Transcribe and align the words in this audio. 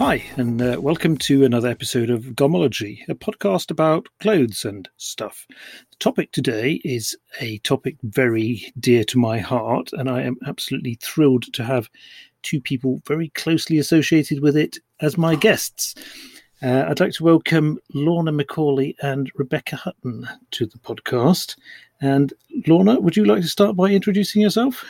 Hi, 0.00 0.24
and 0.38 0.62
uh, 0.62 0.78
welcome 0.80 1.18
to 1.18 1.44
another 1.44 1.68
episode 1.68 2.08
of 2.08 2.22
Garmology, 2.34 3.06
a 3.10 3.14
podcast 3.14 3.70
about 3.70 4.08
clothes 4.18 4.64
and 4.64 4.88
stuff. 4.96 5.46
The 5.90 5.96
topic 5.98 6.32
today 6.32 6.80
is 6.86 7.18
a 7.38 7.58
topic 7.58 7.96
very 8.02 8.72
dear 8.80 9.04
to 9.04 9.18
my 9.18 9.40
heart, 9.40 9.90
and 9.92 10.08
I 10.08 10.22
am 10.22 10.38
absolutely 10.46 10.94
thrilled 11.02 11.52
to 11.52 11.64
have 11.64 11.90
two 12.42 12.62
people 12.62 13.02
very 13.06 13.28
closely 13.28 13.76
associated 13.76 14.40
with 14.40 14.56
it 14.56 14.78
as 15.00 15.18
my 15.18 15.34
guests. 15.34 15.94
Uh, 16.62 16.86
I'd 16.88 17.00
like 17.00 17.12
to 17.12 17.24
welcome 17.24 17.78
Lorna 17.92 18.32
Macaulay 18.32 18.96
and 19.02 19.30
Rebecca 19.34 19.76
Hutton 19.76 20.26
to 20.52 20.64
the 20.64 20.78
podcast. 20.78 21.56
And 22.00 22.32
Lorna, 22.66 22.98
would 22.98 23.18
you 23.18 23.26
like 23.26 23.42
to 23.42 23.48
start 23.48 23.76
by 23.76 23.90
introducing 23.90 24.40
yourself? 24.40 24.82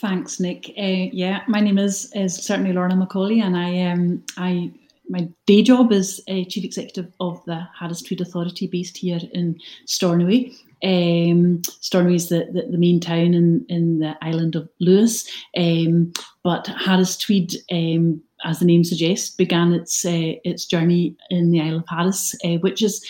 Thanks, 0.00 0.40
Nick. 0.40 0.70
Uh, 0.78 1.12
yeah, 1.12 1.42
my 1.46 1.60
name 1.60 1.76
is 1.76 2.10
is 2.14 2.34
certainly 2.34 2.72
Lorna 2.72 2.96
Macaulay, 2.96 3.40
and 3.40 3.54
I 3.54 3.82
um 3.82 4.24
I 4.38 4.72
my 5.10 5.28
day 5.44 5.62
job 5.62 5.92
is 5.92 6.22
a 6.26 6.46
chief 6.46 6.64
executive 6.64 7.12
of 7.20 7.44
the 7.44 7.66
Tweed 8.06 8.22
Authority 8.22 8.66
based 8.66 8.96
here 8.96 9.20
in 9.34 9.58
Stornoway. 9.86 10.52
Um, 10.82 11.60
Stornoway 11.80 12.14
is 12.14 12.30
the, 12.30 12.48
the, 12.50 12.68
the, 12.70 12.78
main 12.78 13.00
town 13.00 13.34
in, 13.34 13.66
in 13.68 13.98
the 13.98 14.16
island 14.22 14.56
of 14.56 14.70
Lewis, 14.78 15.28
um, 15.58 16.14
but 16.42 16.66
Harris 16.68 17.18
Tweed, 17.18 17.56
um, 17.70 18.22
as 18.44 18.60
the 18.60 18.64
name 18.64 18.84
suggests, 18.84 19.28
began 19.28 19.74
its 19.74 20.06
uh, 20.06 20.32
its 20.44 20.64
journey 20.64 21.14
in 21.28 21.50
the 21.50 21.60
Isle 21.60 21.78
of 21.78 21.88
Harris, 21.88 22.34
uh, 22.42 22.56
which 22.60 22.82
is 22.82 23.04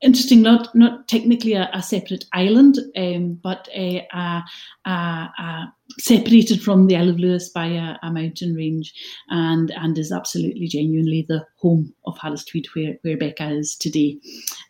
interesting, 0.00 0.42
not 0.42 0.74
not 0.74 1.06
technically 1.06 1.52
a, 1.52 1.70
a 1.72 1.82
separate 1.82 2.24
island, 2.32 2.78
um, 2.96 3.34
but 3.34 3.68
a, 3.72 4.08
a, 4.12 4.42
a, 4.86 5.72
separated 5.98 6.62
from 6.62 6.86
the 6.86 6.96
Isle 6.96 7.10
of 7.10 7.18
Lewis 7.18 7.48
by 7.48 7.66
a, 7.66 7.96
a, 8.02 8.10
mountain 8.10 8.54
range 8.54 8.92
and 9.28 9.70
and 9.70 9.96
is 9.98 10.12
absolutely 10.12 10.66
genuinely 10.66 11.24
the 11.28 11.46
home 11.56 11.92
of 12.06 12.18
Harris 12.18 12.44
Tweed 12.44 12.66
where, 12.74 12.96
where 13.02 13.16
Becca 13.16 13.50
is 13.50 13.76
today. 13.76 14.18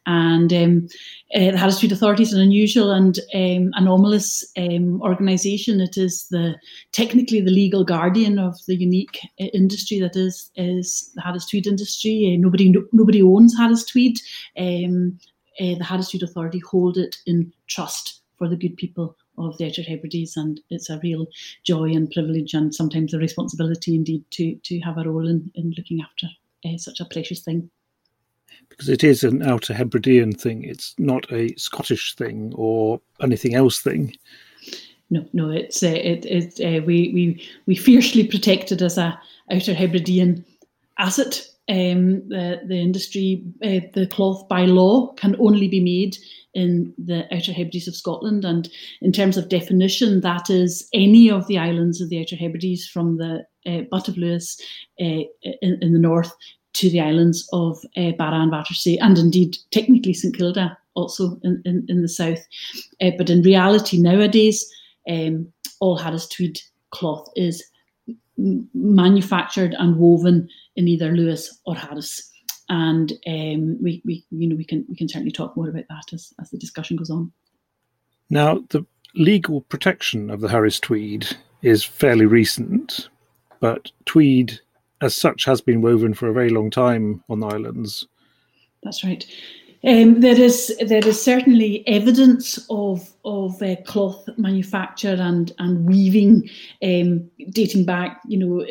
And 0.06 0.52
um, 0.52 0.88
uh, 1.34 1.50
the 1.88 1.88
Authority 1.92 2.22
is 2.22 2.32
an 2.32 2.40
unusual 2.40 2.92
and 2.92 3.18
um, 3.34 3.70
anomalous 3.74 4.44
um, 4.56 5.00
organisation. 5.02 5.80
It 5.80 5.96
is 5.96 6.26
the 6.30 6.56
technically 6.92 7.40
the 7.40 7.50
legal 7.50 7.84
guardian 7.84 8.38
of 8.38 8.54
the 8.66 8.76
unique 8.76 9.18
uh, 9.40 9.46
industry 9.46 9.98
that 10.00 10.16
is 10.16 10.50
is 10.56 11.10
the 11.14 11.22
Tweed 11.50 11.66
industry. 11.66 12.34
Uh, 12.34 12.40
nobody 12.40 12.70
no, 12.70 12.84
nobody 12.92 13.22
owns 13.22 13.56
Harris 13.56 13.84
Tweed. 13.84 14.18
Um, 14.58 15.18
the 15.58 15.84
Tweed 16.10 16.22
Authority 16.22 16.60
hold 16.70 16.98
it 16.98 17.16
in 17.26 17.52
trust 17.68 18.20
for 18.36 18.48
the 18.48 18.56
good 18.56 18.76
people 18.76 19.16
of 19.38 19.56
the 19.58 19.66
Outer 19.66 19.82
Hebrides, 19.82 20.36
and 20.36 20.60
it's 20.70 20.90
a 20.90 21.00
real 21.02 21.26
joy 21.64 21.90
and 21.90 22.10
privilege, 22.10 22.54
and 22.54 22.74
sometimes 22.74 23.14
a 23.14 23.18
responsibility 23.18 23.94
indeed 23.94 24.24
to 24.32 24.56
to 24.64 24.80
have 24.80 24.98
a 24.98 25.08
role 25.08 25.28
in, 25.28 25.50
in 25.54 25.72
looking 25.76 26.00
after 26.00 26.26
uh, 26.64 26.76
such 26.78 27.00
a 27.00 27.04
precious 27.06 27.40
thing. 27.40 27.70
Because 28.68 28.88
it 28.88 29.04
is 29.04 29.22
an 29.22 29.42
Outer 29.42 29.74
Hebridean 29.74 30.32
thing; 30.32 30.64
it's 30.64 30.94
not 30.98 31.30
a 31.32 31.54
Scottish 31.56 32.14
thing 32.14 32.52
or 32.56 33.00
anything 33.20 33.54
else 33.54 33.80
thing. 33.80 34.14
No, 35.10 35.24
no, 35.32 35.50
it's 35.50 35.82
uh, 35.82 35.88
it 35.88 36.24
it 36.26 36.60
uh, 36.60 36.84
we 36.84 37.12
we 37.14 37.48
we 37.66 37.76
fiercely 37.76 38.26
protected 38.26 38.82
as 38.82 38.98
a 38.98 39.18
Outer 39.50 39.74
Hebridean 39.74 40.44
asset. 40.98 41.46
Um, 41.68 42.28
the 42.28 42.60
the 42.66 42.76
industry, 42.76 43.42
uh, 43.64 43.80
the 43.92 44.06
cloth 44.06 44.48
by 44.48 44.66
law 44.66 45.12
can 45.14 45.34
only 45.40 45.66
be 45.66 45.80
made 45.80 46.16
in 46.54 46.94
the 46.96 47.26
Outer 47.34 47.52
Hebrides 47.52 47.86
of 47.86 47.94
Scotland. 47.94 48.44
And 48.44 48.68
in 49.02 49.12
terms 49.12 49.36
of 49.36 49.50
definition, 49.50 50.22
that 50.22 50.48
is 50.48 50.88
any 50.94 51.30
of 51.30 51.46
the 51.48 51.58
islands 51.58 52.00
of 52.00 52.08
the 52.08 52.20
Outer 52.20 52.36
Hebrides 52.36 52.88
from 52.88 53.18
the 53.18 53.44
uh, 53.66 53.82
Butt 53.90 54.08
of 54.08 54.16
Lewis 54.16 54.58
uh, 55.00 55.26
in, 55.42 55.78
in, 55.82 55.92
the 55.92 55.98
north 55.98 56.32
to 56.72 56.88
the 56.88 57.00
islands 57.00 57.46
of 57.52 57.78
uh, 57.96 58.12
Barra 58.12 58.40
and 58.40 58.52
Vatersay, 58.52 58.96
and 59.00 59.18
indeed 59.18 59.58
technically 59.70 60.14
St 60.14 60.34
Kilda 60.34 60.78
also 60.94 61.38
in, 61.42 61.60
in, 61.66 61.84
in 61.88 62.02
the 62.02 62.08
south. 62.08 62.40
Uh, 63.02 63.10
but 63.18 63.28
in 63.28 63.42
reality, 63.42 64.00
nowadays, 64.00 64.66
um, 65.10 65.52
all 65.80 65.96
Harris 65.96 66.26
Tweed 66.26 66.58
cloth 66.90 67.28
is 67.36 67.62
manufactured 68.36 69.74
and 69.78 69.96
woven 69.96 70.48
in 70.76 70.88
either 70.88 71.12
Lewis 71.12 71.58
or 71.66 71.74
Harris. 71.74 72.30
and 72.68 73.12
um, 73.26 73.82
we, 73.82 74.02
we 74.04 74.24
you 74.30 74.48
know 74.48 74.56
we 74.56 74.64
can 74.64 74.84
we 74.88 74.96
can 74.96 75.08
certainly 75.08 75.32
talk 75.32 75.56
more 75.56 75.68
about 75.68 75.84
that 75.88 76.12
as, 76.12 76.32
as 76.40 76.50
the 76.50 76.58
discussion 76.58 76.96
goes 76.96 77.10
on. 77.10 77.32
Now, 78.28 78.64
the 78.70 78.84
legal 79.14 79.62
protection 79.62 80.30
of 80.30 80.40
the 80.40 80.48
Harris 80.48 80.80
Tweed 80.80 81.36
is 81.62 81.84
fairly 81.84 82.26
recent, 82.26 83.08
but 83.60 83.90
tweed 84.04 84.60
as 85.00 85.14
such 85.14 85.44
has 85.44 85.60
been 85.60 85.80
woven 85.80 86.14
for 86.14 86.28
a 86.28 86.32
very 86.32 86.50
long 86.50 86.70
time 86.70 87.22
on 87.28 87.40
the 87.40 87.46
islands. 87.46 88.06
That's 88.82 89.04
right. 89.04 89.24
Um, 89.86 90.20
there 90.20 90.38
is 90.38 90.76
there 90.84 91.06
is 91.06 91.22
certainly 91.22 91.86
evidence 91.86 92.58
of 92.70 93.12
of 93.24 93.62
uh, 93.62 93.76
cloth 93.86 94.28
manufacture 94.36 95.16
and 95.18 95.52
and 95.58 95.86
weaving 95.86 96.48
um, 96.82 97.30
dating 97.50 97.84
back, 97.84 98.20
you 98.26 98.36
know, 98.36 98.66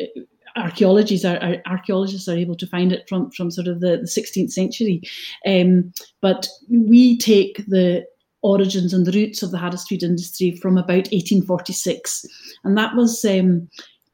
archaeologists 0.56 1.24
are, 1.24 1.56
archaeologists 1.66 2.28
are 2.28 2.36
able 2.36 2.56
to 2.56 2.66
find 2.66 2.92
it 2.92 3.08
from 3.08 3.30
from 3.30 3.50
sort 3.50 3.66
of 3.66 3.80
the, 3.80 3.98
the 3.98 4.20
16th 4.20 4.52
century. 4.52 5.00
Um, 5.46 5.92
but 6.20 6.48
we 6.68 7.16
take 7.18 7.64
the 7.66 8.04
origins 8.42 8.92
and 8.92 9.06
the 9.06 9.12
roots 9.12 9.42
of 9.42 9.50
the 9.50 9.58
Harris 9.58 9.86
Tweed 9.86 10.02
industry 10.02 10.56
from 10.56 10.76
about 10.76 11.08
1846, 11.12 12.26
and 12.64 12.76
that 12.76 12.94
was. 12.94 13.24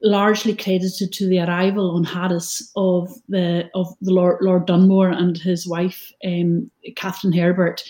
Largely 0.03 0.53
credited 0.55 1.13
to 1.13 1.27
the 1.27 1.39
arrival 1.39 1.95
on 1.95 2.03
Harris 2.03 2.71
of 2.75 3.09
the 3.29 3.69
of 3.73 3.87
the 4.01 4.11
Lord, 4.11 4.39
Lord 4.41 4.65
Dunmore 4.65 5.09
and 5.09 5.37
his 5.37 5.65
wife 5.65 6.11
um, 6.25 6.69
Catherine 6.95 7.31
Herbert, 7.31 7.81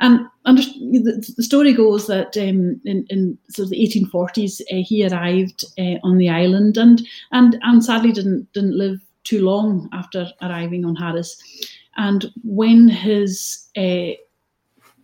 and 0.00 0.26
under, 0.44 0.62
the, 0.62 1.32
the, 1.36 1.42
story 1.42 1.72
goes 1.72 2.06
that 2.08 2.36
um, 2.36 2.80
in, 2.84 3.06
in 3.08 3.38
sort 3.48 3.66
of 3.66 3.70
the 3.70 3.78
1840s, 3.78 4.60
uh, 4.60 4.82
he 4.84 5.06
arrived 5.06 5.64
uh, 5.78 5.98
on 6.02 6.18
the 6.18 6.28
island 6.28 6.76
and, 6.76 7.00
and, 7.32 7.56
and 7.62 7.84
sadly 7.84 8.12
didn't, 8.12 8.52
didn't 8.52 8.76
live 8.76 9.00
too 9.22 9.42
long 9.42 9.88
after 9.92 10.30
arriving 10.42 10.84
on 10.84 10.96
Harris. 10.96 11.40
And 11.96 12.30
when 12.42 12.88
his 12.88 13.68
uh, 13.76 14.10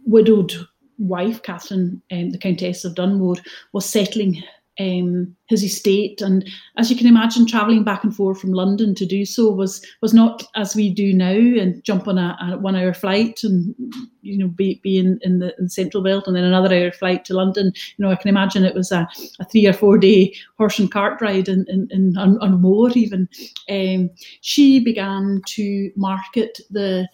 widowed 0.04 0.52
wife, 0.98 1.42
Catherine, 1.42 2.02
um, 2.10 2.30
the 2.30 2.38
Countess 2.38 2.84
of 2.84 2.96
Dunmore, 2.96 3.36
was 3.72 3.86
settling 3.86 4.42
um, 4.80 5.36
his 5.46 5.62
estate. 5.62 6.22
And 6.22 6.48
as 6.78 6.90
you 6.90 6.96
can 6.96 7.06
imagine, 7.06 7.46
travelling 7.46 7.84
back 7.84 8.02
and 8.02 8.14
forth 8.14 8.40
from 8.40 8.52
London 8.52 8.94
to 8.94 9.04
do 9.04 9.26
so 9.26 9.50
was 9.50 9.84
was 10.00 10.14
not 10.14 10.42
as 10.56 10.74
we 10.74 10.92
do 10.92 11.12
now 11.12 11.30
and 11.30 11.82
jump 11.84 12.08
on 12.08 12.16
a, 12.16 12.36
a 12.40 12.58
one 12.58 12.76
hour 12.76 12.94
flight 12.94 13.40
and 13.44 13.74
you 14.22 14.38
know 14.38 14.48
be, 14.48 14.80
be 14.82 14.98
in, 14.98 15.18
in 15.22 15.38
the 15.38 15.54
in 15.58 15.68
central 15.68 16.02
belt 16.02 16.26
and 16.26 16.34
then 16.34 16.44
another 16.44 16.74
hour 16.74 16.90
flight 16.90 17.24
to 17.26 17.34
London. 17.34 17.72
You 17.96 18.04
know, 18.04 18.10
I 18.10 18.16
can 18.16 18.30
imagine 18.30 18.64
it 18.64 18.74
was 18.74 18.90
a, 18.90 19.06
a 19.38 19.44
three 19.44 19.66
or 19.66 19.74
four 19.74 19.98
day 19.98 20.34
horse 20.56 20.78
and 20.78 20.90
cart 20.90 21.20
ride 21.20 21.48
and 21.48 21.68
on, 22.16 22.38
on 22.38 22.60
more 22.60 22.90
even. 22.90 23.28
Um, 23.68 24.10
she 24.40 24.80
began 24.82 25.42
to 25.48 25.92
market 25.96 26.58
the 26.70 27.08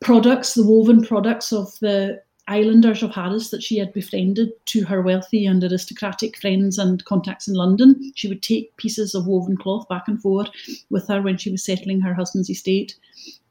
products, 0.00 0.54
the 0.54 0.66
woven 0.66 1.02
products 1.02 1.52
of 1.52 1.68
the 1.80 2.22
islanders 2.46 3.02
of 3.02 3.10
Harris 3.10 3.50
that 3.50 3.62
she 3.62 3.78
had 3.78 3.92
befriended 3.92 4.50
to 4.66 4.84
her 4.84 5.00
wealthy 5.00 5.46
and 5.46 5.62
aristocratic 5.64 6.36
friends 6.36 6.78
and 6.78 7.04
contacts 7.04 7.48
in 7.48 7.54
London. 7.54 8.12
She 8.14 8.28
would 8.28 8.42
take 8.42 8.76
pieces 8.76 9.14
of 9.14 9.26
woven 9.26 9.56
cloth 9.56 9.88
back 9.88 10.08
and 10.08 10.20
forth 10.20 10.50
with 10.90 11.08
her 11.08 11.22
when 11.22 11.38
she 11.38 11.50
was 11.50 11.64
settling 11.64 12.00
her 12.00 12.14
husband's 12.14 12.50
estate. 12.50 12.94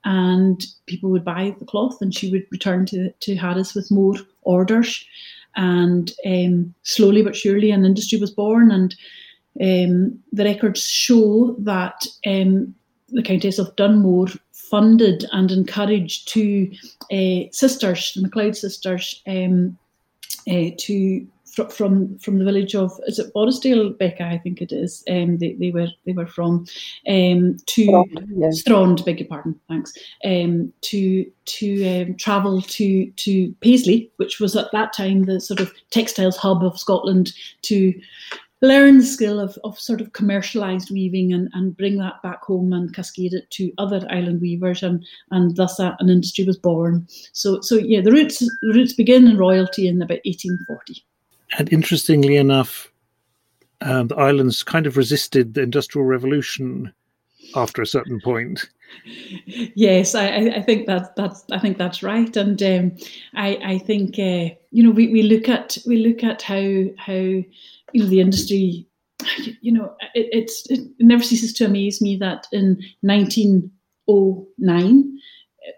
And 0.05 0.63
people 0.85 1.09
would 1.09 1.25
buy 1.25 1.55
the 1.57 1.65
cloth 1.65 2.01
and 2.01 2.13
she 2.13 2.29
would 2.29 2.45
return 2.51 2.85
to, 2.87 3.11
to 3.11 3.35
Harris 3.35 3.73
with 3.73 3.89
more 3.89 4.15
orders. 4.43 5.03
And 5.55 6.11
um, 6.25 6.73
slowly 6.83 7.23
but 7.23 7.35
surely, 7.35 7.71
an 7.71 7.85
industry 7.85 8.19
was 8.19 8.31
born. 8.31 8.71
And 8.71 8.95
um, 9.61 10.19
the 10.31 10.43
records 10.43 10.87
show 10.87 11.55
that 11.59 12.05
um, 12.27 12.75
the 13.09 13.23
Countess 13.23 13.59
of 13.59 13.75
Dunmore 13.75 14.29
funded 14.73 15.23
and 15.31 15.51
encouraged 15.51 16.27
two 16.27 16.67
uh, 17.11 17.47
sisters, 17.51 18.11
the 18.15 18.23
MacLeod 18.23 18.57
sisters, 18.57 19.21
um, 19.27 19.77
uh, 20.49 20.71
to 20.79 21.27
fr- 21.45 21.69
from 21.69 22.17
from 22.17 22.39
the 22.39 22.43
village 22.43 22.73
of 22.73 22.91
is 23.05 23.19
it 23.19 23.31
Borisdale, 23.35 23.95
Becca? 23.95 24.23
I 24.23 24.39
think 24.39 24.63
it 24.63 24.71
is. 24.71 25.03
Um, 25.07 25.37
they, 25.37 25.53
they 25.53 25.69
were 25.69 25.89
they 26.07 26.13
were 26.13 26.25
from 26.25 26.65
um, 27.07 27.57
to 27.67 27.85
Strond, 27.85 28.27
yeah. 28.35 28.49
Strond, 28.49 29.05
beg 29.05 29.19
your 29.19 29.29
pardon, 29.29 29.59
thanks. 29.69 29.93
Um, 30.25 30.73
to 30.81 31.31
to 31.45 32.01
um, 32.01 32.15
travel 32.15 32.63
to 32.63 33.11
to 33.11 33.53
Paisley, 33.61 34.09
which 34.17 34.39
was 34.39 34.55
at 34.55 34.71
that 34.71 34.91
time 34.91 35.25
the 35.25 35.39
sort 35.39 35.59
of 35.59 35.71
textiles 35.91 36.35
hub 36.35 36.63
of 36.63 36.79
Scotland, 36.79 37.31
to 37.61 37.93
learn 38.63 38.97
the 38.97 39.05
skill 39.05 39.39
of, 39.39 39.57
of 39.63 39.77
sort 39.77 40.01
of 40.01 40.13
commercialized 40.13 40.89
weaving 40.89 41.33
and, 41.33 41.49
and 41.53 41.75
bring 41.75 41.97
that 41.97 42.21
back 42.23 42.41
home 42.43 42.71
and 42.73 42.95
cascade 42.95 43.33
it 43.33 43.49
to 43.51 43.71
other 43.77 44.05
island 44.09 44.41
weavers 44.41 44.81
and 44.81 45.05
and 45.31 45.55
thus 45.57 45.79
a, 45.79 45.95
an 45.99 46.09
industry 46.09 46.45
was 46.45 46.57
born. 46.57 47.05
So 47.33 47.61
so 47.61 47.75
yeah 47.75 48.01
the 48.01 48.11
roots 48.11 48.39
the 48.39 48.73
roots 48.73 48.93
begin 48.93 49.27
in 49.27 49.37
royalty 49.37 49.87
in 49.87 50.01
about 50.01 50.19
1840 50.25 51.03
and 51.59 51.71
interestingly 51.71 52.37
enough 52.37 52.89
um, 53.81 54.07
the 54.07 54.15
islands 54.15 54.63
kind 54.63 54.87
of 54.87 54.97
resisted 54.97 55.53
the 55.53 55.61
industrial 55.61 56.05
revolution 56.05 56.93
after 57.55 57.81
a 57.81 57.87
certain 57.87 58.19
point. 58.21 58.69
Yes, 59.45 60.15
I, 60.15 60.27
I 60.27 60.61
think 60.61 60.85
that 60.87 61.15
that's 61.15 61.43
I 61.51 61.59
think 61.59 61.77
that's 61.77 62.03
right, 62.03 62.35
and 62.37 62.61
um, 62.61 62.91
I 63.33 63.57
I 63.63 63.77
think 63.79 64.19
uh, 64.19 64.53
you 64.71 64.83
know 64.83 64.91
we, 64.91 65.07
we 65.07 65.23
look 65.23 65.49
at 65.49 65.77
we 65.85 65.97
look 65.97 66.23
at 66.23 66.41
how 66.41 66.85
how 66.97 67.41
you 67.93 68.03
know 68.03 68.09
the 68.09 68.19
industry 68.19 68.85
you 69.61 69.71
know 69.71 69.95
it, 70.13 70.27
it's 70.31 70.69
it 70.69 70.81
never 70.99 71.23
ceases 71.23 71.53
to 71.53 71.65
amaze 71.65 72.01
me 72.01 72.17
that 72.17 72.47
in 72.51 72.77
1909 73.01 75.19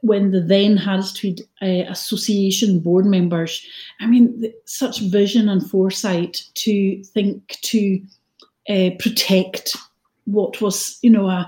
when 0.01 0.31
the 0.31 0.41
then 0.41 0.79
Tweed 1.15 1.41
uh, 1.61 1.89
Association 1.89 2.79
board 2.79 3.05
members, 3.05 3.65
I 3.99 4.07
mean, 4.07 4.53
such 4.65 5.01
vision 5.01 5.49
and 5.49 5.69
foresight 5.69 6.41
to 6.55 7.03
think 7.03 7.57
to 7.61 8.01
uh, 8.69 8.91
protect 8.99 9.75
what 10.25 10.61
was, 10.61 10.97
you 11.01 11.09
know, 11.09 11.27
a, 11.27 11.47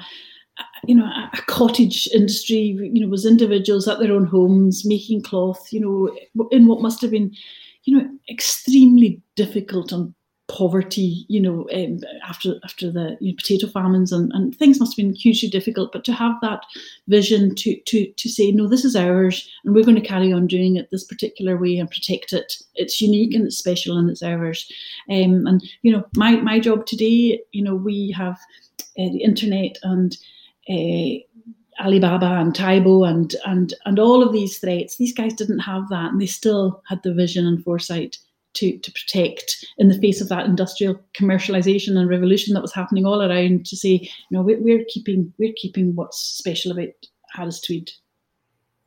you 0.85 0.95
know, 0.95 1.05
a, 1.05 1.41
cottage 1.47 2.07
industry, 2.13 2.77
you 2.93 3.01
know, 3.01 3.07
was 3.07 3.25
individuals 3.25 3.87
at 3.87 3.99
their 3.99 4.13
own 4.13 4.25
homes 4.25 4.85
making 4.85 5.23
cloth, 5.23 5.71
you 5.71 5.79
know, 5.79 6.47
in 6.51 6.67
what 6.67 6.81
must 6.81 7.01
have 7.01 7.11
been, 7.11 7.33
you 7.83 7.97
know, 7.97 8.09
extremely 8.29 9.21
difficult 9.35 9.91
and 9.91 10.13
poverty, 10.47 11.25
you 11.27 11.41
know, 11.41 11.67
um, 11.73 11.99
after 12.27 12.55
after 12.63 12.89
the 12.89 13.17
you 13.19 13.31
know, 13.31 13.35
potato 13.35 13.67
famines 13.67 14.11
and, 14.11 14.31
and 14.33 14.55
things 14.55 14.79
must 14.79 14.93
have 14.97 15.05
been 15.05 15.13
hugely 15.13 15.49
difficult. 15.49 15.91
But 15.91 16.05
to 16.05 16.13
have 16.13 16.35
that 16.41 16.61
vision 17.07 17.53
to 17.55 17.79
to 17.81 18.11
to 18.11 18.29
say, 18.29 18.51
no, 18.51 18.67
this 18.67 18.85
is 18.85 18.95
ours, 18.95 19.49
and 19.65 19.75
we're 19.75 19.83
going 19.83 20.01
to 20.01 20.07
carry 20.07 20.31
on 20.31 20.47
doing 20.47 20.77
it 20.77 20.89
this 20.89 21.03
particular 21.03 21.57
way 21.57 21.77
and 21.77 21.89
protect 21.89 22.33
it. 22.33 22.53
It's 22.75 23.01
unique 23.01 23.33
and 23.33 23.45
it's 23.45 23.57
special 23.57 23.97
and 23.97 24.09
it's 24.09 24.23
ours. 24.23 24.71
Um, 25.09 25.45
and 25.47 25.63
you 25.81 25.91
know, 25.91 26.05
my 26.15 26.37
my 26.37 26.59
job 26.59 26.85
today, 26.85 27.41
you 27.51 27.63
know, 27.63 27.75
we 27.75 28.11
have 28.11 28.39
uh, 28.97 29.11
the 29.11 29.23
internet 29.23 29.77
and. 29.83 30.17
Uh, 30.69 31.23
Alibaba 31.79 32.39
and 32.39 32.55
Taobao 32.55 33.07
and 33.07 33.35
and 33.45 33.71
and 33.85 33.99
all 33.99 34.23
of 34.23 34.33
these 34.33 34.57
threats. 34.57 34.97
These 34.97 35.13
guys 35.13 35.35
didn't 35.35 35.59
have 35.59 35.87
that, 35.89 36.11
and 36.11 36.19
they 36.19 36.25
still 36.25 36.81
had 36.89 37.03
the 37.03 37.13
vision 37.13 37.45
and 37.45 37.63
foresight 37.63 38.17
to, 38.57 38.77
to 38.79 38.91
protect 38.91 39.65
in 39.77 39.87
the 39.87 39.99
face 39.99 40.21
of 40.21 40.29
that 40.29 40.45
industrial 40.45 40.99
commercialization 41.19 41.97
and 41.97 42.09
revolution 42.09 42.53
that 42.53 42.61
was 42.61 42.73
happening 42.73 43.05
all 43.05 43.21
around 43.21 43.65
to 43.65 43.75
say, 43.75 43.89
you 43.89 44.09
know, 44.31 44.41
we're, 44.41 44.61
we're 44.61 44.85
keeping 44.87 45.33
we're 45.37 45.53
keeping 45.55 45.95
what's 45.95 46.19
special 46.19 46.71
about 46.71 46.89
Harris 47.33 47.61
Tweed, 47.61 47.91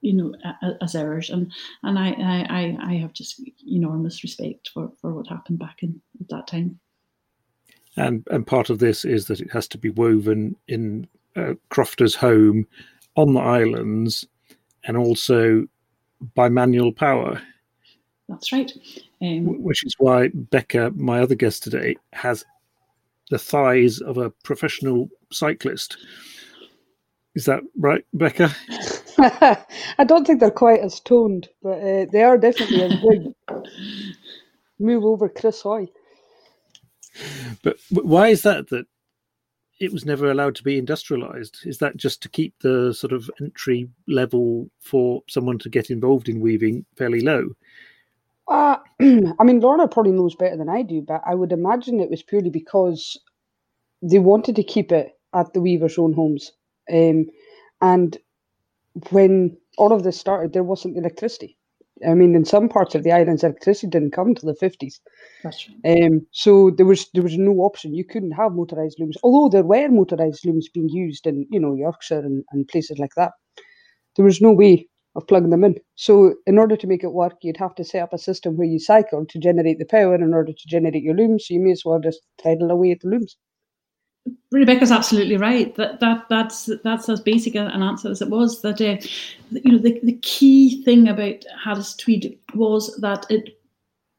you 0.00 0.14
know, 0.14 0.34
as 0.82 0.94
ours. 0.94 1.30
And 1.30 1.52
and 1.82 1.98
I, 1.98 2.10
I, 2.10 2.76
I 2.82 2.94
have 2.94 3.12
just 3.12 3.40
enormous 3.66 4.22
respect 4.22 4.70
for, 4.72 4.92
for 5.00 5.14
what 5.14 5.28
happened 5.28 5.58
back 5.58 5.78
in 5.82 6.00
at 6.20 6.28
that 6.28 6.46
time. 6.46 6.80
And 7.96 8.26
and 8.30 8.46
part 8.46 8.70
of 8.70 8.78
this 8.78 9.04
is 9.04 9.26
that 9.26 9.40
it 9.40 9.52
has 9.52 9.68
to 9.68 9.78
be 9.78 9.90
woven 9.90 10.56
in 10.68 11.08
uh, 11.36 11.54
Crofter's 11.70 12.16
home 12.16 12.66
on 13.16 13.34
the 13.34 13.40
islands 13.40 14.26
and 14.84 14.96
also 14.96 15.66
by 16.34 16.48
manual 16.48 16.92
power. 16.92 17.40
That's 18.28 18.52
right. 18.52 18.70
Um, 19.22 19.62
Which 19.62 19.84
is 19.84 19.94
why 19.98 20.28
Becca, 20.32 20.92
my 20.96 21.20
other 21.20 21.34
guest 21.34 21.62
today, 21.62 21.96
has 22.12 22.44
the 23.30 23.38
thighs 23.38 24.00
of 24.00 24.18
a 24.18 24.30
professional 24.44 25.08
cyclist. 25.30 25.96
Is 27.34 27.44
that 27.44 27.62
right, 27.78 28.04
Becca? 28.12 28.54
I 29.98 30.04
don't 30.04 30.26
think 30.26 30.40
they're 30.40 30.50
quite 30.50 30.80
as 30.80 31.00
toned, 31.00 31.48
but 31.62 31.78
uh, 31.78 32.06
they 32.10 32.22
are 32.22 32.38
definitely 32.38 32.82
as 32.82 32.96
big. 33.08 33.66
Move 34.78 35.04
over, 35.04 35.28
Chris 35.28 35.60
Hoy. 35.60 35.88
But 37.62 37.76
why 37.90 38.28
is 38.28 38.42
that? 38.42 38.68
That 38.70 38.86
it 39.78 39.92
was 39.92 40.04
never 40.04 40.30
allowed 40.30 40.54
to 40.56 40.62
be 40.62 40.78
industrialized. 40.78 41.58
Is 41.64 41.78
that 41.78 41.96
just 41.96 42.22
to 42.22 42.28
keep 42.28 42.54
the 42.60 42.92
sort 42.94 43.12
of 43.12 43.30
entry 43.40 43.88
level 44.08 44.70
for 44.80 45.22
someone 45.28 45.58
to 45.58 45.68
get 45.68 45.90
involved 45.90 46.28
in 46.28 46.40
weaving 46.40 46.84
fairly 46.96 47.20
low? 47.20 47.50
Uh, 48.50 48.76
I 49.00 49.44
mean, 49.44 49.60
Lorna 49.60 49.88
probably 49.88 50.12
knows 50.12 50.34
better 50.34 50.56
than 50.56 50.68
I 50.68 50.82
do, 50.82 51.02
but 51.02 51.22
I 51.26 51.34
would 51.34 51.52
imagine 51.52 52.00
it 52.00 52.10
was 52.10 52.22
purely 52.22 52.50
because 52.50 53.18
they 54.02 54.18
wanted 54.18 54.56
to 54.56 54.64
keep 54.64 54.92
it 54.92 55.12
at 55.34 55.52
the 55.54 55.60
weavers' 55.62 55.98
own 55.98 56.12
homes. 56.14 56.52
Um, 56.92 57.26
and 57.82 58.18
when 59.10 59.56
all 59.78 59.92
of 59.92 60.02
this 60.04 60.18
started, 60.18 60.52
there 60.52 60.64
wasn't 60.64 60.98
electricity. 60.98 61.56
I 62.08 62.14
mean, 62.14 62.34
in 62.34 62.44
some 62.44 62.68
parts 62.68 62.94
of 62.94 63.04
the 63.04 63.12
islands, 63.12 63.44
electricity 63.44 63.88
didn't 63.88 64.12
come 64.12 64.28
until 64.28 64.48
the 64.48 64.56
fifties. 64.56 65.00
Um, 65.84 66.26
so 66.32 66.70
there 66.70 66.86
was 66.86 67.08
there 67.14 67.22
was 67.22 67.38
no 67.38 67.52
option. 67.60 67.94
You 67.94 68.04
couldn't 68.04 68.32
have 68.32 68.52
motorized 68.52 68.98
looms, 69.00 69.16
although 69.22 69.50
there 69.50 69.64
were 69.64 69.88
motorized 69.88 70.44
looms 70.46 70.68
being 70.72 70.88
used 70.88 71.26
in 71.26 71.46
you 71.50 71.60
know 71.60 71.74
Yorkshire 71.74 72.20
and, 72.20 72.44
and 72.52 72.68
places 72.68 72.98
like 72.98 73.14
that. 73.16 73.32
There 74.16 74.26
was 74.26 74.42
no 74.42 74.52
way 74.52 74.89
of 75.16 75.26
plugging 75.26 75.50
them 75.50 75.64
in. 75.64 75.76
So 75.96 76.34
in 76.46 76.58
order 76.58 76.76
to 76.76 76.86
make 76.86 77.02
it 77.02 77.12
work, 77.12 77.34
you'd 77.42 77.56
have 77.56 77.74
to 77.76 77.84
set 77.84 78.02
up 78.02 78.12
a 78.12 78.18
system 78.18 78.56
where 78.56 78.66
you 78.66 78.78
cycle 78.78 79.26
to 79.26 79.38
generate 79.38 79.78
the 79.78 79.84
power 79.84 80.14
in 80.14 80.32
order 80.32 80.52
to 80.52 80.68
generate 80.68 81.02
your 81.02 81.14
looms. 81.14 81.46
So 81.46 81.54
you 81.54 81.60
may 81.60 81.72
as 81.72 81.84
well 81.84 81.98
just 81.98 82.20
tidal 82.42 82.70
away 82.70 82.92
at 82.92 83.00
the 83.00 83.08
looms. 83.08 83.36
Rebecca's 84.52 84.92
absolutely 84.92 85.36
right. 85.36 85.74
That 85.76 86.00
that 86.00 86.26
that's 86.28 86.68
that's 86.84 87.08
as 87.08 87.20
basic 87.20 87.54
an 87.54 87.82
answer 87.82 88.10
as 88.10 88.20
it 88.20 88.28
was. 88.28 88.60
That 88.60 88.80
uh, 88.80 88.98
you 89.50 89.72
know 89.72 89.78
the, 89.78 89.98
the 90.02 90.18
key 90.22 90.84
thing 90.84 91.08
about 91.08 91.44
Harris 91.64 91.94
Tweed 91.96 92.38
was 92.54 92.94
that 93.00 93.26
it 93.30 93.58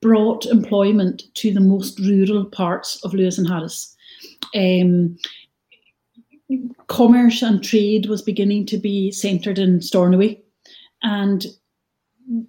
brought 0.01 0.47
employment 0.47 1.23
to 1.35 1.53
the 1.53 1.59
most 1.59 1.99
rural 1.99 2.45
parts 2.45 3.03
of 3.05 3.13
Lewis 3.13 3.37
and 3.37 3.47
Harris. 3.47 3.95
Um, 4.55 5.17
commerce 6.87 7.41
and 7.44 7.63
trade 7.63 8.07
was 8.07 8.21
beginning 8.21 8.65
to 8.67 8.77
be 8.77 9.11
centred 9.11 9.59
in 9.59 9.81
Stornoway 9.81 10.41
and 11.03 11.45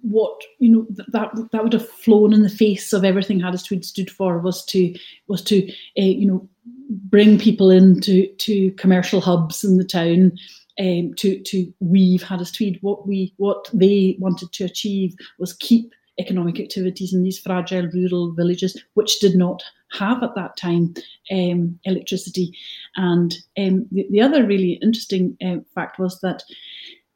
what 0.01 0.41
you 0.59 0.71
know 0.71 0.85
that 1.07 1.31
that 1.51 1.63
would 1.63 1.73
have 1.73 1.89
flown 1.89 2.33
in 2.33 2.43
the 2.43 2.49
face 2.49 2.93
of 2.93 3.03
everything 3.03 3.39
Harris 3.39 3.69
stood 3.81 4.09
for 4.09 4.39
was 4.39 4.63
to 4.65 4.93
was 5.27 5.41
to 5.43 5.67
uh, 5.99 6.03
you 6.03 6.25
know 6.25 6.47
bring 6.89 7.37
people 7.39 7.69
into 7.69 8.27
to 8.37 8.71
commercial 8.73 9.19
hubs 9.19 9.63
in 9.63 9.77
the 9.77 9.83
town 9.83 10.31
um, 10.79 11.13
to 11.15 11.39
to 11.43 11.71
weave 11.79 12.23
Harris 12.23 12.57
What 12.81 13.07
we 13.07 13.33
what 13.37 13.69
they 13.73 14.15
wanted 14.19 14.51
to 14.53 14.65
achieve 14.65 15.15
was 15.39 15.53
keep 15.53 15.91
economic 16.19 16.59
activities 16.59 17.13
in 17.13 17.23
these 17.23 17.39
fragile 17.39 17.87
rural 17.87 18.33
villages, 18.33 18.81
which 18.93 19.19
did 19.19 19.35
not 19.35 19.63
have 19.93 20.23
at 20.23 20.35
that 20.35 20.55
time 20.57 20.93
um, 21.31 21.79
electricity. 21.85 22.55
And 22.95 23.33
um, 23.57 23.87
the, 23.91 24.05
the, 24.11 24.21
other 24.21 24.45
really 24.45 24.73
interesting 24.81 25.37
uh, 25.43 25.57
fact 25.73 25.99
was 25.99 26.19
that 26.21 26.43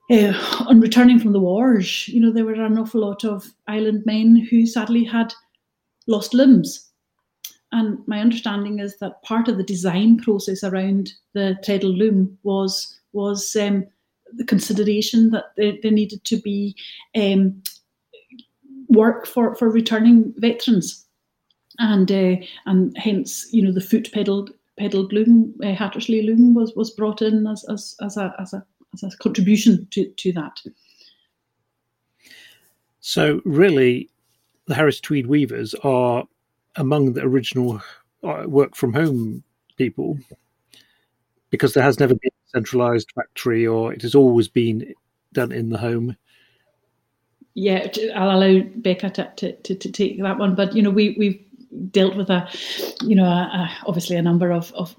uh, 0.10 0.66
on 0.68 0.80
returning 0.80 1.20
from 1.20 1.34
the 1.34 1.40
wars, 1.40 2.08
you 2.08 2.20
know, 2.20 2.32
there 2.32 2.46
were 2.46 2.54
an 2.54 2.78
awful 2.78 3.02
lot 3.02 3.26
of 3.26 3.54
island 3.68 4.04
men 4.06 4.36
who 4.36 4.66
sadly 4.66 5.04
had 5.04 5.34
lost 6.08 6.34
limbs. 6.34 6.90
And 7.74 8.00
my 8.08 8.20
understanding 8.20 8.80
is 8.80 8.98
that 9.00 9.22
part 9.24 9.50
of 9.50 9.58
the 9.58 9.64
design 9.64 10.18
process 10.20 10.64
around 10.64 11.12
the 11.34 11.58
treadle 11.64 11.92
loom 11.92 12.38
was 12.44 12.94
was 13.12 13.56
um, 13.56 13.86
the 14.34 14.46
consideration 14.46 15.32
that 15.32 15.46
there, 15.58 15.74
there 15.82 15.92
needed 15.92 16.24
to 16.26 16.38
be 16.38 16.76
um, 17.16 17.62
work 18.90 19.26
for, 19.26 19.56
for 19.56 19.70
returning 19.70 20.34
veterans, 20.38 21.06
and 21.80 22.12
uh, 22.12 22.36
and 22.66 22.98
hence 22.98 23.48
you 23.52 23.62
know 23.62 23.72
the 23.72 23.82
foot 23.82 24.12
pedal 24.14 24.48
pedaled 24.78 25.12
loom 25.12 25.54
uh, 25.64 25.74
Hattersley 25.74 26.22
loom 26.22 26.54
was 26.54 26.74
was 26.76 26.92
brought 26.92 27.22
in 27.22 27.48
as 27.48 27.66
as, 27.66 27.96
as 28.02 28.16
a 28.16 28.34
as 28.40 28.54
a 28.54 28.66
as 29.04 29.14
a 29.14 29.18
contribution 29.18 29.88
to, 29.92 30.10
to 30.10 30.32
that. 30.34 30.62
So, 33.00 33.42
really, 33.46 34.10
the 34.66 34.76
Harris 34.76 35.00
Tweed 35.00 35.28
Weavers 35.28 35.74
are 35.84 36.26
among 36.76 37.14
the 37.14 37.22
original 37.22 37.82
uh, 38.24 38.44
work 38.46 38.76
from 38.76 38.94
home 38.94 39.44
people 39.78 40.18
because 41.50 41.74
there 41.74 41.84
has 41.84 42.00
never 42.00 42.14
been 42.14 42.32
a 42.32 42.50
centralized 42.50 43.12
factory 43.14 43.66
or 43.66 43.94
it 43.94 44.02
has 44.02 44.16
always 44.16 44.48
been 44.48 44.94
done 45.34 45.52
in 45.52 45.70
the 45.70 45.78
home. 45.78 46.16
Yeah, 47.54 47.88
I'll 48.16 48.38
allow 48.38 48.62
Becca 48.76 49.10
to, 49.12 49.32
to, 49.38 49.54
to, 49.54 49.76
to 49.76 49.92
take 49.92 50.22
that 50.22 50.38
one. 50.38 50.54
But, 50.54 50.76
you 50.76 50.84
know, 50.84 50.92
we, 50.92 51.16
we've 51.18 51.44
dealt 51.92 52.16
with 52.16 52.30
a, 52.30 52.48
you 53.02 53.16
know, 53.16 53.26
a, 53.26 53.28
a, 53.28 53.78
obviously 53.86 54.16
a 54.16 54.22
number 54.22 54.52
of, 54.52 54.72
of 54.74 54.96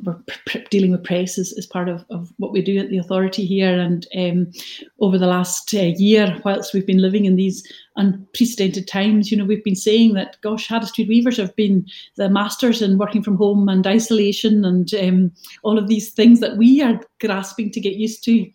dealing 0.71 0.93
with 0.93 1.05
press 1.05 1.39
is 1.39 1.67
part 1.67 1.89
of, 1.89 2.05
of 2.11 2.33
what 2.37 2.53
we 2.53 2.63
do 2.63 2.79
at 2.79 2.91
the 2.91 2.99
authority 2.99 3.45
here. 3.45 3.79
And 3.79 4.07
um, 4.17 4.53
over 5.01 5.19
the 5.19 5.27
last 5.27 5.75
uh, 5.75 5.93
year, 5.97 6.41
whilst 6.45 6.75
we've 6.75 6.87
been 6.87 7.03
living 7.03 7.25
in 7.25 7.37
these 7.37 7.67
unprecedented 7.97 8.87
times, 8.87 9.31
you 9.31 9.37
know, 9.37 9.45
we've 9.45 9.65
been 9.65 9.77
saying 9.77 10.15
that, 10.15 10.37
gosh, 10.43 10.69
Tweed 10.69 11.09
Weavers 11.09 11.37
have 11.39 11.55
been 11.57 11.87
the 12.17 12.29
masters 12.29 12.83
in 12.83 12.99
working 12.99 13.23
from 13.23 13.37
home 13.37 13.69
and 13.69 13.87
isolation 13.87 14.65
and 14.65 14.93
um, 14.95 15.33
all 15.63 15.79
of 15.79 15.89
these 15.89 16.11
things 16.11 16.41
that 16.41 16.57
we 16.57 16.83
are 16.83 17.01
grasping 17.21 17.71
to 17.73 17.81
get 17.81 17.95
used 17.95 18.23
to. 18.25 18.51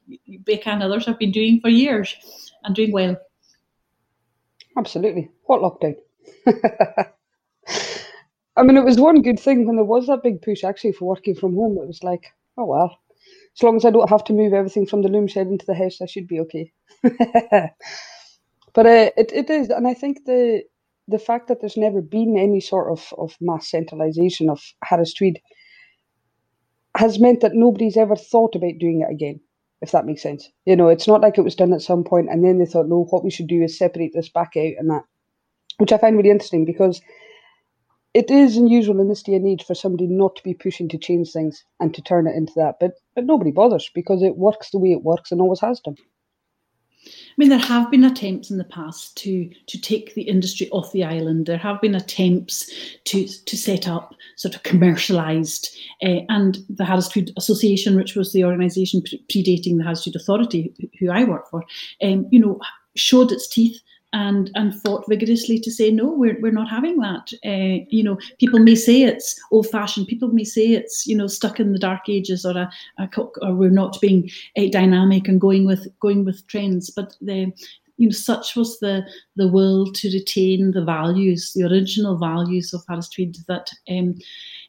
Becca 0.46 0.70
and 0.70 0.84
others 0.84 1.05
have 1.05 1.20
been 1.20 1.32
doing 1.32 1.60
for 1.62 1.70
years 1.70 2.15
and 2.63 2.75
doing 2.75 2.91
well. 2.91 3.17
Absolutely. 4.77 5.29
What 5.46 5.62
lockdown? 5.62 5.96
I 8.55 8.63
mean, 8.63 8.77
it 8.77 8.86
was 8.86 9.00
one 9.00 9.22
good 9.22 9.39
thing 9.39 9.65
when 9.65 9.77
there 9.77 9.86
was 9.86 10.07
that 10.07 10.24
big 10.24 10.41
push 10.41 10.63
actually 10.63 10.93
for 10.93 11.05
working 11.05 11.36
from 11.36 11.55
home. 11.55 11.77
It 11.81 11.88
was 11.88 12.03
like, 12.03 12.27
oh 12.57 12.65
well, 12.65 13.00
as 13.55 13.63
long 13.63 13.77
as 13.77 13.86
I 13.86 13.89
don't 13.89 14.10
have 14.10 14.24
to 14.25 14.33
move 14.33 14.53
everything 14.53 14.86
from 14.86 15.01
the 15.01 15.10
loom 15.10 15.27
shed 15.27 15.48
into 15.48 15.65
the 15.65 15.75
house, 15.75 16.01
I 16.01 16.05
should 16.05 16.27
be 16.27 16.39
okay. 16.41 16.72
but 17.03 18.86
uh, 18.86 19.12
it 19.17 19.31
it 19.33 19.50
is, 19.50 19.69
and 19.69 19.88
I 19.88 19.93
think 19.93 20.25
the 20.25 20.63
the 21.07 21.19
fact 21.19 21.48
that 21.48 21.60
there's 21.60 21.77
never 21.77 22.01
been 22.01 22.38
any 22.38 22.60
sort 22.60 22.91
of, 22.91 23.13
of 23.17 23.36
mass 23.41 23.69
centralisation 23.69 24.50
of 24.50 24.62
Harris 24.83 25.13
Tweed 25.13 25.41
has 26.95 27.19
meant 27.19 27.41
that 27.41 27.53
nobody's 27.53 27.98
ever 27.98 28.15
thought 28.15 28.55
about 28.55 28.77
doing 28.79 29.01
it 29.01 29.12
again, 29.12 29.39
if 29.81 29.91
that 29.91 30.05
makes 30.05 30.22
sense. 30.22 30.50
You 30.65 30.75
know, 30.75 30.88
it's 30.88 31.07
not 31.07 31.22
like 31.22 31.38
it 31.38 31.43
was 31.43 31.55
done 31.55 31.74
at 31.74 31.81
some 31.81 32.03
point 32.03 32.29
and 32.29 32.43
then 32.43 32.60
they 32.60 32.65
thought, 32.65 32.88
no, 32.88 33.05
what 33.10 33.24
we 33.24 33.31
should 33.31 33.48
do 33.48 33.62
is 33.63 33.77
separate 33.77 34.12
this 34.13 34.29
back 34.29 34.53
out 34.55 34.74
and 34.77 34.89
that, 34.89 35.03
which 35.77 35.91
I 35.91 35.98
find 35.98 36.15
really 36.15 36.29
interesting 36.29 36.65
because 36.65 37.01
it 38.13 38.29
is 38.29 38.58
unusual 38.58 39.00
in 39.00 39.10
this 39.10 39.24
day 39.24 39.34
and 39.34 39.48
age 39.48 39.65
for 39.65 39.75
somebody 39.75 40.08
not 40.08 40.36
to 40.36 40.43
be 40.43 40.53
pushing 40.53 40.88
to 40.89 40.98
change 40.98 41.32
things 41.32 41.63
and 41.79 41.93
to 41.93 42.01
turn 42.01 42.27
it 42.27 42.36
into 42.36 42.53
that. 42.55 42.75
But 42.79 43.00
but 43.15 43.25
nobody 43.25 43.51
bothers 43.51 43.89
because 43.93 44.22
it 44.22 44.38
works 44.38 44.70
the 44.70 44.79
way 44.79 44.91
it 44.91 45.03
works 45.03 45.32
and 45.32 45.41
always 45.41 45.62
has 45.62 45.79
done. 45.79 45.98
I 47.05 47.36
mean, 47.38 47.50
there 47.50 47.58
have 47.58 47.91
been 47.91 48.05
attempts 48.05 48.50
in 48.50 48.58
the 48.58 48.63
past 48.63 49.17
to 49.17 49.50
to 49.67 49.82
take 49.82 50.13
the 50.13 50.22
industry 50.22 50.70
off 50.70 50.91
the 50.91 51.03
island. 51.03 51.48
There 51.48 51.58
have 51.58 51.82
been 51.82 51.96
attempts 51.96 52.72
to 53.05 53.27
to 53.27 53.58
set 53.58 53.88
up 53.88 54.13
sort 54.38 54.55
of 54.55 54.63
commercialised, 54.63 55.75
uh, 56.03 56.22
and 56.29 56.60
the 56.70 56.86
Harris 56.86 57.10
Tweed 57.10 57.32
Association, 57.36 57.96
which 57.96 58.15
was 58.15 58.32
the 58.32 58.46
organisation 58.46 59.01
predating 59.01 59.77
the 59.77 59.84
Harris 59.84 60.03
Tweed 60.03 60.15
Authority, 60.15 60.74
who 61.00 61.10
I 61.10 61.24
work 61.24 61.50
for, 61.50 61.63
um, 62.01 62.27
you 62.32 62.39
know, 62.39 62.60
showed 62.96 63.32
its 63.32 63.48
teeth 63.48 63.82
and 64.13 64.51
and 64.53 64.79
fought 64.82 65.03
vigorously 65.10 65.60
to 65.60 65.72
say 65.72 65.91
no, 65.91 66.05
we're 66.05 66.39
we're 66.39 66.51
not 66.51 66.70
having 66.70 66.98
that. 67.00 67.34
Uh, 67.46 67.84
you 67.89 68.03
know, 68.03 68.17
people 68.39 68.60
may 68.60 68.75
say 68.75 69.01
it's 69.01 69.39
old 69.51 69.67
fashioned. 69.70 70.08
People 70.08 70.29
may 70.29 70.43
say 70.43 70.67
it's 70.67 71.05
you 71.05 71.17
know 71.17 71.27
stuck 71.27 71.60
in 71.60 71.74
the 71.74 71.79
dark 71.79 72.08
ages, 72.08 72.46
or 72.46 72.58
a, 72.58 72.72
a 73.00 73.10
or 73.41 73.53
we're 73.53 73.70
not 73.70 74.00
being 74.00 74.29
uh, 74.58 74.67
dynamic 74.72 75.27
and 75.27 75.41
going 75.41 75.65
with 75.65 75.88
going 76.00 76.24
with 76.24 76.46
trends. 76.48 76.89
But 76.89 77.15
the 77.22 77.51
you 77.98 78.08
know, 78.08 78.13
such 78.13 78.55
was 78.55 78.79
the 78.79 79.05
the 79.36 79.48
will 79.48 79.91
to 79.93 80.12
retain 80.12 80.72
the 80.72 80.84
values, 80.84 81.53
the 81.53 81.63
original 81.63 82.17
values 82.17 82.74
of 82.74 82.84
Harris 82.88 83.10
Tweed 83.10 83.38
that 83.48 83.72
um, 83.89 84.15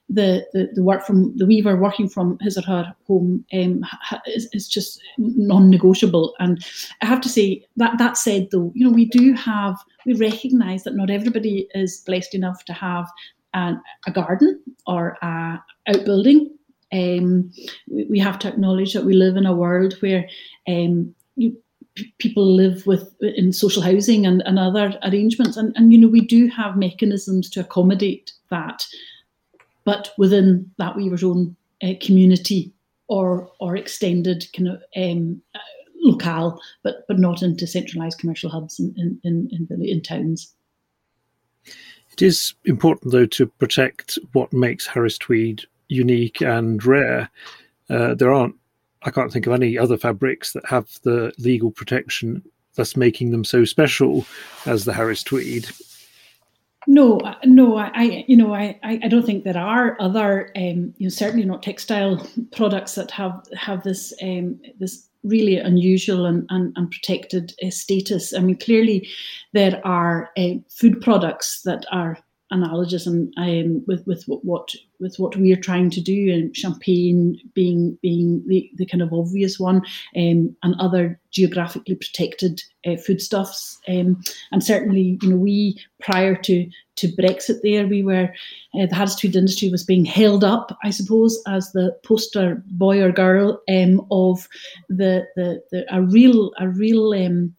the, 0.09 0.47
the, 0.53 0.69
the 0.75 0.83
work 0.83 1.05
from 1.07 1.37
the 1.37 1.47
weaver 1.47 1.77
working 1.77 2.09
from 2.09 2.39
his 2.41 2.59
or 2.59 2.63
her 2.63 2.95
home 3.07 3.45
um, 3.53 3.85
is, 4.27 4.49
is 4.53 4.69
just 4.69 5.01
non-negotiable. 5.17 6.35
And 6.39 6.65
I 7.03 7.07
have 7.07 7.21
to 7.23 7.29
say 7.29 7.67
that 7.77 7.99
that 7.99 8.17
said, 8.17 8.49
though, 8.51 8.71
you 8.75 8.87
know, 8.87 8.93
we 8.93 9.07
do 9.07 9.33
have 9.35 9.77
we 10.07 10.15
recognise 10.15 10.85
that 10.85 10.95
not 10.97 11.11
everybody 11.11 11.69
is 11.75 12.03
blessed 12.07 12.35
enough 12.35 12.65
to 12.67 12.73
have 12.75 13.11
an, 13.55 13.81
a 14.07 14.11
garden 14.11 14.61
or 14.87 15.17
a 15.23 15.63
outbuilding. 15.89 16.51
Um, 16.93 17.51
we, 17.89 18.05
we, 18.11 18.19
have 18.19 18.39
to 18.41 18.49
acknowledge 18.49 18.93
that 18.93 19.05
we 19.05 19.15
live 19.15 19.37
in 19.37 19.47
a 19.47 19.55
world 19.55 19.95
where 20.01 20.29
um, 20.69 21.15
you, 21.35 21.57
people 22.19 22.47
live 22.55 22.87
with 22.87 23.15
in 23.21 23.53
social 23.53 23.83
housing 23.83 24.27
and, 24.27 24.43
and 24.43 24.59
other 24.59 24.97
arrangements 25.03 25.57
and, 25.57 25.73
and 25.77 25.93
you 25.93 25.99
know 25.99 26.09
we 26.09 26.21
do 26.21 26.49
have 26.49 26.77
mechanisms 26.77 27.49
to 27.51 27.61
accommodate 27.61 28.33
that 28.51 28.85
but 29.85 30.11
within 30.19 30.71
that 30.79 30.97
weaver's 30.97 31.25
own 31.25 31.57
uh, 31.83 31.95
community 32.01 32.73
or 33.09 33.51
or 33.61 33.77
extended 33.77 34.47
kind 34.57 34.69
of 34.69 34.83
um, 34.97 35.41
locale, 36.03 36.61
but 36.83 37.07
but 37.09 37.19
not 37.19 37.43
into 37.43 37.67
centralised 37.67 38.19
commercial 38.19 38.51
hubs 38.51 38.79
in 38.79 38.95
in, 38.97 39.49
in, 39.53 39.69
in, 39.71 39.85
in 39.85 40.03
towns. 40.03 40.55
It 42.13 42.23
is 42.23 42.55
important, 42.65 43.11
though, 43.11 43.27
to 43.27 43.47
protect 43.47 44.19
what 44.33 44.53
makes 44.53 44.87
Harris 44.87 45.19
Tweed 45.19 45.65
unique 45.89 46.41
and 46.41 46.85
rare. 46.85 47.29
Uh, 47.91 48.15
there 48.15 48.33
aren't, 48.33 48.55
I 49.03 49.11
can't 49.11 49.33
think 49.33 49.49
of 49.49 49.53
any 49.53 49.77
other 49.77 49.97
fabrics 49.97 50.53
that 50.53 50.65
have 50.67 50.89
the 51.03 51.33
legal 51.39 51.73
protection, 51.73 52.43
thus 52.77 52.97
making 52.97 53.33
them 53.33 53.45
so 53.45 53.65
special 53.65 54.25
as 54.65 54.85
the 54.85 54.93
Harris 54.93 55.25
Tweed. 55.25 55.69
No, 56.87 57.21
no, 57.45 57.79
I, 57.79 58.25
you 58.29 58.37
know, 58.37 58.55
I, 58.55 58.79
I 58.83 59.09
don't 59.09 59.25
think 59.25 59.45
there 59.45 59.57
are 59.57 59.97
other, 60.01 60.51
um, 60.57 60.95
you 60.99 61.07
know, 61.07 61.09
certainly 61.09 61.47
not 61.47 61.63
textile 61.63 62.27
products 62.53 62.95
that 62.97 63.11
have 63.11 63.43
have 63.57 63.83
this 63.83 64.13
um, 64.23 64.61
this 64.79 65.09
really 65.23 65.57
unusual 65.57 66.27
and, 66.27 66.47
and, 66.51 66.73
and 66.77 66.91
protected 66.91 67.55
uh, 67.65 67.71
status. 67.71 68.35
I 68.35 68.41
mean, 68.41 68.59
clearly 68.59 69.09
there 69.53 69.81
are 69.85 70.31
uh, 70.37 70.57
food 70.69 71.01
products 71.01 71.63
that 71.63 71.87
are 71.91 72.19
analogous 72.51 73.07
and 73.07 73.33
um, 73.37 73.83
with 73.87 74.07
with 74.07 74.25
what 74.27 74.71
with 75.01 75.17
what 75.19 75.37
we 75.37 75.53
are 75.53 75.61
trying 75.61 75.91
to 75.91 76.01
do, 76.01 76.33
and 76.33 76.57
champagne 76.57 77.39
being 77.55 77.99
being 78.03 78.43
the, 78.47 78.71
the 78.77 78.87
kind 78.87 79.03
of 79.03 79.13
obvious 79.13 79.59
one, 79.59 79.77
um, 80.17 80.55
and 80.63 80.75
other 80.79 81.21
geographically 81.31 81.95
protected 81.95 82.63
uh, 82.87 82.97
foodstuffs, 82.97 83.79
um, 83.89 84.23
and 84.53 84.63
certainly 84.63 85.19
you 85.23 85.31
know 85.31 85.37
we 85.37 85.81
prior 86.01 86.35
to 86.35 86.69
to 86.97 87.09
Brexit 87.09 87.61
there 87.63 87.87
we 87.87 88.03
were 88.03 88.33
uh, 88.75 88.87
the 88.87 88.95
Harris 88.95 89.17
Tweed 89.17 89.37
industry 89.37 89.71
was 89.71 89.83
being 89.83 90.05
held 90.05 90.45
up, 90.45 90.77
I 90.85 90.91
suppose, 90.91 91.43
as 91.49 91.73
the 91.73 91.97
poster 92.05 92.63
boy 92.67 93.03
or 93.03 93.11
girl 93.11 93.63
um, 93.69 94.07
of 94.11 94.49
the, 94.89 95.27
the 95.37 95.63
the 95.71 95.85
a 95.95 96.03
real 96.03 96.53
a 96.59 96.69
real 96.69 97.13
um, 97.15 97.55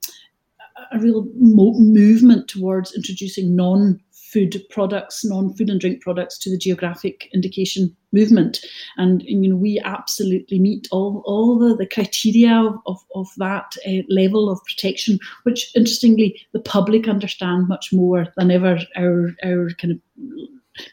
a 0.92 1.00
real 1.00 1.26
mo- 1.36 1.80
movement 1.80 2.48
towards 2.48 2.96
introducing 2.96 3.56
non 3.56 4.00
food 4.36 4.62
products, 4.70 5.24
non-food 5.24 5.70
and 5.70 5.80
drink 5.80 6.02
products 6.02 6.38
to 6.40 6.50
the 6.50 6.58
geographic 6.58 7.30
indication 7.34 7.96
movement. 8.12 8.60
And, 8.98 9.24
you 9.24 9.50
know, 9.50 9.56
we 9.56 9.80
absolutely 9.86 10.60
meet 10.60 10.90
all, 10.92 11.24
all 11.26 11.58
the, 11.58 11.74
the 11.74 11.88
criteria 11.88 12.54
of, 12.54 12.76
of, 12.86 13.00
of 13.16 13.28
that 13.38 13.78
uh, 13.88 14.04
level 14.10 14.50
of 14.50 14.60
protection, 14.66 15.20
which 15.44 15.72
interestingly 15.74 16.46
the 16.52 16.60
public 16.60 17.08
understand 17.08 17.70
much 17.70 17.94
more 17.94 18.28
than 18.36 18.52
ever 18.52 18.78
our, 18.98 19.32
our 19.46 19.70
kind 19.80 19.94
of 19.94 20.00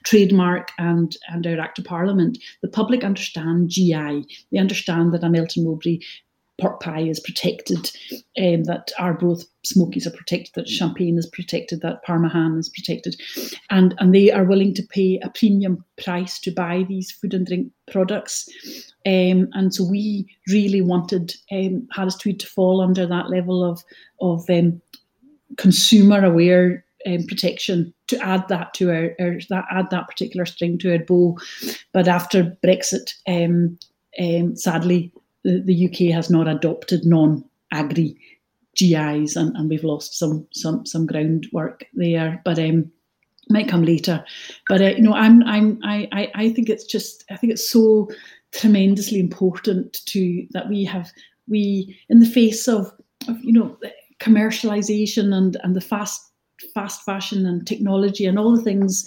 trademark 0.04 0.70
and 0.78 1.16
and 1.28 1.44
our 1.44 1.58
act 1.58 1.76
of 1.76 1.84
parliament 1.84 2.38
the 2.62 2.68
public 2.68 3.02
understand 3.02 3.68
gi 3.68 4.24
they 4.52 4.58
understand 4.58 5.12
that 5.12 5.24
a 5.24 5.28
melton 5.28 5.64
mowbray 5.64 5.98
pork 6.62 6.80
pie 6.80 7.00
is 7.00 7.18
protected, 7.18 7.90
um, 8.38 8.64
that 8.64 8.92
Arbroath 8.98 9.44
Smokies 9.64 10.06
are 10.06 10.12
protected, 10.12 10.54
that 10.54 10.68
Champagne 10.68 11.18
is 11.18 11.26
protected, 11.26 11.80
that 11.80 12.02
Parma 12.04 12.28
ham 12.28 12.58
is 12.58 12.68
protected, 12.68 13.20
and 13.70 13.94
and 13.98 14.14
they 14.14 14.30
are 14.30 14.44
willing 14.44 14.72
to 14.74 14.82
pay 14.84 15.18
a 15.22 15.30
premium 15.30 15.84
price 16.02 16.38
to 16.40 16.52
buy 16.52 16.84
these 16.88 17.10
food 17.10 17.34
and 17.34 17.46
drink 17.46 17.72
products. 17.90 18.48
Um, 19.04 19.48
and 19.54 19.74
so 19.74 19.84
we 19.84 20.26
really 20.48 20.80
wanted 20.80 21.34
um, 21.50 21.88
Harris 21.92 22.16
Tweed 22.16 22.38
to 22.40 22.46
fall 22.46 22.80
under 22.80 23.06
that 23.06 23.28
level 23.28 23.64
of 23.64 23.82
of 24.20 24.48
um, 24.48 24.80
consumer 25.58 26.24
aware 26.24 26.84
um, 27.06 27.26
protection 27.26 27.92
to 28.06 28.24
add 28.24 28.46
that 28.48 28.74
to 28.74 28.90
our, 28.90 29.16
our, 29.20 29.38
that 29.48 29.64
add 29.72 29.90
that 29.90 30.06
particular 30.08 30.46
string 30.46 30.78
to 30.78 30.92
our 30.92 31.04
bow. 31.04 31.36
But 31.92 32.06
after 32.06 32.56
Brexit, 32.64 33.14
um, 33.26 33.78
um, 34.20 34.56
sadly, 34.56 35.12
the, 35.44 35.62
the 35.64 35.86
UK 35.86 36.14
has 36.14 36.30
not 36.30 36.48
adopted 36.48 37.04
non-agri 37.04 38.16
GIs, 38.76 39.36
and, 39.36 39.54
and 39.56 39.68
we've 39.68 39.84
lost 39.84 40.18
some 40.18 40.46
some 40.52 40.86
some 40.86 41.06
groundwork 41.06 41.84
there. 41.94 42.40
But 42.44 42.58
um, 42.58 42.90
might 43.50 43.68
come 43.68 43.82
later. 43.82 44.24
But 44.68 44.82
uh, 44.82 44.92
you 44.96 45.02
know, 45.02 45.14
I'm 45.14 45.42
I'm 45.44 45.78
I 45.84 46.30
I 46.34 46.50
think 46.50 46.68
it's 46.68 46.84
just 46.84 47.24
I 47.30 47.36
think 47.36 47.52
it's 47.52 47.68
so 47.68 48.08
tremendously 48.52 49.18
important 49.18 50.04
to 50.06 50.46
that 50.50 50.68
we 50.68 50.84
have 50.84 51.10
we 51.48 51.98
in 52.08 52.20
the 52.20 52.26
face 52.26 52.68
of, 52.68 52.92
of 53.28 53.42
you 53.42 53.52
know 53.52 53.76
commercialization 54.20 55.34
and 55.34 55.56
and 55.62 55.74
the 55.74 55.80
fast 55.80 56.20
fast 56.74 57.02
fashion 57.02 57.44
and 57.44 57.66
technology 57.66 58.24
and 58.24 58.38
all 58.38 58.56
the 58.56 58.62
things 58.62 59.04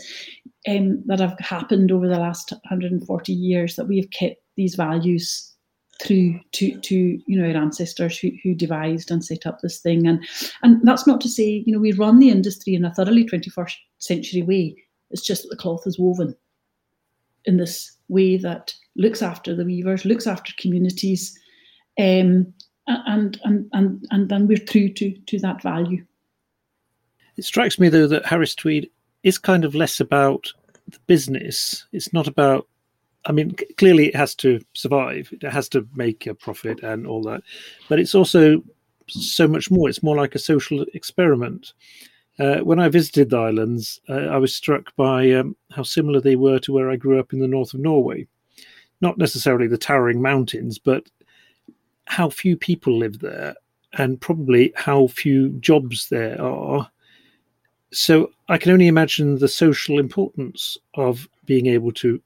um, 0.68 1.02
that 1.06 1.20
have 1.20 1.38
happened 1.40 1.92
over 1.92 2.08
the 2.08 2.20
last 2.20 2.52
140 2.52 3.32
years 3.32 3.76
that 3.76 3.88
we 3.88 3.98
have 3.98 4.10
kept 4.10 4.42
these 4.58 4.76
values 4.76 5.55
through 6.02 6.40
to 6.52 6.80
to 6.82 6.96
you 6.96 7.40
know 7.40 7.48
our 7.48 7.62
ancestors 7.62 8.18
who, 8.18 8.30
who 8.44 8.54
devised 8.54 9.12
and 9.12 9.24
set 9.24 9.46
up 9.46 9.62
this 9.62 9.80
thing. 9.80 10.08
And 10.08 10.26
and 10.64 10.80
that's 10.84 11.08
not 11.08 11.22
to 11.22 11.30
say 11.30 11.64
you 11.66 11.74
know 11.74 11.80
we 11.80 11.94
run 11.94 12.20
the 12.20 12.30
industry 12.30 12.76
in 12.76 12.86
a 12.86 12.94
thoroughly 12.94 13.26
21st 13.26 13.76
century 14.00 14.42
way. 14.42 14.76
It's 15.12 15.26
just 15.26 15.44
that 15.44 15.50
the 15.50 15.58
cloth 15.58 15.84
is 15.86 16.00
woven 16.00 16.36
in 17.46 17.58
this 17.58 17.96
way 18.10 18.38
that 18.38 18.74
looks 18.96 19.22
after 19.22 19.56
the 19.56 19.66
weavers 19.66 20.06
looks 20.06 20.26
after 20.28 20.54
communities 20.60 21.38
um, 22.00 22.54
and 22.88 23.40
and 23.44 23.70
and 23.74 24.06
and 24.12 24.30
then 24.30 24.48
we're 24.48 24.58
true 24.58 24.90
to 24.90 25.12
to 25.28 25.40
that 25.40 25.62
value. 25.62 26.06
It 27.38 27.44
strikes 27.44 27.80
me 27.80 27.90
though 27.90 28.08
that 28.08 28.26
harris 28.26 28.56
tweed 28.56 28.90
is 29.24 29.38
kind 29.38 29.66
of 29.66 29.76
less 29.76 30.00
about 30.00 30.52
the 30.88 31.00
business. 31.08 31.86
It's 31.92 32.14
not 32.14 32.28
about 32.28 32.68
I 33.26 33.32
mean, 33.32 33.56
clearly 33.78 34.08
it 34.08 34.16
has 34.16 34.36
to 34.36 34.60
survive. 34.74 35.30
It 35.32 35.44
has 35.44 35.68
to 35.70 35.88
make 35.96 36.28
a 36.28 36.36
profit 36.36 36.82
and 36.84 37.08
all 37.08 37.24
that, 37.24 37.42
but 37.90 38.00
it's 38.00 38.16
also 38.16 38.64
so 39.08 39.48
much 39.48 39.72
more. 39.72 39.90
It's 39.90 40.04
more 40.04 40.16
like 40.16 40.36
a 40.36 40.40
social 40.40 40.86
experiment. 40.94 41.74
Uh, 42.38 42.58
when 42.58 42.80
I 42.80 42.90
visited 42.90 43.30
the 43.30 43.38
islands, 43.38 44.00
uh, 44.10 44.28
I 44.28 44.38
was 44.38 44.54
struck 44.54 44.96
by 44.96 45.32
um, 45.32 45.56
how 45.72 45.84
similar 45.84 46.20
they 46.20 46.36
were 46.36 46.60
to 46.60 46.74
where 46.74 46.90
I 46.90 46.98
grew 46.98 47.20
up 47.20 47.34
in 47.34 47.40
the 47.40 47.48
north 47.48 47.74
of 47.74 47.80
Norway. 47.80 48.28
Not 49.02 49.18
necessarily 49.18 49.68
the 49.68 49.78
towering 49.78 50.22
mountains, 50.22 50.78
but 50.78 51.10
how 52.06 52.30
few 52.30 52.58
people 52.58 52.98
live 52.98 53.20
there 53.20 53.56
and 53.94 54.20
probably 54.20 54.74
how 54.76 55.08
few 55.08 55.50
jobs 55.60 56.10
there 56.10 56.42
are. 56.42 56.90
So 57.92 58.32
I 58.50 58.58
can 58.58 58.74
only 58.74 58.88
imagine 58.88 59.38
the 59.38 59.48
social 59.48 60.00
importance 60.00 60.78
of 60.96 61.30
being 61.46 61.68
able 61.68 61.94
to 61.94 62.22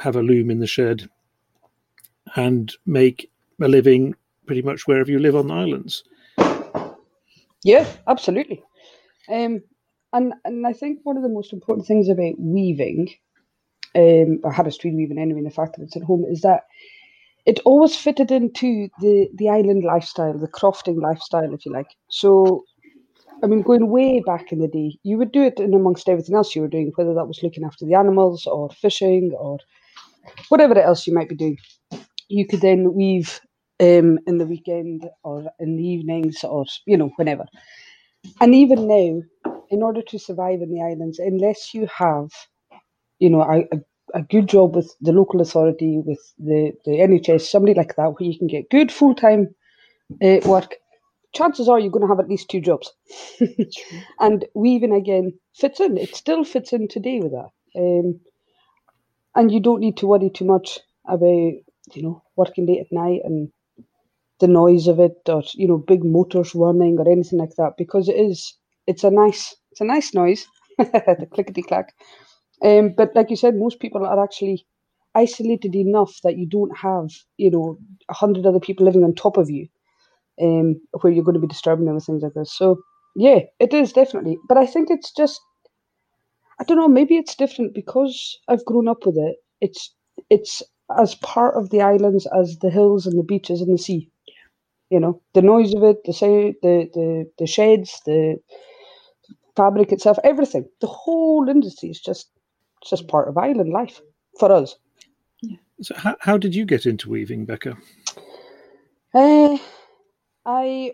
have 0.00 0.16
a 0.16 0.22
loom 0.22 0.50
in 0.50 0.60
the 0.60 0.66
shed 0.66 1.08
and 2.36 2.72
make 2.86 3.30
a 3.60 3.68
living 3.68 4.14
pretty 4.46 4.62
much 4.62 4.86
wherever 4.86 5.10
you 5.10 5.18
live 5.18 5.36
on 5.36 5.48
the 5.48 5.54
islands. 5.54 6.04
Yeah, 7.62 7.86
absolutely. 8.06 8.62
Um, 9.28 9.62
and 10.12 10.34
and 10.44 10.66
I 10.66 10.72
think 10.72 11.00
one 11.02 11.16
of 11.16 11.22
the 11.22 11.28
most 11.28 11.52
important 11.52 11.86
things 11.86 12.08
about 12.08 12.34
weaving, 12.38 13.10
um, 13.94 14.40
or 14.42 14.52
Tweed 14.52 14.94
weaving 14.94 15.18
anyway, 15.18 15.38
and 15.38 15.46
the 15.46 15.54
fact 15.54 15.76
that 15.76 15.84
it's 15.84 15.96
at 15.96 16.02
home, 16.02 16.24
is 16.28 16.40
that 16.40 16.64
it 17.46 17.60
always 17.64 17.94
fitted 17.94 18.30
into 18.30 18.88
the 19.00 19.28
the 19.34 19.48
island 19.48 19.84
lifestyle, 19.84 20.36
the 20.36 20.48
crofting 20.48 21.00
lifestyle, 21.00 21.52
if 21.52 21.64
you 21.64 21.72
like. 21.72 21.90
So, 22.08 22.64
I 23.42 23.46
mean, 23.46 23.62
going 23.62 23.88
way 23.88 24.22
back 24.24 24.52
in 24.52 24.58
the 24.58 24.68
day, 24.68 24.98
you 25.02 25.18
would 25.18 25.32
do 25.32 25.42
it 25.42 25.60
in 25.60 25.74
amongst 25.74 26.08
everything 26.08 26.34
else 26.34 26.56
you 26.56 26.62
were 26.62 26.68
doing, 26.68 26.92
whether 26.96 27.14
that 27.14 27.28
was 27.28 27.42
looking 27.42 27.64
after 27.64 27.84
the 27.84 27.94
animals 27.94 28.46
or 28.46 28.70
fishing 28.70 29.32
or 29.38 29.58
whatever 30.48 30.78
else 30.80 31.06
you 31.06 31.14
might 31.14 31.28
be 31.28 31.36
doing. 31.36 31.58
You 32.28 32.46
could 32.46 32.60
then 32.60 32.94
weave 32.94 33.40
um, 33.80 34.18
in 34.26 34.38
the 34.38 34.46
weekend 34.46 35.08
or 35.24 35.50
in 35.58 35.76
the 35.76 35.82
evenings 35.84 36.44
or 36.44 36.64
you 36.86 36.96
know 36.96 37.10
whenever. 37.16 37.46
And 38.40 38.54
even 38.54 38.86
now, 38.86 39.54
in 39.70 39.82
order 39.82 40.02
to 40.02 40.18
survive 40.18 40.60
in 40.60 40.72
the 40.72 40.82
islands, 40.82 41.18
unless 41.18 41.72
you 41.72 41.88
have, 41.96 42.28
you 43.18 43.30
know, 43.30 43.42
a, 43.42 43.64
a, 44.14 44.22
good 44.22 44.48
job 44.48 44.76
with 44.76 44.94
the 45.00 45.12
local 45.12 45.40
authority, 45.40 46.02
with 46.04 46.20
the, 46.38 46.72
the 46.84 46.92
NHS, 46.92 47.42
somebody 47.42 47.74
like 47.74 47.96
that, 47.96 48.08
where 48.08 48.28
you 48.28 48.36
can 48.36 48.46
get 48.46 48.70
good 48.70 48.92
full 48.92 49.14
time 49.14 49.54
uh, 50.22 50.40
work, 50.44 50.76
chances 51.34 51.68
are 51.68 51.78
you're 51.78 51.90
going 51.90 52.02
to 52.02 52.08
have 52.08 52.20
at 52.20 52.28
least 52.28 52.50
two 52.50 52.60
jobs. 52.60 52.92
and 54.20 54.44
weaving 54.54 54.92
again 54.92 55.32
fits 55.54 55.80
in. 55.80 55.96
It 55.96 56.14
still 56.14 56.44
fits 56.44 56.72
in 56.72 56.88
today 56.88 57.20
with 57.20 57.32
that. 57.32 57.50
Um, 57.76 58.20
and 59.34 59.52
you 59.52 59.60
don't 59.60 59.80
need 59.80 59.96
to 59.98 60.06
worry 60.06 60.30
too 60.30 60.44
much 60.44 60.78
about, 61.08 61.22
you 61.94 62.02
know, 62.02 62.22
working 62.36 62.66
late 62.66 62.80
at 62.80 62.92
night 62.92 63.20
and 63.24 63.50
the 64.40 64.48
noise 64.48 64.88
of 64.88 64.98
it 65.00 65.16
or 65.28 65.42
you 65.54 65.68
know 65.68 65.78
big 65.78 66.04
motors 66.04 66.54
running 66.54 66.98
or 66.98 67.08
anything 67.10 67.38
like 67.38 67.54
that 67.56 67.72
because 67.78 68.08
it 68.08 68.16
is 68.16 68.54
it's 68.86 69.04
a 69.04 69.10
nice 69.10 69.54
it's 69.72 69.80
a 69.80 69.84
nice 69.84 70.14
noise. 70.14 70.46
The 70.78 71.28
clickety 71.32 71.62
clack. 71.62 71.92
Um, 72.64 72.94
but 72.96 73.10
like 73.14 73.30
you 73.30 73.36
said 73.36 73.54
most 73.56 73.80
people 73.80 74.06
are 74.06 74.22
actually 74.22 74.66
isolated 75.14 75.74
enough 75.74 76.12
that 76.24 76.38
you 76.38 76.46
don't 76.48 76.76
have 76.78 77.08
you 77.36 77.50
know 77.50 77.78
a 78.10 78.14
hundred 78.14 78.46
other 78.46 78.60
people 78.60 78.86
living 78.86 79.04
on 79.04 79.14
top 79.14 79.36
of 79.36 79.50
you 79.50 79.68
um, 80.42 80.80
where 81.00 81.12
you're 81.12 81.24
going 81.24 81.34
to 81.34 81.40
be 81.40 81.46
disturbing 81.46 81.86
them 81.86 81.94
with 81.96 82.06
things 82.06 82.22
like 82.22 82.34
this. 82.34 82.56
So 82.56 82.80
yeah 83.16 83.40
it 83.58 83.74
is 83.74 83.92
definitely. 83.92 84.38
But 84.48 84.58
i 84.58 84.66
think 84.66 84.90
it's 84.90 85.12
just 85.12 85.40
i 86.60 86.64
don't 86.64 86.76
know 86.76 86.88
maybe 86.88 87.16
it's 87.16 87.34
different 87.34 87.74
because 87.74 88.38
i've 88.48 88.64
grown 88.64 88.88
up 88.88 89.06
with 89.06 89.16
it. 89.16 89.36
It's 89.60 89.94
it's 90.30 90.62
as 90.98 91.14
part 91.16 91.54
of 91.56 91.70
the 91.70 91.82
islands 91.82 92.26
as 92.38 92.58
the 92.58 92.70
hills 92.70 93.06
and 93.06 93.18
the 93.18 93.22
beaches 93.22 93.60
and 93.60 93.72
the 93.72 93.78
sea. 93.78 94.10
You 94.90 95.00
know 95.00 95.22
the 95.34 95.42
noise 95.42 95.74
of 95.74 95.82
it 95.84 96.04
the 96.04 96.12
say 96.12 96.54
the 96.62 96.88
the 96.94 97.30
the 97.38 97.46
shades 97.46 98.00
the 98.06 98.36
fabric 99.56 99.92
itself 99.92 100.18
everything. 100.24 100.66
The 100.80 100.86
whole 100.86 101.48
industry 101.48 101.90
is 101.90 102.00
just 102.00 102.30
just 102.84 103.08
part 103.08 103.28
of 103.28 103.38
island 103.38 103.70
life 103.70 104.00
for 104.38 104.50
us. 104.50 104.76
So 105.82 105.94
how, 105.96 106.16
how 106.20 106.36
did 106.36 106.54
you 106.54 106.64
get 106.66 106.86
into 106.86 107.08
weaving 107.10 107.46
becca? 107.46 107.76
Uh, 109.14 109.58
i 110.46 110.92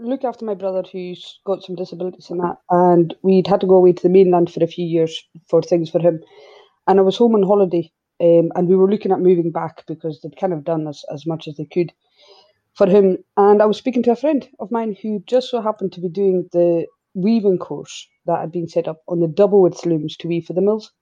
look 0.00 0.24
after 0.24 0.44
my 0.44 0.54
brother 0.54 0.82
who's 0.90 1.40
got 1.46 1.62
some 1.62 1.76
disabilities 1.76 2.30
and 2.30 2.40
that 2.40 2.56
and 2.70 3.14
we'd 3.22 3.46
had 3.46 3.60
to 3.60 3.66
go 3.66 3.76
away 3.76 3.92
to 3.92 4.02
the 4.02 4.08
mainland 4.08 4.52
for 4.52 4.64
a 4.64 4.66
few 4.66 4.84
years 4.84 5.22
for 5.48 5.62
things 5.62 5.90
for 5.90 6.00
him 6.00 6.20
and 6.86 6.98
i 6.98 7.02
was 7.02 7.16
home 7.16 7.34
on 7.34 7.42
holiday 7.42 7.90
um, 8.20 8.50
and 8.54 8.68
we 8.68 8.76
were 8.76 8.90
looking 8.90 9.12
at 9.12 9.20
moving 9.20 9.50
back 9.50 9.84
because 9.86 10.20
they'd 10.20 10.38
kind 10.38 10.52
of 10.52 10.64
done 10.64 10.86
as, 10.86 11.02
as 11.12 11.26
much 11.26 11.48
as 11.48 11.56
they 11.56 11.64
could 11.64 11.92
for 12.74 12.86
him. 12.86 13.18
And 13.36 13.62
I 13.62 13.66
was 13.66 13.78
speaking 13.78 14.02
to 14.04 14.12
a 14.12 14.16
friend 14.16 14.46
of 14.58 14.70
mine 14.70 14.96
who 15.02 15.22
just 15.26 15.50
so 15.50 15.62
happened 15.62 15.92
to 15.92 16.00
be 16.00 16.08
doing 16.08 16.48
the 16.52 16.86
weaving 17.14 17.58
course 17.58 18.06
that 18.26 18.40
had 18.40 18.52
been 18.52 18.68
set 18.68 18.88
up 18.88 18.98
on 19.08 19.20
the 19.20 19.28
double 19.28 19.62
looms 19.84 20.16
to 20.18 20.28
weave 20.28 20.44
for 20.44 20.52
the 20.52 20.60
mills. 20.60 20.92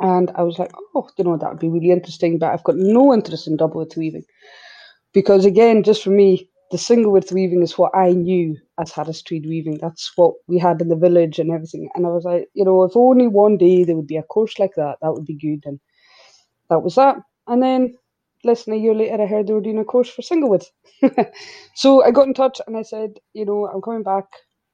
And 0.00 0.30
I 0.36 0.42
was 0.42 0.58
like, 0.58 0.72
oh, 0.94 1.08
you 1.16 1.24
know, 1.24 1.36
that 1.36 1.50
would 1.50 1.58
be 1.58 1.68
really 1.68 1.90
interesting, 1.90 2.38
but 2.38 2.52
I've 2.52 2.64
got 2.64 2.76
no 2.76 3.12
interest 3.12 3.48
in 3.48 3.56
double 3.56 3.86
weaving. 3.96 4.24
Because 5.12 5.44
again, 5.44 5.82
just 5.82 6.02
for 6.04 6.10
me, 6.10 6.48
the 6.70 6.78
single 6.78 7.12
width 7.12 7.32
weaving 7.32 7.62
is 7.62 7.78
what 7.78 7.94
I 7.94 8.10
knew 8.10 8.56
as 8.78 8.92
Harris 8.92 9.22
Tweed 9.22 9.46
weaving. 9.46 9.78
That's 9.80 10.12
what 10.16 10.34
we 10.46 10.58
had 10.58 10.80
in 10.80 10.88
the 10.88 10.96
village 10.96 11.38
and 11.38 11.50
everything. 11.50 11.88
And 11.94 12.06
I 12.06 12.10
was 12.10 12.24
like, 12.24 12.48
you 12.54 12.64
know, 12.64 12.84
if 12.84 12.96
only 12.96 13.26
one 13.26 13.56
day 13.56 13.84
there 13.84 13.96
would 13.96 14.06
be 14.06 14.16
a 14.16 14.22
course 14.22 14.58
like 14.58 14.74
that, 14.76 14.98
that 15.00 15.12
would 15.12 15.24
be 15.24 15.34
good. 15.34 15.64
And 15.64 15.80
that 16.68 16.80
was 16.80 16.96
that. 16.96 17.16
And 17.46 17.62
then 17.62 17.94
less 18.44 18.64
than 18.64 18.74
a 18.74 18.78
year 18.78 18.94
later, 18.94 19.22
I 19.22 19.26
heard 19.26 19.46
they 19.46 19.54
were 19.54 19.60
doing 19.60 19.78
a 19.78 19.84
course 19.84 20.10
for 20.10 20.22
single 20.22 20.50
width. 20.50 20.70
so 21.74 22.04
I 22.04 22.10
got 22.10 22.26
in 22.26 22.34
touch 22.34 22.60
and 22.66 22.76
I 22.76 22.82
said, 22.82 23.18
you 23.32 23.46
know, 23.46 23.66
I'm 23.66 23.80
coming 23.80 24.02
back. 24.02 24.26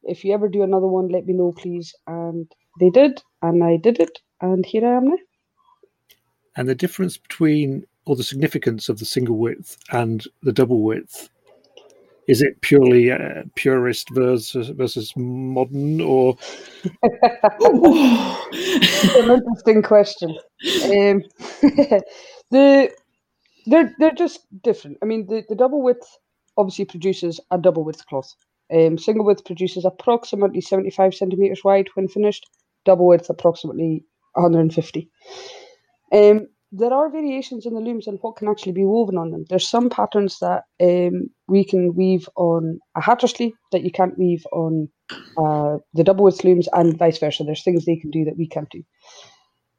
If 0.02 0.24
you 0.24 0.34
ever 0.34 0.48
do 0.48 0.62
another 0.62 0.88
one, 0.88 1.08
let 1.08 1.26
me 1.26 1.32
know, 1.32 1.52
please. 1.52 1.94
And 2.06 2.50
they 2.80 2.90
did, 2.90 3.22
and 3.40 3.62
I 3.62 3.76
did 3.76 4.00
it, 4.00 4.18
and 4.40 4.66
here 4.66 4.86
I 4.86 4.96
am 4.96 5.08
now. 5.08 5.16
And 6.56 6.68
the 6.68 6.74
difference 6.74 7.16
between, 7.16 7.86
or 8.04 8.16
the 8.16 8.22
significance 8.22 8.88
of 8.88 8.98
the 8.98 9.06
single 9.06 9.38
width 9.38 9.78
and 9.90 10.24
the 10.42 10.52
double 10.52 10.82
width, 10.82 11.30
is 12.28 12.42
it 12.42 12.60
purely 12.60 13.10
uh, 13.10 13.42
purist 13.54 14.08
versus 14.12 14.68
versus 14.70 15.12
modern, 15.16 16.00
or? 16.00 16.36
an 17.12 18.36
interesting 19.30 19.82
question. 19.82 20.30
Um, 20.84 21.22
the 22.50 22.90
they're 23.66 23.94
they're 23.98 24.12
just 24.12 24.40
different. 24.62 24.98
I 25.02 25.06
mean, 25.06 25.26
the, 25.26 25.44
the 25.48 25.56
double 25.56 25.82
width 25.82 26.06
obviously 26.56 26.84
produces 26.84 27.40
a 27.50 27.58
double 27.58 27.84
width 27.84 28.06
cloth. 28.06 28.32
Um, 28.72 28.96
single 28.96 29.26
width 29.26 29.44
produces 29.44 29.84
approximately 29.84 30.60
75 30.60 31.14
centimeters 31.14 31.62
wide 31.64 31.88
when 31.94 32.08
finished. 32.08 32.46
Double 32.84 33.06
width 33.06 33.28
approximately 33.28 34.04
150. 34.34 35.10
Um, 36.12 36.46
there 36.76 36.92
are 36.92 37.08
variations 37.08 37.66
in 37.66 37.74
the 37.74 37.80
looms 37.80 38.08
and 38.08 38.18
what 38.20 38.36
can 38.36 38.48
actually 38.48 38.72
be 38.72 38.84
woven 38.84 39.16
on 39.16 39.30
them. 39.30 39.44
There's 39.48 39.68
some 39.68 39.88
patterns 39.88 40.38
that 40.40 40.64
um, 40.80 41.30
we 41.46 41.64
can 41.64 41.94
weave 41.94 42.28
on 42.34 42.80
a 42.96 43.00
Hattersley 43.00 43.54
that 43.70 43.84
you 43.84 43.92
can't 43.92 44.18
weave 44.18 44.44
on 44.52 44.88
uh, 45.38 45.78
the 45.92 46.02
double 46.02 46.24
width 46.24 46.42
looms, 46.42 46.68
and 46.72 46.98
vice 46.98 47.18
versa. 47.18 47.44
There's 47.44 47.62
things 47.62 47.84
they 47.84 47.96
can 47.96 48.10
do 48.10 48.24
that 48.24 48.36
we 48.36 48.48
can't 48.48 48.68
do. 48.70 48.82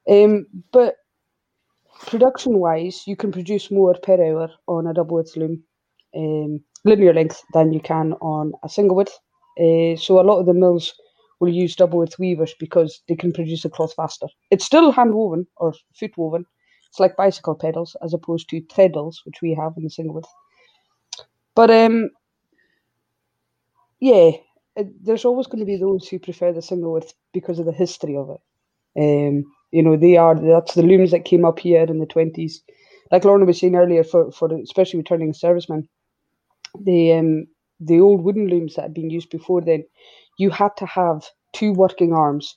Um, 0.10 0.46
but 0.72 0.96
production 2.08 2.60
wise, 2.60 3.04
you 3.06 3.18
can 3.18 3.32
produce 3.32 3.70
more 3.70 3.96
per 4.02 4.14
hour 4.14 4.50
on 4.68 4.88
a 4.88 4.94
double 4.94 5.18
width 5.18 5.36
loom, 5.36 5.64
um, 6.16 6.62
linear 6.86 7.14
length, 7.14 7.42
than 7.54 7.74
you 7.74 7.82
can 7.82 8.14
on 8.14 8.54
a 8.64 8.70
single 8.70 8.96
width. 8.96 9.20
Uh, 9.60 9.98
so 9.98 10.20
a 10.20 10.24
lot 10.24 10.40
of 10.40 10.46
the 10.46 10.54
mills 10.54 10.94
will 11.42 11.50
use 11.54 11.76
double 11.76 12.00
width 12.00 12.18
weavers 12.20 12.56
because 12.58 13.02
they 13.10 13.16
can 13.16 13.34
produce 13.34 13.66
a 13.66 13.70
cloth 13.70 13.94
faster. 13.96 14.28
It's 14.50 14.66
still 14.66 14.92
hand 14.92 15.14
woven 15.14 15.46
or 15.58 15.74
foot 16.00 16.18
woven. 16.18 16.46
It's 16.96 17.00
like 17.02 17.18
bicycle 17.18 17.56
pedals 17.56 17.98
as 18.02 18.14
opposed 18.14 18.50
to 18.52 18.62
treadles, 18.62 19.22
which 19.26 19.42
we 19.42 19.54
have 19.54 19.74
in 19.76 19.84
the 19.84 19.90
single 19.90 20.16
width. 20.16 20.30
But 21.54 21.70
um, 21.70 22.12
yeah, 24.00 24.32
it, 24.78 25.06
there's 25.06 25.26
always 25.26 25.48
going 25.48 25.60
to 25.60 25.66
be 25.66 25.78
those 25.78 26.08
who 26.08 26.20
prefer 26.20 26.54
the 26.54 26.62
single 26.62 26.94
width 26.94 27.14
because 27.34 27.60
of 27.60 27.66
the 27.66 27.74
history 27.74 28.16
of 28.16 28.30
it. 28.30 28.42
Um, 28.98 29.44
you 29.72 29.84
know, 29.84 29.98
they 29.98 30.16
are 30.16 30.36
that's 30.36 30.76
the 30.76 30.84
looms 30.84 31.12
that 31.12 31.26
came 31.26 31.44
up 31.44 31.60
here 31.60 31.84
in 31.84 32.00
the 32.00 32.06
twenties. 32.06 32.64
Like 33.12 33.26
Lorna 33.26 33.44
was 33.44 33.60
saying 33.60 33.76
earlier, 33.76 34.06
for 34.06 34.32
for 34.32 34.54
especially 34.56 35.00
returning 35.00 35.34
servicemen, 35.34 35.90
the 36.80 37.14
um 37.14 37.48
the 37.82 38.00
old 38.00 38.24
wooden 38.24 38.48
looms 38.48 38.76
that 38.76 38.84
had 38.84 38.94
been 38.94 39.10
used 39.10 39.32
before 39.32 39.62
then, 39.62 39.84
you 40.40 40.50
had 40.50 40.78
to 40.78 40.86
have 40.86 41.26
two 41.54 41.74
working 41.74 42.14
arms 42.14 42.56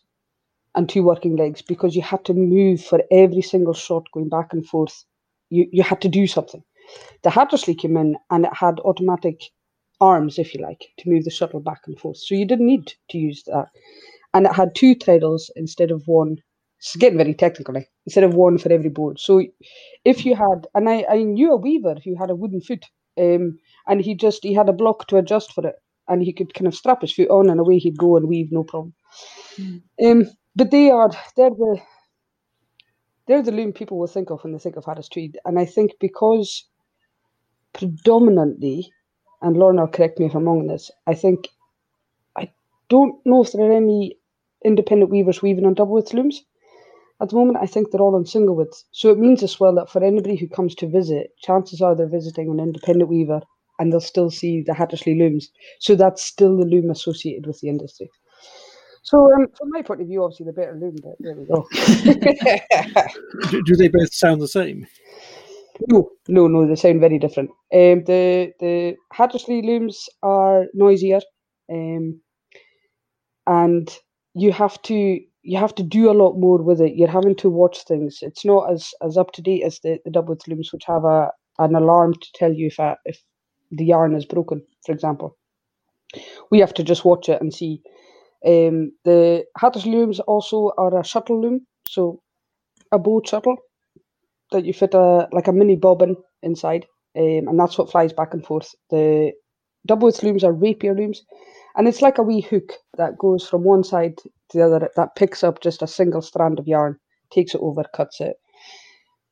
and 0.78 0.88
two 0.88 1.02
working 1.02 1.34
legs 1.34 1.60
because 1.60 1.96
you 1.96 2.02
had 2.02 2.24
to 2.24 2.32
move 2.32 2.82
for 2.82 3.02
every 3.10 3.42
single 3.42 3.74
shot 3.74 4.04
going 4.12 4.28
back 4.28 4.52
and 4.52 4.64
forth. 4.64 5.04
You 5.50 5.66
you 5.72 5.82
had 5.82 6.00
to 6.02 6.08
do 6.08 6.26
something. 6.28 6.62
The 7.24 7.30
Hattersley 7.30 7.74
came 7.74 7.96
in 7.96 8.16
and 8.30 8.44
it 8.44 8.54
had 8.54 8.78
automatic 8.80 9.42
arms, 10.00 10.38
if 10.38 10.54
you 10.54 10.62
like, 10.62 10.86
to 10.98 11.10
move 11.10 11.24
the 11.24 11.30
shuttle 11.30 11.60
back 11.60 11.80
and 11.86 11.98
forth. 11.98 12.18
So 12.18 12.36
you 12.36 12.46
didn't 12.46 12.66
need 12.66 12.92
to 13.10 13.18
use 13.18 13.42
that. 13.46 13.66
And 14.32 14.46
it 14.46 14.54
had 14.54 14.76
two 14.76 14.94
treadles 14.94 15.50
instead 15.56 15.90
of 15.90 16.04
one 16.06 16.38
it's 16.78 16.94
getting 16.94 17.18
very 17.18 17.34
technical 17.34 17.74
now. 17.74 17.82
Instead 18.06 18.22
of 18.22 18.34
one 18.34 18.56
for 18.56 18.72
every 18.72 18.88
board. 18.88 19.18
So 19.18 19.42
if 20.04 20.24
you 20.24 20.36
had, 20.36 20.68
and 20.76 20.88
I, 20.88 21.04
I 21.10 21.22
knew 21.24 21.52
a 21.52 21.56
weaver 21.56 21.96
who 22.04 22.14
had 22.14 22.30
a 22.30 22.36
wooden 22.36 22.60
foot, 22.60 22.84
um, 23.18 23.58
and 23.88 24.00
he 24.00 24.14
just 24.14 24.44
he 24.44 24.54
had 24.54 24.68
a 24.68 24.72
block 24.72 25.08
to 25.08 25.16
adjust 25.16 25.52
for 25.52 25.66
it, 25.66 25.74
and 26.06 26.22
he 26.22 26.32
could 26.32 26.54
kind 26.54 26.68
of 26.68 26.76
strap 26.76 27.00
his 27.00 27.12
foot 27.12 27.30
on, 27.30 27.50
and 27.50 27.58
away 27.58 27.78
he'd 27.78 27.98
go 27.98 28.16
and 28.16 28.28
weave 28.28 28.52
no 28.52 28.62
problem. 28.62 28.94
Mm. 29.58 29.82
Um, 30.04 30.30
but 30.56 30.70
they 30.70 30.90
are 30.90 31.10
they're 31.36 31.50
the 31.50 31.80
they're 33.26 33.42
the 33.42 33.52
loom 33.52 33.72
people 33.72 33.98
will 33.98 34.06
think 34.06 34.30
of 34.30 34.42
when 34.42 34.52
they 34.52 34.58
think 34.58 34.76
of 34.76 34.84
Harris 34.86 35.08
Tweed, 35.08 35.38
and 35.44 35.58
I 35.58 35.64
think 35.66 35.92
because 36.00 36.66
predominantly, 37.72 38.90
and 39.42 39.56
Lorna, 39.56 39.88
correct 39.88 40.18
me 40.18 40.26
if 40.26 40.34
I'm 40.34 40.44
wrong 40.44 40.60
on 40.60 40.66
this. 40.66 40.90
I 41.06 41.14
think 41.14 41.48
I 42.36 42.50
don't 42.88 43.16
know 43.26 43.42
if 43.42 43.52
there 43.52 43.70
are 43.70 43.72
any 43.72 44.18
independent 44.64 45.10
weavers 45.10 45.42
weaving 45.42 45.66
on 45.66 45.74
double 45.74 45.94
width 45.94 46.14
looms. 46.14 46.44
At 47.20 47.30
the 47.30 47.36
moment, 47.36 47.58
I 47.60 47.66
think 47.66 47.90
they're 47.90 48.00
all 48.00 48.14
on 48.14 48.26
single 48.26 48.54
width. 48.56 48.84
So 48.92 49.10
it 49.10 49.18
means 49.18 49.42
as 49.42 49.58
well 49.58 49.74
that 49.76 49.90
for 49.90 50.04
anybody 50.04 50.36
who 50.36 50.48
comes 50.48 50.74
to 50.76 50.88
visit, 50.88 51.32
chances 51.38 51.80
are 51.82 51.94
they're 51.96 52.08
visiting 52.08 52.50
an 52.50 52.60
independent 52.60 53.10
weaver 53.10 53.40
and 53.78 53.92
they'll 53.92 54.00
still 54.00 54.30
see 54.30 54.62
the 54.62 54.74
Hattersley 54.74 55.18
looms. 55.18 55.50
So 55.80 55.96
that's 55.96 56.22
still 56.22 56.56
the 56.56 56.64
loom 56.66 56.90
associated 56.90 57.46
with 57.46 57.60
the 57.60 57.68
industry. 57.68 58.10
So 59.08 59.32
um, 59.32 59.46
from 59.56 59.70
my 59.70 59.80
point 59.80 60.02
of 60.02 60.06
view, 60.06 60.22
obviously 60.22 60.44
the 60.44 60.52
better 60.52 60.78
loom, 60.78 60.96
but 61.02 61.14
there 61.18 61.34
we 61.34 61.46
go. 61.46 61.66
do, 63.50 63.62
do, 63.62 63.74
they 63.74 63.88
both 63.88 64.12
sound 64.12 64.42
the 64.42 64.48
same? 64.48 64.86
No, 65.88 66.10
no, 66.28 66.46
no, 66.46 66.68
they 66.68 66.76
sound 66.76 67.00
very 67.00 67.18
different. 67.18 67.48
Um, 67.72 68.04
the 68.04 68.52
the 68.60 68.96
Hattersley 69.10 69.62
looms 69.62 70.10
are 70.22 70.66
noisier, 70.74 71.20
um, 71.72 72.20
and 73.46 73.98
you 74.34 74.52
have 74.52 74.82
to 74.82 75.18
you 75.42 75.56
have 75.56 75.74
to 75.76 75.82
do 75.82 76.10
a 76.10 76.18
lot 76.22 76.36
more 76.36 76.62
with 76.62 76.82
it. 76.82 76.94
You're 76.94 77.08
having 77.08 77.36
to 77.36 77.48
watch 77.48 77.84
things. 77.84 78.18
It's 78.20 78.44
not 78.44 78.70
as 78.70 78.90
as 79.02 79.16
up 79.16 79.32
to 79.32 79.42
date 79.42 79.62
as 79.64 79.80
the 79.80 79.98
the 80.04 80.10
double 80.10 80.36
looms, 80.46 80.70
which 80.70 80.84
have 80.84 81.06
a 81.06 81.30
an 81.58 81.74
alarm 81.74 82.12
to 82.12 82.28
tell 82.34 82.52
you 82.52 82.66
if 82.66 82.78
a, 82.78 82.98
if 83.06 83.22
the 83.70 83.86
yarn 83.86 84.14
is 84.14 84.26
broken, 84.26 84.62
for 84.84 84.92
example. 84.92 85.38
We 86.50 86.58
have 86.60 86.74
to 86.74 86.84
just 86.84 87.06
watch 87.06 87.30
it 87.30 87.40
and 87.40 87.54
see. 87.54 87.80
Um, 88.46 88.92
the 89.04 89.44
Hattersley 89.56 89.92
looms 89.92 90.20
also 90.20 90.72
are 90.78 90.98
a 90.98 91.04
shuttle 91.04 91.40
loom, 91.40 91.66
so 91.88 92.20
a 92.92 92.98
boat 92.98 93.28
shuttle 93.28 93.56
that 94.52 94.64
you 94.64 94.72
fit 94.72 94.94
a 94.94 95.28
like 95.32 95.48
a 95.48 95.52
mini 95.52 95.76
bobbin 95.76 96.16
inside, 96.42 96.86
um, 97.16 97.48
and 97.48 97.58
that's 97.58 97.76
what 97.76 97.90
flies 97.90 98.12
back 98.12 98.32
and 98.32 98.44
forth. 98.44 98.74
The 98.90 99.32
double 99.86 100.12
looms 100.22 100.44
are 100.44 100.52
rapier 100.52 100.94
looms, 100.94 101.24
and 101.76 101.88
it's 101.88 102.02
like 102.02 102.18
a 102.18 102.22
wee 102.22 102.40
hook 102.40 102.72
that 102.96 103.18
goes 103.18 103.48
from 103.48 103.64
one 103.64 103.82
side 103.84 104.16
to 104.18 104.30
the 104.54 104.64
other 104.64 104.88
that 104.96 105.16
picks 105.16 105.42
up 105.42 105.60
just 105.60 105.82
a 105.82 105.86
single 105.86 106.22
strand 106.22 106.58
of 106.58 106.68
yarn, 106.68 106.96
takes 107.30 107.54
it 107.54 107.60
over, 107.60 107.84
cuts 107.94 108.20
it. 108.20 108.36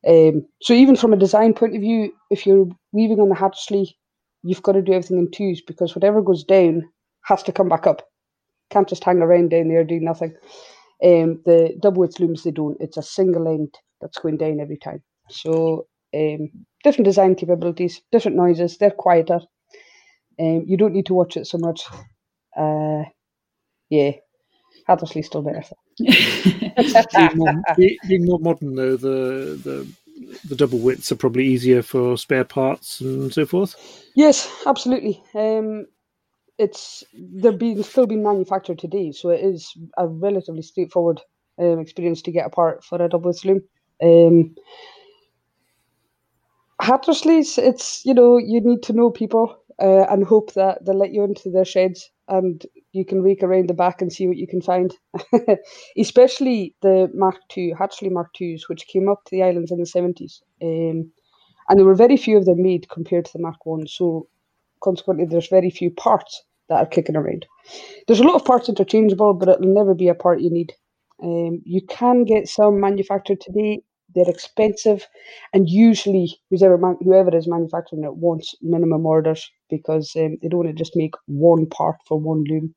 Um, 0.06 0.46
so 0.62 0.72
even 0.72 0.96
from 0.96 1.12
a 1.12 1.18
design 1.18 1.54
point 1.54 1.74
of 1.74 1.80
view, 1.80 2.12
if 2.30 2.46
you're 2.46 2.68
weaving 2.92 3.20
on 3.20 3.28
the 3.28 3.34
Hattersley, 3.34 3.96
you've 4.42 4.62
got 4.62 4.72
to 4.72 4.82
do 4.82 4.92
everything 4.92 5.18
in 5.18 5.30
twos 5.30 5.60
because 5.60 5.94
whatever 5.94 6.22
goes 6.22 6.44
down 6.44 6.82
has 7.24 7.42
to 7.44 7.52
come 7.52 7.68
back 7.68 7.86
up. 7.86 8.02
Can't 8.70 8.88
just 8.88 9.05
hang 9.05 9.18
around 9.18 9.50
down 9.50 9.68
there 9.68 9.85
doing 9.85 10.05
nothing. 10.05 10.35
Um, 11.02 11.40
the 11.44 11.76
double 11.81 12.00
width 12.00 12.20
looms 12.20 12.42
they 12.42 12.50
don't. 12.50 12.76
It's 12.81 12.96
a 12.96 13.02
single 13.02 13.48
end 13.48 13.74
that's 14.00 14.18
going 14.18 14.38
down 14.38 14.61
every 14.61 14.79
time. 14.79 15.02
So 15.31 15.87
um, 16.14 16.50
different 16.83 17.07
design 17.07 17.35
capabilities, 17.35 18.00
different 18.12 18.37
noises. 18.37 18.79
They're 18.79 18.90
quieter. 18.90 19.40
Um, 20.38 20.64
you 20.66 20.76
don't 20.76 20.92
need 20.92 21.07
to 21.07 21.14
watch 21.14 21.37
it 21.37 21.46
so 21.46 21.59
much. 21.59 21.83
Uh, 22.57 23.05
yeah, 23.90 24.12
Hattersley 24.87 25.22
still 25.22 25.42
better. 25.42 25.62
being, 25.98 27.31
more, 27.37 27.55
being, 27.76 28.26
more, 28.26 28.38
modern 28.38 28.74
though, 28.74 28.96
the 28.96 29.59
the 29.62 29.92
the 30.48 30.57
double 30.57 30.79
widths 30.79 31.11
are 31.12 31.16
probably 31.16 31.46
easier 31.46 31.83
for 31.83 32.16
spare 32.16 32.44
parts 32.44 33.00
and 33.00 33.33
so 33.33 33.46
forth. 33.46 33.74
Yes, 34.14 34.50
absolutely. 34.66 35.22
Um, 35.35 35.87
it's 36.58 37.04
they're 37.14 37.52
being 37.52 37.82
still 37.82 38.06
being 38.06 38.22
manufactured 38.22 38.78
today, 38.78 39.12
so 39.12 39.30
it 39.30 39.40
is 39.40 39.76
a 39.98 40.06
relatively 40.06 40.62
straightforward 40.62 41.20
um, 41.58 41.78
experience 41.78 42.22
to 42.22 42.32
get 42.32 42.46
a 42.46 42.50
part 42.50 42.84
for 42.84 43.02
a 43.02 43.08
double 43.08 43.32
loom. 43.44 43.60
Um, 44.02 44.54
Hattersley's, 46.80 47.58
it's 47.58 48.04
you 48.04 48.14
know 48.14 48.38
you 48.38 48.60
need 48.60 48.82
to 48.84 48.92
know 48.92 49.10
people 49.10 49.56
uh, 49.80 50.06
and 50.10 50.24
hope 50.24 50.54
that 50.54 50.84
they 50.84 50.92
let 50.92 51.12
you 51.12 51.24
into 51.24 51.50
their 51.50 51.64
sheds 51.64 52.10
and 52.28 52.66
you 52.92 53.04
can 53.04 53.22
rake 53.22 53.42
around 53.42 53.68
the 53.68 53.74
back 53.74 54.00
and 54.00 54.12
see 54.12 54.26
what 54.26 54.36
you 54.36 54.46
can 54.46 54.60
find. 54.60 54.94
Especially 55.98 56.74
the 56.82 57.10
Mark 57.14 57.36
II, 57.56 57.74
Hattersley 57.78 58.08
Mark 58.08 58.30
IIs, 58.40 58.68
which 58.68 58.86
came 58.86 59.08
up 59.08 59.24
to 59.24 59.30
the 59.30 59.42
islands 59.42 59.70
in 59.70 59.78
the 59.78 59.84
70s. 59.84 60.40
Um, 60.62 61.10
and 61.68 61.78
there 61.78 61.84
were 61.84 61.94
very 61.94 62.16
few 62.16 62.36
of 62.36 62.46
them 62.46 62.62
made 62.62 62.88
compared 62.88 63.26
to 63.26 63.32
the 63.32 63.42
Mark 63.42 63.64
One. 63.64 63.86
So 63.86 64.28
consequently, 64.87 65.27
there's 65.27 65.49
very 65.59 65.70
few 65.70 65.90
parts 65.90 66.42
that 66.70 66.81
are 66.83 66.87
kicking 66.96 67.16
around. 67.16 67.46
There's 68.07 68.20
a 68.20 68.25
lot 68.25 68.37
of 68.37 68.44
parts 68.44 68.68
interchangeable, 68.70 69.35
but 69.35 69.49
it'll 69.51 69.75
never 69.75 69.94
be 69.94 70.09
a 70.09 70.14
part 70.14 70.40
you 70.40 70.51
need. 70.51 70.72
Um, 71.22 71.62
you 71.64 71.83
can 71.88 72.25
get 72.25 72.49
some 72.49 72.81
manufactured 72.81 73.40
today 73.42 73.83
they're 74.14 74.31
expensive, 74.31 75.07
and 75.53 75.68
usually 75.68 76.29
whoever 76.51 76.79
man- 76.79 76.99
whoever 77.03 77.37
is 77.37 77.49
manufacturing 77.49 78.05
it 78.05 78.16
wants 78.16 78.55
minimum 78.62 79.05
orders 79.05 79.51
because 79.70 80.12
um, 80.16 80.37
they 80.40 80.49
don't 80.49 80.61
want 80.64 80.68
to 80.70 80.75
just 80.85 80.96
make 80.96 81.14
one 81.27 81.66
part 81.66 81.96
for 82.09 82.18
one 82.18 82.44
loom. 82.49 82.75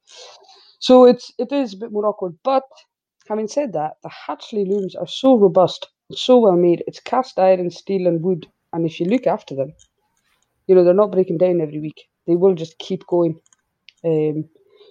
So 0.80 1.06
it's 1.06 1.32
it 1.38 1.52
is 1.52 1.74
a 1.74 1.78
bit 1.78 1.92
more 1.92 2.06
awkward. 2.08 2.38
But 2.44 2.64
having 3.30 3.48
said 3.48 3.74
that, 3.74 3.94
the 4.04 4.10
Hattersley 4.10 4.66
looms 4.66 4.96
are 4.96 5.08
so 5.08 5.36
robust, 5.38 5.88
so 6.12 6.40
well 6.40 6.58
made. 6.58 6.84
It's 6.88 7.00
cast 7.00 7.40
iron, 7.40 7.70
steel, 7.72 8.08
and 8.08 8.22
wood, 8.24 8.48
and 8.74 8.86
if 8.86 9.00
you 9.00 9.06
look 9.08 9.28
after 9.28 9.56
them, 9.56 9.74
you 10.70 10.76
know 10.76 10.84
they're 10.86 10.94
not 10.94 11.12
breaking 11.12 11.40
down 11.40 11.60
every 11.60 11.80
week. 11.80 12.08
They 12.28 12.38
will 12.38 12.56
just 12.56 12.78
keep 12.80 13.06
going. 13.08 13.40
Um, 14.06 14.46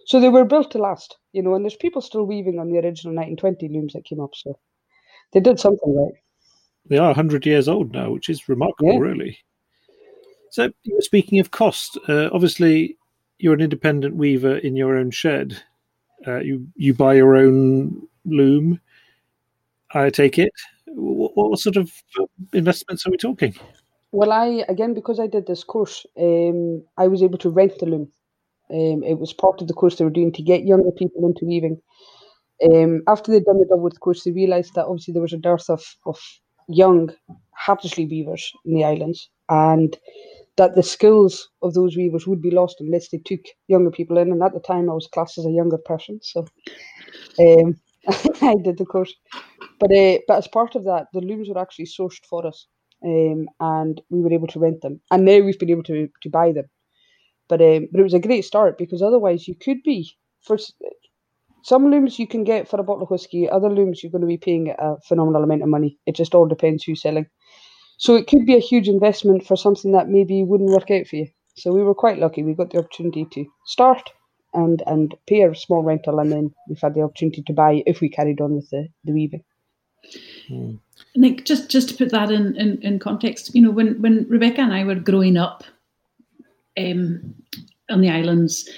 so 0.04 0.20
they 0.20 0.28
were 0.28 0.44
built 0.44 0.70
to 0.72 0.78
last, 0.78 1.16
you 1.32 1.42
know, 1.42 1.54
and 1.54 1.64
there's 1.64 1.76
people 1.76 2.02
still 2.02 2.24
weaving 2.24 2.58
on 2.58 2.68
the 2.68 2.78
original 2.78 3.14
1920 3.14 3.68
looms 3.68 3.92
that 3.94 4.04
came 4.04 4.20
up. 4.20 4.34
So 4.34 4.58
they 5.32 5.40
did 5.40 5.58
something 5.58 5.96
right 5.96 6.14
they 6.88 6.98
are 6.98 7.08
100 7.08 7.46
years 7.46 7.68
old 7.68 7.92
now, 7.92 8.10
which 8.10 8.28
is 8.28 8.48
remarkable, 8.48 8.94
yeah. 8.94 8.98
really. 8.98 9.38
So, 10.50 10.70
speaking 11.00 11.38
of 11.38 11.50
cost, 11.50 11.98
uh, 12.08 12.30
obviously 12.32 12.96
you're 13.38 13.54
an 13.54 13.60
independent 13.60 14.16
weaver 14.16 14.56
in 14.58 14.76
your 14.76 14.96
own 14.96 15.10
shed. 15.10 15.62
Uh, 16.26 16.38
you 16.38 16.66
you 16.74 16.94
buy 16.94 17.14
your 17.14 17.36
own 17.36 18.08
loom. 18.24 18.80
I 19.92 20.10
take 20.10 20.38
it. 20.38 20.52
What, 20.86 21.32
what, 21.36 21.58
sort 21.58 21.76
of 21.76 21.92
investments 22.52 23.06
are 23.06 23.10
we 23.10 23.18
talking? 23.18 23.54
Well, 24.12 24.32
I 24.32 24.64
again 24.68 24.94
because 24.94 25.20
I 25.20 25.26
did 25.26 25.46
this 25.46 25.64
course, 25.64 26.06
um, 26.18 26.82
I 26.96 27.08
was 27.08 27.22
able 27.22 27.38
to 27.38 27.50
rent 27.50 27.78
the 27.78 27.86
loom. 27.86 28.10
Um, 28.70 29.02
it 29.04 29.18
was 29.18 29.32
part 29.32 29.60
of 29.62 29.68
the 29.68 29.74
course 29.74 29.96
they 29.96 30.04
were 30.04 30.10
doing 30.18 30.32
to 30.34 30.42
get 30.42 30.64
younger 30.64 30.92
people 30.92 31.24
into 31.26 31.46
weaving. 31.46 31.80
Um, 32.64 33.02
after 33.08 33.32
they'd 33.32 33.44
done 33.44 33.58
the 33.58 33.66
double 33.66 33.82
width 33.84 34.00
course, 34.00 34.24
they 34.24 34.32
realised 34.32 34.74
that 34.74 34.86
obviously 34.86 35.12
there 35.14 35.22
was 35.22 35.32
a 35.34 35.38
dearth 35.38 35.70
of, 35.70 35.84
of 36.06 36.18
young 36.68 37.10
Hattersley 37.54 38.06
weavers 38.06 38.52
in 38.64 38.74
the 38.74 38.84
islands, 38.84 39.30
and 39.48 39.98
that 40.56 40.74
the 40.76 40.82
skills 40.82 41.48
of 41.62 41.74
those 41.74 41.96
weavers 41.96 42.26
would 42.26 42.42
be 42.42 42.50
lost 42.50 42.80
unless 42.80 43.10
they 43.10 43.18
took 43.18 43.40
younger 43.68 43.90
people 43.90 44.18
in. 44.18 44.32
And 44.32 44.42
at 44.42 44.54
the 44.54 44.60
time, 44.60 44.90
I 44.90 44.94
was 44.94 45.08
classed 45.08 45.38
as 45.38 45.46
a 45.46 45.52
younger 45.52 45.78
person, 45.78 46.20
so 46.22 46.46
um, 47.40 47.76
I 48.42 48.54
did 48.62 48.78
the 48.78 48.86
course. 48.86 49.14
But 49.80 49.92
uh, 49.92 50.18
but 50.28 50.38
as 50.38 50.48
part 50.48 50.74
of 50.74 50.84
that, 50.84 51.06
the 51.12 51.20
looms 51.20 51.48
were 51.48 51.58
actually 51.58 51.86
sourced 51.86 52.24
for 52.28 52.46
us, 52.46 52.66
um, 53.04 53.48
and 53.60 54.00
we 54.10 54.20
were 54.20 54.32
able 54.32 54.48
to 54.48 54.60
rent 54.60 54.82
them. 54.82 55.00
And 55.10 55.24
now 55.24 55.40
we've 55.40 55.58
been 55.58 55.70
able 55.70 55.84
to 55.84 56.08
to 56.22 56.30
buy 56.30 56.52
them. 56.52 56.68
But 57.48 57.62
um, 57.62 57.88
but 57.90 58.00
it 58.00 58.04
was 58.04 58.14
a 58.14 58.20
great 58.20 58.44
start 58.44 58.78
because 58.78 59.02
otherwise 59.02 59.48
you 59.48 59.54
could 59.54 59.82
be 59.82 60.10
for 60.42 60.58
some 61.62 61.90
looms 61.90 62.18
you 62.18 62.26
can 62.26 62.44
get 62.44 62.68
for 62.68 62.80
a 62.80 62.84
bottle 62.84 63.02
of 63.02 63.10
whiskey, 63.10 63.48
other 63.48 63.70
looms 63.70 64.02
you're 64.02 64.12
going 64.12 64.22
to 64.22 64.26
be 64.26 64.38
paying 64.38 64.74
a 64.78 64.96
phenomenal 65.06 65.42
amount 65.42 65.62
of 65.62 65.68
money. 65.68 65.98
It 66.06 66.14
just 66.14 66.34
all 66.34 66.46
depends 66.46 66.84
who's 66.84 67.02
selling. 67.02 67.26
So 67.98 68.14
it 68.14 68.28
could 68.28 68.46
be 68.46 68.54
a 68.54 68.60
huge 68.60 68.88
investment 68.88 69.44
for 69.44 69.56
something 69.56 69.92
that 69.92 70.08
maybe 70.08 70.44
wouldn't 70.44 70.70
work 70.70 70.90
out 70.90 71.08
for 71.08 71.16
you. 71.16 71.28
So 71.56 71.72
we 71.72 71.82
were 71.82 71.94
quite 71.94 72.18
lucky. 72.18 72.44
We 72.44 72.54
got 72.54 72.70
the 72.70 72.78
opportunity 72.78 73.26
to 73.32 73.44
start 73.66 74.10
and 74.54 74.82
and 74.86 75.14
pay 75.26 75.42
a 75.42 75.54
small 75.54 75.82
rental, 75.82 76.20
and 76.20 76.30
then 76.30 76.54
we've 76.68 76.80
had 76.80 76.94
the 76.94 77.02
opportunity 77.02 77.42
to 77.46 77.52
buy 77.52 77.82
if 77.86 78.00
we 78.00 78.08
carried 78.08 78.40
on 78.40 78.54
with 78.54 78.70
the, 78.70 78.88
the 79.04 79.12
weaving. 79.12 79.42
Hmm. 80.46 80.76
Nick, 81.16 81.44
just 81.44 81.70
just 81.70 81.88
to 81.88 81.96
put 81.96 82.10
that 82.10 82.30
in, 82.30 82.56
in, 82.56 82.80
in 82.82 82.98
context, 82.98 83.54
you 83.54 83.62
know, 83.62 83.70
when 83.70 84.00
when 84.00 84.26
Rebecca 84.28 84.60
and 84.60 84.72
I 84.72 84.84
were 84.84 84.94
growing 84.94 85.36
up 85.36 85.64
um, 86.78 87.34
on 87.90 88.00
the 88.00 88.10
islands, 88.10 88.68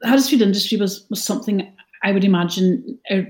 the 0.00 0.08
Harris 0.08 0.28
Tweed 0.28 0.42
industry 0.42 0.78
was 0.78 1.06
was 1.08 1.22
something 1.22 1.72
I 2.02 2.12
would 2.12 2.24
imagine 2.24 2.98
our 3.10 3.26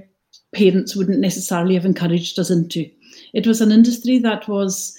parents 0.54 0.96
wouldn't 0.96 1.20
necessarily 1.20 1.74
have 1.74 1.84
encouraged 1.84 2.38
us 2.38 2.50
into. 2.50 2.88
It 3.34 3.46
was 3.46 3.60
an 3.60 3.72
industry 3.72 4.18
that 4.20 4.48
was 4.48 4.98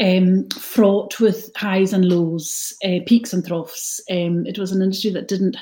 um, 0.00 0.48
fraught 0.50 1.20
with 1.20 1.50
highs 1.56 1.92
and 1.92 2.04
lows, 2.04 2.74
uh, 2.84 2.98
peaks 3.06 3.32
and 3.32 3.46
troughs. 3.46 4.00
Um, 4.10 4.46
it 4.46 4.58
was 4.58 4.72
an 4.72 4.82
industry 4.82 5.10
that 5.12 5.28
didn't 5.28 5.56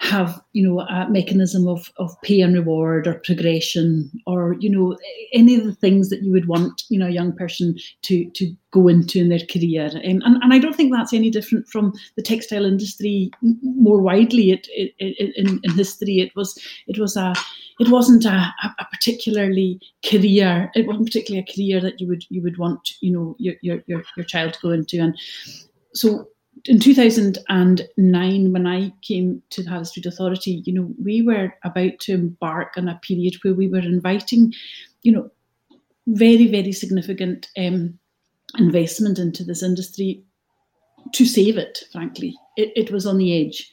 have 0.00 0.40
you 0.52 0.66
know 0.66 0.80
a 0.80 1.08
mechanism 1.10 1.68
of 1.68 1.92
of 1.98 2.10
pay 2.22 2.40
and 2.40 2.54
reward 2.54 3.06
or 3.06 3.20
progression 3.24 4.10
or 4.26 4.56
you 4.58 4.70
know 4.70 4.96
any 5.34 5.54
of 5.54 5.64
the 5.64 5.74
things 5.74 6.08
that 6.08 6.22
you 6.22 6.32
would 6.32 6.48
want 6.48 6.82
you 6.88 6.98
know 6.98 7.06
a 7.06 7.10
young 7.10 7.36
person 7.36 7.76
to 8.02 8.28
to 8.30 8.54
go 8.70 8.88
into 8.88 9.18
in 9.18 9.28
their 9.28 9.46
career. 9.50 9.90
And 10.02 10.22
and, 10.22 10.42
and 10.42 10.54
I 10.54 10.58
don't 10.58 10.74
think 10.74 10.92
that's 10.92 11.12
any 11.12 11.30
different 11.30 11.68
from 11.68 11.92
the 12.16 12.22
textile 12.22 12.64
industry 12.64 13.30
more 13.62 14.00
widely. 14.00 14.52
It, 14.52 14.68
it, 14.70 14.94
it 14.98 15.36
in, 15.36 15.60
in 15.62 15.70
history 15.72 16.20
it 16.20 16.34
was 16.34 16.58
it 16.86 16.98
was 16.98 17.16
a 17.16 17.34
it 17.78 17.88
wasn't 17.88 18.24
a, 18.24 18.52
a 18.78 18.86
particularly 18.90 19.80
career. 20.04 20.70
It 20.74 20.86
wasn't 20.86 21.06
particularly 21.06 21.46
a 21.46 21.54
career 21.54 21.80
that 21.80 22.00
you 22.00 22.08
would 22.08 22.24
you 22.30 22.42
would 22.42 22.58
want 22.58 22.94
you 23.00 23.12
know 23.12 23.36
your 23.38 23.54
your 23.60 23.82
your, 23.86 24.02
your 24.16 24.24
child 24.24 24.54
to 24.54 24.60
go 24.60 24.70
into. 24.70 24.98
And 24.98 25.14
so 25.92 26.26
in 26.64 26.80
2009, 26.80 28.52
when 28.52 28.66
I 28.66 28.92
came 29.02 29.42
to 29.50 29.62
the 29.62 29.70
Harris 29.70 29.92
Tweed 29.92 30.06
Authority, 30.06 30.62
you 30.64 30.72
know, 30.72 30.92
we 31.02 31.22
were 31.22 31.54
about 31.64 31.98
to 32.00 32.14
embark 32.14 32.74
on 32.76 32.88
a 32.88 33.00
period 33.02 33.36
where 33.42 33.54
we 33.54 33.68
were 33.68 33.78
inviting, 33.78 34.52
you 35.02 35.12
know, 35.12 35.30
very, 36.06 36.46
very 36.46 36.72
significant 36.72 37.48
um, 37.56 37.98
investment 38.58 39.18
into 39.18 39.44
this 39.44 39.62
industry 39.62 40.22
to 41.12 41.24
save 41.24 41.56
it, 41.56 41.84
frankly. 41.92 42.36
It, 42.56 42.72
it 42.76 42.90
was 42.90 43.06
on 43.06 43.18
the 43.18 43.46
edge. 43.46 43.72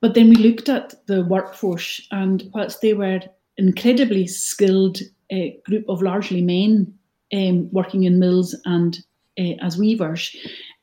But 0.00 0.14
then 0.14 0.28
we 0.28 0.36
looked 0.36 0.68
at 0.68 1.06
the 1.06 1.24
workforce, 1.24 2.06
and 2.10 2.50
whilst 2.54 2.80
they 2.80 2.94
were 2.94 3.20
incredibly 3.58 4.26
skilled 4.26 4.98
uh, 5.32 5.48
group 5.64 5.88
of 5.88 6.02
largely 6.02 6.42
men 6.42 6.94
um, 7.34 7.70
working 7.72 8.04
in 8.04 8.18
mills 8.18 8.54
and 8.64 8.98
uh, 9.38 9.54
as 9.60 9.76
weavers, 9.76 10.34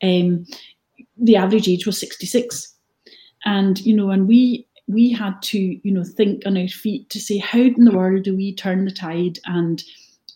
um, 0.04 0.46
the 1.18 1.36
average 1.36 1.68
age 1.68 1.86
was 1.86 2.00
66. 2.00 2.74
And, 3.46 3.80
you 3.82 3.96
know, 3.96 4.10
and 4.10 4.28
we 4.28 4.68
we 4.88 5.12
had 5.12 5.42
to, 5.42 5.58
you 5.58 5.94
know, 5.94 6.04
think 6.04 6.44
on 6.46 6.58
our 6.58 6.68
feet 6.68 7.10
to 7.10 7.20
say, 7.20 7.38
how 7.38 7.60
in 7.60 7.86
the 7.86 7.96
world 7.96 8.24
do 8.24 8.36
we 8.36 8.54
turn 8.54 8.84
the 8.84 8.92
tide 8.92 9.40
and 9.46 9.82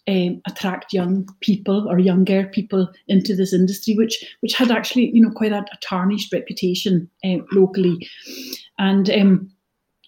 um, 0.08 0.42
attract 0.48 0.94
young 0.94 1.28
people 1.42 1.86
or 1.90 2.00
younger 2.00 2.48
people 2.48 2.88
into 3.10 3.36
this 3.36 3.54
industry, 3.54 3.96
which 3.96 4.24
which 4.40 4.54
had 4.54 4.72
actually, 4.72 5.12
you 5.14 5.22
know, 5.22 5.32
quite 5.32 5.52
a, 5.52 5.60
a 5.60 5.78
tarnished 5.82 6.32
reputation 6.32 7.10
uh, 7.26 7.38
locally. 7.52 8.08
And 8.80 9.10
um, 9.10 9.52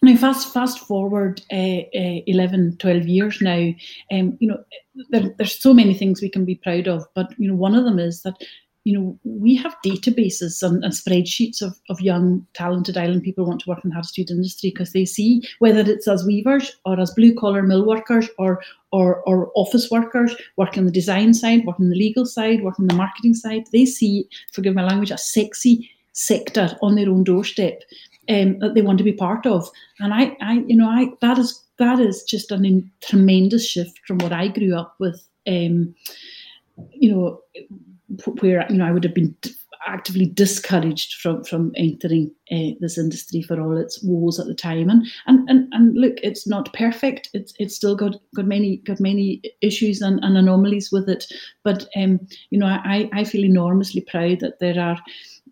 now, 0.02 0.16
fast 0.16 0.54
fast 0.54 0.80
forward 0.80 1.42
uh, 1.52 1.82
uh, 1.94 2.22
11, 2.26 2.78
12 2.78 3.08
years 3.08 3.42
now, 3.42 3.74
um, 4.12 4.38
you 4.40 4.48
know, 4.48 4.64
there, 5.10 5.36
there's 5.38 5.60
so 5.60 5.74
many 5.74 5.94
things 5.94 6.22
we 6.22 6.30
can 6.30 6.46
be 6.46 6.56
proud 6.56 6.88
of, 6.88 7.06
but 7.14 7.34
you 7.38 7.50
know, 7.50 7.56
one 7.56 7.76
of 7.76 7.84
them 7.84 8.00
is 8.00 8.22
that 8.22 8.36
you 8.86 8.98
know, 8.98 9.20
we 9.24 9.56
have 9.56 9.76
databases 9.86 10.64
and, 10.64 10.84
and, 10.84 10.94
spreadsheets 10.94 11.62
of, 11.62 11.78
of 11.90 12.00
young, 12.02 12.46
talented 12.54 12.98
island 12.98 13.24
people 13.24 13.46
want 13.46 13.60
to 13.62 13.70
work 13.70 13.84
in 13.84 13.90
the 13.90 13.94
Harris 13.94 14.18
industry 14.18 14.70
because 14.70 14.94
they 14.94 15.06
see 15.06 15.42
whether 15.60 15.82
it's 15.82 16.08
as 16.08 16.26
weavers 16.26 16.78
or 16.86 17.00
as 17.00 17.12
blue 17.12 17.36
collar 17.36 17.62
mill 17.62 17.86
workers 17.86 18.30
or, 18.38 18.62
or, 18.92 19.22
or 19.24 19.52
office 19.56 19.92
workers 19.92 20.36
working 20.56 20.86
the 20.86 20.92
design 20.92 21.34
side, 21.34 21.66
working 21.66 21.90
the 21.90 21.96
legal 21.96 22.26
side, 22.26 22.64
working 22.64 22.88
the 22.88 22.94
marketing 22.94 23.34
side. 23.34 23.64
They 23.72 23.86
see, 23.86 24.28
forgive 24.54 24.76
my 24.76 24.84
language, 24.84 25.12
a 25.12 25.18
sexy 25.18 25.90
sector 26.14 26.78
on 26.82 26.96
their 26.96 27.10
own 27.10 27.24
doorstep 27.24 27.84
um, 28.30 28.60
that 28.60 28.76
they 28.76 28.82
want 28.82 28.98
to 29.00 29.04
be 29.04 29.14
part 29.14 29.46
of. 29.46 29.70
And 30.00 30.14
I, 30.14 30.38
I, 30.42 30.64
you 30.68 30.76
know, 30.76 30.88
I 30.88 31.10
that 31.22 31.38
is 31.38 31.64
that 31.78 32.00
is 32.00 32.24
just 32.24 32.52
a 32.52 32.84
tremendous 33.02 33.68
shift 33.68 34.00
from 34.06 34.20
what 34.20 34.34
I 34.34 34.48
grew 34.48 34.76
up 34.76 34.96
with. 35.00 35.26
Um, 35.48 35.96
you 36.92 37.12
know, 37.12 37.42
where 38.42 38.66
you 38.70 38.78
know 38.78 38.86
I 38.86 38.92
would 38.92 39.04
have 39.04 39.14
been 39.14 39.36
actively 39.88 40.26
discouraged 40.26 41.16
from 41.16 41.44
from 41.44 41.72
entering 41.76 42.32
uh, 42.52 42.76
this 42.80 42.98
industry 42.98 43.42
for 43.42 43.60
all 43.60 43.78
its 43.78 44.02
woes 44.04 44.40
at 44.40 44.48
the 44.48 44.54
time. 44.54 44.90
And 44.90 45.06
and 45.28 45.50
and, 45.50 45.68
and 45.74 45.98
look, 45.98 46.14
it's 46.22 46.48
not 46.48 46.74
perfect. 46.74 47.30
It's 47.34 47.54
it's 47.60 47.76
still 47.76 47.96
got 47.96 48.16
got 48.36 48.46
many 48.46 48.78
got 48.78 49.00
many 49.00 49.42
issues 49.62 50.02
and, 50.02 50.24
and 50.24 50.38
anomalies 50.38 50.92
with 50.92 51.10
it. 51.10 51.26
But 51.64 51.88
um, 51.96 52.20
you 52.50 52.60
know, 52.60 52.68
I 52.68 53.10
I 53.14 53.24
feel 53.24 53.44
enormously 53.44 54.02
proud 54.02 54.40
that 54.42 54.60
there 54.60 54.80
are 54.80 54.98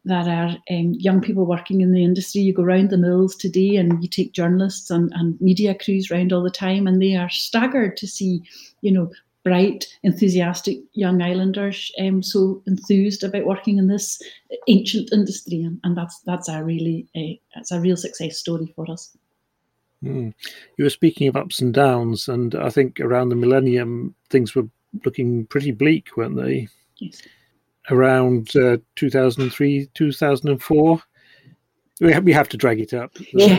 that 0.05 0.27
are 0.27 0.55
um, 0.73 0.93
young 0.97 1.19
people 1.19 1.45
working 1.45 1.81
in 1.81 1.91
the 1.91 2.03
industry. 2.03 2.41
You 2.41 2.53
go 2.53 2.63
around 2.63 2.89
the 2.89 2.97
mills 2.97 3.35
today 3.35 3.75
and 3.75 4.01
you 4.01 4.07
take 4.07 4.31
journalists 4.31 4.89
and, 4.89 5.11
and 5.13 5.39
media 5.41 5.75
crews 5.75 6.09
around 6.09 6.31
all 6.31 6.43
the 6.43 6.49
time, 6.49 6.87
and 6.87 7.01
they 7.01 7.15
are 7.15 7.29
staggered 7.29 7.97
to 7.97 8.07
see, 8.07 8.41
you 8.81 8.91
know, 8.91 9.11
bright, 9.47 9.85
enthusiastic 10.03 10.79
young 10.93 11.21
islanders 11.21 11.89
um, 11.99 12.21
so 12.21 12.61
enthused 12.67 13.23
about 13.23 13.45
working 13.45 13.77
in 13.77 13.87
this 13.87 14.21
ancient 14.67 15.11
industry, 15.13 15.61
and, 15.61 15.79
and 15.83 15.95
that's 15.95 16.19
that's 16.25 16.49
a 16.49 16.63
really 16.63 17.07
a, 17.15 17.39
it's 17.55 17.71
a 17.71 17.79
real 17.79 17.95
success 17.95 18.37
story 18.37 18.73
for 18.75 18.89
us. 18.91 19.15
Mm. 20.03 20.33
You 20.77 20.83
were 20.83 20.89
speaking 20.89 21.29
of 21.29 21.37
ups 21.37 21.61
and 21.61 21.73
downs, 21.73 22.27
and 22.27 22.55
I 22.55 22.69
think 22.69 22.99
around 22.99 23.29
the 23.29 23.35
millennium 23.35 24.15
things 24.29 24.53
were 24.53 24.67
looking 25.05 25.45
pretty 25.45 25.71
bleak, 25.71 26.17
weren't 26.17 26.35
they? 26.35 26.67
Yes. 26.97 27.21
Around 27.89 28.53
uh, 28.57 28.77
2003, 28.97 29.89
2004, 29.93 31.01
we 31.99 32.13
have, 32.13 32.23
we 32.23 32.33
have 32.33 32.49
to 32.49 32.57
drag 32.57 32.79
it 32.79 32.93
up. 32.93 33.11
Yeah. 33.33 33.57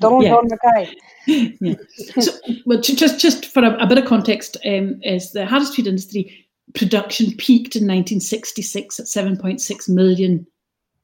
Don't 0.00 0.22
yeah. 0.22 0.34
on 0.34 0.48
the 0.48 0.88
yeah. 1.60 1.74
So, 2.20 2.32
well, 2.66 2.80
just 2.80 3.20
just 3.20 3.46
for 3.46 3.62
a, 3.64 3.76
a 3.82 3.86
bit 3.86 3.98
of 3.98 4.04
context, 4.04 4.56
um, 4.64 5.00
is 5.02 5.32
the 5.32 5.44
Harris 5.44 5.70
Tweed 5.70 5.86
industry 5.86 6.46
production 6.74 7.32
peaked 7.36 7.76
in 7.76 7.82
1966 7.82 9.00
at 9.00 9.06
7.6 9.06 9.88
million 9.88 10.46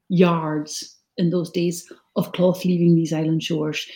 yards 0.08 0.96
in 1.16 1.30
those 1.30 1.50
days 1.50 1.90
of 2.16 2.32
cloth 2.32 2.64
leaving 2.64 2.94
these 2.94 3.12
island 3.12 3.42
shores. 3.42 3.86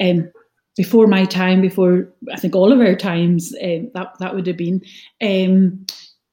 Um, 0.00 0.30
before 0.76 1.06
my 1.06 1.24
time, 1.24 1.60
before 1.60 2.08
I 2.32 2.38
think 2.38 2.54
all 2.54 2.72
of 2.72 2.80
our 2.80 2.94
times, 2.94 3.54
um, 3.62 3.90
that 3.94 4.14
that 4.20 4.34
would 4.34 4.46
have 4.46 4.56
been. 4.56 4.80
Um, 5.20 5.86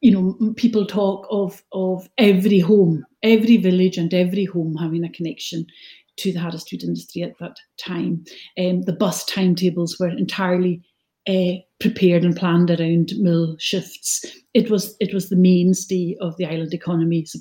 you 0.06 0.12
know, 0.12 0.54
people 0.56 0.86
talk 0.86 1.26
of 1.32 1.63
of 1.72 2.08
every 2.20 2.60
home, 2.60 3.04
every 3.24 3.58
village, 3.58 3.98
and 3.98 4.13
every 4.13 4.46
home 4.46 4.76
having 4.76 5.04
a 5.04 5.10
connection 5.10 5.65
to 6.18 6.32
the 6.32 6.39
Harris 6.39 6.63
Tweed 6.63 6.84
industry 6.84 7.24
at 7.24 7.34
that 7.39 7.58
time. 7.80 8.24
Um, 8.60 8.84
the 8.84 8.94
bus 8.94 9.26
timetables 9.26 9.98
were 10.00 10.10
entirely 10.10 10.84
uh, 11.28 11.54
prepared 11.80 12.24
and 12.24 12.36
planned 12.36 12.70
around 12.70 13.13
mill 13.18 13.56
shifts. 13.58 14.24
It 14.54 14.70
was 14.70 14.96
it 15.00 15.12
was 15.12 15.30
the 15.30 15.36
mainstay 15.36 16.15
of 16.22 16.38
the 16.38 16.46
island 16.46 16.76
economy, 16.76 17.26
su- 17.26 17.39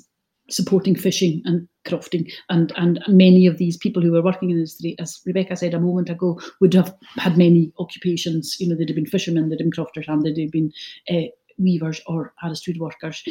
supporting 0.49 0.95
fishing 0.95 1.43
and 1.45 1.67
crofting, 1.87 2.33
and 2.49 2.73
and 2.77 2.99
many 3.07 3.45
of 3.45 3.59
these 3.59 3.77
people 3.77 4.01
who 4.01 4.11
were 4.11 4.23
working 4.23 4.49
in 4.49 4.55
the 4.55 4.61
industry, 4.61 4.95
as 4.99 5.21
Rebecca 5.23 5.55
said 5.55 5.75
a 5.75 5.79
moment 5.79 6.09
ago, 6.09 6.41
would 6.61 6.73
have 6.73 6.95
had 7.17 7.37
many 7.37 7.71
occupations. 7.77 8.55
You 8.59 8.69
know, 8.69 8.75
they'd 8.75 8.89
have 8.89 8.95
been 8.95 9.05
fishermen, 9.05 9.49
they'd 9.49 9.59
have 9.59 9.69
been 9.69 9.71
crofters, 9.71 10.07
and 10.07 10.23
they'd 10.23 10.39
have 10.39 10.51
been 10.51 10.71
uh, 11.11 11.29
weavers 11.57 12.01
or 12.07 12.33
Harris 12.37 12.67
workers. 12.77 13.23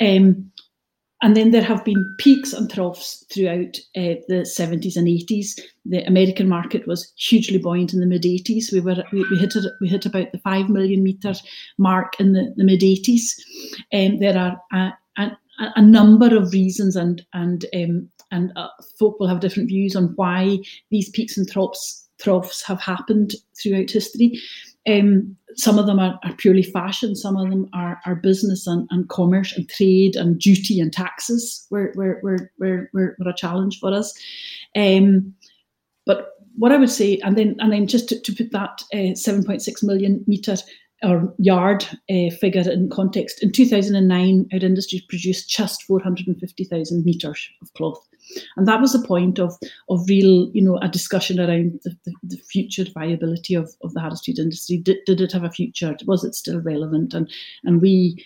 Um, 0.00 0.50
and 1.22 1.36
then 1.36 1.50
there 1.50 1.62
have 1.62 1.84
been 1.84 2.14
peaks 2.18 2.52
and 2.54 2.70
troughs 2.70 3.26
throughout 3.30 3.76
uh, 3.96 4.16
the 4.28 4.46
70s 4.46 4.96
and 4.96 5.06
80s. 5.06 5.60
The 5.84 6.02
American 6.06 6.48
market 6.48 6.86
was 6.86 7.12
hugely 7.18 7.58
buoyant 7.58 7.92
in 7.92 8.00
the 8.00 8.06
mid 8.06 8.22
80s. 8.22 8.72
We 8.72 8.80
were 8.80 9.04
we, 9.12 9.26
we, 9.30 9.36
hit 9.36 9.54
we 9.82 9.88
hit 9.88 10.06
about 10.06 10.32
the 10.32 10.38
five 10.38 10.70
million 10.70 11.02
meter 11.02 11.34
mark 11.76 12.18
in 12.18 12.32
the, 12.32 12.54
the 12.56 12.64
mid 12.64 12.80
80s. 12.80 13.32
Um, 13.92 14.18
there 14.18 14.38
are 14.38 14.60
a, 14.72 14.92
a, 15.22 15.36
a, 15.76 15.82
number 15.82 16.34
of 16.34 16.52
reasons, 16.52 16.96
and 16.96 17.22
and 17.34 17.66
um, 17.74 18.08
and 18.30 18.52
uh, 18.56 18.68
folk 18.98 19.20
will 19.20 19.28
have 19.28 19.40
different 19.40 19.68
views 19.68 19.94
on 19.94 20.14
why 20.16 20.58
these 20.90 21.10
peaks 21.10 21.36
and 21.36 21.50
troughs 21.50 22.08
troughs 22.18 22.62
have 22.62 22.80
happened 22.80 23.34
throughout 23.60 23.90
history. 23.90 24.38
Um, 24.90 25.36
some 25.56 25.78
of 25.78 25.86
them 25.86 25.98
are, 25.98 26.18
are, 26.24 26.34
purely 26.34 26.62
fashion, 26.62 27.16
some 27.16 27.36
of 27.36 27.50
them 27.50 27.68
are, 27.72 28.00
are 28.06 28.14
business 28.14 28.66
and, 28.66 28.86
and 28.90 29.08
commerce 29.08 29.56
and 29.56 29.68
trade 29.68 30.16
and 30.16 30.38
duty 30.38 30.80
and 30.80 30.92
taxes 30.92 31.66
were, 31.70 31.92
were, 31.96 32.20
were, 32.22 32.50
were, 32.58 32.88
were, 32.92 33.16
were 33.18 33.30
a 33.30 33.34
challenge 33.34 33.78
for 33.80 33.92
us. 33.92 34.14
Um, 34.76 35.34
but 36.06 36.30
what 36.56 36.72
I 36.72 36.76
would 36.76 36.90
say, 36.90 37.18
and 37.24 37.36
then 37.36 37.56
and 37.58 37.72
then 37.72 37.86
just 37.86 38.08
to, 38.10 38.20
to 38.20 38.34
put 38.34 38.52
that 38.52 38.82
uh, 38.92 39.14
7.6 39.14 39.82
million 39.82 40.24
meter 40.26 40.56
or 41.02 41.34
yard 41.38 41.84
uh, 42.10 42.30
figure 42.40 42.70
in 42.70 42.90
context, 42.90 43.42
in 43.42 43.52
2009, 43.52 44.48
our 44.52 44.58
industry 44.58 45.02
produced 45.08 45.48
just 45.48 45.82
450,000 45.84 47.04
meters 47.04 47.48
of 47.62 47.72
cloth. 47.74 48.06
And 48.56 48.66
that 48.66 48.80
was 48.80 48.92
the 48.92 49.06
point 49.06 49.38
of, 49.38 49.56
of 49.88 50.08
real, 50.08 50.50
you 50.52 50.62
know, 50.62 50.78
a 50.78 50.88
discussion 50.88 51.40
around 51.40 51.80
the, 51.84 51.96
the, 52.04 52.14
the 52.22 52.36
future 52.36 52.84
viability 52.94 53.54
of, 53.54 53.74
of 53.82 53.92
the 53.94 54.00
Harris 54.00 54.22
Tweed 54.22 54.38
industry. 54.38 54.78
Did, 54.78 54.98
did 55.06 55.20
it 55.20 55.32
have 55.32 55.44
a 55.44 55.50
future? 55.50 55.96
Was 56.06 56.24
it 56.24 56.34
still 56.34 56.60
relevant? 56.60 57.14
And 57.14 57.30
and 57.64 57.80
we 57.80 58.24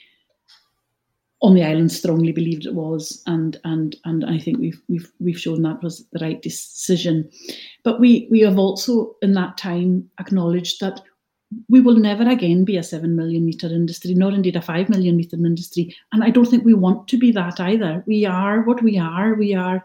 on 1.45 1.53
the 1.53 1.63
island 1.63 1.93
strongly 1.93 2.33
believed 2.33 2.65
it 2.65 2.75
was, 2.75 3.23
and 3.27 3.61
and 3.65 3.97
and 4.05 4.25
I 4.25 4.39
think 4.39 4.59
we've 4.59 4.81
we've 4.89 5.13
we've 5.21 5.39
shown 5.39 5.63
that 5.63 5.83
was 5.83 6.07
the 6.13 6.19
right 6.21 6.41
decision. 6.41 7.31
But 7.83 8.01
we 8.01 8.29
we 8.31 8.41
have 8.41 8.59
also 8.59 9.15
in 9.21 9.35
that 9.35 9.59
time 9.59 10.09
acknowledged 10.19 10.81
that 10.81 11.03
we 11.69 11.81
will 11.81 11.97
never 11.97 12.29
again 12.29 12.65
be 12.65 12.77
a 12.77 12.83
seven 12.83 13.17
million 13.17 13.45
meter 13.45 13.67
industry, 13.67 14.15
nor 14.15 14.33
indeed 14.33 14.57
a 14.57 14.63
five 14.63 14.89
million 14.89 15.17
meter 15.17 15.37
industry. 15.37 15.95
And 16.13 16.25
I 16.25 16.31
don't 16.31 16.47
think 16.47 16.65
we 16.65 16.75
want 16.75 17.09
to 17.09 17.19
be 17.19 17.31
that 17.33 17.61
either. 17.61 18.03
We 18.07 18.25
are 18.25 18.63
what 18.63 18.83
we 18.83 18.99
are. 18.99 19.35
We 19.35 19.55
are 19.55 19.85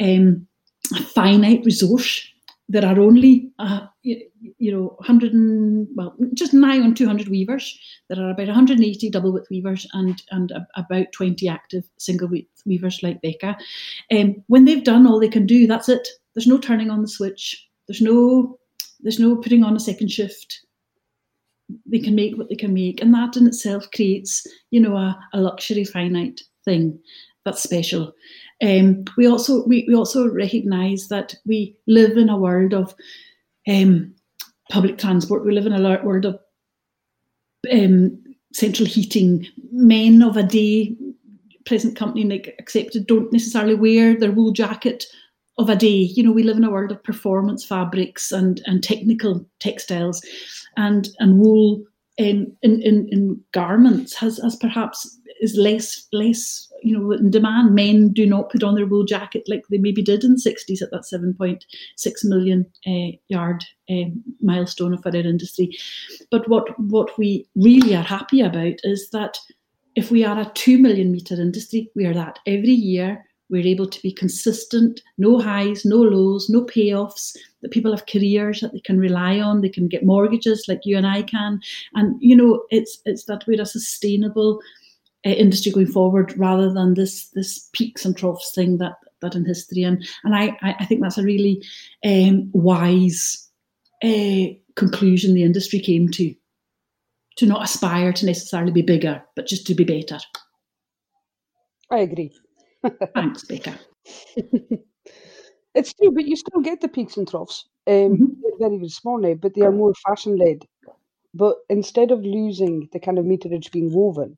um, 0.00 0.46
a 0.94 1.02
finite 1.02 1.64
resource. 1.64 2.26
There 2.68 2.86
are 2.86 2.98
only, 2.98 3.50
uh, 3.58 3.86
you, 4.02 4.22
you, 4.58 4.72
know, 4.72 4.94
100 4.98 5.34
and, 5.34 5.86
well, 5.94 6.14
just 6.32 6.54
nigh 6.54 6.80
on 6.80 6.94
200 6.94 7.28
weavers. 7.28 7.78
There 8.08 8.24
are 8.24 8.30
about 8.30 8.46
180 8.46 9.10
double 9.10 9.32
width 9.32 9.48
weavers 9.50 9.86
and, 9.92 10.22
and 10.30 10.52
a, 10.52 10.66
about 10.76 11.12
20 11.12 11.48
active 11.48 11.84
single 11.98 12.28
width 12.28 12.62
weavers 12.64 13.02
like 13.02 13.20
Becca. 13.20 13.58
Um, 14.10 14.42
when 14.46 14.64
they've 14.64 14.84
done 14.84 15.06
all 15.06 15.20
they 15.20 15.28
can 15.28 15.44
do, 15.44 15.66
that's 15.66 15.88
it. 15.88 16.08
There's 16.34 16.46
no 16.46 16.56
turning 16.56 16.90
on 16.90 17.02
the 17.02 17.08
switch. 17.08 17.68
There's 17.88 18.00
no, 18.00 18.58
there's 19.00 19.18
no 19.18 19.36
putting 19.36 19.64
on 19.64 19.76
a 19.76 19.80
second 19.80 20.08
shift 20.08 20.64
they 21.86 21.98
can 21.98 22.14
make 22.14 22.36
what 22.36 22.48
they 22.48 22.56
can 22.56 22.74
make, 22.74 23.02
and 23.02 23.12
that 23.14 23.36
in 23.36 23.46
itself 23.46 23.90
creates, 23.94 24.46
you 24.70 24.80
know, 24.80 24.96
a, 24.96 25.18
a 25.32 25.40
luxury 25.40 25.84
finite 25.84 26.40
thing. 26.64 26.98
that's 27.44 27.62
special. 27.62 28.12
Um, 28.62 29.04
we 29.16 29.26
also 29.26 29.66
we, 29.66 29.84
we 29.88 29.94
also 29.94 30.28
recognise 30.28 31.08
that 31.08 31.34
we 31.44 31.76
live 31.86 32.16
in 32.16 32.28
a 32.28 32.36
world 32.36 32.72
of 32.72 32.94
um, 33.68 34.14
public 34.70 34.98
transport. 34.98 35.44
We 35.44 35.52
live 35.52 35.66
in 35.66 35.72
a 35.72 36.04
world 36.04 36.24
of 36.24 36.38
um, 37.72 38.22
central 38.52 38.88
heating. 38.88 39.46
Men 39.72 40.22
of 40.22 40.36
a 40.36 40.42
day, 40.42 40.96
present 41.66 41.96
company 41.96 42.24
like 42.24 42.54
accepted, 42.58 43.06
don't 43.06 43.32
necessarily 43.32 43.74
wear 43.74 44.18
their 44.18 44.32
wool 44.32 44.52
jacket 44.52 45.04
of 45.58 45.68
a 45.68 45.76
day. 45.76 45.88
You 45.88 46.22
know, 46.22 46.32
we 46.32 46.42
live 46.42 46.56
in 46.56 46.64
a 46.64 46.70
world 46.70 46.92
of 46.92 47.02
performance 47.02 47.64
fabrics 47.64 48.32
and 48.32 48.60
and 48.66 48.82
technical 48.82 49.46
textiles, 49.60 50.22
and 50.76 51.08
and 51.18 51.38
wool 51.38 51.84
in, 52.18 52.56
in, 52.62 53.08
in 53.10 53.40
garments 53.52 54.14
has, 54.14 54.38
has 54.38 54.56
perhaps 54.56 55.18
is 55.40 55.56
less 55.56 56.06
less 56.12 56.70
you 56.82 56.96
know 56.96 57.12
in 57.12 57.30
demand. 57.30 57.74
Men 57.74 58.12
do 58.12 58.26
not 58.26 58.50
put 58.50 58.62
on 58.62 58.74
their 58.74 58.86
wool 58.86 59.04
jacket 59.04 59.44
like 59.48 59.64
they 59.68 59.78
maybe 59.78 60.02
did 60.02 60.24
in 60.24 60.34
the 60.34 60.50
60s 60.50 60.82
at 60.82 60.90
that 60.90 61.04
7.6 61.12 61.60
million 62.24 62.66
uh, 62.86 63.16
yard 63.28 63.64
uh, 63.90 64.10
milestone 64.40 64.94
of 64.94 65.04
our 65.04 65.14
industry. 65.14 65.70
But 66.30 66.48
what 66.48 66.78
what 66.78 67.16
we 67.18 67.46
really 67.56 67.96
are 67.96 68.04
happy 68.04 68.40
about 68.40 68.76
is 68.84 69.10
that 69.10 69.38
if 69.94 70.10
we 70.10 70.24
are 70.24 70.38
a 70.38 70.50
two 70.54 70.78
million 70.78 71.12
meter 71.12 71.34
industry, 71.34 71.90
we 71.94 72.06
are 72.06 72.14
that 72.14 72.38
every 72.46 72.70
year 72.70 73.24
we're 73.52 73.66
able 73.66 73.86
to 73.86 74.02
be 74.02 74.10
consistent, 74.10 75.00
no 75.18 75.38
highs, 75.38 75.84
no 75.84 75.98
lows, 75.98 76.48
no 76.48 76.64
payoffs, 76.64 77.36
that 77.60 77.70
people 77.70 77.92
have 77.92 78.06
careers 78.06 78.60
that 78.60 78.72
they 78.72 78.80
can 78.80 78.98
rely 78.98 79.38
on, 79.38 79.60
they 79.60 79.68
can 79.68 79.86
get 79.86 80.04
mortgages 80.04 80.64
like 80.66 80.80
you 80.84 80.96
and 80.96 81.06
I 81.06 81.22
can. 81.22 81.60
And, 81.94 82.16
you 82.20 82.34
know, 82.34 82.64
it's 82.70 82.98
it's 83.04 83.24
that 83.26 83.44
we're 83.46 83.60
a 83.60 83.66
sustainable 83.66 84.58
uh, 85.26 85.30
industry 85.30 85.70
going 85.70 85.86
forward 85.86 86.36
rather 86.36 86.72
than 86.72 86.94
this 86.94 87.28
this 87.34 87.68
peaks 87.72 88.04
and 88.04 88.16
troughs 88.16 88.52
thing 88.52 88.78
that 88.78 88.94
that 89.20 89.34
in 89.34 89.44
history. 89.44 89.82
And 89.82 90.04
and 90.24 90.34
I, 90.34 90.56
I 90.62 90.86
think 90.86 91.02
that's 91.02 91.18
a 91.18 91.22
really 91.22 91.62
um, 92.04 92.50
wise 92.52 93.48
uh, 94.02 94.46
conclusion 94.74 95.34
the 95.34 95.44
industry 95.44 95.78
came 95.78 96.08
to. 96.12 96.34
To 97.38 97.46
not 97.46 97.64
aspire 97.64 98.12
to 98.12 98.26
necessarily 98.26 98.72
be 98.72 98.82
bigger, 98.82 99.22
but 99.36 99.46
just 99.46 99.66
to 99.66 99.74
be 99.74 99.84
better. 99.84 100.18
I 101.90 102.00
agree. 102.00 102.30
Thanks, 103.14 103.44
Becca. 103.44 103.78
it's 105.74 105.92
true, 105.94 106.10
but 106.12 106.26
you 106.26 106.36
still 106.36 106.60
get 106.60 106.80
the 106.80 106.88
peaks 106.88 107.16
and 107.16 107.28
troughs. 107.28 107.64
Um, 107.86 107.94
mm-hmm. 107.94 108.24
Very, 108.58 108.76
very 108.78 108.88
small 108.88 109.18
now, 109.18 109.34
but 109.34 109.54
they 109.54 109.62
are 109.62 109.72
more 109.72 109.92
fashion 110.06 110.36
led. 110.36 110.64
But 111.34 111.56
instead 111.68 112.10
of 112.10 112.22
losing 112.24 112.88
the 112.92 113.00
kind 113.00 113.18
of 113.18 113.24
meterage 113.24 113.72
being 113.72 113.92
woven, 113.92 114.36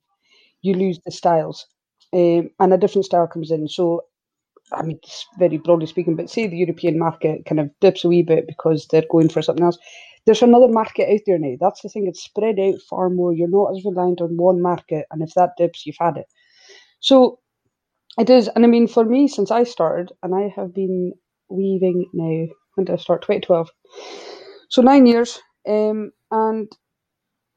you 0.61 0.73
lose 0.73 0.99
the 1.05 1.11
styles, 1.11 1.67
um, 2.13 2.49
and 2.59 2.73
a 2.73 2.77
different 2.77 3.05
style 3.05 3.27
comes 3.27 3.51
in. 3.51 3.67
So, 3.67 4.01
I 4.71 4.81
mean, 4.83 4.99
very 5.37 5.57
broadly 5.57 5.87
speaking, 5.87 6.15
but 6.15 6.29
say 6.29 6.47
the 6.47 6.57
European 6.57 6.97
market 6.97 7.45
kind 7.45 7.59
of 7.59 7.69
dips 7.81 8.05
a 8.05 8.09
wee 8.09 8.23
bit 8.23 8.47
because 8.47 8.87
they're 8.87 9.03
going 9.11 9.29
for 9.29 9.41
something 9.41 9.65
else. 9.65 9.77
There's 10.25 10.41
another 10.41 10.69
market 10.69 11.11
out 11.11 11.19
there 11.25 11.37
now. 11.37 11.55
That's 11.59 11.81
the 11.81 11.89
thing; 11.89 12.07
it's 12.07 12.23
spread 12.23 12.59
out 12.59 12.75
far 12.89 13.09
more. 13.09 13.33
You're 13.33 13.47
not 13.49 13.75
as 13.75 13.85
reliant 13.85 14.21
on 14.21 14.37
one 14.37 14.61
market, 14.61 15.05
and 15.11 15.21
if 15.21 15.33
that 15.35 15.51
dips, 15.57 15.85
you've 15.85 15.97
had 15.99 16.17
it. 16.17 16.27
So 16.99 17.39
it 18.19 18.29
is, 18.29 18.47
and 18.49 18.65
I 18.65 18.67
mean, 18.67 18.87
for 18.87 19.05
me, 19.05 19.27
since 19.27 19.51
I 19.51 19.63
started, 19.63 20.11
and 20.23 20.35
I 20.35 20.53
have 20.55 20.73
been 20.73 21.13
weaving 21.49 22.09
now. 22.13 22.47
When 22.75 22.85
did 22.85 22.93
I 22.93 22.97
start? 22.97 23.23
2012. 23.23 23.69
So 24.69 24.81
nine 24.81 25.05
years, 25.05 25.39
um, 25.67 26.11
and 26.31 26.71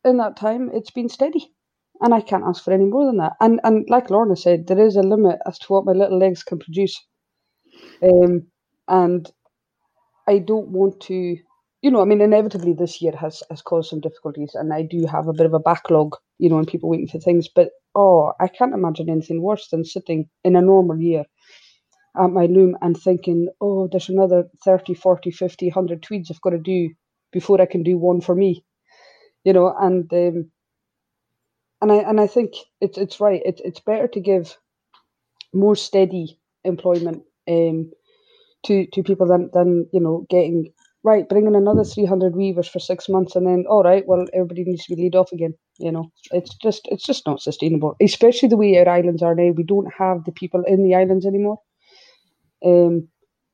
in 0.04 0.16
that 0.18 0.36
time, 0.36 0.70
it's 0.72 0.90
been 0.90 1.08
steady, 1.08 1.52
and 2.00 2.14
I 2.14 2.20
can't 2.20 2.44
ask 2.44 2.64
for 2.64 2.72
any 2.72 2.84
more 2.86 3.06
than 3.06 3.18
that. 3.18 3.34
And 3.40 3.60
and 3.64 3.86
like 3.90 4.10
Lorna 4.10 4.36
said, 4.36 4.66
there 4.66 4.80
is 4.84 4.96
a 4.96 5.02
limit 5.02 5.38
as 5.46 5.58
to 5.60 5.66
what 5.72 5.86
my 5.86 5.92
little 5.92 6.18
legs 6.18 6.42
can 6.44 6.58
produce, 6.58 7.00
um, 8.02 8.48
and 8.88 9.30
I 10.28 10.38
don't 10.38 10.68
want 10.68 11.00
to. 11.02 11.36
You 11.82 11.92
know, 11.92 12.02
I 12.02 12.04
mean, 12.06 12.20
inevitably 12.20 12.72
this 12.74 13.02
year 13.02 13.12
has 13.20 13.42
has 13.50 13.62
caused 13.62 13.90
some 13.90 14.00
difficulties, 14.00 14.52
and 14.54 14.72
I 14.72 14.82
do 14.82 15.06
have 15.06 15.28
a 15.28 15.32
bit 15.32 15.46
of 15.46 15.54
a 15.54 15.58
backlog. 15.60 16.16
You 16.38 16.50
know, 16.50 16.58
and 16.58 16.68
people 16.68 16.88
waiting 16.90 17.08
for 17.08 17.18
things, 17.18 17.48
but 17.48 17.70
oh, 17.94 18.32
I 18.40 18.48
can't 18.48 18.74
imagine 18.74 19.10
anything 19.10 19.42
worse 19.42 19.68
than 19.68 19.84
sitting 19.84 20.28
in 20.44 20.56
a 20.56 20.62
normal 20.62 21.00
year 21.00 21.24
at 22.16 22.30
my 22.30 22.46
loom 22.46 22.76
and 22.80 22.96
thinking, 22.96 23.48
oh, 23.60 23.88
there's 23.88 24.08
another 24.08 24.48
30, 24.64 24.94
40, 24.94 25.30
50, 25.30 25.66
100 25.68 26.02
tweeds 26.02 26.30
I've 26.30 26.40
got 26.40 26.50
to 26.50 26.58
do 26.58 26.90
before 27.32 27.60
I 27.60 27.66
can 27.66 27.82
do 27.82 27.96
one 27.98 28.20
for 28.20 28.34
me. 28.34 28.64
You 29.44 29.52
know, 29.52 29.74
and 29.78 30.12
um, 30.12 30.50
and 31.80 31.92
I 31.92 31.96
and 31.96 32.20
I 32.20 32.26
think 32.26 32.54
it's 32.80 32.98
it's 32.98 33.20
right. 33.20 33.40
It's 33.44 33.60
it's 33.64 33.80
better 33.80 34.08
to 34.08 34.20
give 34.20 34.56
more 35.54 35.76
steady 35.76 36.40
employment 36.64 37.22
um, 37.48 37.92
to 38.66 38.86
to 38.92 39.02
people 39.02 39.26
than 39.26 39.50
than 39.52 39.88
you 39.92 40.00
know 40.00 40.26
getting 40.30 40.72
right, 41.04 41.28
bringing 41.28 41.54
another 41.54 41.84
300 41.84 42.34
weavers 42.34 42.68
for 42.68 42.80
six 42.80 43.08
months 43.08 43.36
and 43.36 43.46
then, 43.46 43.64
all 43.68 43.82
right, 43.82 44.06
well, 44.06 44.26
everybody 44.34 44.64
needs 44.64 44.84
to 44.84 44.94
be 44.94 45.02
laid 45.02 45.14
off 45.14 45.32
again. 45.32 45.54
You 45.78 45.92
know, 45.92 46.10
it's 46.32 46.54
just, 46.56 46.88
it's 46.90 47.04
just 47.04 47.26
not 47.26 47.40
sustainable, 47.40 47.96
especially 48.02 48.48
the 48.48 48.56
way 48.56 48.76
our 48.78 48.88
islands 48.88 49.22
are 49.22 49.34
now. 49.34 49.50
We 49.50 49.62
don't 49.62 49.92
have 49.96 50.24
the 50.24 50.32
people 50.32 50.62
in 50.66 50.84
the 50.84 50.94
islands 50.94 51.24
anymore. 51.24 51.60
Um, 52.64 53.08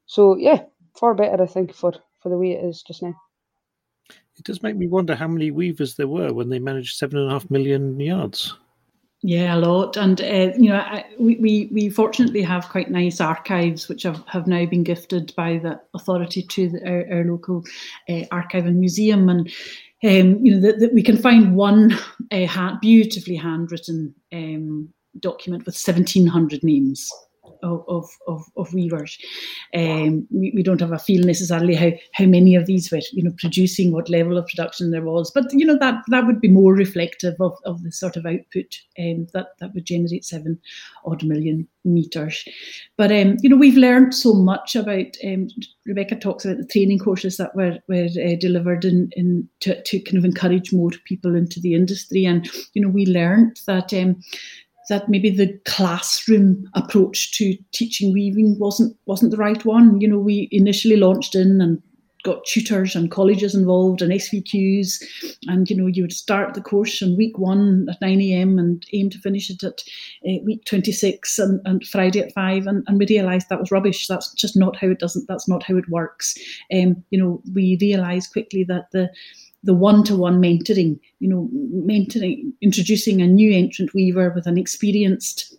so 0.07 0.37
yeah, 0.37 0.63
far 0.99 1.15
better, 1.15 1.43
I 1.43 1.47
think, 1.47 1.75
for, 1.75 1.93
for 2.23 2.29
the 2.29 2.39
way 2.39 2.53
it 2.53 2.65
is 2.65 2.83
just 2.83 3.03
now. 3.03 3.15
It 4.37 4.45
does 4.45 4.63
make 4.63 4.77
me 4.77 4.89
wonder 4.89 5.15
how 5.15 5.29
many 5.29 5.51
weavers 5.51 5.95
there 5.95 6.09
were 6.09 6.33
when 6.33 6.49
they 6.49 6.59
managed 6.59 6.97
seven 6.97 7.19
and 7.19 7.29
a 7.29 7.33
half 7.33 7.51
million 7.51 8.01
yards. 8.01 8.57
Yeah, 9.27 9.55
a 9.55 9.57
lot, 9.57 9.97
and 9.97 10.21
uh, 10.21 10.53
you 10.59 10.69
know, 10.69 10.77
I, 10.77 11.07
we, 11.19 11.71
we 11.73 11.89
fortunately 11.89 12.43
have 12.43 12.69
quite 12.69 12.91
nice 12.91 13.23
archives, 13.23 13.89
which 13.89 14.03
have, 14.03 14.23
have 14.27 14.47
now 14.47 14.67
been 14.67 14.85
gifted 14.85 15.35
by 15.35 15.57
the 15.57 15.81
authority 15.95 16.43
to 16.43 16.69
the, 16.69 16.87
our, 16.87 17.07
our, 17.11 17.25
local 17.25 17.65
uh, 18.11 18.25
archive 18.31 18.67
and 18.67 18.79
museum, 18.79 19.31
and 19.31 19.49
um, 20.05 20.45
you 20.45 20.55
know 20.55 20.61
that 20.61 20.93
we 20.93 21.03
can 21.03 21.17
find 21.17 21.57
one 21.57 21.99
uh, 22.33 22.77
beautifully 22.83 23.37
handwritten 23.37 24.15
um, 24.35 24.91
document 25.21 25.65
with 25.65 25.75
seventeen 25.75 26.27
hundred 26.27 26.63
names 26.63 27.11
of, 27.65 28.09
of, 28.27 28.45
of, 28.57 28.73
weavers. 28.75 29.19
Um, 29.75 30.27
we, 30.31 30.53
we, 30.55 30.63
don't 30.63 30.81
have 30.81 30.93
a 30.93 30.99
feel 30.99 31.25
necessarily 31.25 31.75
how, 31.75 31.91
how 32.13 32.27
many 32.27 32.55
of 32.55 32.67
these 32.67 32.91
were, 32.91 33.01
you 33.13 33.23
know, 33.23 33.35
producing, 33.39 33.93
what 33.93 34.09
level 34.09 34.37
of 34.37 34.47
production 34.47 34.91
there 34.91 35.03
was. 35.03 35.31
But, 35.31 35.45
you 35.53 35.65
know, 35.65 35.79
that, 35.79 36.03
that 36.09 36.27
would 36.27 36.41
be 36.41 36.49
more 36.49 36.75
reflective 36.75 37.35
of, 37.41 37.57
of 37.65 37.83
the 37.83 37.93
sort 37.93 38.17
of 38.17 38.27
output 38.27 38.77
um, 38.99 39.27
that, 39.33 39.59
that 39.61 39.75
would 39.75 39.85
generate 39.85 40.25
seven 40.25 40.59
odd 41.05 41.23
million 41.23 41.67
meters. 41.85 42.45
But, 42.97 43.13
um, 43.13 43.37
you 43.41 43.49
know, 43.49 43.57
we've 43.57 43.77
learned 43.77 44.15
so 44.15 44.35
much 44.35 44.77
about, 44.77 45.17
um, 45.25 45.49
Rebecca 45.87 46.17
talks 46.17 46.45
about 46.45 46.59
the 46.59 46.67
training 46.67 46.99
courses 46.99 47.37
that 47.37 47.55
were, 47.55 47.79
were 47.89 48.07
uh, 48.07 48.37
delivered 48.41 48.85
in, 48.85 49.11
in 49.17 49.49
to, 49.61 49.81
to 49.83 50.01
kind 50.01 50.19
of 50.19 50.25
encourage 50.25 50.73
more 50.73 50.91
people 51.05 51.35
into 51.35 51.61
the 51.61 51.75
industry. 51.75 52.25
And, 52.25 52.49
you 52.75 52.83
know, 52.83 52.89
we 52.89 53.07
learned 53.07 53.61
that 53.67 53.93
um, 53.93 54.21
that 54.89 55.09
maybe 55.09 55.31
the 55.31 55.59
classroom 55.65 56.69
approach 56.75 57.33
to 57.39 57.57
teaching 57.73 58.13
weaving 58.13 58.59
wasn't 58.59 58.97
wasn't 59.07 59.31
the 59.31 59.37
right 59.37 59.65
one. 59.65 60.01
You 60.01 60.09
know, 60.09 60.19
we 60.19 60.49
initially 60.53 60.97
launched 60.97 61.35
in 61.35 61.61
and 61.61 61.83
got 62.25 62.45
tutors 62.47 62.97
and 62.97 63.11
colleges 63.11 63.55
involved 63.55 64.03
and 64.03 64.11
SVQs, 64.11 65.03
and 65.47 65.71
you 65.71 65.77
know 65.77 65.87
you 65.87 66.03
would 66.03 66.13
start 66.13 66.55
the 66.55 66.61
course 66.61 67.03
on 67.03 67.17
week 67.17 67.39
one 67.39 67.87
at 67.91 68.01
9 68.01 68.21
a.m. 68.21 68.59
and 68.59 68.85
aim 68.93 69.11
to 69.11 69.19
finish 69.19 69.51
it 69.51 69.63
at 69.63 69.83
uh, 70.27 70.43
week 70.43 70.65
26 70.65 71.39
and, 71.39 71.61
and, 71.67 71.87
Friday 71.87 72.21
at 72.21 72.33
five, 72.33 72.67
and, 72.67 72.83
and 72.87 72.99
we 72.99 73.07
realised 73.09 73.49
that 73.49 73.61
was 73.61 73.71
rubbish. 73.71 74.07
That's 74.09 74.33
just 74.33 74.57
not 74.57 74.77
how 74.77 74.89
it 74.89 74.99
doesn't. 74.99 75.29
That's 75.29 75.49
not 75.49 75.63
how 75.63 75.77
it 75.77 75.89
works. 75.89 76.35
Um, 76.73 77.05
you 77.11 77.23
know, 77.23 77.43
we 77.53 77.79
realised 77.81 78.33
quickly 78.33 78.65
that 78.65 78.91
the 78.93 79.11
the 79.65 79.75
one-to-one 79.75 80.41
mentoring, 80.41 81.01
you 81.21 81.29
know, 81.29 81.49
mentoring, 81.75 82.53
introducing 82.61 83.21
a 83.21 83.27
new 83.27 83.53
entrant 83.53 83.93
weaver 83.95 84.31
with 84.35 84.47
an 84.47 84.59
experienced 84.59 85.57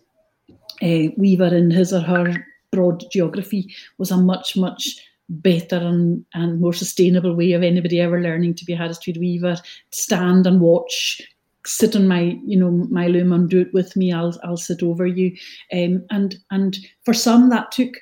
uh, 0.82 1.10
weaver 1.16 1.54
in 1.54 1.70
his 1.70 1.92
or 1.92 2.00
her 2.00 2.46
broad 2.70 3.04
geography 3.10 3.74
was 3.98 4.10
a 4.10 4.16
much, 4.16 4.56
much 4.56 4.96
better 5.28 5.76
and, 5.76 6.24
and 6.34 6.60
more 6.60 6.72
sustainable 6.72 7.34
way 7.34 7.52
of 7.52 7.62
anybody 7.62 8.00
ever 8.00 8.20
learning 8.20 8.54
to 8.54 8.64
be 8.64 8.74
a 8.74 8.76
Harris 8.76 8.98
Tweed 8.98 9.16
weaver. 9.16 9.56
Stand 9.90 10.46
and 10.46 10.60
watch, 10.60 11.20
sit 11.64 11.96
on 11.96 12.06
my, 12.06 12.38
you 12.44 12.56
know, 12.56 12.70
my 12.70 13.08
loom 13.08 13.32
and 13.32 13.50
do 13.50 13.60
it 13.60 13.74
with 13.74 13.96
me. 13.96 14.12
I'll, 14.12 14.38
I'll 14.44 14.56
sit 14.56 14.82
over 14.82 15.06
you. 15.06 15.36
Um, 15.72 16.04
and 16.10 16.36
and 16.52 16.76
for 17.04 17.12
some 17.12 17.50
that 17.50 17.72
took 17.72 17.94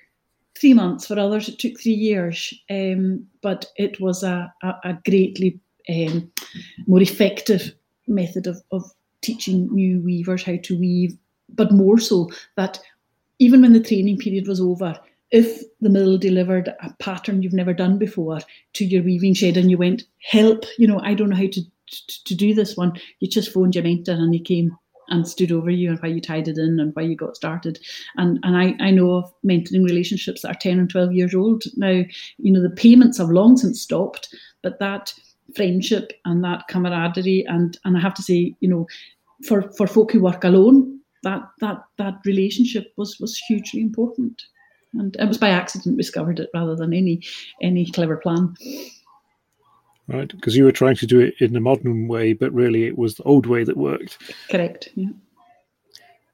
three 0.59 0.75
months. 0.75 1.07
For 1.07 1.19
others 1.19 1.49
it 1.49 1.59
took 1.59 1.81
three 1.81 1.93
years. 1.93 2.53
Um, 2.69 3.27
but 3.43 3.67
it 3.77 4.01
was 4.01 4.23
a, 4.23 4.53
a, 4.63 4.75
a 4.85 4.99
greatly 5.09 5.59
um, 5.89 6.31
more 6.87 7.03
effective 7.03 7.75
method 8.07 8.47
of, 8.47 8.63
of 8.73 8.85
teaching 9.23 9.69
new 9.73 10.01
weavers 10.03 10.43
how 10.43 10.57
to 10.63 10.79
weave, 10.79 11.17
but 11.49 11.73
more 11.73 11.99
so 11.99 12.31
that 12.57 12.79
even 13.39 13.63
when 13.63 13.73
the 13.73 13.83
training 13.83 14.19
period 14.19 14.47
was 14.47 14.61
over, 14.61 14.99
if 15.31 15.63
the 15.81 15.91
mill 15.91 16.17
delivered 16.17 16.69
a 16.69 16.93
pattern 17.01 17.43
you've 17.43 17.53
never 17.53 17.73
done 17.73 17.99
before 17.99 18.39
to 18.75 18.85
your 18.85 19.03
weaving 19.03 19.35
shed 19.35 19.57
and 19.57 19.71
you 19.71 19.79
went, 19.79 20.05
help, 20.31 20.65
you 20.79 20.87
know, 20.87 21.01
I 21.01 21.15
don't 21.15 21.31
know 21.31 21.37
how 21.37 21.47
to, 21.47 21.63
to, 21.63 22.25
to 22.25 22.35
do 22.35 22.55
this 22.55 22.77
one, 22.77 22.93
you 23.21 23.29
just 23.29 23.53
phoned 23.53 23.75
your 23.75 23.85
mentor 23.85 24.13
and 24.13 24.33
he 24.33 24.41
came 24.41 24.77
and 25.09 25.29
stood 25.29 25.53
over 25.53 25.71
you 25.71 25.91
and 25.91 25.99
why 26.01 26.09
you 26.09 26.21
tied 26.21 26.49
it 26.49 26.59
in 26.59 26.81
and 26.81 26.95
why 26.95 27.03
you 27.03 27.17
got 27.17 27.37
started. 27.37 27.79
And 28.17 28.39
and 28.43 28.57
I, 28.57 28.75
I 28.81 28.91
know 28.91 29.15
of 29.17 29.33
mentoring 29.45 29.85
relationships 29.85 30.43
that 30.43 30.51
are 30.51 30.59
10 30.61 30.79
and 30.79 30.91
12 30.91 31.13
years 31.13 31.35
old 31.35 31.65
now. 31.77 32.05
You 32.39 32.53
know, 32.53 32.63
the 32.63 32.71
payments 32.71 33.19
have 33.19 33.29
long 33.29 33.57
since 33.57 33.81
stopped, 33.81 34.35
but 34.63 34.79
that 34.79 35.13
friendship 35.55 36.13
and 36.25 36.43
that 36.45 36.67
camaraderie 36.69 37.45
and 37.49 37.79
and 37.85 37.97
I 37.97 38.01
have 38.01 38.15
to 38.15 38.23
say, 38.23 38.55
you 38.61 38.69
know, 38.69 38.87
for, 39.47 39.63
for 39.73 39.87
folk 39.87 40.13
who 40.13 40.21
work 40.21 40.45
alone, 40.45 41.01
that 41.23 41.43
that 41.61 41.85
that 41.99 42.15
relationship 42.25 42.93
was 42.97 43.19
was 43.21 43.37
hugely 43.37 43.81
important. 43.81 44.43
And 44.95 45.17
it 45.17 45.27
was 45.27 45.39
by 45.39 45.49
accident 45.49 45.97
we 45.97 46.03
discovered 46.03 46.39
it 46.39 46.51
rather 46.55 46.77
than 46.77 46.93
any 46.93 47.23
any 47.61 47.91
clever 47.91 48.17
plan 48.17 48.55
right? 50.09 50.29
Because 50.29 50.57
you 50.57 50.65
were 50.65 50.73
trying 50.73 50.97
to 50.97 51.07
do 51.07 51.21
it 51.21 51.35
in 51.41 51.57
a 51.57 51.61
modern 51.61 52.09
way, 52.09 52.33
but 52.33 52.53
really 52.53 52.85
it 52.85 52.99
was 52.99 53.15
the 53.15 53.23
old 53.25 53.47
way 53.47 53.65
that 53.65 53.77
worked. 53.77 54.19
Correct. 54.51 54.89
Yeah. 54.95 55.11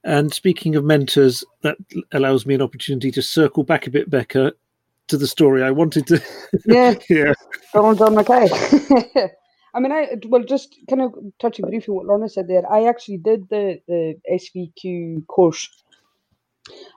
And 0.02 0.32
speaking 0.32 0.76
of 0.76 0.84
mentors, 0.84 1.44
that 1.62 1.76
allows 2.12 2.46
me 2.46 2.54
an 2.54 2.62
opportunity 2.62 3.10
to 3.10 3.22
circle 3.22 3.64
back 3.64 3.86
a 3.86 3.90
bit, 3.90 4.08
Becca, 4.08 4.54
to 5.10 5.18
the 5.18 5.26
story 5.26 5.62
I 5.62 5.70
wanted 5.70 6.06
to. 6.08 6.22
Yeah. 6.66 6.94
yeah. 7.08 7.32
Donald 7.72 7.98
John 7.98 8.14
Mackay. 8.14 8.48
I 9.74 9.78
mean, 9.78 9.92
I 9.92 10.16
well, 10.26 10.42
just 10.42 10.76
kind 10.88 11.02
of 11.02 11.14
touching 11.40 11.66
briefly 11.66 11.94
what 11.94 12.06
Lorna 12.06 12.28
said 12.28 12.48
there. 12.48 12.70
I 12.70 12.88
actually 12.88 13.18
did 13.18 13.48
the 13.50 13.80
the 13.86 14.14
SVQ 14.32 15.26
course. 15.28 15.68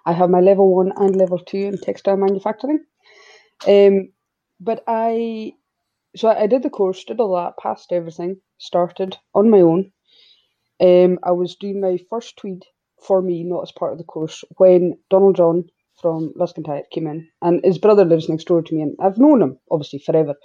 I 0.05 0.13
have 0.13 0.29
my 0.29 0.39
level 0.39 0.75
one 0.75 0.91
and 0.95 1.15
level 1.15 1.39
two 1.39 1.57
in 1.57 1.77
textile 1.77 2.17
manufacturing. 2.17 2.79
Um, 3.67 4.09
but 4.59 4.83
I 4.87 5.53
so 6.15 6.29
I 6.29 6.47
did 6.47 6.63
the 6.63 6.69
course, 6.69 7.03
did 7.03 7.19
all 7.19 7.35
that, 7.35 7.57
passed 7.61 7.91
everything, 7.91 8.37
started 8.57 9.17
on 9.33 9.49
my 9.49 9.61
own. 9.61 9.91
Um, 10.81 11.19
I 11.23 11.31
was 11.31 11.55
doing 11.55 11.79
my 11.79 11.97
first 12.09 12.37
tweed 12.37 12.63
for 13.01 13.21
me, 13.21 13.43
not 13.43 13.63
as 13.63 13.71
part 13.71 13.91
of 13.91 13.97
the 13.97 14.03
course, 14.03 14.43
when 14.57 14.97
Donald 15.09 15.35
John 15.35 15.65
from 16.03 16.33
Luskentyre 16.35 16.83
came 16.91 17.07
in, 17.07 17.27
and 17.41 17.63
his 17.63 17.77
brother 17.79 18.05
lives 18.05 18.27
next 18.29 18.43
door 18.43 18.61
to 18.61 18.75
me, 18.75 18.81
and 18.81 18.95
I've 18.99 19.17
known 19.17 19.41
him 19.41 19.57
obviously 19.71 19.99
forever. 19.99 20.35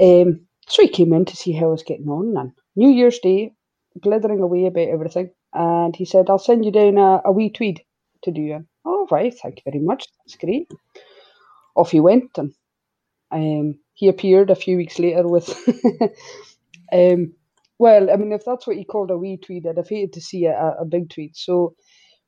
Um, 0.00 0.46
so 0.66 0.82
he 0.82 0.88
came 0.88 1.12
in 1.12 1.26
to 1.26 1.36
see 1.36 1.52
how 1.52 1.66
I 1.66 1.70
was 1.76 1.82
getting 1.82 2.08
on, 2.08 2.34
and 2.36 2.52
New 2.74 2.88
Year's 2.88 3.18
Day, 3.18 3.52
blithering 3.94 4.40
away 4.40 4.66
about 4.66 4.88
everything, 4.88 5.30
and 5.52 5.94
he 5.94 6.06
said, 6.06 6.30
"I'll 6.30 6.38
send 6.38 6.64
you 6.64 6.72
down 6.72 6.96
a, 6.96 7.20
a 7.26 7.32
wee 7.32 7.50
tweed 7.50 7.82
to 8.22 8.32
do." 8.32 8.64
All 8.86 9.06
right, 9.10 9.34
thank 9.42 9.58
you 9.58 9.70
very 9.70 9.84
much. 9.84 10.06
That's 10.24 10.36
great. 10.36 10.72
Off 11.76 11.90
he 11.90 12.00
went, 12.00 12.30
and 12.38 12.52
um, 13.30 13.78
he 13.92 14.08
appeared 14.08 14.50
a 14.50 14.62
few 14.64 14.78
weeks 14.78 14.98
later 14.98 15.28
with, 15.28 15.48
um, 16.92 17.34
well, 17.78 18.10
I 18.10 18.16
mean, 18.16 18.32
if 18.32 18.44
that's 18.46 18.66
what 18.66 18.76
he 18.76 18.84
called 18.84 19.10
a 19.10 19.18
wee 19.18 19.36
tweed, 19.36 19.66
I'd 19.66 19.76
have 19.76 19.88
hated 19.88 20.14
to 20.14 20.20
see 20.22 20.46
a, 20.46 20.76
a 20.80 20.84
big 20.84 21.10
tweed. 21.10 21.36
So 21.36 21.74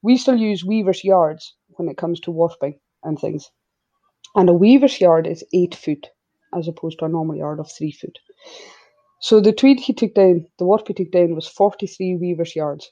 we 0.03 0.17
still 0.17 0.37
use 0.37 0.65
weaver's 0.65 1.05
yards 1.05 1.55
when 1.77 1.89
it 1.89 1.97
comes 1.99 2.21
to 2.21 2.31
warping 2.31 2.79
and 3.03 3.19
things. 3.19 3.51
And 4.35 4.49
a 4.49 4.53
weaver's 4.53 5.01
yard 5.01 5.27
is 5.27 5.45
eight 5.53 5.75
foot 5.75 6.09
as 6.55 6.69
opposed 6.69 6.99
to 6.99 7.07
a 7.07 7.09
normal 7.09 7.37
yard 7.37 7.61
of 7.61 7.71
three 7.71 7.93
foot. 7.93 8.19
So 9.21 9.41
the 9.41 9.53
tweed 9.53 9.81
he 9.81 9.93
took 9.95 10.15
down, 10.15 10.47
the 10.59 10.65
warp 10.65 10.89
he 10.89 10.95
took 10.95 11.13
down 11.13 11.35
was 11.35 11.49
43 11.49 12.19
weaver's 12.21 12.57
yards. 12.57 12.91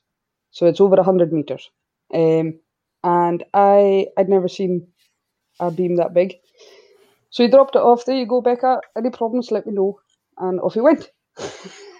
So 0.52 0.66
it's 0.66 0.80
over 0.80 0.96
100 0.96 1.32
metres. 1.32 1.68
Um, 2.14 2.60
and 3.02 3.44
I, 3.54 4.06
I'd 4.16 4.28
never 4.28 4.48
seen 4.48 4.86
a 5.60 5.70
beam 5.70 5.96
that 5.96 6.14
big. 6.14 6.34
So 7.30 7.42
he 7.42 7.50
dropped 7.50 7.76
it 7.76 7.82
off. 7.82 8.04
There 8.04 8.16
you 8.16 8.26
go, 8.26 8.40
Becca. 8.40 8.80
Any 8.96 9.10
problems, 9.10 9.50
let 9.50 9.66
me 9.66 9.72
know. 9.72 10.00
And 10.38 10.60
off 10.60 10.74
he 10.74 10.80
went. 10.80 11.10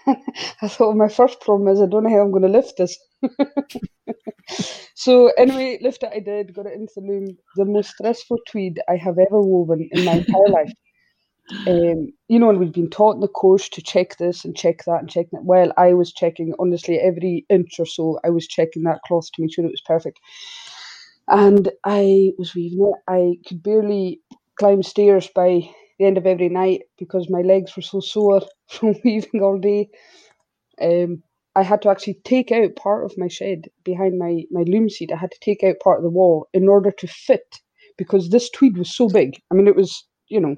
I 0.07 0.67
thought 0.67 0.95
my 0.95 1.09
first 1.09 1.41
problem 1.41 1.69
is 1.69 1.81
I 1.81 1.85
don't 1.85 2.03
know 2.03 2.09
how 2.09 2.21
I'm 2.21 2.31
going 2.31 2.43
to 2.43 2.49
lift 2.49 2.77
this. 2.77 2.97
so 4.95 5.31
anyway, 5.37 5.79
lift 5.81 6.03
it 6.03 6.11
I 6.13 6.19
did, 6.19 6.53
got 6.53 6.65
it 6.65 6.73
into 6.73 6.93
the 6.95 7.01
loom. 7.01 7.37
The 7.55 7.65
most 7.65 7.91
stressful 7.91 8.37
tweed 8.47 8.79
I 8.89 8.95
have 8.97 9.17
ever 9.17 9.41
woven 9.41 9.87
in 9.91 10.05
my 10.05 10.13
entire 10.13 10.49
life. 10.49 10.71
Um, 11.67 12.11
you 12.27 12.39
know, 12.39 12.49
and 12.49 12.59
we've 12.59 12.71
been 12.73 12.89
taught 12.89 13.15
in 13.15 13.21
the 13.21 13.27
course 13.27 13.69
to 13.69 13.81
check 13.81 14.17
this 14.17 14.45
and 14.45 14.55
check 14.55 14.83
that 14.85 14.99
and 14.99 15.09
check 15.09 15.27
that. 15.31 15.43
Well, 15.43 15.71
I 15.77 15.93
was 15.93 16.11
checking, 16.11 16.53
honestly, 16.59 16.99
every 16.99 17.45
inch 17.49 17.79
or 17.79 17.85
so, 17.85 18.19
I 18.23 18.29
was 18.29 18.47
checking 18.47 18.83
that 18.83 19.01
cloth 19.05 19.31
to 19.33 19.41
make 19.41 19.53
sure 19.53 19.65
it 19.65 19.71
was 19.71 19.83
perfect. 19.85 20.19
And 21.27 21.71
I 21.85 22.31
was 22.37 22.55
weaving 22.55 22.91
it. 22.91 23.01
I 23.07 23.37
could 23.47 23.61
barely 23.61 24.21
climb 24.57 24.81
stairs 24.81 25.29
by 25.33 25.69
the 25.99 26.05
end 26.05 26.17
of 26.17 26.25
every 26.25 26.49
night 26.49 26.81
because 26.97 27.29
my 27.29 27.41
legs 27.41 27.75
were 27.75 27.83
so 27.83 27.99
sore 27.99 28.41
from 28.69 28.95
weaving 29.03 29.41
all 29.43 29.59
day. 29.59 29.89
Um, 30.81 31.21
I 31.55 31.63
had 31.63 31.81
to 31.81 31.89
actually 31.89 32.19
take 32.23 32.51
out 32.51 32.75
part 32.75 33.05
of 33.05 33.17
my 33.17 33.27
shed 33.27 33.65
behind 33.83 34.17
my, 34.17 34.43
my 34.51 34.63
loom 34.63 34.89
seat. 34.89 35.11
I 35.11 35.17
had 35.17 35.31
to 35.31 35.39
take 35.41 35.63
out 35.63 35.81
part 35.83 35.97
of 35.97 36.03
the 36.03 36.09
wall 36.09 36.47
in 36.53 36.69
order 36.69 36.91
to 36.91 37.07
fit 37.07 37.59
because 37.97 38.29
this 38.29 38.49
tweed 38.49 38.77
was 38.77 38.95
so 38.95 39.09
big. 39.09 39.39
I 39.51 39.55
mean, 39.55 39.67
it 39.67 39.75
was, 39.75 40.05
you 40.29 40.39
know, 40.39 40.55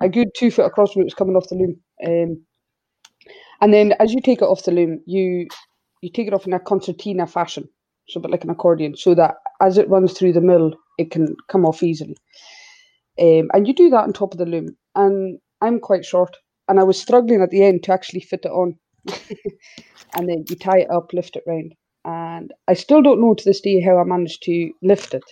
a 0.00 0.08
good 0.08 0.28
two 0.36 0.50
foot 0.50 0.66
across 0.66 0.94
when 0.94 1.02
it 1.02 1.06
was 1.06 1.14
coming 1.14 1.36
off 1.36 1.48
the 1.48 1.54
loom. 1.54 1.80
Um, 2.04 2.44
and 3.60 3.72
then 3.72 3.94
as 4.00 4.12
you 4.12 4.20
take 4.20 4.42
it 4.42 4.46
off 4.46 4.64
the 4.64 4.72
loom, 4.72 5.00
you 5.06 5.46
you 6.02 6.10
take 6.10 6.26
it 6.26 6.34
off 6.34 6.46
in 6.46 6.52
a 6.52 6.60
concertina 6.60 7.26
fashion, 7.26 7.68
so 8.08 8.18
a 8.18 8.22
bit 8.22 8.30
like 8.30 8.44
an 8.44 8.50
accordion, 8.50 8.96
so 8.96 9.14
that 9.14 9.36
as 9.62 9.78
it 9.78 9.88
runs 9.88 10.12
through 10.12 10.32
the 10.32 10.40
mill, 10.40 10.74
it 10.98 11.10
can 11.10 11.34
come 11.48 11.64
off 11.64 11.82
easily. 11.82 12.16
Um, 13.18 13.48
and 13.54 13.66
you 13.66 13.74
do 13.74 13.88
that 13.90 14.04
on 14.04 14.12
top 14.12 14.32
of 14.32 14.38
the 14.38 14.44
loom. 14.46 14.76
And 14.94 15.38
I'm 15.62 15.80
quite 15.80 16.04
short, 16.04 16.36
and 16.68 16.78
I 16.78 16.82
was 16.82 17.00
struggling 17.00 17.40
at 17.40 17.50
the 17.50 17.64
end 17.64 17.82
to 17.84 17.92
actually 17.92 18.20
fit 18.20 18.44
it 18.44 18.50
on. 18.50 18.78
and 20.16 20.28
then 20.28 20.44
you 20.48 20.56
tie 20.56 20.80
it 20.80 20.90
up, 20.90 21.12
lift 21.12 21.36
it 21.36 21.44
round. 21.46 21.74
And 22.04 22.52
I 22.68 22.74
still 22.74 23.02
don't 23.02 23.20
know 23.20 23.34
to 23.34 23.44
this 23.44 23.60
day 23.60 23.80
how 23.80 23.98
I 23.98 24.04
managed 24.04 24.42
to 24.44 24.72
lift 24.82 25.14
it. 25.14 25.24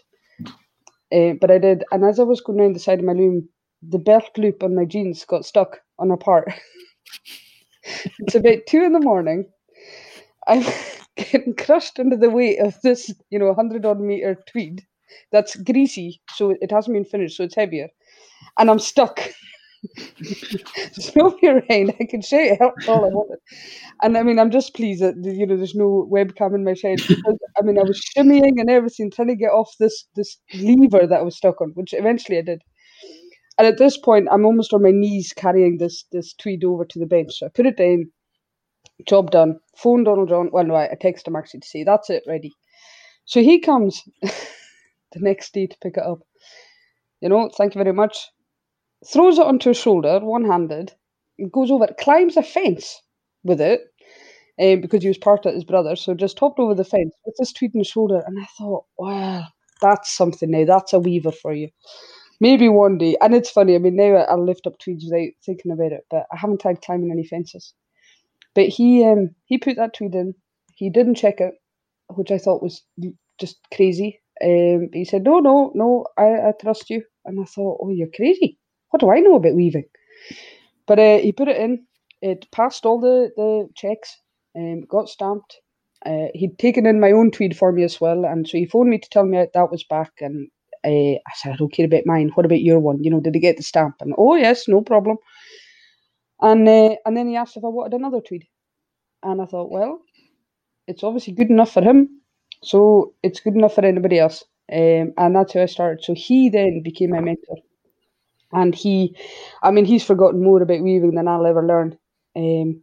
Uh, 1.14 1.34
but 1.40 1.50
I 1.50 1.58
did. 1.58 1.84
And 1.92 2.04
as 2.04 2.18
I 2.20 2.24
was 2.24 2.40
going 2.40 2.58
down 2.58 2.72
the 2.72 2.80
side 2.80 2.98
of 3.00 3.04
my 3.04 3.12
loom, 3.12 3.48
the 3.82 3.98
belt 3.98 4.30
loop 4.38 4.62
on 4.62 4.74
my 4.74 4.84
jeans 4.84 5.24
got 5.24 5.44
stuck 5.44 5.80
on 5.98 6.10
a 6.10 6.16
part. 6.16 6.52
it's 8.18 8.34
about 8.34 8.58
two 8.68 8.82
in 8.82 8.92
the 8.92 9.00
morning. 9.00 9.46
I'm 10.46 10.64
getting 11.16 11.54
crushed 11.54 12.00
under 12.00 12.16
the 12.16 12.30
weight 12.30 12.58
of 12.60 12.80
this, 12.82 13.12
you 13.30 13.38
know, 13.38 13.46
100 13.46 13.86
odd 13.86 14.00
meter 14.00 14.36
tweed 14.50 14.82
that's 15.32 15.56
greasy, 15.56 16.20
so 16.34 16.54
it 16.60 16.70
hasn't 16.70 16.94
been 16.94 17.04
finished, 17.04 17.36
so 17.36 17.44
it's 17.44 17.54
heavier. 17.54 17.88
And 18.58 18.70
I'm 18.70 18.78
stuck. 18.78 19.20
around. 21.44 21.94
I 22.00 22.04
can 22.08 22.22
shout 22.22 22.60
out 22.60 22.74
all 22.88 23.04
I 23.04 23.08
wanted. 23.08 23.38
And 24.02 24.16
I 24.16 24.22
mean, 24.22 24.38
I'm 24.38 24.50
just 24.50 24.74
pleased 24.74 25.02
that 25.02 25.16
you 25.22 25.46
know 25.46 25.56
there's 25.56 25.74
no 25.74 26.08
webcam 26.10 26.54
in 26.54 26.64
my 26.64 26.72
because 26.72 27.38
I 27.58 27.62
mean 27.62 27.78
I 27.78 27.82
was 27.82 28.00
shimmying 28.00 28.58
and 28.58 28.70
everything 28.70 29.10
trying 29.10 29.28
to 29.28 29.36
get 29.36 29.50
off 29.50 29.74
this 29.78 30.06
this 30.14 30.38
lever 30.54 31.06
that 31.06 31.20
I 31.20 31.22
was 31.22 31.36
stuck 31.36 31.60
on, 31.60 31.70
which 31.74 31.92
eventually 31.92 32.38
I 32.38 32.42
did. 32.42 32.62
And 33.56 33.66
at 33.68 33.78
this 33.78 33.96
point, 33.96 34.28
I'm 34.30 34.44
almost 34.44 34.72
on 34.72 34.82
my 34.82 34.90
knees 34.90 35.32
carrying 35.34 35.78
this 35.78 36.04
this 36.12 36.34
tweed 36.34 36.64
over 36.64 36.84
to 36.84 36.98
the 36.98 37.06
bench. 37.06 37.38
So 37.38 37.46
I 37.46 37.50
put 37.50 37.66
it 37.66 37.76
down, 37.76 38.10
job 39.06 39.30
done. 39.30 39.60
Phone 39.76 40.04
Donald 40.04 40.28
John. 40.28 40.50
Well, 40.52 40.64
no, 40.64 40.74
I, 40.74 40.90
I 40.90 40.96
text 41.00 41.28
him 41.28 41.36
actually 41.36 41.60
to 41.60 41.68
say 41.68 41.84
that's 41.84 42.10
it, 42.10 42.24
ready. 42.26 42.52
So 43.26 43.40
he 43.40 43.60
comes 43.60 44.02
the 44.22 45.20
next 45.20 45.54
day 45.54 45.66
to 45.66 45.76
pick 45.82 45.96
it 45.96 46.02
up. 46.04 46.20
You 47.20 47.28
know, 47.28 47.48
thank 47.56 47.74
you 47.74 47.82
very 47.82 47.94
much. 47.94 48.28
Throws 49.06 49.38
it 49.38 49.46
onto 49.46 49.70
his 49.70 49.76
shoulder, 49.78 50.18
one 50.20 50.44
handed, 50.44 50.94
goes 51.52 51.70
over, 51.70 51.86
climbs 52.00 52.36
a 52.36 52.42
fence 52.42 53.02
with 53.44 53.60
it, 53.60 53.82
um, 54.60 54.80
because 54.80 55.02
he 55.02 55.08
was 55.08 55.18
part 55.18 55.46
of 55.46 55.54
his 55.54 55.64
brother, 55.64 55.96
so 55.96 56.14
just 56.14 56.38
hopped 56.38 56.58
over 56.60 56.74
the 56.74 56.84
fence 56.84 57.14
with 57.26 57.34
his 57.38 57.52
tweed 57.52 57.74
in 57.74 57.80
his 57.80 57.88
shoulder. 57.88 58.22
And 58.26 58.38
I 58.40 58.46
thought, 58.58 58.84
wow, 58.98 59.44
that's 59.80 60.14
something 60.16 60.50
now. 60.50 60.64
That's 60.64 60.92
a 60.92 61.00
weaver 61.00 61.32
for 61.32 61.52
you. 61.54 61.70
Maybe 62.40 62.68
one 62.68 62.98
day. 62.98 63.16
And 63.20 63.34
it's 63.34 63.50
funny, 63.50 63.74
I 63.74 63.78
mean, 63.78 63.96
now 63.96 64.14
I'll 64.16 64.44
lift 64.44 64.66
up 64.66 64.78
tweeds 64.78 65.04
without 65.04 65.30
thinking 65.44 65.72
about 65.72 65.92
it, 65.92 66.06
but 66.10 66.26
I 66.32 66.36
haven't 66.36 66.60
tried 66.60 66.82
climbing 66.82 67.10
any 67.12 67.24
fences. 67.26 67.74
But 68.54 68.68
he 68.68 69.04
um, 69.04 69.34
he 69.46 69.58
put 69.58 69.76
that 69.76 69.94
tweed 69.94 70.14
in. 70.14 70.34
He 70.74 70.90
didn't 70.90 71.16
check 71.16 71.40
it, 71.40 71.54
which 72.14 72.30
I 72.32 72.38
thought 72.38 72.62
was 72.62 72.82
just 73.38 73.58
crazy. 73.74 74.20
Um, 74.42 74.90
he 74.92 75.04
said, 75.04 75.24
No, 75.24 75.38
no, 75.40 75.72
no, 75.74 76.06
I, 76.18 76.48
I 76.48 76.52
trust 76.60 76.90
you. 76.90 77.04
And 77.24 77.40
I 77.40 77.44
thought, 77.44 77.78
Oh, 77.82 77.90
you're 77.90 78.10
crazy. 78.14 78.58
What 78.94 79.00
do 79.00 79.10
I 79.10 79.18
know 79.18 79.34
about 79.34 79.56
weaving? 79.56 79.86
But 80.86 81.00
uh, 81.00 81.18
he 81.18 81.32
put 81.32 81.48
it 81.48 81.56
in. 81.56 81.84
It 82.22 82.48
passed 82.52 82.86
all 82.86 83.00
the, 83.00 83.32
the 83.36 83.68
checks, 83.74 84.16
um, 84.56 84.82
got 84.82 85.08
stamped. 85.08 85.56
Uh, 86.06 86.28
he'd 86.32 86.60
taken 86.60 86.86
in 86.86 87.00
my 87.00 87.10
own 87.10 87.32
tweed 87.32 87.56
for 87.56 87.72
me 87.72 87.82
as 87.82 88.00
well. 88.00 88.24
And 88.24 88.46
so 88.46 88.56
he 88.56 88.66
phoned 88.66 88.90
me 88.90 88.98
to 88.98 89.08
tell 89.10 89.24
me 89.24 89.44
that 89.52 89.70
was 89.72 89.82
back. 89.82 90.12
And 90.20 90.46
uh, 90.84 91.18
I 91.18 91.32
said, 91.34 91.54
I 91.54 91.56
don't 91.56 91.72
care 91.72 91.86
about 91.86 92.06
mine. 92.06 92.30
What 92.34 92.46
about 92.46 92.60
your 92.60 92.78
one? 92.78 93.02
You 93.02 93.10
know, 93.10 93.18
did 93.18 93.34
he 93.34 93.40
get 93.40 93.56
the 93.56 93.64
stamp? 93.64 93.96
And 93.98 94.14
oh, 94.16 94.36
yes, 94.36 94.68
no 94.68 94.80
problem. 94.80 95.16
And, 96.40 96.68
uh, 96.68 96.94
and 97.04 97.16
then 97.16 97.26
he 97.26 97.34
asked 97.34 97.56
if 97.56 97.64
I 97.64 97.68
wanted 97.70 97.98
another 97.98 98.20
tweed. 98.20 98.44
And 99.24 99.42
I 99.42 99.46
thought, 99.46 99.72
well, 99.72 100.02
it's 100.86 101.02
obviously 101.02 101.32
good 101.32 101.50
enough 101.50 101.72
for 101.72 101.82
him. 101.82 102.20
So 102.62 103.14
it's 103.24 103.40
good 103.40 103.56
enough 103.56 103.74
for 103.74 103.84
anybody 103.84 104.20
else. 104.20 104.44
Um, 104.72 105.14
and 105.16 105.34
that's 105.34 105.54
how 105.54 105.62
I 105.62 105.66
started. 105.66 106.04
So 106.04 106.14
he 106.14 106.48
then 106.48 106.82
became 106.84 107.10
my 107.10 107.18
mentor. 107.18 107.56
And 108.54 108.74
he, 108.74 109.16
I 109.62 109.70
mean, 109.70 109.84
he's 109.84 110.04
forgotten 110.04 110.42
more 110.42 110.62
about 110.62 110.82
weaving 110.82 111.14
than 111.14 111.28
I'll 111.28 111.46
ever 111.46 111.66
learn. 111.66 111.98
Um, 112.36 112.82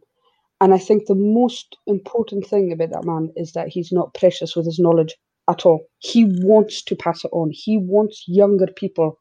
And 0.60 0.72
I 0.72 0.78
think 0.78 1.06
the 1.06 1.16
most 1.16 1.76
important 1.86 2.46
thing 2.46 2.72
about 2.72 2.90
that 2.90 3.04
man 3.04 3.32
is 3.36 3.52
that 3.52 3.68
he's 3.68 3.92
not 3.92 4.14
precious 4.14 4.54
with 4.56 4.66
his 4.66 4.78
knowledge 4.78 5.16
at 5.50 5.66
all. 5.66 5.80
He 5.98 6.24
wants 6.44 6.82
to 6.84 6.96
pass 6.96 7.24
it 7.24 7.30
on. 7.32 7.50
He 7.52 7.78
wants 7.78 8.24
younger 8.28 8.68
people 8.68 9.18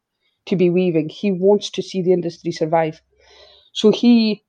to 0.47 0.55
be 0.55 0.69
weaving. 0.69 1.09
He 1.09 1.31
wants 1.31 1.71
to 1.71 1.81
see 1.81 2.03
the 2.03 2.13
industry 2.13 2.51
survive. 2.51 3.01
So 3.73 3.91
he, 3.91 4.43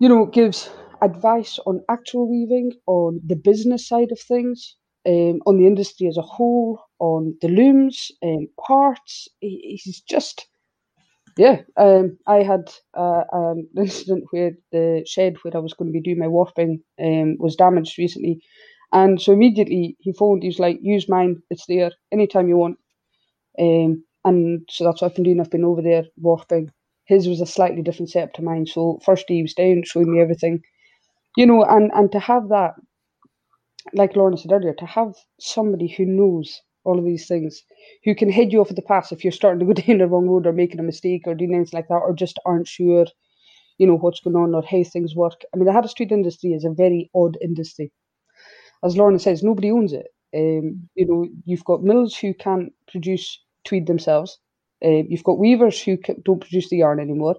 you 0.00 0.08
know, 0.08 0.26
gives 0.26 0.70
advice 1.02 1.58
on 1.66 1.84
actual 1.88 2.28
weaving, 2.28 2.72
on 2.86 3.20
the 3.24 3.36
business 3.36 3.86
side 3.86 4.10
of 4.12 4.20
things, 4.20 4.76
um, 5.06 5.40
on 5.46 5.56
the 5.58 5.66
industry 5.66 6.08
as 6.08 6.16
a 6.16 6.22
whole, 6.22 6.80
on 6.98 7.36
the 7.42 7.48
looms, 7.48 8.10
um, 8.22 8.48
parts. 8.66 9.28
He, 9.40 9.80
he's 9.82 10.00
just, 10.02 10.48
yeah. 11.36 11.62
Um, 11.76 12.18
I 12.26 12.42
had 12.42 12.70
uh, 12.96 13.22
an 13.32 13.68
incident 13.76 14.24
where 14.30 14.52
the 14.72 15.04
shed 15.06 15.36
where 15.42 15.56
I 15.56 15.60
was 15.60 15.74
going 15.74 15.92
to 15.92 15.98
be 15.98 16.02
doing 16.02 16.18
my 16.18 16.28
warping 16.28 16.82
um, 17.02 17.36
was 17.38 17.56
damaged 17.56 17.98
recently. 17.98 18.40
And 18.92 19.20
so 19.20 19.32
immediately 19.32 19.96
he 20.00 20.12
phoned, 20.12 20.42
he 20.42 20.48
was 20.48 20.58
like, 20.58 20.78
use 20.82 21.08
mine, 21.08 21.42
it's 21.50 21.66
there 21.66 21.92
anytime 22.12 22.48
you 22.48 22.56
want. 22.56 22.78
Um, 23.58 24.04
and 24.24 24.62
so 24.70 24.84
that's 24.84 25.02
what 25.02 25.10
I've 25.10 25.14
been 25.16 25.24
doing. 25.24 25.40
I've 25.40 25.50
been 25.50 25.64
over 25.64 25.82
there 25.82 26.04
warping. 26.16 26.70
His 27.06 27.28
was 27.28 27.40
a 27.40 27.46
slightly 27.46 27.82
different 27.82 28.10
setup 28.10 28.34
to 28.34 28.42
mine. 28.42 28.66
So 28.66 28.98
first 29.04 29.26
he 29.28 29.42
was 29.42 29.54
down, 29.54 29.82
showing 29.84 30.12
me 30.12 30.20
everything, 30.20 30.62
you 31.36 31.46
know, 31.46 31.64
and, 31.64 31.90
and 31.94 32.12
to 32.12 32.20
have 32.20 32.48
that 32.50 32.74
like 33.92 34.16
Lorna 34.16 34.36
said 34.36 34.52
earlier, 34.52 34.74
to 34.74 34.86
have 34.86 35.14
somebody 35.40 35.88
who 35.88 36.04
knows 36.04 36.60
all 36.84 36.98
of 36.98 37.04
these 37.04 37.26
things, 37.26 37.62
who 38.04 38.14
can 38.14 38.30
head 38.30 38.52
you 38.52 38.60
off 38.60 38.70
at 38.70 38.76
the 38.76 38.82
pass 38.82 39.12
if 39.12 39.24
you're 39.24 39.32
starting 39.32 39.60
to 39.60 39.74
go 39.74 39.80
down 39.82 39.98
the 39.98 40.06
wrong 40.06 40.28
road 40.28 40.46
or 40.46 40.52
making 40.52 40.80
a 40.80 40.84
mistake 40.84 41.22
or 41.26 41.34
doing 41.34 41.54
anything 41.54 41.76
like 41.76 41.88
that, 41.88 41.94
or 41.94 42.14
just 42.14 42.38
aren't 42.46 42.68
sure, 42.68 43.06
you 43.78 43.86
know, 43.86 43.96
what's 43.96 44.20
going 44.20 44.36
on 44.36 44.54
or 44.54 44.62
how 44.62 44.82
things 44.84 45.14
work. 45.14 45.42
I 45.54 45.56
mean, 45.56 45.66
the 45.66 45.72
Harris 45.72 45.94
Tweed 45.94 46.12
industry 46.12 46.50
is 46.52 46.64
a 46.64 46.70
very 46.70 47.10
odd 47.14 47.36
industry. 47.42 47.92
As 48.84 48.96
Lorna 48.96 49.18
says, 49.18 49.42
nobody 49.42 49.70
owns 49.70 49.92
it. 49.92 50.06
Um, 50.34 50.88
you 50.94 51.06
know, 51.06 51.26
you've 51.44 51.64
got 51.64 51.82
mills 51.82 52.16
who 52.16 52.34
can't 52.34 52.72
produce 52.90 53.42
tweed 53.64 53.86
themselves. 53.86 54.38
Uh, 54.84 55.02
you've 55.08 55.24
got 55.24 55.38
weavers 55.38 55.82
who 55.82 55.98
don't 56.24 56.40
produce 56.40 56.70
the 56.70 56.78
yarn 56.78 57.00
anymore. 57.00 57.36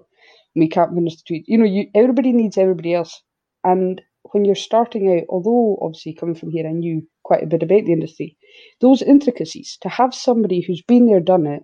And 0.54 0.62
we 0.62 0.68
can't 0.68 0.94
finish 0.94 1.16
the 1.16 1.22
tweed. 1.26 1.44
You 1.46 1.58
know, 1.58 1.64
you, 1.64 1.86
everybody 1.94 2.32
needs 2.32 2.58
everybody 2.58 2.94
else. 2.94 3.22
And 3.64 4.00
when 4.32 4.44
you're 4.44 4.54
starting 4.54 5.16
out, 5.16 5.26
although 5.28 5.78
obviously 5.80 6.14
coming 6.14 6.34
from 6.34 6.50
here, 6.50 6.66
I 6.66 6.72
knew 6.72 7.06
quite 7.22 7.42
a 7.42 7.46
bit 7.46 7.62
about 7.62 7.84
the 7.84 7.92
industry, 7.92 8.36
those 8.80 9.02
intricacies, 9.02 9.78
to 9.82 9.88
have 9.88 10.14
somebody 10.14 10.60
who's 10.60 10.82
been 10.82 11.06
there, 11.06 11.20
done 11.20 11.46
it, 11.46 11.62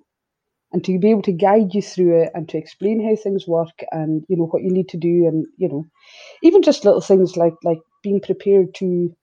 and 0.73 0.85
to 0.85 0.99
be 0.99 1.11
able 1.11 1.23
to 1.23 1.33
guide 1.33 1.75
you 1.75 1.83
through 1.83 2.23
it 2.23 2.31
and 2.35 2.49
to 2.49 2.59
explain 2.59 3.03
how 3.03 3.17
things 3.17 3.49
work 3.49 3.83
and 3.91 4.25
you 4.29 4.37
know 4.37 4.47
what 4.47 4.63
you 4.63 4.71
need 4.71 4.89
to 4.89 4.99
do 4.99 5.27
and 5.27 5.47
you 5.57 5.69
know 5.69 5.85
even 6.43 6.63
just 6.63 6.85
little 6.85 7.01
things 7.01 7.37
like 7.37 7.55
like 7.65 7.79
being 8.03 8.21
prepared 8.21 8.75
to 8.75 9.15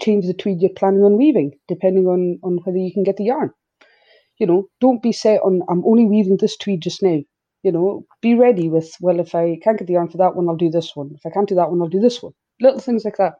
change 0.00 0.26
the 0.26 0.34
tweed 0.34 0.60
you're 0.60 0.70
planning 0.70 1.02
on 1.02 1.16
weaving 1.16 1.52
depending 1.68 2.06
on 2.06 2.38
on 2.42 2.58
whether 2.64 2.78
you 2.78 2.92
can 2.92 3.02
get 3.02 3.16
the 3.16 3.24
yarn. 3.24 3.50
You 4.38 4.46
know 4.46 4.68
don't 4.80 5.02
be 5.02 5.12
set 5.12 5.40
on 5.42 5.62
i'm 5.68 5.84
only 5.84 6.04
weaving 6.04 6.38
this 6.38 6.56
tweed 6.56 6.82
just 6.82 7.02
now. 7.02 7.18
You 7.62 7.72
know 7.72 8.06
be 8.20 8.34
ready 8.34 8.68
with 8.68 8.94
well 9.00 9.20
if 9.20 9.34
i 9.34 9.58
can't 9.62 9.78
get 9.78 9.86
the 9.86 9.94
yarn 9.94 10.08
for 10.08 10.18
that 10.18 10.36
one 10.36 10.48
i'll 10.48 10.56
do 10.56 10.70
this 10.70 10.94
one. 10.94 11.10
If 11.14 11.26
i 11.26 11.30
can't 11.30 11.48
do 11.48 11.56
that 11.56 11.70
one 11.70 11.80
i'll 11.80 11.88
do 11.88 12.00
this 12.00 12.22
one 12.22 12.32
little 12.62 12.80
things 12.80 13.04
like 13.04 13.16
that. 13.18 13.34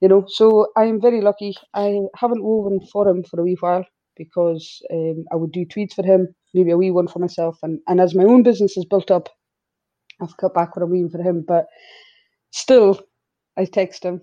You 0.00 0.08
know, 0.08 0.24
so 0.26 0.66
I'm 0.76 1.00
very 1.00 1.20
lucky. 1.20 1.54
I 1.74 2.00
haven't 2.16 2.42
woven 2.42 2.80
for 2.92 3.06
him 3.08 3.22
for 3.22 3.40
a 3.40 3.44
wee 3.44 3.56
while 3.60 3.84
because 4.16 4.82
um, 4.92 5.24
I 5.32 5.36
would 5.36 5.52
do 5.52 5.64
tweeds 5.64 5.94
for 5.94 6.04
him, 6.04 6.34
maybe 6.54 6.72
a 6.72 6.76
wee 6.76 6.90
one 6.90 7.06
for 7.08 7.20
myself. 7.20 7.58
And, 7.62 7.78
and 7.86 8.00
as 8.00 8.14
my 8.14 8.24
own 8.24 8.42
business 8.42 8.74
has 8.74 8.84
built 8.84 9.10
up, 9.10 9.28
I've 10.20 10.36
cut 10.38 10.54
back 10.54 10.74
what 10.74 10.82
I'm 10.82 10.90
weaving 10.90 11.10
for 11.10 11.22
him. 11.22 11.44
But 11.46 11.66
still, 12.50 13.00
I 13.56 13.64
text 13.64 14.04
him. 14.04 14.22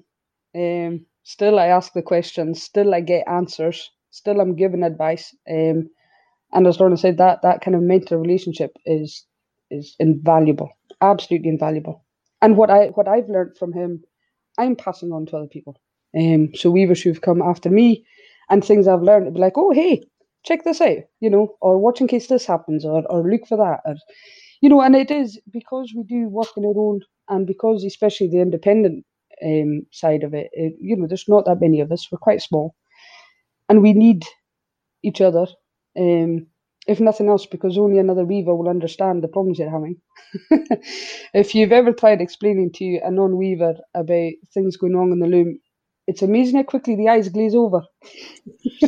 Um, 0.55 1.05
still, 1.23 1.59
I 1.59 1.67
ask 1.67 1.93
the 1.93 2.01
questions. 2.01 2.61
Still, 2.61 2.93
I 2.93 3.01
get 3.01 3.27
answers. 3.27 3.89
Still, 4.11 4.41
I'm 4.41 4.55
giving 4.55 4.83
advice. 4.83 5.33
Um, 5.49 5.89
and 6.51 6.67
as 6.67 6.79
Lorna 6.79 6.97
said, 6.97 7.17
that 7.19 7.41
that 7.43 7.61
kind 7.61 7.75
of 7.75 7.83
mentor 7.83 8.17
relationship 8.17 8.71
is 8.85 9.25
is 9.71 9.95
invaluable, 9.99 10.69
absolutely 11.01 11.49
invaluable 11.49 12.03
and 12.41 12.57
what 12.57 12.69
I 12.69 12.87
what 12.87 13.07
I've 13.07 13.29
learned 13.29 13.57
from 13.57 13.73
him, 13.73 14.03
I'm 14.57 14.75
passing 14.75 15.11
on 15.11 15.25
to 15.27 15.37
other 15.37 15.47
people. 15.47 15.79
Um, 16.17 16.49
so 16.55 16.71
weavers 16.71 17.01
who've 17.01 17.21
come 17.21 17.41
after 17.41 17.69
me, 17.69 18.05
and 18.49 18.63
things 18.63 18.87
I've 18.87 19.03
learned 19.03 19.25
to 19.25 19.31
be 19.31 19.39
like, 19.39 19.57
oh 19.57 19.71
hey, 19.71 20.03
check 20.45 20.63
this 20.63 20.81
out, 20.81 20.97
you 21.19 21.29
know, 21.29 21.55
or 21.61 21.77
watch 21.77 22.01
in 22.01 22.07
case 22.07 22.27
this 22.27 22.45
happens, 22.45 22.85
or 22.85 23.03
or 23.11 23.29
look 23.29 23.47
for 23.47 23.57
that, 23.57 23.81
or 23.85 23.95
you 24.61 24.69
know, 24.69 24.81
and 24.81 24.95
it 24.95 25.11
is 25.11 25.39
because 25.51 25.93
we 25.95 26.03
do 26.03 26.27
work 26.29 26.57
on 26.57 26.65
our 26.65 26.77
own, 26.77 27.01
and 27.29 27.47
because 27.47 27.83
especially 27.83 28.27
the 28.27 28.41
independent 28.41 29.05
um, 29.45 29.83
side 29.91 30.23
of 30.23 30.33
it, 30.33 30.49
it, 30.53 30.73
you 30.81 30.95
know, 30.97 31.07
there's 31.07 31.29
not 31.29 31.45
that 31.45 31.61
many 31.61 31.81
of 31.81 31.91
us. 31.91 32.07
We're 32.11 32.17
quite 32.19 32.41
small, 32.41 32.75
and 33.69 33.81
we 33.81 33.93
need 33.93 34.23
each 35.03 35.21
other. 35.21 35.47
Um, 35.97 36.47
if 36.89 36.99
nothing 36.99 37.29
else, 37.29 37.45
because 37.45 37.77
only 37.77 37.99
another 37.99 38.25
weaver 38.25 38.55
will 38.55 38.67
understand 38.67 39.23
the 39.23 39.27
problems 39.27 39.59
you're 39.59 39.69
having. 39.69 39.97
if 41.35 41.53
you've 41.53 41.71
ever 41.71 41.93
tried 41.93 42.19
explaining 42.19 42.71
to 42.73 42.99
a 43.03 43.11
non 43.11 43.37
weaver 43.37 43.75
about 43.93 44.31
things 44.55 44.75
going 44.75 44.95
wrong 44.95 45.11
in 45.11 45.19
the 45.19 45.27
loom, 45.27 45.59
it's 46.07 46.23
amazing 46.23 46.55
how 46.55 46.63
quickly 46.63 46.95
the 46.95 47.07
eyes 47.07 47.29
glaze 47.29 47.53
over. 47.53 47.83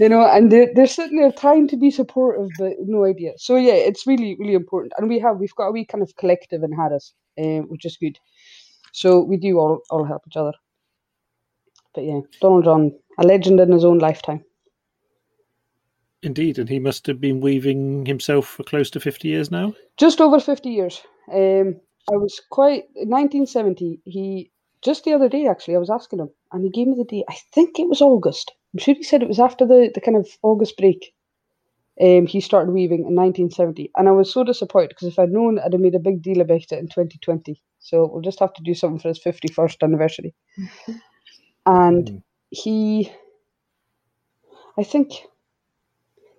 you 0.00 0.08
know, 0.08 0.26
and 0.26 0.50
they're, 0.50 0.72
they're 0.74 0.88
sitting 0.88 1.18
there 1.20 1.30
trying 1.30 1.68
to 1.68 1.76
be 1.76 1.92
supportive, 1.92 2.48
but 2.58 2.72
no 2.80 3.04
idea. 3.04 3.34
So, 3.36 3.54
yeah, 3.54 3.74
it's 3.74 4.04
really, 4.04 4.36
really 4.40 4.54
important. 4.54 4.92
And 4.98 5.08
we 5.08 5.20
have, 5.20 5.36
we've 5.36 5.54
got 5.54 5.68
a 5.68 5.72
wee 5.72 5.86
kind 5.86 6.02
of 6.02 6.16
collective 6.16 6.64
in 6.64 6.72
Harris, 6.72 7.14
um, 7.38 7.68
which 7.68 7.84
is 7.84 7.96
good. 7.96 8.18
So, 8.92 9.22
we 9.22 9.36
do 9.36 9.56
all, 9.60 9.82
all 9.90 10.04
help 10.04 10.22
each 10.26 10.36
other. 10.36 10.52
But 11.94 12.04
yeah, 12.04 12.20
Donald 12.40 12.64
John, 12.64 12.92
a 13.18 13.22
legend 13.24 13.60
in 13.60 13.70
his 13.70 13.84
own 13.84 13.98
lifetime. 13.98 14.44
Indeed, 16.22 16.58
and 16.58 16.68
he 16.68 16.78
must 16.78 17.06
have 17.06 17.20
been 17.20 17.40
weaving 17.40 18.06
himself 18.06 18.46
for 18.46 18.64
close 18.64 18.90
to 18.90 19.00
50 19.00 19.28
years 19.28 19.50
now? 19.50 19.74
Just 19.96 20.20
over 20.20 20.40
50 20.40 20.68
years. 20.68 21.00
Um, 21.32 21.80
I 22.10 22.16
was 22.16 22.40
quite, 22.50 22.84
1970, 22.94 24.00
he, 24.04 24.50
just 24.82 25.04
the 25.04 25.12
other 25.12 25.28
day 25.28 25.46
actually, 25.46 25.76
I 25.76 25.78
was 25.78 25.90
asking 25.90 26.18
him, 26.20 26.30
and 26.52 26.64
he 26.64 26.70
gave 26.70 26.88
me 26.88 26.96
the 26.96 27.04
date. 27.04 27.24
I 27.28 27.36
think 27.52 27.78
it 27.78 27.88
was 27.88 28.00
August. 28.00 28.52
I'm 28.74 28.80
sure 28.80 28.94
he 28.94 29.02
said 29.02 29.22
it 29.22 29.28
was 29.28 29.38
after 29.38 29.66
the, 29.66 29.90
the 29.94 30.00
kind 30.00 30.16
of 30.16 30.28
August 30.42 30.76
break. 30.76 31.14
Um, 32.00 32.26
he 32.26 32.40
started 32.40 32.72
weaving 32.72 33.00
in 33.00 33.14
1970, 33.14 33.90
and 33.96 34.08
I 34.08 34.12
was 34.12 34.32
so 34.32 34.44
disappointed 34.44 34.90
because 34.90 35.08
if 35.08 35.18
I'd 35.18 35.30
known, 35.30 35.58
I'd 35.58 35.72
have 35.72 35.80
made 35.80 35.94
a 35.94 36.00
big 36.00 36.22
deal 36.22 36.40
about 36.40 36.62
it 36.62 36.72
in 36.72 36.86
2020. 36.86 37.60
So 37.80 38.08
we'll 38.10 38.22
just 38.22 38.40
have 38.40 38.54
to 38.54 38.62
do 38.62 38.74
something 38.74 39.00
for 39.00 39.08
his 39.08 39.20
51st 39.20 39.82
anniversary. 39.82 40.34
And 41.68 42.08
mm. 42.08 42.22
he, 42.48 43.12
I 44.78 44.84
think 44.84 45.12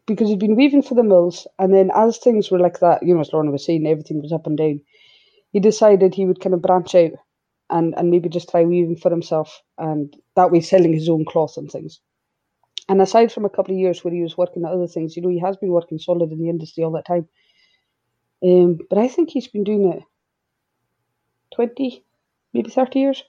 because 0.09 0.29
he'd 0.29 0.39
been 0.39 0.55
weaving 0.57 0.83
for 0.83 0.95
the 0.95 1.03
mills, 1.03 1.47
and 1.59 1.73
then 1.73 1.91
as 1.95 2.17
things 2.17 2.51
were 2.51 2.59
like 2.59 2.79
that, 2.81 3.03
you 3.03 3.13
know, 3.15 3.21
as 3.21 3.33
Lorna 3.33 3.51
was 3.51 3.65
saying, 3.65 3.87
everything 3.87 4.21
was 4.21 4.33
up 4.33 4.47
and 4.47 4.57
down. 4.57 4.81
He 5.53 5.59
decided 5.61 6.13
he 6.15 6.25
would 6.25 6.41
kind 6.41 6.53
of 6.55 6.61
branch 6.61 6.95
out 6.95 7.13
and 7.69 7.93
and 7.97 8.11
maybe 8.11 8.29
just 8.29 8.49
try 8.49 8.63
weaving 8.65 8.97
for 8.97 9.11
himself, 9.11 9.61
and 9.77 10.15
that 10.35 10.51
way 10.51 10.61
selling 10.61 10.93
his 10.93 11.09
own 11.09 11.25
cloth 11.25 11.57
and 11.57 11.71
things. 11.71 12.01
And 12.89 13.01
aside 13.01 13.31
from 13.31 13.45
a 13.45 13.49
couple 13.49 13.73
of 13.75 13.79
years 13.79 14.03
where 14.03 14.13
he 14.13 14.23
was 14.23 14.37
working 14.37 14.65
at 14.65 14.71
other 14.71 14.87
things, 14.87 15.15
you 15.15 15.21
know, 15.23 15.29
he 15.29 15.39
has 15.39 15.57
been 15.57 15.71
working 15.71 15.99
solid 15.99 16.31
in 16.31 16.39
the 16.39 16.49
industry 16.49 16.83
all 16.83 16.91
that 16.93 17.05
time. 17.07 17.27
Um, 18.43 18.79
but 18.89 18.99
I 18.99 19.07
think 19.07 19.29
he's 19.29 19.47
been 19.47 19.63
doing 19.63 19.93
it 19.93 20.03
twenty, 21.53 22.03
maybe 22.53 22.69
thirty 22.71 22.99
years, 22.99 23.23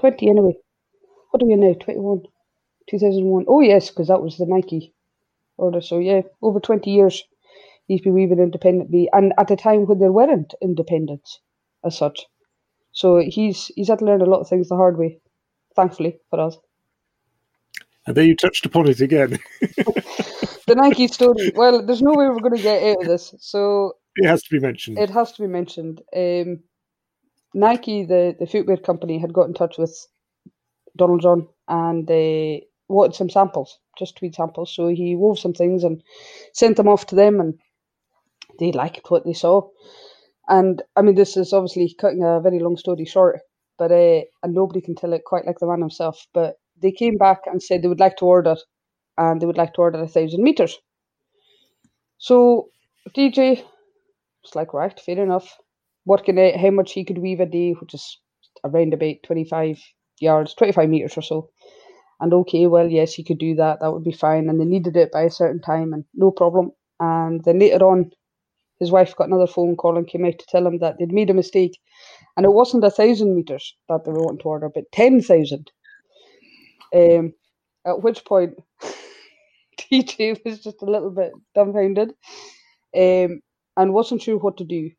twenty 0.00 0.28
anyway. 0.30 0.56
What 1.30 1.42
are 1.42 1.46
we 1.46 1.56
now? 1.56 1.74
Twenty 1.74 2.00
one. 2.00 2.22
2001. 2.88 3.44
Oh, 3.48 3.60
yes, 3.60 3.90
because 3.90 4.08
that 4.08 4.22
was 4.22 4.38
the 4.38 4.46
Nike 4.46 4.94
order. 5.58 5.80
So 5.80 5.98
yeah, 5.98 6.22
over 6.42 6.60
twenty 6.60 6.92
years 6.92 7.22
he's 7.88 8.02
been 8.02 8.14
weaving 8.14 8.38
independently, 8.38 9.08
and 9.12 9.32
at 9.38 9.50
a 9.50 9.56
time 9.56 9.86
when 9.86 9.98
there 9.98 10.12
weren't 10.12 10.54
independents 10.62 11.40
as 11.84 11.96
such. 11.96 12.26
So 12.92 13.18
he's 13.18 13.66
he's 13.74 13.88
had 13.88 13.98
to 13.98 14.04
learn 14.04 14.22
a 14.22 14.26
lot 14.26 14.40
of 14.40 14.48
things 14.48 14.68
the 14.68 14.76
hard 14.76 14.98
way, 14.98 15.20
thankfully 15.74 16.18
for 16.30 16.40
us. 16.40 16.56
And 18.06 18.16
then 18.16 18.26
you 18.26 18.36
touched 18.36 18.64
upon 18.64 18.88
it 18.88 19.00
again. 19.00 19.38
the 19.60 20.74
Nike 20.76 21.08
story. 21.08 21.52
Well, 21.54 21.84
there's 21.84 22.00
no 22.00 22.12
way 22.12 22.28
we're 22.28 22.40
going 22.40 22.56
to 22.56 22.62
get 22.62 22.82
out 22.82 23.02
of 23.02 23.08
this, 23.08 23.34
so 23.38 23.94
it 24.16 24.26
has 24.26 24.42
to 24.44 24.50
be 24.50 24.60
mentioned. 24.60 24.98
It 24.98 25.10
has 25.10 25.32
to 25.32 25.42
be 25.42 25.48
mentioned. 25.48 26.00
Um, 26.16 26.60
Nike, 27.54 28.04
the 28.04 28.36
the 28.38 28.46
footwear 28.46 28.76
company, 28.76 29.18
had 29.18 29.32
got 29.32 29.48
in 29.48 29.54
touch 29.54 29.76
with 29.78 29.94
Donald 30.96 31.22
John, 31.22 31.48
and 31.66 32.06
they 32.06 32.67
wanted 32.88 33.14
some 33.16 33.30
samples, 33.30 33.78
just 33.98 34.16
tweed 34.16 34.34
samples. 34.34 34.74
So 34.74 34.88
he 34.88 35.16
wove 35.16 35.38
some 35.38 35.54
things 35.54 35.84
and 35.84 36.02
sent 36.54 36.76
them 36.76 36.88
off 36.88 37.06
to 37.08 37.16
them, 37.16 37.40
and 37.40 37.54
they 38.58 38.72
liked 38.72 39.10
what 39.10 39.24
they 39.24 39.32
saw. 39.34 39.68
And 40.48 40.82
I 40.96 41.02
mean, 41.02 41.14
this 41.14 41.36
is 41.36 41.52
obviously 41.52 41.94
cutting 42.00 42.24
a 42.24 42.40
very 42.40 42.58
long 42.60 42.76
story 42.76 43.04
short, 43.04 43.40
but 43.78 43.92
uh, 43.92 44.22
and 44.42 44.54
nobody 44.54 44.80
can 44.80 44.94
tell 44.96 45.12
it 45.14 45.24
quite 45.24 45.46
like 45.46 45.58
the 45.60 45.66
man 45.66 45.80
himself. 45.80 46.26
But 46.34 46.56
they 46.82 46.92
came 46.92 47.16
back 47.16 47.40
and 47.46 47.62
said 47.62 47.82
they 47.82 47.88
would 47.88 48.00
like 48.00 48.16
to 48.18 48.26
order, 48.26 48.56
and 49.18 49.40
they 49.40 49.46
would 49.46 49.58
like 49.58 49.74
to 49.74 49.82
order 49.82 50.02
a 50.02 50.08
thousand 50.08 50.42
meters. 50.42 50.78
So 52.18 52.70
DJ 53.16 53.62
was 54.44 54.54
like, 54.54 54.74
right, 54.74 54.98
fair 55.00 55.22
enough. 55.22 55.58
working 56.06 56.38
out 56.40 56.56
how 56.60 56.70
much 56.70 56.92
he 56.92 57.04
could 57.04 57.18
weave 57.18 57.40
a 57.40 57.46
day, 57.46 57.72
which 57.72 57.94
is 57.94 58.18
around 58.64 58.94
about 58.94 59.16
25 59.24 59.80
yards, 60.20 60.54
25 60.54 60.88
meters 60.90 61.16
or 61.18 61.22
so. 61.22 61.50
And 62.20 62.34
okay, 62.34 62.66
well, 62.66 62.88
yes, 62.88 63.14
he 63.14 63.24
could 63.24 63.38
do 63.38 63.54
that. 63.56 63.80
That 63.80 63.92
would 63.92 64.04
be 64.04 64.12
fine. 64.12 64.48
And 64.48 64.60
they 64.60 64.64
needed 64.64 64.96
it 64.96 65.12
by 65.12 65.22
a 65.22 65.30
certain 65.30 65.60
time, 65.60 65.92
and 65.92 66.04
no 66.14 66.30
problem. 66.30 66.72
And 67.00 67.44
then 67.44 67.58
later 67.60 67.86
on, 67.86 68.10
his 68.80 68.90
wife 68.90 69.16
got 69.16 69.28
another 69.28 69.46
phone 69.46 69.76
call 69.76 69.96
and 69.96 70.06
came 70.06 70.24
out 70.24 70.38
to 70.38 70.46
tell 70.46 70.66
him 70.66 70.78
that 70.78 70.98
they'd 70.98 71.12
made 71.12 71.30
a 71.30 71.34
mistake. 71.34 71.78
And 72.36 72.46
it 72.46 72.52
wasn't 72.52 72.84
a 72.84 72.90
thousand 72.90 73.34
meters 73.34 73.76
that 73.88 74.04
they 74.04 74.12
were 74.12 74.22
wanting 74.22 74.40
to 74.40 74.48
order, 74.48 74.70
but 74.72 74.90
10,000. 74.92 75.70
Um, 76.94 77.34
at 77.86 78.02
which 78.02 78.24
point, 78.24 78.54
DJ 79.78 80.44
was 80.44 80.60
just 80.60 80.82
a 80.82 80.86
little 80.86 81.10
bit 81.10 81.32
dumbfounded 81.54 82.10
um, 82.96 83.40
and 83.76 83.94
wasn't 83.94 84.22
sure 84.22 84.38
what 84.38 84.56
to 84.58 84.64
do, 84.64 84.90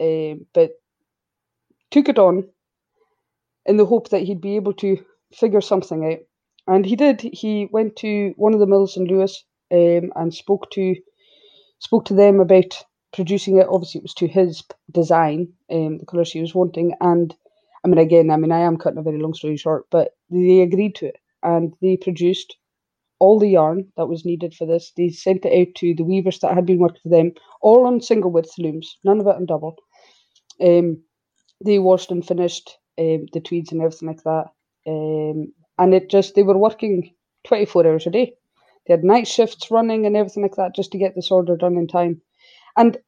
um, 0.00 0.46
but 0.54 0.72
took 1.90 2.08
it 2.08 2.18
on 2.18 2.48
in 3.66 3.76
the 3.76 3.86
hope 3.86 4.10
that 4.10 4.22
he'd 4.22 4.40
be 4.40 4.56
able 4.56 4.72
to 4.74 5.04
figure 5.34 5.60
something 5.60 6.04
out. 6.12 6.18
And 6.66 6.84
he 6.84 6.96
did. 6.96 7.20
He 7.20 7.68
went 7.70 7.96
to 7.96 8.34
one 8.36 8.54
of 8.54 8.60
the 8.60 8.66
mills 8.66 8.96
in 8.96 9.04
Lewis 9.04 9.44
um, 9.72 10.12
and 10.16 10.34
spoke 10.34 10.70
to 10.72 10.96
spoke 11.78 12.04
to 12.06 12.14
them 12.14 12.40
about 12.40 12.76
producing 13.12 13.58
it. 13.58 13.66
Obviously, 13.68 13.98
it 14.00 14.02
was 14.02 14.14
to 14.14 14.26
his 14.26 14.62
design, 14.90 15.52
um, 15.70 15.98
the 15.98 16.06
colour 16.06 16.24
she 16.24 16.40
was 16.40 16.54
wanting. 16.54 16.94
And 17.00 17.34
I 17.84 17.88
mean, 17.88 17.98
again, 17.98 18.30
I 18.30 18.36
mean, 18.36 18.52
I 18.52 18.60
am 18.60 18.76
cutting 18.76 18.98
a 18.98 19.02
very 19.02 19.18
long 19.18 19.34
story 19.34 19.56
short, 19.56 19.86
but 19.90 20.12
they 20.30 20.60
agreed 20.60 20.96
to 20.96 21.06
it 21.06 21.16
and 21.42 21.74
they 21.80 21.96
produced 21.96 22.56
all 23.18 23.38
the 23.38 23.48
yarn 23.48 23.92
that 23.96 24.08
was 24.08 24.24
needed 24.24 24.54
for 24.54 24.66
this. 24.66 24.92
They 24.96 25.08
sent 25.08 25.44
it 25.44 25.68
out 25.68 25.74
to 25.76 25.94
the 25.94 26.04
weavers 26.04 26.40
that 26.40 26.54
had 26.54 26.66
been 26.66 26.78
working 26.78 27.00
for 27.02 27.08
them, 27.08 27.32
all 27.62 27.86
on 27.86 28.00
single 28.00 28.30
width 28.30 28.58
looms, 28.58 28.98
none 29.04 29.20
of 29.20 29.26
it 29.26 29.36
on 29.36 29.46
double. 29.46 29.76
Um, 30.60 31.02
they 31.64 31.78
washed 31.78 32.10
and 32.10 32.26
finished 32.26 32.76
um, 32.98 33.26
the 33.32 33.40
tweeds 33.40 33.72
and 33.72 33.80
everything 33.80 34.08
like 34.08 34.22
that. 34.24 34.46
Um, 34.86 35.52
and 35.78 35.94
it 35.94 36.10
just, 36.10 36.34
they 36.34 36.42
were 36.42 36.58
working 36.58 37.12
24 37.44 37.86
hours 37.86 38.06
a 38.06 38.10
day. 38.10 38.34
They 38.86 38.94
had 38.94 39.04
night 39.04 39.26
shifts 39.26 39.70
running 39.70 40.06
and 40.06 40.16
everything 40.16 40.42
like 40.42 40.56
that 40.56 40.74
just 40.74 40.92
to 40.92 40.98
get 40.98 41.14
this 41.14 41.30
order 41.30 41.56
done 41.56 41.76
in 41.76 41.88
time. 41.88 42.20
And 42.76 42.98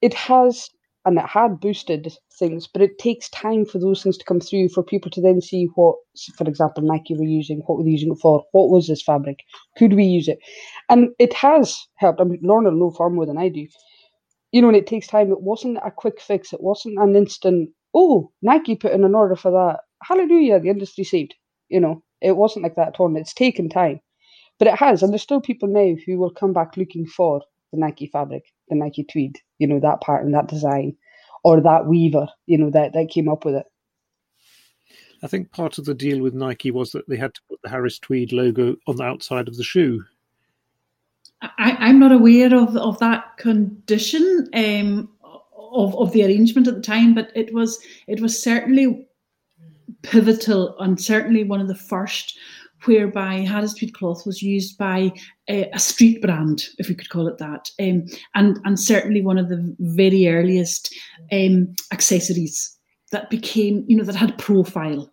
it 0.00 0.14
has 0.14 0.70
and 1.04 1.18
it 1.18 1.26
had 1.26 1.60
boosted 1.60 2.12
things, 2.38 2.66
but 2.66 2.82
it 2.82 2.98
takes 2.98 3.30
time 3.30 3.64
for 3.64 3.78
those 3.78 4.02
things 4.02 4.18
to 4.18 4.24
come 4.24 4.40
through 4.40 4.68
for 4.68 4.82
people 4.82 5.10
to 5.10 5.22
then 5.22 5.40
see 5.40 5.66
what, 5.74 5.96
for 6.36 6.44
example, 6.44 6.82
Nike 6.82 7.14
were 7.16 7.24
using, 7.24 7.62
what 7.66 7.78
were 7.78 7.84
they 7.84 7.90
using 7.90 8.12
it 8.12 8.18
for, 8.20 8.44
what 8.52 8.68
was 8.68 8.88
this 8.88 9.00
fabric, 9.00 9.38
could 9.78 9.94
we 9.94 10.04
use 10.04 10.28
it? 10.28 10.38
And 10.90 11.08
it 11.18 11.32
has 11.32 11.86
helped. 11.96 12.20
I 12.20 12.24
mean, 12.24 12.40
Lorna 12.42 12.72
know 12.72 12.90
far 12.90 13.08
more 13.08 13.24
than 13.24 13.38
I 13.38 13.48
do. 13.48 13.66
You 14.52 14.60
know, 14.60 14.68
and 14.68 14.76
it 14.76 14.86
takes 14.86 15.06
time. 15.06 15.30
It 15.30 15.40
wasn't 15.40 15.78
a 15.84 15.90
quick 15.90 16.20
fix. 16.20 16.52
It 16.52 16.62
wasn't 16.62 16.98
an 16.98 17.16
instant, 17.16 17.70
oh, 17.94 18.30
Nike 18.42 18.76
put 18.76 18.92
in 18.92 19.04
an 19.04 19.14
order 19.14 19.36
for 19.36 19.50
that. 19.50 19.80
Hallelujah, 20.02 20.60
the 20.60 20.68
industry 20.68 21.04
saved. 21.04 21.34
You 21.68 21.80
know, 21.80 22.02
it 22.20 22.36
wasn't 22.36 22.62
like 22.62 22.76
that 22.76 22.88
at 22.88 23.00
all. 23.00 23.16
It's 23.16 23.34
taken 23.34 23.68
time. 23.68 24.00
But 24.58 24.68
it 24.68 24.74
has, 24.74 25.02
and 25.02 25.12
there's 25.12 25.22
still 25.22 25.40
people 25.40 25.68
now 25.68 25.94
who 26.04 26.18
will 26.18 26.30
come 26.30 26.52
back 26.52 26.76
looking 26.76 27.06
for 27.06 27.42
the 27.72 27.78
Nike 27.78 28.06
fabric, 28.06 28.44
the 28.68 28.74
Nike 28.74 29.04
tweed, 29.04 29.38
you 29.58 29.66
know, 29.66 29.78
that 29.80 30.00
pattern, 30.00 30.32
that 30.32 30.48
design, 30.48 30.96
or 31.44 31.60
that 31.60 31.86
weaver, 31.86 32.28
you 32.46 32.58
know, 32.58 32.70
that, 32.70 32.92
that 32.92 33.10
came 33.10 33.28
up 33.28 33.44
with 33.44 33.54
it. 33.54 33.66
I 35.22 35.26
think 35.26 35.52
part 35.52 35.78
of 35.78 35.84
the 35.84 35.94
deal 35.94 36.20
with 36.20 36.34
Nike 36.34 36.70
was 36.70 36.92
that 36.92 37.08
they 37.08 37.16
had 37.16 37.34
to 37.34 37.40
put 37.48 37.60
the 37.62 37.68
Harris 37.68 37.98
Tweed 37.98 38.32
logo 38.32 38.76
on 38.86 38.96
the 38.96 39.04
outside 39.04 39.48
of 39.48 39.56
the 39.56 39.64
shoe. 39.64 40.04
I, 41.40 41.88
am 41.88 42.00
not 42.00 42.12
aware 42.12 42.54
of, 42.54 42.76
of 42.76 42.98
that 42.98 43.36
condition 43.36 44.48
um, 44.54 45.08
of, 45.22 45.96
of 45.96 46.12
the 46.12 46.24
arrangement 46.24 46.66
at 46.66 46.74
the 46.74 46.82
time, 46.82 47.14
but 47.14 47.30
it 47.34 47.52
was 47.54 47.78
it 48.08 48.20
was 48.20 48.40
certainly 48.40 49.07
pivotal 50.02 50.76
and 50.78 51.00
certainly 51.00 51.44
one 51.44 51.60
of 51.60 51.68
the 51.68 51.74
first 51.74 52.38
whereby 52.84 53.44
Tweed 53.76 53.94
cloth 53.94 54.24
was 54.24 54.42
used 54.42 54.78
by 54.78 55.12
a, 55.48 55.68
a, 55.72 55.78
street 55.78 56.22
brand, 56.22 56.62
if 56.78 56.88
we 56.88 56.94
could 56.94 57.08
call 57.08 57.26
it 57.26 57.38
that, 57.38 57.70
um, 57.80 58.04
and 58.34 58.58
and 58.64 58.78
certainly 58.78 59.20
one 59.20 59.38
of 59.38 59.48
the 59.48 59.74
very 59.80 60.28
earliest 60.28 60.94
um, 61.32 61.74
accessories 61.92 62.76
that 63.10 63.30
became, 63.30 63.84
you 63.88 63.96
know, 63.96 64.04
that 64.04 64.14
had 64.14 64.38
profile. 64.38 65.10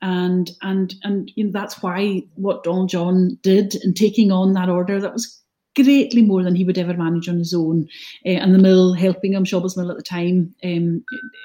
And 0.00 0.50
and 0.62 0.94
and 1.02 1.32
you 1.34 1.44
know 1.44 1.50
that's 1.50 1.82
why 1.82 2.22
what 2.34 2.62
Don 2.62 2.86
John 2.86 3.36
did 3.42 3.74
in 3.82 3.94
taking 3.94 4.30
on 4.30 4.52
that 4.52 4.68
order 4.68 5.00
that 5.00 5.12
was 5.12 5.42
greatly 5.82 6.22
more 6.22 6.42
than 6.42 6.54
he 6.54 6.64
would 6.64 6.78
ever 6.78 6.94
manage 6.94 7.28
on 7.28 7.38
his 7.38 7.54
own. 7.54 7.88
Uh, 8.26 8.30
and 8.30 8.54
the 8.54 8.58
mill 8.58 8.92
helping 8.92 9.32
him, 9.32 9.44
Shawbost 9.44 9.76
mill 9.76 9.90
at 9.90 9.96
the 9.96 10.02
time, 10.02 10.54
um, 10.64 11.04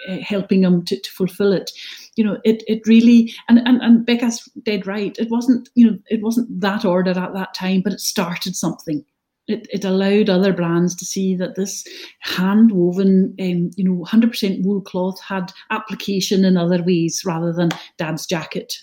uh, 0.09 0.17
helping 0.17 0.63
him 0.63 0.83
to, 0.85 0.99
to 0.99 1.11
fulfill 1.11 1.53
it. 1.53 1.71
You 2.15 2.23
know, 2.23 2.39
it 2.43 2.63
it 2.67 2.85
really 2.87 3.33
and, 3.49 3.59
and 3.59 3.81
and 3.81 4.05
Becca's 4.05 4.47
dead 4.63 4.87
right. 4.87 5.17
It 5.17 5.29
wasn't 5.29 5.69
you 5.75 5.89
know 5.89 5.97
it 6.09 6.21
wasn't 6.21 6.61
that 6.61 6.85
order 6.85 7.11
at 7.11 7.33
that 7.33 7.53
time, 7.53 7.81
but 7.81 7.93
it 7.93 7.99
started 7.99 8.55
something. 8.55 9.03
It, 9.45 9.67
it 9.73 9.83
allowed 9.83 10.29
other 10.29 10.53
brands 10.53 10.95
to 10.95 11.05
see 11.05 11.35
that 11.35 11.55
this 11.55 11.83
hand 12.21 12.71
woven, 12.71 13.35
um, 13.41 13.71
you 13.75 13.83
know, 13.83 14.05
100% 14.05 14.63
wool 14.63 14.79
cloth 14.79 15.19
had 15.19 15.51
application 15.69 16.45
in 16.45 16.55
other 16.55 16.81
ways 16.81 17.23
rather 17.25 17.51
than 17.51 17.67
dad's 17.97 18.25
jacket 18.25 18.75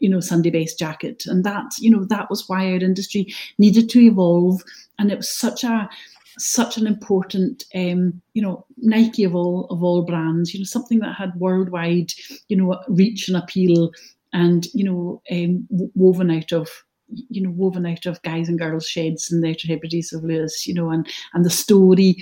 you 0.00 0.08
know 0.08 0.20
Sunday 0.20 0.50
best 0.50 0.78
jacket, 0.78 1.24
and 1.26 1.44
that 1.44 1.72
you 1.78 1.90
know 1.90 2.04
that 2.04 2.30
was 2.30 2.48
why 2.48 2.72
our 2.72 2.78
industry 2.78 3.32
needed 3.58 3.88
to 3.90 4.00
evolve, 4.00 4.62
and 4.98 5.10
it 5.10 5.16
was 5.18 5.30
such 5.30 5.64
a 5.64 5.88
such 6.38 6.76
an 6.76 6.86
important 6.86 7.64
um, 7.74 8.20
you 8.34 8.42
know 8.42 8.64
Nike 8.78 9.24
of 9.24 9.34
all 9.34 9.66
of 9.70 9.82
all 9.82 10.02
brands, 10.02 10.52
you 10.52 10.60
know 10.60 10.64
something 10.64 11.00
that 11.00 11.16
had 11.16 11.34
worldwide 11.36 12.12
you 12.48 12.56
know 12.56 12.78
reach 12.88 13.28
and 13.28 13.36
appeal, 13.36 13.90
and 14.32 14.66
you 14.74 14.84
know 14.84 15.22
um, 15.30 15.66
woven 15.94 16.30
out 16.30 16.52
of 16.52 16.68
you 17.08 17.42
know 17.42 17.50
woven 17.50 17.86
out 17.86 18.06
of 18.06 18.22
guys 18.22 18.48
and 18.48 18.58
girls 18.58 18.86
sheds 18.86 19.30
and 19.30 19.42
the 19.42 19.50
Outer 19.50 19.68
Hebrides 19.68 20.12
of 20.12 20.24
Lewis, 20.24 20.66
you 20.66 20.74
know, 20.74 20.90
and 20.90 21.06
and 21.34 21.44
the 21.44 21.50
story 21.50 22.16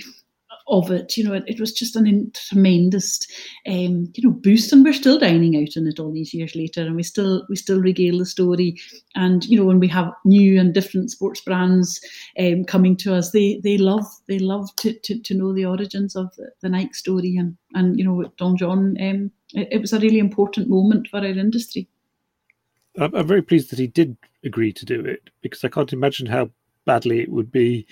of 0.69 0.91
it. 0.91 1.15
You 1.17 1.23
know, 1.23 1.33
it, 1.33 1.43
it 1.47 1.59
was 1.59 1.71
just 1.71 1.95
an 1.95 2.31
tremendous, 2.33 3.19
um, 3.67 4.11
you 4.15 4.23
know, 4.23 4.31
boost, 4.31 4.71
and 4.71 4.83
we're 4.83 4.93
still 4.93 5.19
dining 5.19 5.55
out 5.55 5.75
in 5.75 5.87
it 5.87 5.99
all 5.99 6.11
these 6.11 6.33
years 6.33 6.55
later, 6.55 6.81
and 6.81 6.95
we 6.95 7.03
still 7.03 7.45
we 7.49 7.55
still 7.55 7.79
regale 7.79 8.19
the 8.19 8.25
story. 8.25 8.77
And 9.15 9.45
you 9.45 9.57
know, 9.57 9.65
when 9.65 9.79
we 9.79 9.87
have 9.89 10.11
new 10.25 10.59
and 10.59 10.73
different 10.73 11.11
sports 11.11 11.41
brands 11.41 11.99
um, 12.39 12.63
coming 12.65 12.95
to 12.97 13.15
us, 13.15 13.31
they 13.31 13.59
they 13.63 13.77
love 13.77 14.05
they 14.27 14.39
love 14.39 14.75
to, 14.77 14.93
to, 14.93 15.19
to 15.19 15.33
know 15.33 15.53
the 15.53 15.65
origins 15.65 16.15
of 16.15 16.35
the, 16.35 16.51
the 16.61 16.69
Nike 16.69 16.93
story, 16.93 17.35
and 17.37 17.57
and 17.73 17.97
you 17.97 18.05
know, 18.05 18.31
Don 18.37 18.57
John, 18.57 18.97
um, 19.01 19.31
it, 19.53 19.67
it 19.71 19.81
was 19.81 19.93
a 19.93 19.99
really 19.99 20.19
important 20.19 20.69
moment 20.69 21.07
for 21.09 21.17
our 21.17 21.25
industry. 21.25 21.87
I'm 22.99 23.27
very 23.27 23.43
pleased 23.43 23.69
that 23.69 23.79
he 23.79 23.85
did 23.87 24.17
agree 24.43 24.73
to 24.73 24.85
do 24.85 24.99
it 25.01 25.29
because 25.41 25.63
I 25.63 25.69
can't 25.69 25.93
imagine 25.93 26.25
how 26.25 26.49
badly 26.85 27.19
it 27.19 27.29
would 27.29 27.51
be 27.51 27.85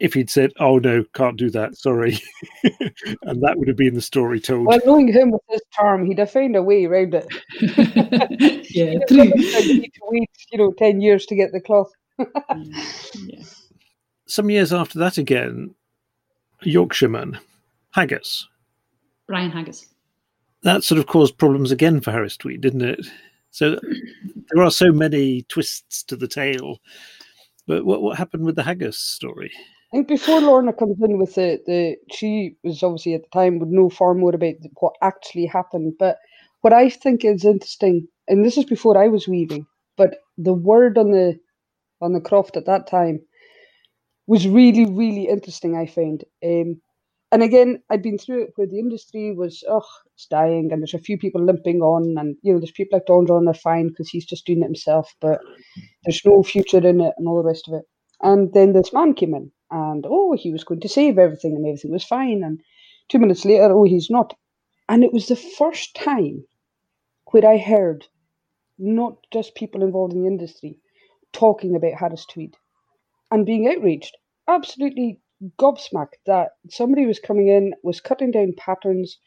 if 0.00 0.14
he'd 0.14 0.30
said, 0.30 0.52
"Oh 0.60 0.78
no, 0.78 1.04
can't 1.14 1.36
do 1.36 1.50
that, 1.50 1.76
sorry," 1.76 2.18
and 2.62 3.42
that 3.42 3.54
would 3.56 3.68
have 3.68 3.76
been 3.76 3.94
the 3.94 4.00
story 4.00 4.40
told. 4.40 4.66
Well, 4.66 4.80
knowing 4.84 5.12
him 5.12 5.30
with 5.30 5.42
his 5.48 5.62
charm, 5.72 6.06
he'd 6.06 6.18
have 6.18 6.30
found 6.30 6.56
a 6.56 6.62
way 6.62 6.84
around 6.84 7.14
it. 7.14 7.26
yeah, 8.70 8.98
true. 9.08 9.24
Need 9.24 9.92
to 9.94 10.00
wait, 10.04 10.30
you 10.52 10.58
know, 10.58 10.72
ten 10.72 11.00
years 11.00 11.26
to 11.26 11.34
get 11.34 11.52
the 11.52 11.60
cloth. 11.60 11.90
Mm, 12.20 12.74
yeah. 13.26 13.42
Some 14.26 14.50
years 14.50 14.72
after 14.72 14.98
that, 14.98 15.18
again, 15.18 15.74
Yorkshireman 16.62 17.38
Haggas, 17.94 18.44
Brian 19.26 19.50
Haggas. 19.50 19.86
That 20.62 20.84
sort 20.84 20.98
of 20.98 21.06
caused 21.06 21.38
problems 21.38 21.70
again 21.70 22.00
for 22.00 22.10
Harris 22.10 22.36
Tweed, 22.36 22.60
didn't 22.60 22.82
it? 22.82 23.06
So 23.50 23.78
there 24.50 24.62
are 24.62 24.70
so 24.70 24.92
many 24.92 25.42
twists 25.42 26.02
to 26.04 26.16
the 26.16 26.28
tale. 26.28 26.78
But 27.66 27.84
what 27.84 28.02
what 28.02 28.16
happened 28.16 28.44
with 28.44 28.56
the 28.56 28.62
Haggas 28.62 28.94
story? 28.94 29.52
I 29.92 29.96
think 29.98 30.08
before 30.08 30.40
Lorna 30.40 30.72
comes 30.74 30.98
in 31.02 31.18
with 31.18 31.34
the, 31.34 31.60
the 31.66 31.96
she 32.12 32.56
was 32.64 32.82
obviously 32.82 33.14
at 33.14 33.22
the 33.22 33.28
time 33.32 33.58
would 33.58 33.70
know 33.70 33.88
far 33.88 34.14
more 34.14 34.34
about 34.34 34.54
what 34.80 34.94
actually 35.02 35.46
happened. 35.46 35.94
But 35.98 36.18
what 36.60 36.74
I 36.74 36.90
think 36.90 37.24
is 37.24 37.44
interesting, 37.44 38.08
and 38.28 38.44
this 38.44 38.58
is 38.58 38.64
before 38.64 38.98
I 39.02 39.08
was 39.08 39.28
weaving, 39.28 39.66
but 39.96 40.16
the 40.36 40.54
word 40.54 40.98
on 40.98 41.12
the 41.12 41.38
on 42.02 42.12
the 42.12 42.20
croft 42.20 42.56
at 42.56 42.66
that 42.66 42.86
time 42.86 43.20
was 44.26 44.46
really, 44.46 44.86
really 44.86 45.28
interesting, 45.28 45.76
I 45.76 45.86
found. 45.86 46.24
Um, 46.44 46.80
and 47.32 47.42
again, 47.42 47.82
I'd 47.90 48.02
been 48.02 48.18
through 48.18 48.44
it 48.44 48.50
where 48.56 48.66
the 48.66 48.78
industry 48.78 49.34
was, 49.34 49.64
oh, 49.68 49.86
it's 50.14 50.26
dying, 50.26 50.70
and 50.72 50.82
there's 50.82 50.94
a 50.94 50.98
few 50.98 51.18
people 51.18 51.44
limping 51.44 51.80
on, 51.80 52.16
and 52.18 52.36
you 52.42 52.52
know, 52.52 52.58
there's 52.60 52.72
people 52.72 52.98
like 52.98 53.06
Don 53.06 53.26
John, 53.26 53.44
they're 53.46 53.54
fine 53.54 53.88
because 53.88 54.08
he's 54.08 54.26
just 54.26 54.46
doing 54.46 54.60
it 54.60 54.66
himself, 54.66 55.14
but 55.20 55.40
there's 56.04 56.22
no 56.24 56.42
future 56.42 56.86
in 56.86 57.00
it 57.00 57.14
and 57.18 57.28
all 57.28 57.42
the 57.42 57.48
rest 57.48 57.68
of 57.68 57.74
it. 57.74 57.84
And 58.22 58.52
then 58.54 58.72
this 58.72 58.92
man 58.92 59.14
came 59.14 59.34
in, 59.34 59.50
and 59.70 60.04
oh, 60.08 60.36
he 60.36 60.50
was 60.52 60.64
going 60.64 60.80
to 60.80 60.88
save 60.88 61.18
everything 61.18 61.54
and 61.54 61.66
everything 61.66 61.92
was 61.92 62.04
fine. 62.04 62.42
And 62.44 62.60
two 63.08 63.18
minutes 63.18 63.44
later, 63.44 63.72
oh, 63.72 63.84
he's 63.84 64.10
not. 64.10 64.34
And 64.88 65.04
it 65.04 65.12
was 65.12 65.26
the 65.26 65.36
first 65.36 65.94
time 65.94 66.44
where 67.30 67.46
I 67.46 67.58
heard 67.58 68.06
not 68.78 69.18
just 69.32 69.54
people 69.54 69.82
involved 69.82 70.14
in 70.14 70.22
the 70.22 70.28
industry 70.28 70.78
talking 71.32 71.76
about 71.76 71.98
Harris 71.98 72.24
Tweed 72.26 72.54
and 73.30 73.44
being 73.44 73.68
outraged, 73.68 74.16
absolutely 74.48 75.20
gobsmacked 75.60 76.18
that 76.26 76.50
somebody 76.70 77.06
was 77.06 77.18
coming 77.18 77.48
in, 77.48 77.74
was 77.82 78.00
cutting 78.00 78.30
down 78.30 78.54
patterns 78.56 79.18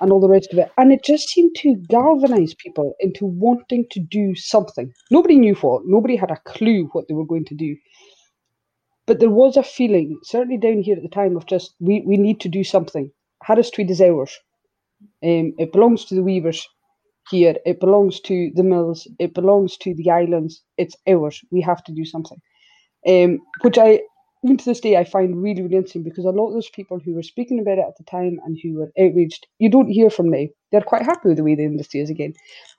and 0.00 0.12
all 0.12 0.20
the 0.20 0.28
rest 0.28 0.52
of 0.52 0.58
it. 0.58 0.70
And 0.78 0.92
it 0.92 1.04
just 1.04 1.28
seemed 1.28 1.54
to 1.56 1.76
galvanize 1.88 2.54
people 2.54 2.94
into 3.00 3.26
wanting 3.26 3.86
to 3.92 4.00
do 4.00 4.34
something. 4.34 4.92
Nobody 5.10 5.38
knew 5.38 5.54
what, 5.56 5.82
nobody 5.86 6.16
had 6.16 6.30
a 6.30 6.40
clue 6.44 6.88
what 6.92 7.08
they 7.08 7.14
were 7.14 7.26
going 7.26 7.44
to 7.46 7.54
do. 7.54 7.76
But 9.06 9.20
there 9.20 9.30
was 9.30 9.56
a 9.56 9.62
feeling, 9.62 10.18
certainly 10.22 10.56
down 10.56 10.82
here 10.82 10.96
at 10.96 11.02
the 11.02 11.08
time, 11.08 11.36
of 11.36 11.46
just 11.46 11.74
we, 11.80 12.02
we 12.06 12.16
need 12.16 12.40
to 12.40 12.48
do 12.48 12.64
something. 12.64 13.10
Harris 13.42 13.70
Tweed 13.70 13.90
is 13.90 14.00
ours. 14.00 14.38
Um, 15.22 15.52
it 15.58 15.72
belongs 15.72 16.06
to 16.06 16.14
the 16.14 16.22
weavers 16.22 16.66
here. 17.30 17.56
It 17.66 17.80
belongs 17.80 18.20
to 18.20 18.50
the 18.54 18.62
mills. 18.62 19.06
It 19.18 19.34
belongs 19.34 19.76
to 19.78 19.94
the 19.94 20.10
islands. 20.10 20.62
It's 20.78 20.96
ours. 21.06 21.42
We 21.50 21.60
have 21.60 21.84
to 21.84 21.92
do 21.92 22.04
something. 22.04 22.40
Um, 23.06 23.40
which 23.60 23.76
I, 23.76 24.00
even 24.42 24.56
to 24.56 24.64
this 24.64 24.80
day, 24.80 24.96
I 24.96 25.04
find 25.04 25.42
really, 25.42 25.62
really 25.62 25.76
interesting 25.76 26.02
because 26.02 26.24
a 26.24 26.30
lot 26.30 26.48
of 26.48 26.54
those 26.54 26.70
people 26.70 26.98
who 26.98 27.14
were 27.14 27.22
speaking 27.22 27.60
about 27.60 27.78
it 27.78 27.84
at 27.86 27.96
the 27.98 28.04
time 28.04 28.38
and 28.46 28.58
who 28.62 28.74
were 28.78 28.92
outraged, 28.98 29.46
you 29.58 29.68
don't 29.68 29.88
hear 29.88 30.08
from 30.08 30.30
now. 30.30 30.46
They're 30.72 30.80
quite 30.80 31.02
happy 31.02 31.28
with 31.28 31.36
the 31.36 31.44
way 31.44 31.54
the 31.54 31.64
industry 31.64 32.00
is 32.00 32.08
again. 32.08 32.32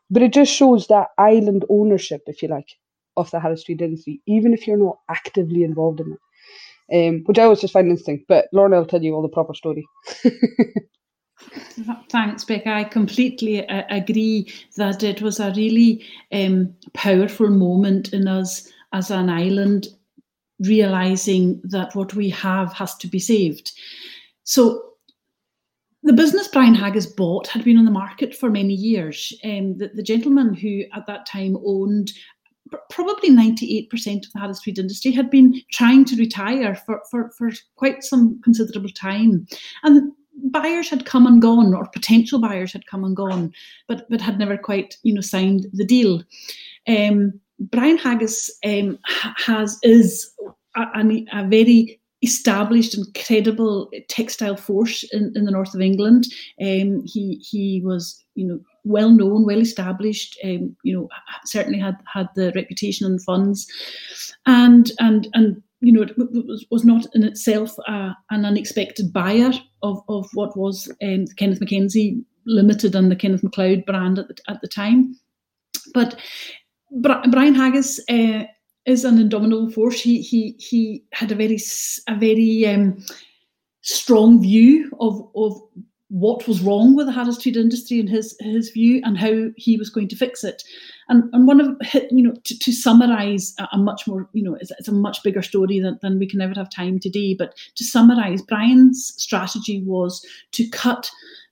But 0.10 0.24
it 0.24 0.34
just 0.34 0.52
shows 0.52 0.88
that 0.88 1.10
island 1.18 1.66
ownership, 1.70 2.22
if 2.28 2.42
you 2.42 2.50
like, 2.50 2.70
of 3.18 3.32
the 3.32 3.40
Harris 3.40 3.64
Tweed 3.64 3.82
industry, 3.82 4.22
even 4.28 4.54
if 4.54 4.68
you're 4.68 4.78
not 4.78 5.00
actively 5.10 5.64
involved 5.64 6.00
in 6.00 6.14
it. 6.14 6.20
Um, 6.94 7.24
which 7.26 7.40
I 7.40 7.44
always 7.44 7.62
just 7.62 7.74
find 7.74 7.88
interesting. 7.88 8.24
But 8.28 8.48
Lorna 8.52 8.78
will 8.78 8.86
tell 8.86 9.02
you 9.02 9.16
all 9.16 9.24
the 9.24 9.28
proper 9.28 9.56
story. 9.56 9.88
Thanks, 12.10 12.46
Becca. 12.46 12.70
I 12.70 12.84
completely 12.84 13.68
uh, 13.68 13.84
agree 13.90 14.52
that 14.78 15.04
it 15.04 15.22
was 15.22 15.40
a 15.40 15.54
really 15.56 16.06
um, 16.32 16.74
powerful 16.94 17.50
moment 17.50 18.14
in 18.14 18.28
us 18.28 18.72
as 18.94 19.12
an 19.12 19.30
island 19.30 19.88
realizing 20.60 21.62
that 21.66 21.96
what 21.96 22.14
we 22.14 22.30
have 22.30 22.72
has 22.74 22.96
to 22.96 23.08
be 23.08 23.20
saved. 23.20 23.72
So, 24.44 24.82
the 26.04 26.14
business 26.14 26.48
Brian 26.48 26.76
Haggas 26.76 27.16
bought 27.16 27.48
had 27.48 27.64
been 27.64 27.78
on 27.78 27.86
the 27.86 27.92
market 27.92 28.36
for 28.36 28.50
many 28.50 28.76
years. 28.76 29.34
Um, 29.44 29.78
the, 29.78 29.90
the 29.94 30.04
gentleman 30.04 30.54
who 30.54 30.84
at 30.94 31.08
that 31.08 31.26
time 31.26 31.58
owned 31.66 32.12
probably 32.90 33.30
98% 33.30 34.26
of 34.36 34.56
the 34.56 34.60
Tweed 34.64 34.80
industry 34.80 35.12
had 35.12 35.30
been 35.30 35.62
trying 35.72 36.06
to 36.06 36.16
retire 36.16 36.76
for, 36.76 37.02
for, 37.10 37.32
for 37.32 37.52
quite 37.76 38.04
some 38.04 38.42
considerable 38.44 38.90
time. 38.90 39.48
And 39.84 40.12
buyers 40.52 40.90
had 40.90 41.06
come 41.06 41.28
and 41.28 41.42
gone, 41.42 41.74
or 41.74 41.88
potential 41.88 42.40
buyers 42.40 42.74
had 42.74 42.88
come 42.88 43.04
and 43.04 43.16
gone, 43.16 43.54
but 43.88 44.10
but 44.10 44.22
had 44.22 44.40
never 44.40 44.58
quite 44.58 44.98
you 45.04 45.14
know 45.14 45.22
signed 45.22 45.68
the 45.74 45.86
deal. 45.86 46.24
Um, 46.88 47.40
Brian 47.60 47.98
Haggas 47.98 48.50
um, 48.66 49.00
has 49.06 49.80
is 49.84 50.30
a, 50.76 50.82
a, 50.82 51.26
a, 51.34 51.48
very 51.48 52.00
established 52.22 52.96
and 52.96 53.06
credible 53.26 53.90
textile 54.10 54.58
force 54.58 55.04
in, 55.12 55.32
in 55.36 55.46
the 55.46 55.52
north 55.52 55.74
of 55.74 55.82
England. 55.82 56.26
Um, 56.62 57.04
he 57.06 57.42
he 57.50 57.82
was 57.84 58.24
you 58.36 58.48
know 58.48 58.60
well 58.86 59.12
known, 59.12 59.46
well 59.46 59.60
established. 59.60 60.40
Um, 60.44 60.76
you 60.84 60.94
know 60.94 61.10
certainly 61.44 61.80
had 61.80 61.98
had 62.12 62.30
the 62.36 62.54
reputation 62.56 63.06
and 63.06 63.22
funds, 63.22 63.68
and 64.46 64.92
and 65.00 65.28
and 65.34 65.62
you 65.86 65.92
know, 65.92 66.02
it 66.02 66.18
was, 66.18 66.66
was 66.72 66.84
not 66.84 67.06
in 67.14 67.24
itself 67.24 67.76
uh, 67.88 68.12
an 68.32 68.44
unexpected 68.44 69.14
buyer 69.14 69.52
of, 69.84 70.02
of 70.10 70.28
what 70.34 70.58
was 70.58 70.92
um, 71.04 71.26
Kenneth 71.38 71.60
Mackenzie 71.60 72.24
Limited 72.48 72.96
and 72.96 73.12
the 73.12 73.16
Kenneth 73.16 73.44
MacLeod 73.44 73.86
brand 73.86 74.18
at 74.18 74.28
the, 74.28 74.36
at 74.48 74.62
the 74.62 74.68
time. 74.68 75.16
But 75.94 76.20
Brian 76.92 77.56
Haggas 77.56 78.00
uh, 78.10 78.48
is 78.86 79.06
an 79.06 79.20
indomitable 79.20 79.70
force. 79.72 80.00
He 80.00 80.22
he 80.22 80.56
he 80.60 81.04
had 81.12 81.32
a 81.32 81.36
very 81.36 81.60
a 82.08 82.16
very 82.16 82.66
um, 82.66 83.04
strong 83.82 84.42
view 84.42 84.92
of 85.00 85.28
of 85.36 85.62
what 86.10 86.48
was 86.48 86.62
wrong 86.62 86.96
with 86.96 87.08
the 87.08 87.12
Harris 87.12 87.38
Tweed 87.38 87.58
industry 87.58 88.00
in 88.00 88.08
his 88.08 88.36
his 88.40 88.70
view 88.70 89.02
and 89.04 89.18
how 89.18 89.50
he 89.58 89.78
was 89.78 89.90
going 89.90 90.08
to 90.10 90.16
fix 90.16 90.44
it. 90.44 90.64
And 91.10 91.24
and 91.34 91.48
one 91.48 91.60
of 91.60 91.76
you 92.12 92.24
know 92.24 92.34
to, 92.44 92.60
to 92.60 92.72
summarize 92.72 93.56
a, 93.72 93.78
much 93.78 94.08
more 94.08 94.30
you 94.34 94.44
know 94.44 94.56
it's, 94.56 94.72
it's, 94.78 94.88
a 94.88 94.94
much 94.94 95.24
bigger 95.24 95.42
story 95.42 95.80
than, 95.80 95.98
than 96.02 96.20
we 96.20 96.28
can 96.28 96.42
ever 96.42 96.54
have 96.56 96.70
time 96.70 97.00
today. 97.00 97.34
But 97.34 97.56
to 97.76 97.84
summarize, 97.84 98.42
Brian's 98.42 99.14
strategy 99.18 99.82
was 99.84 100.24
to 100.52 100.68
cut 100.70 101.10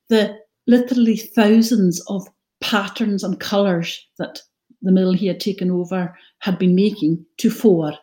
the 0.10 0.38
literally 0.68 1.18
thousands 1.18 1.99
of 2.08 2.28
patterns 2.62 3.24
and 3.24 3.39
colours 3.39 4.08
that 4.18 4.41
the 4.84 4.91
mill 4.91 5.14
he 5.14 5.28
had 5.28 5.39
taken 5.39 5.72
over 5.72 6.16
had 6.39 6.60
been 6.60 6.76
making 6.76 7.26
to 7.38 7.49
four. 7.49 7.93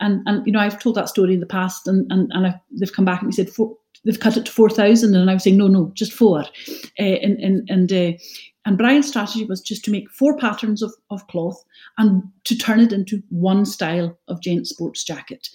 And 0.00 0.22
and 0.26 0.46
you 0.46 0.52
know 0.52 0.60
I've 0.60 0.78
told 0.78 0.94
that 0.94 1.08
story 1.08 1.34
in 1.34 1.40
the 1.40 1.46
past, 1.46 1.88
and 1.88 2.10
and, 2.12 2.30
and 2.32 2.46
I've, 2.46 2.60
they've 2.70 2.92
come 2.92 3.04
back 3.04 3.22
and 3.22 3.34
said 3.34 3.50
four, 3.50 3.76
they've 4.06 4.20
cut 4.20 4.36
it 4.36 4.46
to 4.46 4.52
4,000. 4.52 5.14
And 5.14 5.28
I 5.28 5.34
was 5.34 5.42
saying, 5.42 5.58
no, 5.58 5.66
no, 5.66 5.90
just 5.94 6.12
four. 6.12 6.40
Uh, 6.40 7.02
and 7.02 7.38
and, 7.40 7.68
and, 7.68 7.92
uh, 7.92 8.18
and 8.64 8.78
Brian's 8.78 9.08
strategy 9.08 9.44
was 9.44 9.60
just 9.60 9.84
to 9.84 9.90
make 9.90 10.10
four 10.10 10.38
patterns 10.38 10.82
of, 10.82 10.92
of 11.10 11.26
cloth 11.26 11.62
and 11.98 12.22
to 12.44 12.56
turn 12.56 12.80
it 12.80 12.92
into 12.92 13.22
one 13.28 13.64
style 13.64 14.16
of 14.28 14.40
gent 14.40 14.66
sports 14.66 15.04
jacket, 15.04 15.48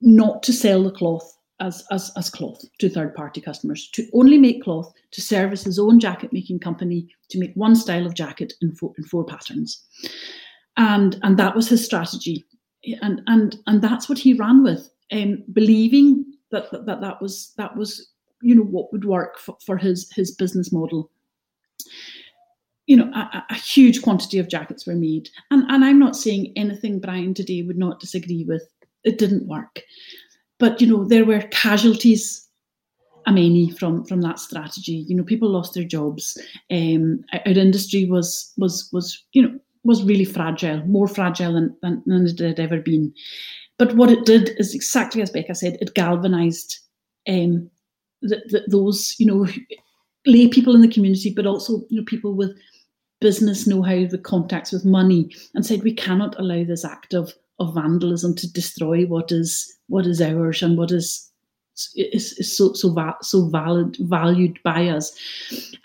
not 0.00 0.42
to 0.42 0.52
sell 0.52 0.82
the 0.82 0.90
cloth 0.90 1.36
as, 1.60 1.84
as, 1.90 2.10
as 2.16 2.30
cloth 2.30 2.62
to 2.78 2.88
third 2.88 3.14
party 3.14 3.40
customers, 3.40 3.88
to 3.92 4.06
only 4.14 4.38
make 4.38 4.62
cloth 4.62 4.92
to 5.12 5.20
service 5.20 5.64
his 5.64 5.78
own 5.78 6.00
jacket 6.00 6.32
making 6.32 6.58
company 6.58 7.06
to 7.30 7.38
make 7.38 7.52
one 7.54 7.76
style 7.76 8.06
of 8.06 8.14
jacket 8.14 8.54
in 8.62 8.74
four, 8.74 8.92
in 8.98 9.04
four 9.04 9.24
patterns. 9.24 9.82
And, 10.76 11.18
and 11.22 11.38
that 11.38 11.54
was 11.54 11.68
his 11.68 11.84
strategy. 11.84 12.44
And, 13.02 13.20
and, 13.26 13.56
and 13.66 13.82
that's 13.82 14.08
what 14.08 14.18
he 14.18 14.32
ran 14.32 14.62
with, 14.62 14.90
um, 15.12 15.44
believing 15.52 16.24
that, 16.50 16.70
that 16.70 16.86
that 16.86 17.00
that 17.00 17.22
was 17.22 17.52
that 17.56 17.76
was 17.76 18.10
you 18.42 18.54
know 18.54 18.62
what 18.62 18.92
would 18.92 19.04
work 19.04 19.38
for, 19.38 19.56
for 19.64 19.76
his 19.76 20.10
his 20.14 20.34
business 20.34 20.72
model. 20.72 21.10
You 22.86 22.96
know 22.96 23.10
a, 23.14 23.44
a, 23.50 23.54
huge 23.54 24.02
quantity 24.02 24.38
of 24.38 24.48
jackets 24.48 24.86
were 24.86 24.96
made. 24.96 25.28
And 25.50 25.64
and 25.70 25.84
i'm 25.84 25.98
not 25.98 26.16
saying 26.16 26.52
anything 26.56 26.98
brian 26.98 27.34
today 27.34 27.62
would 27.62 27.78
not 27.78 28.00
disagree 28.00 28.44
with. 28.44 28.66
It 29.04 29.18
didn't 29.18 29.46
work. 29.48 29.82
But 30.58 30.80
you 30.80 30.86
know 30.86 31.04
there 31.04 31.24
were 31.24 31.42
casualties 31.50 32.48
a 33.26 33.32
many 33.32 33.70
from 33.70 34.04
from 34.04 34.22
that 34.22 34.38
strategy. 34.38 35.04
You 35.08 35.16
know 35.16 35.24
people 35.24 35.48
lost 35.48 35.74
their 35.74 35.84
jobs. 35.84 36.36
Um 36.70 37.24
our 37.32 37.52
industry 37.52 38.06
was 38.06 38.52
was 38.56 38.88
was 38.92 39.24
you 39.32 39.42
know 39.42 39.58
was 39.84 40.04
really 40.04 40.26
fragile 40.26 40.84
more 40.86 41.08
fragile 41.08 41.54
than, 41.54 41.74
than, 41.80 42.02
than 42.04 42.26
it 42.26 42.38
had 42.38 42.60
ever 42.60 42.80
been 42.80 43.12
but 43.80 43.96
what 43.96 44.10
it 44.10 44.26
did 44.26 44.50
is 44.58 44.74
exactly 44.74 45.22
as 45.22 45.30
Becca 45.30 45.54
said, 45.54 45.78
it 45.80 45.94
galvanized 45.94 46.78
um, 47.26 47.70
those, 48.68 49.16
you 49.18 49.24
know, 49.24 49.46
lay 50.26 50.48
people 50.48 50.74
in 50.74 50.82
the 50.82 50.92
community, 50.92 51.32
but 51.34 51.46
also, 51.46 51.80
you 51.88 51.98
know, 51.98 52.04
people 52.04 52.34
with 52.34 52.54
business 53.22 53.66
know-how, 53.66 54.04
the 54.04 54.18
contacts 54.18 54.70
with 54.70 54.84
money, 54.84 55.30
and 55.54 55.64
said 55.64 55.82
we 55.82 55.94
cannot 55.94 56.38
allow 56.38 56.62
this 56.62 56.84
act 56.84 57.14
of, 57.14 57.32
of 57.58 57.74
vandalism 57.74 58.34
to 58.34 58.52
destroy 58.52 59.06
what 59.06 59.32
is 59.32 59.78
what 59.86 60.06
is 60.06 60.20
ours 60.20 60.62
and 60.62 60.76
what 60.76 60.92
is 60.92 61.30
is, 61.96 62.34
is 62.34 62.54
so 62.54 62.74
so 62.74 62.92
va- 62.92 63.16
so 63.22 63.48
valid 63.48 63.96
valued 64.00 64.58
by 64.62 64.88
us. 64.88 65.10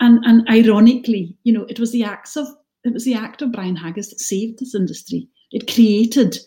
And 0.02 0.20
and 0.26 0.46
ironically, 0.50 1.34
you 1.46 1.54
know, 1.54 1.66
it 1.70 1.80
was 1.80 1.94
the 1.94 2.04
acts 2.04 2.36
of 2.36 2.46
it 2.84 2.92
was 2.92 3.06
the 3.06 3.16
act 3.16 3.42
of 3.42 3.54
Brian 3.54 3.78
Haggas 3.78 4.10
that 4.10 4.20
saved 4.20 4.60
this 4.60 4.76
industry. 4.76 5.30
It 5.52 5.74
created 5.74 6.38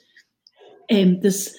um, 0.90 1.20
this 1.20 1.56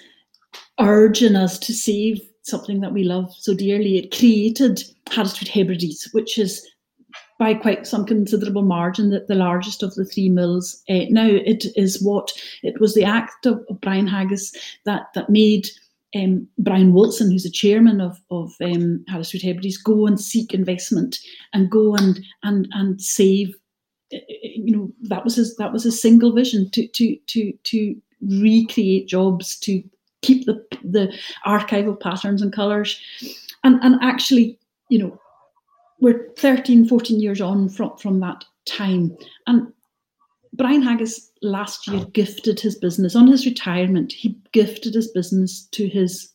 urge 0.79 1.21
in 1.21 1.35
us 1.35 1.59
to 1.59 1.73
save 1.73 2.21
something 2.43 2.81
that 2.81 2.93
we 2.93 3.03
love 3.03 3.33
so 3.33 3.53
dearly. 3.53 3.97
It 3.97 4.15
created 4.15 4.83
Harris 5.09 5.33
Tweed 5.33 5.49
Hebrides, 5.49 6.09
which 6.13 6.37
is 6.37 6.65
by 7.37 7.53
quite 7.53 7.87
some 7.87 8.05
considerable 8.05 8.63
margin 8.63 9.09
the 9.27 9.35
largest 9.35 9.81
of 9.81 9.95
the 9.95 10.05
three 10.05 10.29
mills. 10.29 10.83
Uh, 10.89 11.05
now 11.09 11.25
it 11.27 11.65
is 11.75 12.03
what 12.03 12.31
it 12.63 12.79
was 12.81 12.93
the 12.93 13.05
act 13.05 13.45
of, 13.45 13.63
of 13.69 13.79
Brian 13.81 14.07
Haggas 14.07 14.55
that 14.85 15.07
that 15.15 15.29
made 15.29 15.67
um, 16.15 16.47
Brian 16.57 16.93
Wilson, 16.93 17.31
who's 17.31 17.43
the 17.43 17.49
chairman 17.49 18.01
of 18.01 18.19
of 18.29 18.51
um, 18.61 19.03
Harris 19.07 19.31
Tweed 19.31 19.43
Hebrides, 19.43 19.77
go 19.77 20.05
and 20.05 20.19
seek 20.19 20.53
investment 20.53 21.17
and 21.53 21.71
go 21.71 21.95
and 21.95 22.19
and 22.43 22.67
and 22.73 23.01
save. 23.01 23.55
Uh, 24.13 24.17
you 24.27 24.75
know 24.75 24.91
that 25.03 25.23
was 25.23 25.35
his 25.35 25.55
that 25.57 25.71
was 25.71 25.83
his 25.83 26.01
single 26.01 26.33
vision 26.33 26.69
to 26.71 26.87
to 26.89 27.15
to 27.27 27.53
to 27.63 27.95
recreate 28.21 29.07
jobs 29.07 29.57
to 29.59 29.83
keep 30.21 30.45
the 30.45 30.63
the 30.83 31.13
archival 31.45 31.99
patterns 31.99 32.41
and 32.41 32.53
colours. 32.53 32.99
And 33.63 33.79
and 33.83 33.95
actually 34.01 34.57
you 34.89 34.99
know 34.99 35.19
we're 36.01 36.29
13 36.37 36.87
14 36.87 37.19
years 37.19 37.41
on 37.41 37.69
from 37.69 37.97
from 37.97 38.19
that 38.19 38.45
time. 38.65 39.15
And 39.47 39.71
brian 40.53 40.81
haggas 40.81 41.29
last 41.41 41.87
year 41.87 42.05
gifted 42.05 42.59
his 42.59 42.75
business. 42.77 43.15
On 43.15 43.27
his 43.27 43.45
retirement 43.45 44.11
he 44.11 44.37
gifted 44.51 44.93
his 44.93 45.09
business 45.11 45.67
to 45.71 45.87
his 45.87 46.31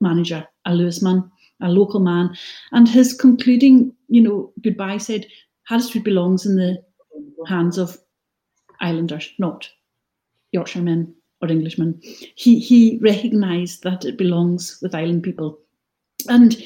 manager 0.00 0.46
a 0.66 0.74
lewis 0.74 1.02
man 1.02 1.30
a 1.60 1.68
local 1.68 2.00
man. 2.00 2.36
And 2.72 2.88
his 2.88 3.14
concluding 3.14 3.94
you 4.08 4.20
know 4.20 4.52
goodbye 4.62 4.98
said 4.98 5.26
Harris 5.64 5.96
belongs 5.98 6.44
in 6.44 6.56
the 6.56 6.82
hands 7.46 7.78
of 7.78 7.98
islanders 8.80 9.32
not 9.38 9.68
yorkshiremen 10.52 11.14
or 11.42 11.48
Englishman, 11.48 12.00
he 12.34 12.58
he 12.58 12.98
recognised 13.02 13.82
that 13.82 14.04
it 14.04 14.16
belongs 14.16 14.78
with 14.80 14.94
island 14.94 15.22
people, 15.22 15.58
and 16.28 16.56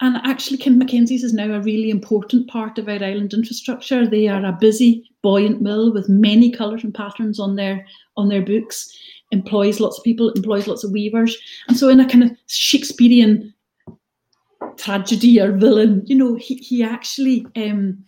and 0.00 0.16
actually, 0.24 0.58
Kim 0.58 0.78
Mackenzie's 0.78 1.24
is 1.24 1.32
now 1.32 1.54
a 1.54 1.60
really 1.60 1.88
important 1.88 2.48
part 2.48 2.78
of 2.78 2.86
our 2.86 3.02
island 3.02 3.32
infrastructure. 3.32 4.06
They 4.06 4.28
are 4.28 4.44
a 4.44 4.52
busy, 4.52 5.10
buoyant 5.22 5.62
mill 5.62 5.90
with 5.92 6.08
many 6.08 6.50
colours 6.50 6.84
and 6.84 6.94
patterns 6.94 7.40
on 7.40 7.56
their 7.56 7.86
on 8.16 8.28
their 8.28 8.42
books. 8.42 8.94
Employs 9.32 9.80
lots 9.80 9.98
of 9.98 10.04
people, 10.04 10.30
employs 10.30 10.66
lots 10.66 10.84
of 10.84 10.92
weavers, 10.92 11.36
and 11.68 11.76
so 11.78 11.88
in 11.88 12.00
a 12.00 12.08
kind 12.08 12.24
of 12.24 12.30
Shakespearean 12.46 13.54
tragedy 14.76 15.40
or 15.40 15.52
villain, 15.52 16.02
you 16.06 16.14
know, 16.14 16.34
he 16.34 16.56
he 16.56 16.82
actually 16.82 17.46
um, 17.56 18.04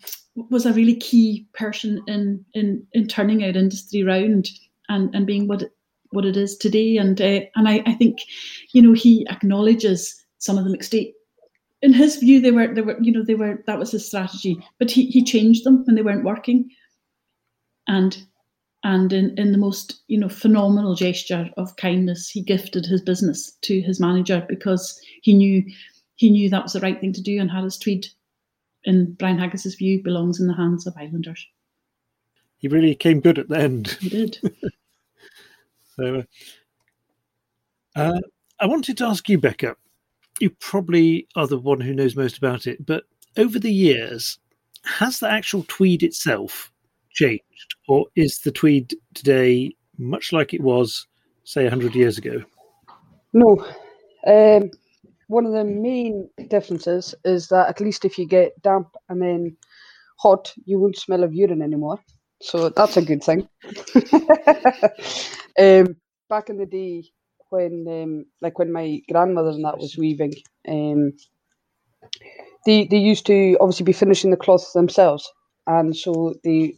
was 0.50 0.66
a 0.66 0.74
really 0.74 0.96
key 0.96 1.46
person 1.54 2.02
in 2.06 2.44
in 2.52 2.86
in 2.92 3.08
turning 3.08 3.42
our 3.42 3.48
industry 3.48 4.02
around 4.02 4.50
and 4.90 5.14
and 5.14 5.26
being 5.26 5.48
what 5.48 5.62
it, 5.62 5.72
what 6.10 6.24
it 6.24 6.36
is 6.36 6.56
today. 6.56 6.96
And 6.96 7.20
uh, 7.20 7.40
and 7.56 7.68
I, 7.68 7.82
I 7.86 7.94
think, 7.94 8.18
you 8.72 8.82
know, 8.82 8.92
he 8.92 9.26
acknowledges 9.28 10.24
some 10.38 10.58
of 10.58 10.64
the 10.64 10.70
mistake 10.70 11.14
in 11.82 11.92
his 11.92 12.16
view, 12.16 12.40
they 12.40 12.50
were 12.50 12.72
they 12.74 12.82
were 12.82 13.00
you 13.00 13.12
know 13.12 13.22
they 13.22 13.34
were 13.34 13.62
that 13.66 13.78
was 13.78 13.92
his 13.92 14.06
strategy, 14.06 14.58
but 14.78 14.90
he 14.90 15.06
he 15.06 15.22
changed 15.22 15.64
them 15.64 15.84
when 15.84 15.94
they 15.94 16.02
weren't 16.02 16.24
working, 16.24 16.70
and 17.86 18.24
and 18.84 19.12
in, 19.12 19.38
in 19.38 19.52
the 19.52 19.58
most 19.58 20.02
you 20.08 20.18
know 20.18 20.28
phenomenal 20.28 20.94
gesture 20.94 21.50
of 21.56 21.76
kindness, 21.76 22.28
he 22.28 22.42
gifted 22.42 22.84
his 22.84 23.00
business 23.00 23.52
to 23.62 23.80
his 23.80 24.00
manager 24.00 24.44
because 24.48 25.00
he 25.22 25.34
knew 25.34 25.64
he 26.16 26.30
knew 26.30 26.50
that 26.50 26.64
was 26.64 26.72
the 26.72 26.80
right 26.80 27.00
thing 27.00 27.12
to 27.12 27.22
do, 27.22 27.40
and 27.40 27.50
Harris 27.50 27.78
Tweed, 27.78 28.08
in 28.84 29.12
Brian 29.12 29.38
Haggas's 29.38 29.76
view, 29.76 30.02
belongs 30.02 30.40
in 30.40 30.48
the 30.48 30.56
hands 30.56 30.86
of 30.86 30.96
islanders. 30.96 31.46
He 32.56 32.66
really 32.66 32.96
came 32.96 33.20
good 33.20 33.38
at 33.38 33.48
the 33.48 33.58
end. 33.58 33.96
He 34.00 34.08
did. 34.08 34.38
so, 35.98 36.24
uh, 37.96 38.20
I 38.60 38.66
wanted 38.66 38.96
to 38.98 39.06
ask 39.06 39.28
you, 39.28 39.38
Becca 39.38 39.76
you 40.40 40.50
probably 40.60 41.26
are 41.36 41.46
the 41.46 41.58
one 41.58 41.80
who 41.80 41.94
knows 41.94 42.16
most 42.16 42.38
about 42.38 42.66
it, 42.66 42.84
but 42.84 43.04
over 43.36 43.58
the 43.58 43.72
years, 43.72 44.38
has 44.84 45.18
the 45.18 45.28
actual 45.28 45.64
tweed 45.68 46.02
itself 46.02 46.72
changed, 47.12 47.74
or 47.88 48.06
is 48.16 48.38
the 48.38 48.52
tweed 48.52 48.94
today 49.14 49.74
much 49.98 50.32
like 50.32 50.54
it 50.54 50.60
was, 50.60 51.06
say, 51.44 51.62
100 51.62 51.94
years 51.94 52.18
ago? 52.18 52.42
No. 53.32 53.66
Um, 54.26 54.70
one 55.26 55.44
of 55.44 55.52
the 55.52 55.64
main 55.64 56.28
differences 56.48 57.14
is 57.24 57.48
that 57.48 57.68
at 57.68 57.80
least 57.80 58.04
if 58.04 58.18
you 58.18 58.26
get 58.26 58.60
damp 58.62 58.88
and 59.08 59.20
then 59.20 59.56
hot, 60.16 60.52
you 60.64 60.78
won't 60.78 60.96
smell 60.96 61.24
of 61.24 61.34
urine 61.34 61.62
anymore. 61.62 61.98
So 62.40 62.68
that's 62.68 62.96
a 62.96 63.02
good 63.02 63.22
thing. 63.22 63.48
um, 65.58 65.96
back 66.28 66.48
in 66.50 66.58
the 66.58 66.66
day, 66.66 67.04
when 67.50 67.86
um, 67.88 68.24
like 68.40 68.58
when 68.58 68.72
my 68.72 69.00
grandmother 69.10 69.50
and 69.50 69.64
that 69.64 69.78
was 69.78 69.96
weaving, 69.96 70.34
um, 70.68 71.12
they 72.66 72.86
they 72.86 72.98
used 72.98 73.26
to 73.26 73.56
obviously 73.60 73.84
be 73.84 73.92
finishing 73.92 74.30
the 74.30 74.36
cloth 74.36 74.72
themselves, 74.74 75.30
and 75.66 75.96
so 75.96 76.34
they 76.44 76.76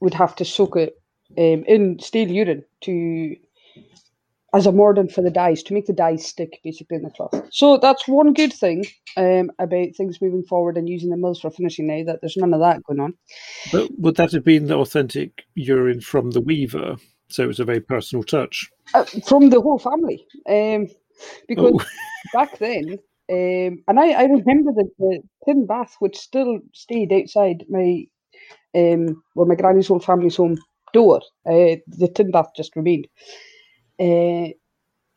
would 0.00 0.14
have 0.14 0.36
to 0.36 0.44
soak 0.44 0.76
it 0.76 0.94
um, 1.38 1.64
in 1.66 1.98
stale 1.98 2.30
urine 2.30 2.64
to 2.82 3.36
as 4.54 4.66
a 4.66 4.72
mordant 4.72 5.12
for 5.12 5.22
the 5.22 5.30
dyes 5.30 5.62
to 5.62 5.74
make 5.74 5.86
the 5.86 5.92
dyes 5.92 6.24
stick 6.24 6.60
basically 6.64 6.96
in 6.96 7.02
the 7.02 7.10
cloth. 7.10 7.34
So 7.50 7.76
that's 7.76 8.08
one 8.08 8.32
good 8.32 8.52
thing 8.52 8.84
um, 9.16 9.50
about 9.58 9.88
things 9.96 10.22
moving 10.22 10.44
forward 10.44 10.78
and 10.78 10.88
using 10.88 11.10
the 11.10 11.16
mills 11.16 11.40
for 11.40 11.50
finishing 11.50 11.86
now 11.86 12.04
that 12.04 12.20
there's 12.20 12.36
none 12.36 12.54
of 12.54 12.60
that 12.60 12.82
going 12.84 13.00
on. 13.00 13.14
But 13.70 13.90
would 13.98 14.16
that 14.16 14.32
have 14.32 14.44
been 14.44 14.66
the 14.66 14.78
authentic 14.78 15.44
urine 15.54 16.00
from 16.00 16.30
the 16.30 16.40
weaver? 16.40 16.96
So 17.28 17.42
it 17.42 17.48
was 17.48 17.60
a 17.60 17.64
very 17.64 17.80
personal 17.80 18.22
touch. 18.22 18.70
Uh, 18.94 19.04
from 19.04 19.50
the 19.50 19.60
whole 19.60 19.78
family. 19.78 20.26
Um, 20.48 20.88
because 21.48 21.72
oh. 21.74 21.84
back 22.32 22.58
then, 22.58 22.98
um, 23.30 23.82
and 23.88 23.98
I, 23.98 24.10
I 24.10 24.24
remember 24.24 24.72
the, 24.72 24.88
the 24.98 25.20
tin 25.44 25.66
bath 25.66 25.96
which 25.98 26.16
still 26.16 26.60
stayed 26.72 27.12
outside 27.12 27.64
my 27.68 28.04
um, 28.74 29.22
well, 29.34 29.46
my 29.46 29.54
granny's 29.54 29.90
old 29.90 30.04
family's 30.04 30.36
home 30.36 30.58
door. 30.92 31.20
Uh, 31.46 31.76
the 31.86 32.10
tin 32.14 32.30
bath 32.30 32.50
just 32.56 32.76
remained. 32.76 33.08
Uh, 33.98 34.52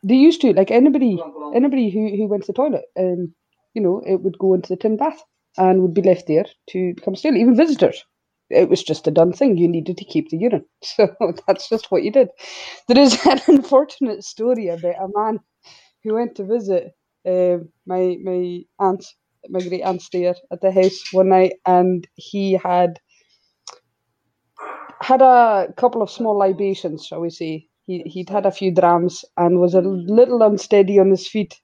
they 0.01 0.15
used 0.15 0.41
to 0.41 0.53
like 0.53 0.71
anybody, 0.71 1.21
anybody 1.53 1.89
who, 1.89 2.15
who 2.15 2.27
went 2.27 2.43
to 2.43 2.47
the 2.47 2.55
toilet, 2.55 2.85
um, 2.97 3.33
you 3.73 3.81
know, 3.81 4.01
it 4.05 4.21
would 4.21 4.37
go 4.39 4.53
into 4.53 4.69
the 4.69 4.77
tin 4.77 4.95
bath 4.95 5.21
and 5.57 5.81
would 5.81 5.93
be 5.93 6.01
left 6.01 6.27
there 6.27 6.45
to 6.69 6.93
become 6.95 7.15
still. 7.15 7.35
Even 7.35 7.55
visitors 7.55 8.05
it 8.49 8.69
was 8.69 8.83
just 8.83 9.07
a 9.07 9.11
done 9.11 9.33
thing. 9.33 9.57
You 9.57 9.67
needed 9.67 9.97
to 9.97 10.05
keep 10.05 10.29
the 10.29 10.37
urine. 10.37 10.65
So 10.83 11.15
that's 11.47 11.69
just 11.69 11.91
what 11.91 12.03
you 12.03 12.11
did. 12.11 12.29
There 12.87 12.99
is 12.99 13.25
an 13.25 13.41
unfortunate 13.47 14.23
story 14.23 14.67
about 14.69 14.95
a 15.01 15.09
man 15.15 15.39
who 16.03 16.15
went 16.15 16.35
to 16.35 16.45
visit 16.45 16.93
uh, 17.27 17.57
my 17.87 18.17
my 18.23 18.61
aunt, 18.79 19.05
my 19.49 19.59
great 19.61 19.83
aunt's 19.83 20.09
there 20.11 20.35
at 20.51 20.61
the 20.61 20.71
house 20.71 20.99
one 21.13 21.29
night, 21.29 21.53
and 21.65 22.07
he 22.15 22.53
had 22.53 22.99
had 25.01 25.21
a 25.21 25.67
couple 25.77 26.01
of 26.01 26.09
small 26.11 26.37
libations, 26.37 27.05
shall 27.05 27.21
we 27.21 27.29
say. 27.29 27.67
He, 27.85 28.01
he'd 28.05 28.29
had 28.29 28.45
a 28.45 28.51
few 28.51 28.71
drams 28.73 29.25
and 29.37 29.59
was 29.59 29.73
a 29.73 29.81
little 29.81 30.43
unsteady 30.43 30.99
on 30.99 31.09
his 31.09 31.27
feet 31.27 31.59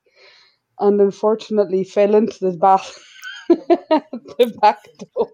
and 0.79 1.01
unfortunately 1.01 1.83
fell 1.83 2.15
into 2.15 2.37
the 2.39 2.57
bath 2.57 2.97
the 3.49 4.57
back 4.61 4.83
door 5.15 5.29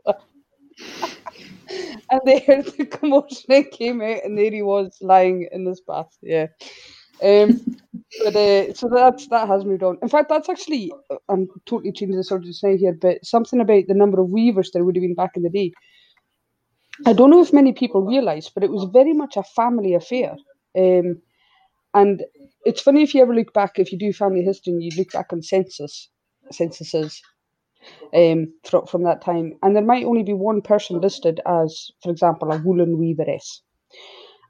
and 2.12 2.22
they 2.26 2.40
heard 2.40 2.66
the 2.66 2.86
commotion 2.86 3.46
and 3.50 3.72
came 3.72 4.02
out, 4.02 4.24
and 4.24 4.38
there 4.38 4.52
he 4.52 4.62
was 4.62 4.98
lying 5.02 5.48
in 5.52 5.66
this 5.66 5.82
bath. 5.82 6.16
Yeah. 6.22 6.48
Um, 7.24 7.62
but 8.24 8.36
uh, 8.36 8.74
so 8.74 8.90
that's 8.90 9.28
that 9.28 9.48
has 9.48 9.64
moved 9.64 9.84
on. 9.84 9.98
In 10.02 10.10
fact, 10.10 10.30
that's 10.30 10.50
actually 10.50 10.92
I'm 11.30 11.48
totally 11.66 11.92
changing 11.92 12.18
the 12.18 12.24
subject 12.24 12.58
now 12.64 12.76
here, 12.76 12.98
but 13.00 13.26
something 13.26 13.60
about 13.60 13.84
the 13.88 13.94
number 13.94 14.20
of 14.20 14.30
weavers 14.30 14.72
there 14.72 14.84
would 14.84 14.96
have 14.96 15.04
been 15.04 15.16
back 15.16 15.38
in 15.38 15.44
the 15.44 15.50
day. 15.50 15.72
I 17.06 17.14
don't 17.14 17.30
know 17.30 17.42
if 17.42 17.54
many 17.54 17.74
people 17.74 18.04
realise, 18.04 18.50
but 18.50 18.64
it 18.64 18.72
was 18.72 18.90
very 18.92 19.14
much 19.14 19.38
a 19.38 19.44
family 19.44 19.94
affair. 19.94 20.36
Um, 20.78 21.22
and 21.94 22.24
it's 22.66 22.82
funny 22.82 23.04
if 23.04 23.14
you 23.14 23.22
ever 23.22 23.36
look 23.36 23.54
back, 23.54 23.80
if 23.80 23.92
you 23.92 23.98
do 23.98 24.14
family 24.14 24.44
history, 24.44 24.74
and 24.74 24.84
you 24.84 24.92
look 24.98 25.12
back 25.12 25.32
on 25.32 25.42
census 25.42 26.10
censuses, 26.52 27.22
um, 28.14 28.54
from, 28.64 28.86
from 28.86 29.04
that 29.04 29.22
time. 29.24 29.54
And 29.64 29.76
there 29.76 29.84
might 29.84 30.06
only 30.06 30.24
be 30.24 30.34
one 30.34 30.62
person 30.62 31.00
listed 31.00 31.40
as, 31.46 31.92
for 32.04 32.12
example, 32.12 32.52
a 32.52 32.58
woolen 32.58 32.98
weaveress. 32.98 33.62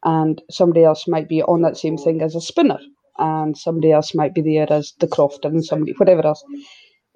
And 0.03 0.41
somebody 0.49 0.84
else 0.84 1.07
might 1.07 1.29
be 1.29 1.43
on 1.43 1.61
that 1.61 1.77
same 1.77 1.97
thing 1.97 2.21
as 2.21 2.36
a 2.36 2.41
spinner. 2.41 2.79
And 3.17 3.57
somebody 3.57 3.91
else 3.91 4.15
might 4.15 4.34
be 4.34 4.41
there 4.41 4.71
as 4.71 4.93
the 4.99 5.07
crofter 5.07 5.45
and 5.45 5.63
somebody, 5.63 5.93
whatever 5.97 6.25
else. 6.25 6.43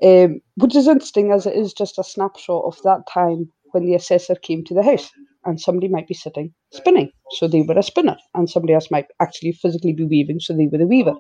Um, 0.04 0.42
which 0.56 0.76
is 0.76 0.88
interesting 0.88 1.32
as 1.32 1.46
it 1.46 1.56
is 1.56 1.74
just 1.74 1.98
a 1.98 2.04
snapshot 2.04 2.64
of 2.66 2.80
that 2.84 3.08
time 3.12 3.50
when 3.72 3.86
the 3.86 3.96
assessor 3.96 4.36
came 4.36 4.64
to 4.66 4.74
the 4.74 4.84
house. 4.84 5.10
And 5.46 5.62
somebody 5.62 5.88
might 5.88 6.08
be 6.08 6.16
sitting 6.16 6.54
spinning, 6.74 7.12
so 7.34 7.48
they 7.48 7.62
were 7.62 7.78
a 7.78 7.84
spinner. 7.84 8.18
And 8.34 8.50
somebody 8.50 8.74
else 8.74 8.90
might 8.90 9.06
actually 9.22 9.52
physically 9.52 9.94
be 9.94 10.04
weaving, 10.04 10.40
so 10.40 10.56
they 10.56 10.68
were 10.68 10.80
the 10.80 10.88
weaver. 10.88 11.14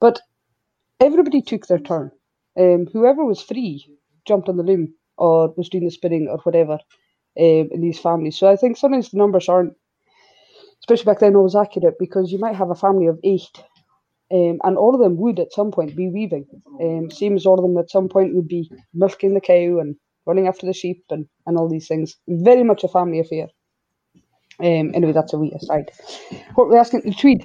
But 0.00 0.20
everybody 1.00 1.40
took 1.40 1.66
their 1.66 1.78
turn 1.78 2.10
um, 2.58 2.86
whoever 2.92 3.24
was 3.24 3.42
free 3.42 3.84
jumped 4.26 4.48
on 4.48 4.56
the 4.56 4.62
loom 4.62 4.94
or 5.16 5.52
was 5.56 5.68
doing 5.68 5.84
the 5.84 5.90
spinning 5.90 6.28
or 6.28 6.38
whatever 6.38 6.74
um, 6.74 7.68
in 7.70 7.80
these 7.80 7.98
families. 7.98 8.36
So 8.36 8.48
I 8.48 8.56
think 8.56 8.76
sometimes 8.76 9.10
the 9.10 9.18
numbers 9.18 9.48
aren't, 9.48 9.74
especially 10.80 11.04
back 11.04 11.20
then, 11.20 11.36
always 11.36 11.56
accurate 11.56 11.94
because 11.98 12.32
you 12.32 12.38
might 12.38 12.56
have 12.56 12.70
a 12.70 12.74
family 12.74 13.06
of 13.06 13.18
eight. 13.24 13.62
Um, 14.32 14.60
and 14.62 14.78
all 14.78 14.94
of 14.94 15.00
them 15.00 15.16
would 15.16 15.40
at 15.40 15.52
some 15.52 15.72
point 15.72 15.96
be 15.96 16.08
weaving. 16.08 16.46
Um, 16.80 17.10
same 17.10 17.34
as 17.34 17.46
all 17.46 17.58
of 17.58 17.64
them 17.64 17.76
at 17.78 17.90
some 17.90 18.08
point 18.08 18.34
would 18.34 18.46
be 18.46 18.70
milking 18.94 19.34
the 19.34 19.40
cow 19.40 19.80
and 19.80 19.96
running 20.24 20.46
after 20.46 20.66
the 20.66 20.72
sheep 20.72 21.04
and, 21.10 21.26
and 21.46 21.56
all 21.56 21.68
these 21.68 21.88
things. 21.88 22.16
Very 22.28 22.62
much 22.62 22.84
a 22.84 22.88
family 22.88 23.18
affair. 23.18 23.48
Um, 24.60 24.92
anyway, 24.94 25.12
that's 25.12 25.32
a 25.32 25.38
wee 25.38 25.52
aside. 25.56 25.90
What 26.54 26.68
we're 26.68 26.78
asking 26.78 27.00
the 27.00 27.14
tweed. 27.14 27.44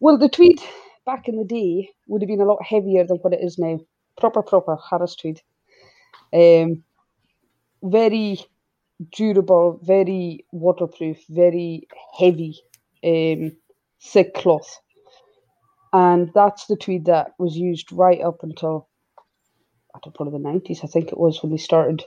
Well, 0.00 0.16
the 0.16 0.28
tweed 0.28 0.60
back 1.04 1.28
in 1.28 1.36
the 1.36 1.44
day 1.44 1.90
would 2.06 2.22
have 2.22 2.28
been 2.28 2.40
a 2.40 2.46
lot 2.46 2.64
heavier 2.64 3.04
than 3.04 3.18
what 3.18 3.34
it 3.34 3.40
is 3.42 3.58
now 3.58 3.78
proper, 4.18 4.42
proper 4.42 4.76
Harris 4.90 5.16
tweed. 5.16 5.40
Um, 6.32 6.82
very 7.82 8.38
durable, 9.12 9.80
very 9.82 10.44
waterproof, 10.52 11.18
very 11.28 11.86
heavy, 12.18 12.58
um, 13.04 13.52
thick 14.02 14.34
cloth. 14.34 14.80
And 15.92 16.30
that's 16.34 16.66
the 16.66 16.76
tweed 16.76 17.06
that 17.06 17.32
was 17.38 17.56
used 17.56 17.92
right 17.92 18.20
up 18.20 18.42
until 18.42 18.88
I 19.94 19.98
don't 20.02 20.20
know, 20.20 20.30
the 20.30 20.38
nineties, 20.38 20.80
I 20.84 20.88
think 20.88 21.08
it 21.08 21.18
was 21.18 21.42
when 21.42 21.52
they 21.52 21.58
started 21.58 22.04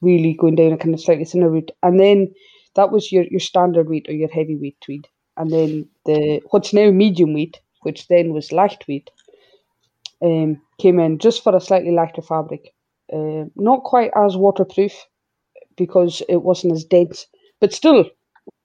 really 0.00 0.34
going 0.34 0.56
down 0.56 0.72
a 0.72 0.76
kind 0.76 0.94
of 0.94 1.00
slightly 1.00 1.24
thinner 1.24 1.48
route. 1.48 1.70
And 1.82 2.00
then 2.00 2.34
that 2.74 2.90
was 2.90 3.12
your, 3.12 3.24
your 3.24 3.40
standard 3.40 3.88
weight 3.88 4.06
or 4.08 4.12
your 4.12 4.28
heavyweight 4.28 4.80
tweed. 4.80 5.06
And 5.36 5.50
then 5.50 5.88
the 6.04 6.42
what's 6.50 6.72
now 6.72 6.90
medium 6.90 7.32
weight, 7.32 7.60
which 7.82 8.08
then 8.08 8.32
was 8.32 8.50
light 8.50 8.84
weight, 8.88 9.10
um, 10.24 10.60
came 10.78 10.98
in 11.00 11.18
just 11.18 11.42
for 11.42 11.54
a 11.54 11.60
slightly 11.60 11.92
lighter 11.92 12.22
fabric. 12.22 12.74
Uh, 13.12 13.44
not 13.56 13.82
quite 13.82 14.10
as 14.16 14.36
waterproof 14.36 14.92
because 15.76 16.22
it 16.28 16.42
wasn't 16.42 16.72
as 16.72 16.84
dense, 16.84 17.26
but 17.60 17.72
still 17.72 18.04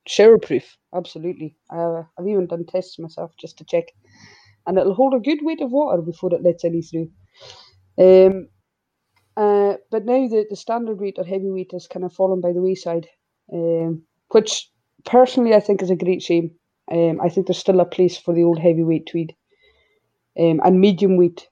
shower 0.08 0.38
proof. 0.38 0.78
Absolutely. 0.94 1.56
Uh, 1.70 2.04
I've 2.18 2.28
even 2.28 2.48
done 2.48 2.66
tests 2.66 3.00
myself 3.00 3.32
just 3.40 3.58
to 3.58 3.66
check, 3.66 3.86
and 4.66 4.78
it'll 4.78 4.94
hold 4.94 5.14
a 5.14 5.20
good 5.20 5.40
weight 5.42 5.62
of 5.62 5.72
water 5.72 6.02
before 6.02 6.34
it 6.34 6.44
lets 6.44 6.64
any 6.64 6.82
through. 6.82 7.10
Um, 7.98 8.48
uh, 9.36 9.76
but 9.92 10.06
now 10.06 10.28
the, 10.28 10.46
the 10.50 10.56
standard 10.56 11.00
weight 11.00 11.16
or 11.18 11.24
heavyweight 11.24 11.72
has 11.72 11.88
kind 11.88 12.06
of 12.06 12.14
fallen 12.14 12.42
by 12.42 12.54
the 12.54 12.62
wayside, 12.62 13.08
um, 13.54 14.04
which 14.30 14.70
personally 15.06 15.54
I 15.54 15.60
think 15.60 15.82
is 15.82 15.90
a 15.90 15.96
great 15.96 16.22
shame. 16.22 16.52
Um, 16.92 17.20
I 17.22 17.30
think 17.30 17.48
there's 17.48 17.58
still 17.58 17.80
a 17.80 17.86
place 17.86 18.18
for 18.18 18.34
the 18.34 18.44
old 18.44 18.60
heavyweight 18.60 19.08
tweed. 19.08 19.36
Um, 20.40 20.62
and 20.64 20.80
medium 20.80 21.18
weight, 21.18 21.48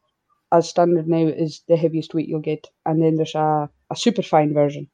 as 0.51 0.69
standard 0.69 1.07
now, 1.07 1.27
is 1.27 1.61
the 1.67 1.77
heaviest 1.77 2.13
weight 2.13 2.27
you'll 2.27 2.39
get. 2.41 2.67
And 2.85 3.01
then 3.01 3.15
there's 3.15 3.35
a, 3.35 3.69
a 3.91 3.95
super 3.95 4.21
fine 4.21 4.53
version, 4.53 4.87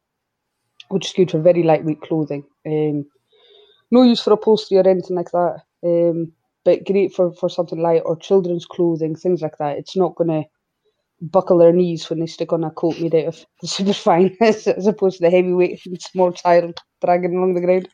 which 0.89 1.07
is 1.07 1.13
good 1.13 1.31
for 1.31 1.39
very 1.39 1.63
lightweight 1.63 2.01
clothing. 2.01 2.45
Um, 2.65 3.05
no 3.91 4.03
use 4.03 4.21
for 4.21 4.33
upholstery 4.33 4.77
or 4.79 4.87
anything 4.87 5.17
like 5.17 5.31
that, 5.31 5.63
um, 5.83 6.31
but 6.63 6.85
great 6.85 7.13
for, 7.13 7.33
for 7.33 7.49
something 7.49 7.81
light 7.81 8.01
or 8.05 8.15
children's 8.15 8.65
clothing, 8.65 9.15
things 9.15 9.41
like 9.41 9.57
that. 9.57 9.77
It's 9.77 9.97
not 9.97 10.15
going 10.15 10.29
to 10.29 10.43
buckle 11.21 11.59
their 11.59 11.73
knees 11.73 12.09
when 12.09 12.19
they 12.19 12.25
stick 12.25 12.51
on 12.51 12.63
a 12.63 12.71
coat 12.71 12.99
made 12.99 13.13
out 13.15 13.25
of 13.25 13.45
the 13.61 13.67
super 13.67 13.93
fine 13.93 14.35
as, 14.41 14.65
opposed 14.87 15.17
to 15.17 15.23
the 15.23 15.29
heavyweight 15.29 15.79
small 15.99 16.31
child 16.31 16.79
dragging 17.03 17.35
along 17.35 17.53
the 17.53 17.61
ground. 17.61 17.89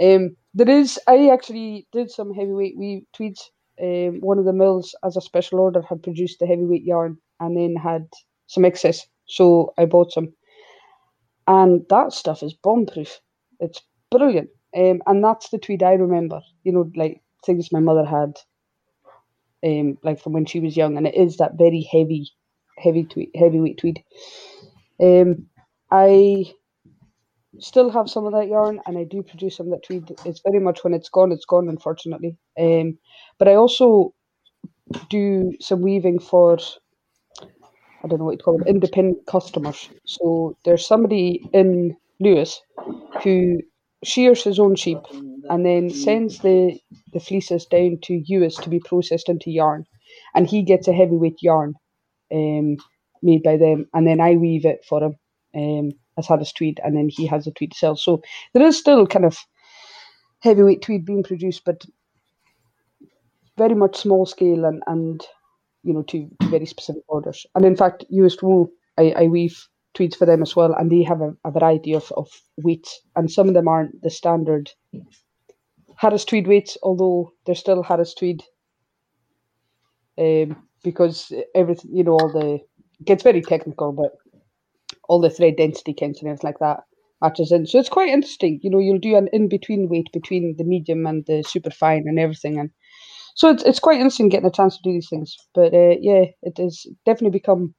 Um, 0.00 0.36
there 0.52 0.68
is, 0.68 0.98
I 1.06 1.28
actually 1.30 1.86
did 1.92 2.10
some 2.10 2.34
heavyweight 2.34 2.74
tweeds. 3.14 3.50
Um, 3.80 4.20
one 4.20 4.38
of 4.38 4.44
the 4.44 4.52
mills, 4.52 4.94
as 5.04 5.16
a 5.16 5.20
special 5.20 5.60
order, 5.60 5.82
had 5.82 6.02
produced 6.02 6.38
the 6.38 6.46
heavyweight 6.46 6.84
yarn 6.84 7.18
and 7.40 7.56
then 7.56 7.74
had 7.76 8.08
some 8.46 8.64
excess, 8.64 9.06
so 9.26 9.72
I 9.78 9.84
bought 9.86 10.12
some. 10.12 10.32
And 11.46 11.84
that 11.90 12.12
stuff 12.12 12.42
is 12.42 12.54
bomb 12.54 12.86
proof. 12.86 13.20
It's 13.60 13.80
brilliant. 14.10 14.50
Um, 14.76 15.02
and 15.06 15.22
that's 15.22 15.50
the 15.50 15.58
tweed 15.58 15.82
I 15.82 15.92
remember. 15.92 16.40
You 16.62 16.72
know, 16.72 16.90
like 16.96 17.20
things 17.44 17.72
my 17.72 17.80
mother 17.80 18.04
had 18.04 18.38
um, 19.64 19.98
like 20.02 20.20
from 20.20 20.32
when 20.32 20.46
she 20.46 20.60
was 20.60 20.76
young, 20.76 20.96
and 20.96 21.06
it 21.06 21.14
is 21.14 21.38
that 21.38 21.56
very 21.56 21.88
heavy, 21.90 22.30
heavy 22.78 23.04
tweed, 23.04 23.30
heavyweight 23.34 23.78
tweed. 23.78 24.02
Um, 25.00 25.46
I 25.90 26.44
still 27.60 27.90
have 27.90 28.10
some 28.10 28.26
of 28.26 28.32
that 28.32 28.48
yarn, 28.48 28.80
and 28.86 28.98
I 28.98 29.04
do 29.04 29.22
produce 29.22 29.56
some 29.56 29.66
of 29.66 29.72
that 29.72 29.84
tweed. 29.86 30.10
It's 30.24 30.40
very 30.40 30.60
much 30.60 30.84
when 30.84 30.94
it's 30.94 31.08
gone, 31.08 31.32
it's 31.32 31.44
gone, 31.44 31.68
unfortunately. 31.68 32.36
Um, 32.58 32.98
but 33.38 33.48
I 33.48 33.54
also 33.54 34.14
do 35.08 35.52
some 35.60 35.80
weaving 35.82 36.18
for 36.18 36.58
I 38.04 38.06
don't 38.06 38.18
know 38.18 38.26
what 38.26 38.32
you 38.32 38.44
call 38.44 38.58
them, 38.58 38.66
independent 38.66 39.26
customers. 39.26 39.88
So 40.04 40.56
there's 40.64 40.86
somebody 40.86 41.48
in 41.54 41.96
Lewis 42.20 42.60
who 43.22 43.60
shears 44.04 44.44
his 44.44 44.58
own 44.58 44.76
sheep 44.76 44.98
and 45.48 45.64
then 45.64 45.88
sends 45.88 46.40
the, 46.40 46.78
the 47.14 47.20
fleeces 47.20 47.64
down 47.64 47.98
to 48.02 48.22
Uist 48.30 48.62
to 48.62 48.68
be 48.68 48.78
processed 48.80 49.30
into 49.30 49.50
yarn. 49.50 49.86
And 50.34 50.46
he 50.46 50.62
gets 50.62 50.86
a 50.86 50.92
heavyweight 50.92 51.38
yarn 51.40 51.74
um, 52.30 52.76
made 53.22 53.42
by 53.42 53.56
them, 53.56 53.86
and 53.94 54.06
then 54.06 54.20
I 54.20 54.36
weave 54.36 54.66
it 54.66 54.84
for 54.86 55.02
him 55.02 55.14
um, 55.54 55.92
as 56.18 56.26
had 56.26 56.38
his 56.38 56.52
tweed, 56.52 56.80
and 56.84 56.96
then 56.96 57.08
he 57.08 57.26
has 57.26 57.46
a 57.46 57.52
tweed 57.52 57.72
to 57.72 57.78
sell. 57.78 57.96
So 57.96 58.22
there 58.52 58.66
is 58.66 58.78
still 58.78 59.06
kind 59.06 59.24
of 59.24 59.38
heavyweight 60.40 60.82
tweed 60.82 61.04
being 61.04 61.22
produced, 61.22 61.64
but 61.64 61.84
very 63.56 63.74
much 63.74 63.96
small 63.96 64.26
scale 64.26 64.64
and, 64.64 64.82
and 64.86 65.24
you 65.82 65.92
know 65.92 66.02
to, 66.02 66.28
to 66.40 66.46
very 66.48 66.66
specific 66.66 67.02
orders. 67.08 67.46
And 67.54 67.64
in 67.64 67.76
fact, 67.76 68.04
Uist 68.12 68.42
wool 68.42 68.70
I, 68.98 69.14
I 69.16 69.26
weave 69.26 69.68
tweeds 69.94 70.16
for 70.16 70.26
them 70.26 70.42
as 70.42 70.56
well, 70.56 70.74
and 70.74 70.90
they 70.90 71.02
have 71.02 71.20
a, 71.20 71.34
a 71.44 71.50
variety 71.50 71.94
of, 71.94 72.12
of 72.16 72.28
weights, 72.58 73.00
and 73.16 73.30
some 73.30 73.48
of 73.48 73.54
them 73.54 73.68
aren't 73.68 74.02
the 74.02 74.10
standard 74.10 74.70
Harris 75.96 76.24
Tweed 76.24 76.46
weights, 76.46 76.76
although 76.82 77.32
they're 77.46 77.54
still 77.54 77.82
Harris 77.82 78.14
Tweed, 78.14 78.42
um, 80.18 80.56
because 80.82 81.32
everything 81.54 81.90
you 81.94 82.04
know 82.04 82.12
all 82.12 82.32
the 82.32 82.54
it 83.00 83.04
gets 83.04 83.22
very 83.22 83.42
technical, 83.42 83.92
but 83.92 84.12
all 85.08 85.20
the 85.20 85.30
thread 85.30 85.56
density 85.56 85.94
counts 85.94 86.20
and 86.20 86.28
everything 86.28 86.48
like 86.48 86.58
that 86.60 86.80
matches 87.22 87.52
in. 87.52 87.66
So 87.66 87.78
it's 87.78 87.88
quite 87.88 88.10
interesting. 88.10 88.60
You 88.62 88.70
know, 88.70 88.78
you'll 88.78 88.98
do 88.98 89.16
an 89.16 89.28
in 89.32 89.48
between 89.48 89.88
weight 89.88 90.08
between 90.12 90.56
the 90.58 90.64
medium 90.64 91.06
and 91.06 91.24
the 91.26 91.42
super 91.42 91.70
fine 91.70 92.04
and 92.06 92.18
everything, 92.18 92.58
and 92.58 92.70
so 93.34 93.50
it's 93.50 93.62
it's 93.64 93.80
quite 93.80 93.96
interesting 93.98 94.28
getting 94.28 94.46
a 94.48 94.52
chance 94.52 94.76
to 94.76 94.82
do 94.82 94.92
these 94.92 95.08
things. 95.08 95.36
But 95.54 95.74
uh, 95.74 95.96
yeah, 96.00 96.26
it 96.42 96.58
has 96.58 96.86
definitely 97.06 97.38
become 97.38 97.74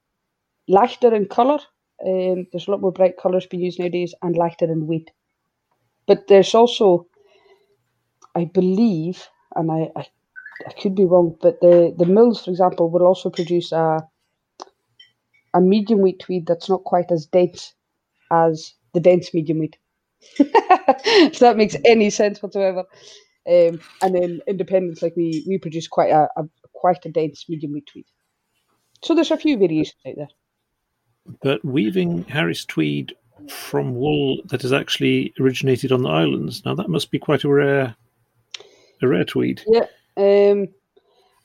lighter 0.68 1.14
in 1.14 1.26
colour. 1.26 1.58
Um, 2.06 2.46
there's 2.52 2.68
a 2.68 2.70
lot 2.70 2.80
more 2.82 2.92
bright 2.92 3.16
colours 3.18 3.46
being 3.46 3.62
used 3.64 3.78
nowadays 3.78 4.14
and 4.22 4.36
lighter 4.36 4.66
in 4.70 4.86
weight. 4.86 5.10
But 6.06 6.26
there's 6.28 6.54
also 6.54 7.06
I 8.36 8.44
believe, 8.44 9.28
and 9.56 9.70
I, 9.72 9.90
I, 9.96 10.06
I 10.66 10.72
could 10.80 10.94
be 10.94 11.04
wrong, 11.06 11.36
but 11.40 11.60
the, 11.60 11.94
the 11.96 12.06
mills, 12.06 12.44
for 12.44 12.50
example, 12.50 12.90
will 12.90 13.06
also 13.06 13.30
produce 13.30 13.72
a 13.72 14.06
a 15.56 15.60
medium 15.60 16.00
wheat 16.00 16.20
tweed 16.20 16.46
that's 16.46 16.68
not 16.68 16.84
quite 16.84 17.10
as 17.10 17.26
dense 17.26 17.72
as 18.30 18.74
the 18.92 19.00
dense 19.00 19.32
medium 19.32 19.58
wheat. 19.58 19.78
if 20.38 21.38
that 21.38 21.56
makes 21.56 21.76
any 21.84 22.10
sense 22.10 22.42
whatsoever. 22.42 22.84
Um, 23.48 23.80
and 24.02 24.14
then 24.14 24.40
independents 24.46 25.02
like 25.02 25.14
we 25.16 25.44
we 25.48 25.58
produce 25.58 25.88
quite 25.88 26.10
a, 26.10 26.28
a 26.36 26.44
quite 26.74 27.06
a 27.06 27.10
dense 27.10 27.46
medium 27.48 27.72
wheat 27.72 27.86
tweed. 27.86 28.06
So 29.02 29.14
there's 29.14 29.30
a 29.30 29.36
few 29.36 29.56
variations 29.56 29.96
out 30.06 30.14
there. 30.16 30.28
But 31.42 31.64
weaving 31.64 32.24
Harris 32.24 32.64
tweed 32.64 33.14
from 33.48 33.94
wool 33.94 34.38
that 34.46 34.62
has 34.62 34.72
actually 34.72 35.32
originated 35.40 35.90
on 35.90 36.02
the 36.02 36.10
islands. 36.10 36.64
Now 36.64 36.74
that 36.74 36.90
must 36.90 37.10
be 37.10 37.18
quite 37.18 37.44
a 37.44 37.48
rare 37.48 37.96
a 39.02 39.08
rare 39.08 39.24
tweed. 39.24 39.62
Yeah. 39.66 39.86
Um, 40.18 40.68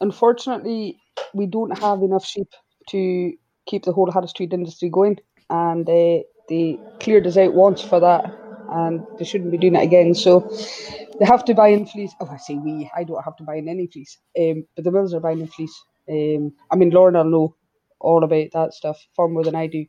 unfortunately, 0.01 0.97
we 1.33 1.45
don't 1.45 1.77
have 1.77 2.01
enough 2.01 2.25
sheep 2.25 2.49
to 2.89 3.33
keep 3.65 3.83
the 3.85 3.93
whole 3.93 4.11
Harris 4.11 4.33
tweed 4.33 4.53
industry 4.53 4.89
going, 4.89 5.17
and 5.49 5.87
uh, 5.87 6.19
they 6.49 6.79
cleared 6.99 7.27
us 7.27 7.37
out 7.37 7.53
once 7.53 7.81
for 7.81 7.99
that, 7.99 8.25
and 8.71 9.05
they 9.17 9.25
shouldn't 9.25 9.51
be 9.51 9.57
doing 9.57 9.75
it 9.75 9.83
again. 9.83 10.13
So 10.15 10.39
they 11.19 11.25
have 11.25 11.45
to 11.45 11.53
buy 11.53 11.69
in 11.69 11.85
fleece. 11.85 12.13
Oh, 12.19 12.29
I 12.29 12.37
say 12.37 12.55
we. 12.55 12.89
I 12.95 13.03
don't 13.03 13.23
have 13.23 13.35
to 13.37 13.43
buy 13.43 13.55
in 13.55 13.67
any 13.69 13.87
fleece, 13.87 14.17
um, 14.39 14.65
but 14.75 14.85
the 14.85 14.91
mills 14.91 15.13
are 15.13 15.19
buying 15.19 15.39
in 15.39 15.47
fleece. 15.47 15.83
Um, 16.09 16.53
I 16.71 16.75
mean, 16.75 16.89
Lorna 16.89 17.23
will 17.23 17.31
know 17.31 17.55
all 17.99 18.23
about 18.23 18.47
that 18.53 18.73
stuff 18.73 18.99
far 19.15 19.27
more 19.27 19.43
than 19.43 19.55
I 19.55 19.67
do. 19.67 19.85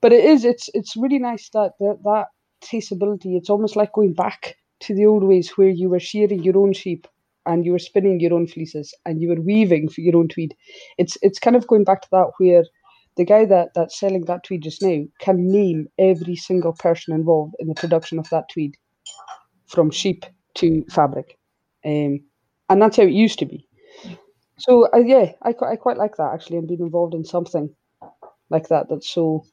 But 0.00 0.12
it 0.12 0.24
is. 0.24 0.44
It's 0.44 0.68
it's 0.74 0.96
really 0.96 1.18
nice 1.18 1.48
that 1.50 1.72
that, 1.80 1.98
that 2.04 2.26
traceability. 2.62 3.36
It's 3.36 3.50
almost 3.50 3.76
like 3.76 3.92
going 3.92 4.14
back 4.14 4.56
to 4.80 4.94
the 4.94 5.06
old 5.06 5.24
ways 5.24 5.50
where 5.56 5.68
you 5.68 5.88
were 5.88 6.00
shearing 6.00 6.42
your 6.42 6.58
own 6.58 6.72
sheep 6.72 7.06
and 7.46 7.64
you 7.64 7.72
were 7.72 7.78
spinning 7.78 8.20
your 8.20 8.34
own 8.34 8.46
fleeces 8.46 8.94
and 9.04 9.20
you 9.20 9.28
were 9.28 9.40
weaving 9.40 9.88
for 9.88 10.00
your 10.00 10.16
own 10.16 10.28
tweed. 10.28 10.54
It's 10.98 11.16
it's 11.22 11.38
kind 11.38 11.56
of 11.56 11.66
going 11.66 11.84
back 11.84 12.02
to 12.02 12.08
that 12.12 12.32
where 12.38 12.64
the 13.16 13.24
guy 13.24 13.44
that 13.44 13.70
that's 13.74 13.98
selling 13.98 14.24
that 14.24 14.44
tweed 14.44 14.62
just 14.62 14.82
now 14.82 15.04
can 15.20 15.50
name 15.50 15.88
every 15.98 16.36
single 16.36 16.72
person 16.72 17.14
involved 17.14 17.54
in 17.58 17.68
the 17.68 17.74
production 17.74 18.18
of 18.18 18.28
that 18.30 18.48
tweed, 18.48 18.76
from 19.66 19.90
sheep 19.90 20.24
to 20.54 20.84
fabric, 20.90 21.38
um, 21.84 22.20
and 22.68 22.82
that's 22.82 22.96
how 22.96 23.04
it 23.04 23.12
used 23.12 23.38
to 23.38 23.46
be. 23.46 23.66
So 24.58 24.88
uh, 24.92 24.98
yeah, 24.98 25.32
I 25.42 25.54
I 25.62 25.76
quite 25.76 25.98
like 25.98 26.16
that 26.16 26.32
actually, 26.34 26.58
and 26.58 26.68
being 26.68 26.80
involved 26.80 27.14
in 27.14 27.24
something 27.24 27.74
like 28.50 28.68
that 28.68 28.88
that's 28.88 29.10
so 29.10 29.44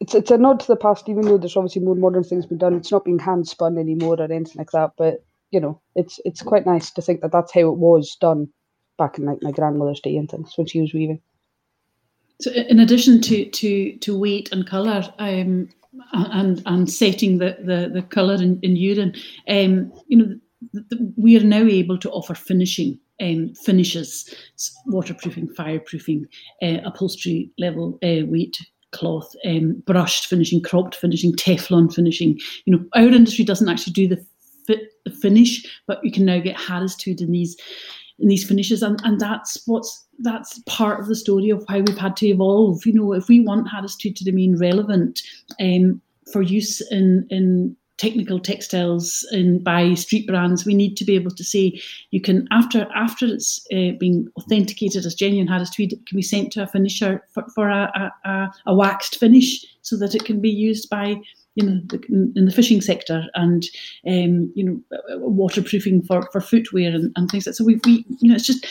it's 0.00 0.14
it's 0.14 0.30
a 0.30 0.38
nod 0.38 0.60
to 0.60 0.66
the 0.66 0.76
past, 0.76 1.08
even 1.08 1.22
though 1.22 1.38
there's 1.38 1.56
obviously 1.56 1.82
more 1.82 1.94
modern 1.94 2.24
things 2.24 2.46
being 2.46 2.58
done. 2.58 2.74
It's 2.74 2.92
not 2.92 3.04
being 3.04 3.18
hand 3.18 3.48
spun 3.48 3.78
anymore 3.78 4.20
or 4.20 4.24
anything 4.24 4.58
like 4.58 4.70
that. 4.72 4.92
But 4.96 5.24
you 5.50 5.60
know, 5.60 5.80
it's 5.94 6.20
it's 6.24 6.42
quite 6.42 6.66
nice 6.66 6.90
to 6.92 7.02
think 7.02 7.20
that 7.20 7.32
that's 7.32 7.52
how 7.52 7.68
it 7.68 7.78
was 7.78 8.16
done 8.20 8.48
back 8.98 9.18
in 9.18 9.24
like 9.24 9.38
my 9.42 9.52
grandmother's 9.52 10.00
day 10.00 10.16
and 10.16 10.30
things 10.30 10.52
when 10.56 10.66
she 10.66 10.80
was 10.80 10.92
weaving. 10.92 11.20
So, 12.40 12.50
in 12.50 12.80
addition 12.80 13.20
to 13.22 13.48
to 13.50 13.96
to 13.98 14.18
weight 14.18 14.50
and 14.52 14.66
color, 14.66 15.02
um, 15.18 15.68
and 16.12 16.62
and 16.66 16.90
setting 16.90 17.38
the 17.38 17.56
the, 17.60 17.90
the 17.92 18.02
color 18.02 18.34
in, 18.34 18.58
in 18.62 18.76
urine, 18.76 19.14
um, 19.48 19.92
you 20.08 20.18
know, 20.18 20.38
the, 20.72 20.84
the, 20.90 21.12
we 21.16 21.36
are 21.36 21.44
now 21.44 21.64
able 21.64 21.98
to 21.98 22.10
offer 22.10 22.34
finishing 22.34 22.98
um, 23.20 23.54
finishes, 23.54 24.32
waterproofing, 24.86 25.48
fireproofing, 25.48 26.24
uh, 26.62 26.78
upholstery 26.84 27.50
level 27.58 27.98
uh, 28.02 28.26
weight 28.26 28.58
cloth, 28.92 29.30
um, 29.44 29.82
brushed 29.86 30.26
finishing, 30.26 30.62
cropped 30.62 30.94
finishing, 30.94 31.32
Teflon 31.34 31.92
finishing. 31.92 32.38
You 32.64 32.76
know, 32.76 32.84
our 32.94 33.08
industry 33.08 33.44
doesn't 33.44 33.68
actually 33.68 33.92
do 33.92 34.08
the, 34.08 34.24
fit, 34.66 34.92
the 35.04 35.10
finish, 35.10 35.64
but 35.86 36.02
you 36.02 36.12
can 36.12 36.24
now 36.24 36.40
get 36.40 36.58
Harris 36.58 36.96
tweed 36.96 37.20
in 37.20 37.32
these 37.32 37.56
in 38.18 38.28
these 38.28 38.46
finishes, 38.46 38.82
and, 38.82 39.00
and 39.04 39.20
that's 39.20 39.62
what's 39.66 40.04
that's 40.20 40.58
part 40.66 41.00
of 41.00 41.06
the 41.06 41.16
story 41.16 41.50
of 41.50 41.62
why 41.66 41.80
we've 41.80 41.98
had 41.98 42.16
to 42.16 42.26
evolve. 42.26 42.84
You 42.86 42.94
know, 42.94 43.12
if 43.12 43.28
we 43.28 43.40
want 43.40 43.68
Harris 43.68 43.96
tweed 43.96 44.16
to 44.16 44.30
remain 44.30 44.58
relevant 44.58 45.20
um, 45.60 46.00
for 46.32 46.42
use 46.42 46.80
in 46.90 47.26
in 47.30 47.76
technical 47.98 48.38
textiles 48.38 49.26
and 49.30 49.64
by 49.64 49.94
street 49.94 50.26
brands, 50.26 50.66
we 50.66 50.74
need 50.74 50.96
to 50.96 51.04
be 51.04 51.14
able 51.14 51.30
to 51.30 51.44
say 51.44 51.80
you 52.10 52.20
can 52.20 52.46
after 52.50 52.86
after 52.94 53.26
it's 53.26 53.64
uh, 53.72 53.92
being 53.98 54.28
authenticated 54.36 55.04
as 55.06 55.14
genuine 55.14 55.48
Harris 55.48 55.70
tweed, 55.70 55.92
it 55.92 56.06
can 56.06 56.16
be 56.16 56.22
sent 56.22 56.52
to 56.52 56.62
a 56.62 56.66
finisher 56.66 57.22
for, 57.32 57.44
for 57.54 57.68
a, 57.68 58.12
a, 58.24 58.50
a, 58.66 58.74
waxed 58.74 59.18
finish 59.18 59.64
so 59.82 59.96
that 59.96 60.14
it 60.14 60.24
can 60.24 60.40
be 60.40 60.50
used 60.50 60.90
by 60.90 61.16
you 61.56 61.66
know, 61.66 61.80
the, 61.86 62.00
in 62.36 62.44
the 62.44 62.52
fishing 62.52 62.80
sector 62.80 63.24
and, 63.34 63.64
um, 64.06 64.52
you 64.54 64.62
know, 64.64 64.80
waterproofing 65.16 66.02
for, 66.02 66.28
for 66.30 66.40
footwear 66.40 66.94
and, 66.94 67.12
and 67.16 67.30
things 67.30 67.46
like 67.46 67.52
that. 67.52 67.56
So 67.56 67.64
we, 67.64 67.80
we, 67.84 68.04
you 68.20 68.28
know, 68.28 68.36
it's 68.36 68.46
just 68.46 68.66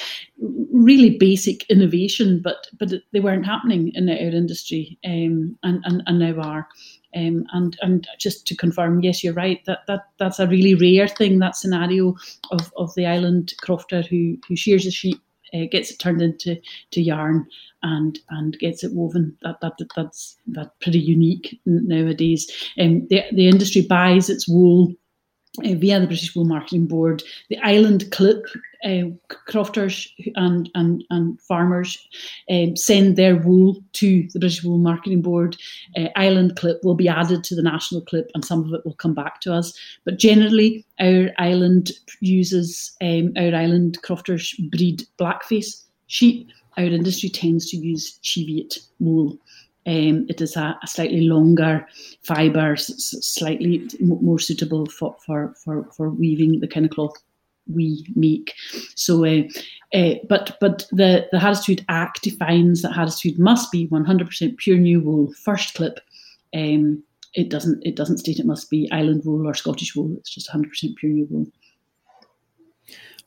really 0.72 1.18
basic 1.18 1.70
innovation, 1.70 2.42
but 2.44 2.68
but 2.80 2.92
they 3.12 3.20
weren't 3.20 3.46
happening 3.46 3.92
in 3.96 4.08
our 4.08 4.16
industry 4.16 4.98
um, 5.04 5.58
and, 5.64 5.84
and, 5.84 6.04
and 6.06 6.20
now 6.20 6.40
are. 6.42 6.68
Um, 7.16 7.46
and 7.54 7.78
and 7.82 8.08
just 8.20 8.46
to 8.48 8.56
confirm, 8.58 9.02
yes, 9.02 9.24
you're 9.24 9.34
right. 9.34 9.64
That 9.66 9.80
that 9.88 10.02
that's 10.20 10.40
a 10.40 10.48
really 10.48 10.76
rare 10.76 11.08
thing. 11.08 11.40
That 11.40 11.56
scenario 11.56 12.16
of, 12.52 12.74
of 12.76 12.94
the 12.96 13.06
island 13.06 13.54
crofter 13.64 14.06
who 14.06 14.38
who 14.48 14.56
shears 14.58 14.86
a 14.86 14.92
sheep, 14.92 15.22
uh, 15.56 15.66
gets 15.72 15.92
it 15.92 16.00
turned 16.00 16.22
into 16.22 16.58
to 16.92 17.02
yarn, 17.02 17.48
and 17.84 18.20
and 18.30 18.58
gets 18.60 18.84
it 18.84 18.94
woven. 18.94 19.38
That 19.42 19.62
that 19.62 19.74
that's 19.96 20.38
that 20.48 20.80
pretty 20.82 21.00
unique 21.00 21.60
nowadays. 21.66 22.50
Um, 22.80 23.08
the 23.08 23.24
the 23.32 23.48
industry 23.48 23.82
buys 23.82 24.30
its 24.30 24.48
wool 24.48 24.94
uh, 25.64 25.74
via 25.76 26.00
the 26.00 26.08
British 26.08 26.36
Wool 26.36 26.46
Marketing 26.46 26.88
Board. 26.88 27.24
The 27.50 27.58
Island 27.60 28.12
Clip 28.12 28.46
uh, 28.84 29.10
crofters 29.48 30.14
and 30.36 30.70
and 30.76 31.04
and 31.10 31.40
farmers 31.42 31.98
um, 32.50 32.76
send 32.76 33.16
their 33.16 33.36
wool 33.36 33.84
to 33.94 34.28
the 34.34 34.40
British 34.40 34.64
Wool 34.64 34.78
Marketing 34.78 35.22
Board. 35.22 35.58
Uh, 35.98 36.10
Island 36.16 36.56
Clip 36.56 36.84
will 36.84 36.96
be 36.96 37.08
added 37.08 37.44
to 37.46 37.56
the 37.56 37.64
national 37.64 38.02
clip, 38.02 38.30
and 38.34 38.46
some 38.46 38.64
of 38.64 38.74
it 38.74 38.86
will 38.86 38.96
come 38.96 39.14
back 39.14 39.42
to 39.42 39.54
us. 39.54 39.78
But 40.04 40.20
generally, 40.20 40.86
our 41.00 41.30
island 41.38 41.92
uses 42.20 42.96
um, 43.02 43.34
our 43.38 43.56
island 43.56 44.02
crofters 44.04 44.54
breed 44.72 45.04
blackface 45.20 45.84
sheep. 46.08 46.50
Our 46.78 46.86
industry 46.86 47.30
tends 47.30 47.70
to 47.72 47.78
use 47.78 48.20
Cheviot 48.22 48.80
wool. 49.00 49.40
Um, 49.88 50.26
it 50.30 50.42
is 50.42 50.56
a, 50.56 50.78
a, 50.82 50.88
slightly 50.88 51.22
longer 51.22 51.88
fibre, 52.24 52.74
s- 52.74 53.16
slightly 53.22 53.88
more 54.00 54.40
suitable 54.40 54.88
for, 54.88 55.16
for, 55.24 55.54
for, 55.64 55.84
for 55.96 56.10
weaving 56.10 56.60
the 56.60 56.68
kind 56.68 56.88
of 56.88 56.92
cloth 56.92 57.16
we 57.72 58.06
make. 58.16 58.54
So, 58.96 59.26
uh, 59.26 59.44
uh, 59.94 60.16
but 60.28 60.58
but 60.60 60.88
the 60.92 61.28
the 61.32 61.40
Harris 61.40 61.70
Act 61.90 62.22
defines 62.24 62.82
that 62.82 62.94
Harris 62.94 63.24
must 63.38 63.72
be 63.72 63.88
100% 63.88 64.58
pure 64.58 64.78
new 64.78 65.02
wool, 65.02 65.32
first 65.34 65.76
clip. 65.76 66.00
Um, 66.54 67.04
it 67.34 67.50
doesn't 67.50 67.86
it 67.86 67.96
doesn't 67.96 68.20
state 68.20 68.40
it 68.40 68.46
must 68.46 68.70
be 68.70 68.90
island 68.92 69.24
wool 69.26 69.48
or 69.48 69.54
Scottish 69.54 69.96
wool. 69.96 70.16
It's 70.18 70.34
just 70.34 70.50
100% 70.50 70.96
pure 70.96 71.12
new 71.12 71.28
wool. 71.30 71.48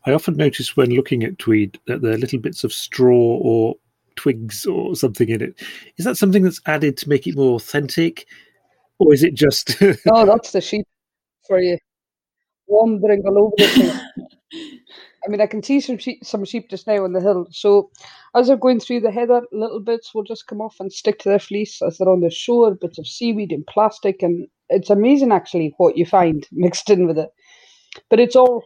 I 0.06 0.12
often 0.12 0.36
notice 0.36 0.76
when 0.76 0.90
looking 0.90 1.22
at 1.24 1.38
tweed 1.38 1.78
that 1.86 2.00
there 2.00 2.12
are 2.12 2.18
little 2.18 2.38
bits 2.38 2.64
of 2.64 2.72
straw 2.72 3.38
or 3.42 3.76
twigs 4.18 4.66
or 4.66 4.96
something 4.96 5.28
in 5.28 5.42
it. 5.42 5.62
Is 5.96 6.04
that 6.04 6.16
something 6.16 6.42
that's 6.42 6.60
added 6.66 6.96
to 6.98 7.08
make 7.08 7.26
it 7.26 7.36
more 7.36 7.54
authentic, 7.54 8.26
or 8.98 9.14
is 9.14 9.22
it 9.22 9.34
just? 9.34 9.80
oh, 9.82 10.26
that's 10.26 10.50
the 10.50 10.60
sheep 10.60 10.86
for 11.46 11.60
you, 11.60 11.78
wandering 12.66 13.22
all 13.24 13.38
over 13.38 13.54
the 13.56 13.68
place. 13.68 14.28
I 15.24 15.30
mean, 15.30 15.40
I 15.40 15.46
can 15.46 15.62
see 15.62 15.80
some 15.80 15.98
sheep, 15.98 16.24
some 16.24 16.44
sheep 16.44 16.70
just 16.70 16.86
now 16.86 17.04
on 17.04 17.12
the 17.12 17.20
hill. 17.20 17.46
So, 17.50 17.90
as 18.34 18.46
they're 18.46 18.56
going 18.56 18.80
through 18.80 19.00
the 19.00 19.10
heather, 19.10 19.42
little 19.52 19.80
bits 19.80 20.14
will 20.14 20.22
just 20.22 20.46
come 20.46 20.60
off 20.60 20.76
and 20.80 20.92
stick 20.92 21.18
to 21.20 21.28
their 21.28 21.38
fleece 21.38 21.82
as 21.82 21.98
they're 21.98 22.08
on 22.08 22.20
the 22.20 22.30
shore. 22.30 22.74
Bits 22.74 22.98
of 22.98 23.06
seaweed 23.06 23.52
and 23.52 23.66
plastic, 23.66 24.22
and 24.22 24.48
it's 24.68 24.90
amazing 24.90 25.32
actually 25.32 25.74
what 25.76 25.96
you 25.96 26.06
find 26.06 26.46
mixed 26.52 26.90
in 26.90 27.06
with 27.06 27.18
it. 27.18 27.30
But 28.10 28.20
it's 28.20 28.36
all 28.36 28.64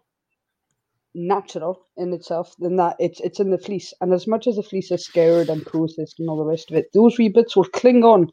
natural 1.14 1.86
in 1.96 2.12
itself 2.12 2.54
than 2.58 2.76
that. 2.76 2.96
It's 2.98 3.20
it's 3.20 3.40
in 3.40 3.50
the 3.50 3.58
fleece. 3.58 3.92
And 4.00 4.12
as 4.12 4.26
much 4.26 4.46
as 4.46 4.56
the 4.56 4.62
fleece 4.62 4.90
is 4.90 5.04
scoured 5.04 5.48
and 5.48 5.64
processed 5.64 6.18
and 6.18 6.28
all 6.28 6.38
the 6.38 6.44
rest 6.44 6.70
of 6.70 6.76
it 6.76 6.86
those 6.94 7.18
wee 7.18 7.28
bits 7.28 7.56
will 7.56 7.64
cling 7.64 8.04
on 8.04 8.32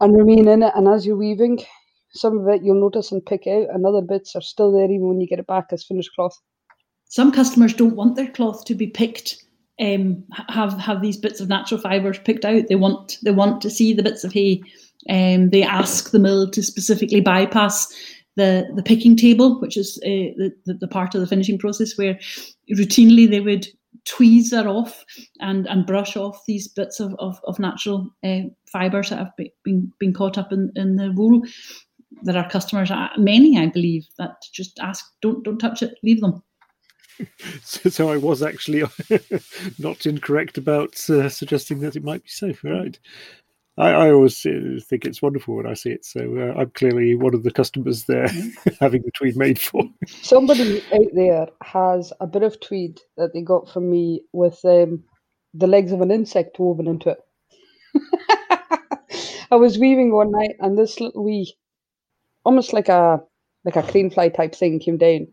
and 0.00 0.16
remain 0.16 0.48
in 0.48 0.62
it. 0.62 0.72
And 0.74 0.88
as 0.88 1.06
you're 1.06 1.16
weaving 1.16 1.64
some 2.10 2.38
of 2.38 2.48
it 2.48 2.62
you'll 2.62 2.80
notice 2.80 3.10
and 3.10 3.24
pick 3.24 3.46
out 3.46 3.66
and 3.72 3.84
other 3.84 4.02
bits 4.02 4.36
are 4.36 4.42
still 4.42 4.72
there 4.72 4.84
even 4.84 5.08
when 5.08 5.20
you 5.20 5.26
get 5.26 5.40
it 5.40 5.46
back 5.46 5.66
as 5.72 5.84
finished 5.84 6.10
cloth. 6.14 6.38
Some 7.06 7.32
customers 7.32 7.74
don't 7.74 7.96
want 7.96 8.16
their 8.16 8.30
cloth 8.30 8.64
to 8.66 8.74
be 8.74 8.86
picked 8.86 9.44
um, 9.80 10.24
have 10.48 10.78
have 10.78 11.02
these 11.02 11.16
bits 11.16 11.40
of 11.40 11.48
natural 11.48 11.80
fibres 11.80 12.18
picked 12.18 12.44
out. 12.44 12.68
They 12.68 12.76
want 12.76 13.18
they 13.24 13.32
want 13.32 13.60
to 13.62 13.70
see 13.70 13.92
the 13.92 14.02
bits 14.02 14.24
of 14.24 14.32
hay. 14.32 14.62
Um, 15.10 15.50
they 15.50 15.62
ask 15.62 16.10
the 16.10 16.18
mill 16.18 16.50
to 16.50 16.62
specifically 16.62 17.20
bypass 17.20 17.92
the 18.36 18.68
the 18.74 18.82
picking 18.82 19.16
table, 19.16 19.60
which 19.60 19.76
is 19.76 19.98
uh, 20.04 20.34
the, 20.66 20.78
the, 20.80 20.88
part 20.88 21.14
of 21.14 21.20
the 21.20 21.26
finishing 21.26 21.58
process 21.58 21.96
where 21.96 22.18
routinely 22.72 23.30
they 23.30 23.40
would 23.40 23.68
tweezer 24.04 24.66
off 24.66 25.04
and 25.40 25.66
and 25.66 25.86
brush 25.86 26.16
off 26.16 26.42
these 26.46 26.68
bits 26.68 27.00
of 27.00 27.14
of, 27.18 27.38
of 27.44 27.58
natural 27.58 28.10
uh, 28.24 28.40
fibres 28.66 29.10
that 29.10 29.18
have 29.18 29.32
been 29.64 29.92
been 29.98 30.12
caught 30.12 30.38
up 30.38 30.52
in, 30.52 30.72
in 30.76 30.96
the 30.96 31.12
wool. 31.12 31.42
There 32.22 32.36
are 32.36 32.48
customers, 32.48 32.90
uh, 32.90 33.08
many 33.18 33.58
I 33.58 33.66
believe, 33.66 34.06
that 34.18 34.36
just 34.52 34.78
ask, 34.80 35.04
don't 35.20 35.44
don't 35.44 35.58
touch 35.58 35.82
it, 35.82 35.98
leave 36.02 36.20
them. 36.20 36.42
So, 37.62 37.90
so 37.90 38.10
I 38.10 38.16
was 38.16 38.42
actually 38.42 38.82
not 39.78 40.04
incorrect 40.04 40.58
about 40.58 41.08
uh, 41.08 41.28
suggesting 41.28 41.78
that 41.80 41.94
it 41.94 42.02
might 42.02 42.24
be 42.24 42.28
safe, 42.28 42.64
right? 42.64 42.98
I, 43.76 43.90
I, 43.90 44.12
always 44.12 44.40
think 44.40 45.04
it's 45.04 45.20
wonderful 45.20 45.56
when 45.56 45.66
I 45.66 45.74
see 45.74 45.90
it. 45.90 46.04
So 46.04 46.20
uh, 46.20 46.60
I'm 46.60 46.70
clearly 46.70 47.16
one 47.16 47.34
of 47.34 47.42
the 47.42 47.50
customers 47.50 48.04
there 48.04 48.26
mm-hmm. 48.26 48.70
having 48.80 49.02
the 49.02 49.10
tweed 49.10 49.36
made 49.36 49.58
for. 49.58 49.82
Somebody 50.06 50.82
out 50.92 51.10
there 51.12 51.48
has 51.62 52.12
a 52.20 52.26
bit 52.26 52.44
of 52.44 52.60
tweed 52.60 53.00
that 53.16 53.32
they 53.32 53.42
got 53.42 53.68
from 53.68 53.90
me 53.90 54.22
with 54.32 54.64
um, 54.64 55.02
the 55.54 55.66
legs 55.66 55.90
of 55.90 56.00
an 56.02 56.12
insect 56.12 56.58
woven 56.58 56.86
into 56.86 57.10
it. 57.10 57.18
I 59.50 59.56
was 59.56 59.78
weaving 59.78 60.12
one 60.12 60.30
night 60.30 60.56
and 60.60 60.78
this 60.78 61.00
little 61.00 61.24
wee, 61.24 61.54
almost 62.44 62.72
like 62.72 62.88
a 62.88 63.20
like 63.64 63.76
a 63.76 63.82
crane 63.82 64.10
fly 64.10 64.28
type 64.28 64.54
thing 64.54 64.78
came 64.78 64.98
down 64.98 65.26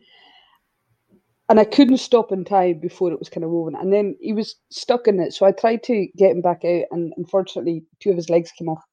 and 1.50 1.60
I 1.60 1.66
couldn't 1.66 1.98
stop 1.98 2.32
in 2.32 2.46
time 2.46 2.80
before 2.80 3.12
it 3.12 3.20
was 3.20 3.30
kind 3.30 3.44
of 3.44 3.50
woven. 3.50 3.76
And 3.76 3.92
then 3.92 4.16
he 4.22 4.34
was 4.34 4.56
stuck 4.70 5.08
in 5.08 5.20
it, 5.20 5.34
so 5.34 5.46
I 5.46 5.52
tried 5.52 5.84
to 5.84 6.08
get 6.18 6.32
him 6.32 6.42
back 6.42 6.64
out, 6.64 6.86
and 6.92 7.14
unfortunately, 7.18 7.84
two 8.00 8.10
of 8.10 8.16
his 8.16 8.30
legs 8.30 8.52
came 8.58 8.70
off. 8.70 8.84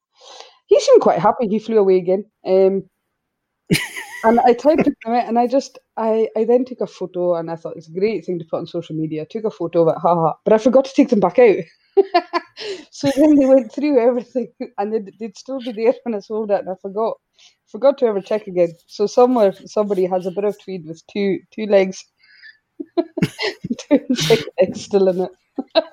He 0.67 0.79
seemed 0.79 1.01
quite 1.01 1.19
happy. 1.19 1.47
He 1.47 1.59
flew 1.59 1.77
away 1.77 1.97
again. 1.97 2.25
Um, 2.45 2.83
and 4.23 4.39
I 4.41 4.53
tried 4.53 4.83
to 4.83 4.89
him 5.05 5.13
out, 5.13 5.27
and 5.27 5.39
I 5.39 5.47
just, 5.47 5.79
I, 5.95 6.27
I 6.35 6.43
then 6.43 6.65
took 6.65 6.81
a 6.81 6.87
photo, 6.87 7.35
and 7.35 7.49
I 7.49 7.55
thought 7.55 7.77
it's 7.77 7.89
a 7.89 7.99
great 7.99 8.25
thing 8.25 8.39
to 8.39 8.45
put 8.45 8.57
on 8.57 8.67
social 8.67 8.95
media. 8.95 9.21
I 9.21 9.27
took 9.29 9.45
a 9.45 9.51
photo 9.51 9.83
of 9.83 9.95
it, 9.95 10.01
haha, 10.01 10.33
but 10.43 10.53
I 10.53 10.57
forgot 10.57 10.85
to 10.85 10.93
take 10.93 11.09
them 11.09 11.21
back 11.21 11.39
out. 11.39 11.63
so 12.91 13.09
then 13.15 13.35
they 13.35 13.45
went 13.45 13.71
through 13.71 13.99
everything, 13.99 14.51
and 14.77 14.93
they'd, 14.93 15.13
they'd 15.19 15.37
still 15.37 15.59
be 15.59 15.71
there 15.71 15.93
when 16.03 16.15
I 16.15 16.19
sold 16.19 16.51
it, 16.51 16.59
and 16.59 16.69
I 16.69 16.75
forgot 16.81 17.17
forgot 17.71 17.97
to 17.99 18.05
ever 18.05 18.19
check 18.19 18.47
again. 18.47 18.73
So 18.87 19.05
somewhere 19.05 19.53
somebody 19.65 20.05
has 20.05 20.25
a 20.25 20.31
bit 20.31 20.43
of 20.43 20.61
tweed 20.61 20.85
with 20.87 21.01
two 21.07 21.39
two 21.53 21.67
legs 21.67 22.03
still 24.73 25.07
in 25.07 25.21
it. 25.21 25.31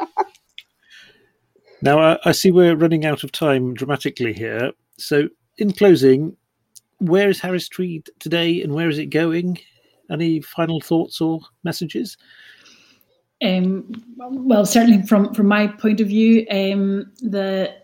now, 1.83 1.99
uh, 2.01 2.19
I 2.25 2.33
see 2.33 2.51
we're 2.51 2.77
running 2.77 3.05
out 3.05 3.25
of 3.25 3.33
time 3.33 3.75
dramatically 3.75 4.33
here. 4.33 4.73
So, 4.99 5.29
in 5.59 5.73
closing, 5.73 6.37
where 6.99 7.29
is 7.29 7.41
Harris 7.41 7.69
Tweed 7.69 8.09
today 8.19 8.63
and 8.63 8.75
where 8.75 8.89
is 8.89 8.99
it 8.99 9.07
going? 9.07 9.59
Any 10.11 10.41
final 10.41 10.81
thoughts 10.81 11.21
or 11.21 11.41
messages? 11.65 12.17
Um, 13.45 13.91
well, 14.17 14.65
certainly 14.65 15.03
from, 15.07 15.35
from 15.35 15.47
my 15.47 15.67
point 15.67 16.01
of 16.01 16.09
view, 16.09 16.47
um, 16.51 17.13
the 17.21 17.75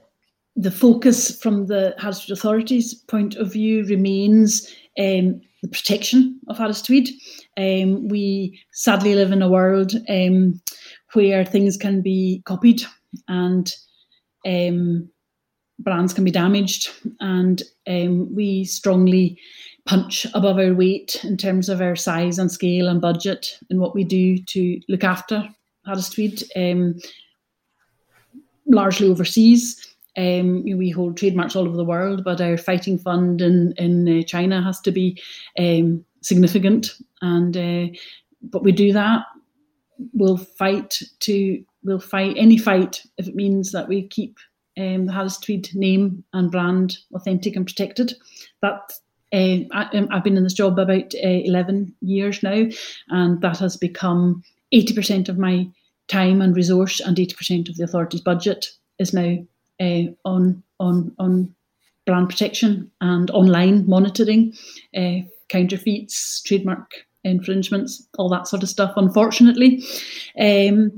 the 0.57 0.70
focus 0.70 1.41
from 1.41 1.66
the 1.66 1.95
Harris 1.99 2.29
authorities' 2.31 2.95
point 2.95 3.37
of 3.37 3.53
view 3.53 3.85
remains 3.87 4.66
um, 4.99 5.41
the 5.62 5.69
protection 5.69 6.39
of 6.49 6.59
Harris 6.59 6.83
Tweed. 6.83 7.09
Um, 7.57 8.09
we 8.09 8.61
sadly 8.73 9.15
live 9.15 9.33
in 9.33 9.43
a 9.43 9.51
world 9.51 9.93
um, 10.09 10.61
where 11.12 11.45
things 11.45 11.77
can 11.77 12.01
be 12.01 12.43
copied 12.47 12.83
and 13.29 13.70
um, 14.47 15.09
brands 15.79 16.15
can 16.15 16.24
be 16.24 16.31
damaged, 16.31 16.91
and 17.20 17.62
um, 17.87 18.35
we 18.35 18.65
strongly 18.65 19.39
punch 19.85 20.27
above 20.35 20.59
our 20.59 20.74
weight 20.74 21.24
in 21.24 21.37
terms 21.37 21.69
of 21.69 21.81
our 21.81 21.97
size 21.97 22.39
and 22.39 22.51
scale 22.51 22.89
and 22.89 23.01
budget 23.01 23.59
and 23.69 23.81
what 23.81 23.95
we 23.95 24.05
do 24.05 24.39
to 24.39 24.81
look 24.89 25.05
after 25.05 25.49
Harris 25.85 26.09
Tweed, 26.09 26.43
um, 26.55 26.95
largely 28.66 29.09
overseas. 29.09 29.95
Um, 30.16 30.62
we 30.62 30.91
hold 30.91 31.16
trademarks 31.16 31.57
all 31.57 31.66
over 31.66 31.77
the 31.77 31.85
world, 31.85 32.23
but 32.23 32.41
our 32.41 32.57
fighting 32.57 32.99
fund 32.99 33.41
in 33.41 33.73
in 33.79 34.20
uh, 34.20 34.23
China 34.23 34.62
has 34.62 34.81
to 34.83 34.93
be 34.93 35.20
um, 35.59 36.05
significant. 36.23 36.93
And 37.20 37.57
uh, 37.57 37.86
but 38.43 38.62
we 38.62 38.73
do 38.73 38.93
that. 38.93 39.24
We'll 40.12 40.39
fight 40.39 40.99
to 41.20 41.62
we'll 41.85 42.01
fight 42.01 42.35
any 42.36 42.59
fight 42.59 43.03
if 43.19 43.28
it 43.28 43.35
means 43.35 43.73
that 43.73 43.89
we 43.89 44.09
keep 44.09 44.39
um, 44.78 45.07
the 45.07 45.12
Harris 45.12 45.39
Tweed 45.39 45.69
name 45.74 46.24
and 46.32 46.51
brand 46.51 46.99
authentic 47.15 47.57
and 47.57 47.66
protected. 47.66 48.15
That 48.62 48.93
uh, 49.32 49.65
I, 49.73 49.89
have 49.93 50.11
um, 50.11 50.23
been 50.23 50.36
in 50.36 50.44
this 50.44 50.55
job 50.55 50.78
about 50.78 51.15
uh, 51.15 51.40
11 51.44 51.94
years 52.01 52.43
now, 52.43 52.65
and 53.09 53.40
that 53.40 53.59
has 53.59 53.77
become 53.77 54.43
80% 54.74 55.28
of 55.28 55.39
my 55.39 55.69
time 56.09 56.43
and 56.43 56.57
resource, 56.57 57.01
and 57.01 57.16
80% 57.16 57.69
of 57.69 57.77
the 57.77 57.85
authority's 57.85 58.20
budget 58.20 58.66
is 58.99 59.12
now 59.12 59.36
uh, 59.81 60.03
on 60.24 60.62
on 60.81 61.15
on 61.19 61.55
brand 62.07 62.28
protection 62.28 62.90
and 63.01 63.31
online 63.31 63.86
monitoring, 63.89 64.53
uh, 64.97 65.20
counterfeits, 65.53 66.43
trademark 66.43 67.07
infringements, 67.24 68.09
all 68.19 68.29
that 68.31 68.49
sort 68.49 68.62
of 68.62 68.69
stuff, 68.69 68.93
unfortunately. 68.97 69.85
Um, 70.41 70.91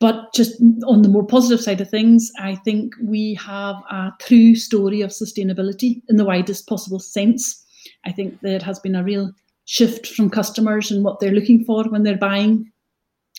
but 0.00 0.32
just 0.34 0.60
on 0.86 1.02
the 1.02 1.08
more 1.08 1.26
positive 1.26 1.62
side 1.62 1.80
of 1.80 1.90
things, 1.90 2.32
I 2.38 2.56
think 2.56 2.94
we 3.02 3.34
have 3.34 3.76
a 3.90 4.12
true 4.18 4.54
story 4.54 5.02
of 5.02 5.10
sustainability 5.10 6.02
in 6.08 6.16
the 6.16 6.24
widest 6.24 6.66
possible 6.66 6.98
sense. 6.98 7.64
I 8.04 8.12
think 8.12 8.40
there 8.40 8.60
has 8.60 8.78
been 8.78 8.96
a 8.96 9.04
real 9.04 9.32
shift 9.66 10.06
from 10.06 10.30
customers 10.30 10.90
and 10.90 11.04
what 11.04 11.20
they're 11.20 11.30
looking 11.30 11.64
for 11.64 11.84
when 11.84 12.02
they're 12.02 12.16
buying 12.16 12.72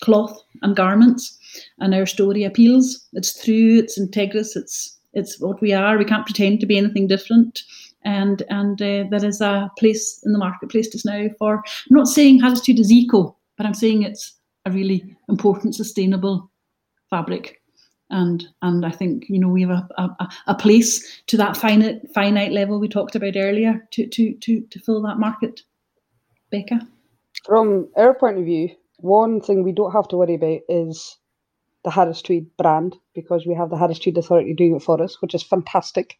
cloth 0.02 0.40
and 0.62 0.76
garments, 0.76 1.38
and 1.78 1.94
our 1.94 2.06
story 2.06 2.44
appeals. 2.44 3.06
It's 3.12 3.44
true, 3.44 3.78
it's 3.78 3.98
integrous, 3.98 4.56
it's 4.56 4.96
it's 5.12 5.40
what 5.40 5.60
we 5.60 5.72
are. 5.72 5.98
We 5.98 6.04
can't 6.04 6.24
pretend 6.24 6.60
to 6.60 6.66
be 6.66 6.78
anything 6.78 7.08
different. 7.08 7.62
And 8.04 8.42
and 8.48 8.80
uh, 8.80 9.04
there 9.10 9.24
is 9.24 9.40
a 9.40 9.70
place 9.78 10.22
in 10.24 10.32
the 10.32 10.38
marketplace 10.38 10.88
just 10.88 11.04
now 11.04 11.26
for. 11.38 11.56
I'm 11.56 11.96
not 11.96 12.08
saying 12.08 12.40
Harris 12.40 12.66
is 12.68 12.90
eco, 12.90 13.36
but 13.56 13.66
I'm 13.66 13.74
saying 13.74 14.02
it's 14.02 14.34
a 14.64 14.70
really 14.70 15.16
important, 15.28 15.74
sustainable 15.74 16.50
fabric. 17.10 17.60
And 18.08 18.46
and 18.62 18.84
I 18.84 18.90
think 18.90 19.26
you 19.28 19.38
know 19.38 19.48
we 19.48 19.62
have 19.62 19.70
a, 19.70 19.88
a, 19.98 20.28
a 20.48 20.54
place 20.54 21.22
to 21.26 21.36
that 21.36 21.56
finite 21.56 22.10
finite 22.12 22.52
level 22.52 22.80
we 22.80 22.88
talked 22.88 23.14
about 23.14 23.36
earlier 23.36 23.86
to 23.92 24.06
to 24.06 24.34
to 24.34 24.60
to 24.62 24.78
fill 24.80 25.02
that 25.02 25.18
market. 25.18 25.62
Becca, 26.50 26.80
from 27.46 27.88
our 27.96 28.12
point 28.14 28.38
of 28.38 28.44
view, 28.44 28.70
one 28.96 29.40
thing 29.40 29.62
we 29.62 29.72
don't 29.72 29.92
have 29.92 30.08
to 30.08 30.16
worry 30.16 30.34
about 30.34 30.60
is 30.68 31.16
the 31.84 31.90
Harris 31.90 32.22
Tweed 32.22 32.46
brand 32.56 32.96
because 33.14 33.46
we 33.46 33.54
have 33.54 33.70
the 33.70 33.76
Harris 33.76 33.98
Tweed 33.98 34.18
Authority 34.18 34.54
doing 34.54 34.76
it 34.76 34.82
for 34.82 35.02
us, 35.02 35.20
which 35.22 35.34
is 35.34 35.42
fantastic. 35.42 36.18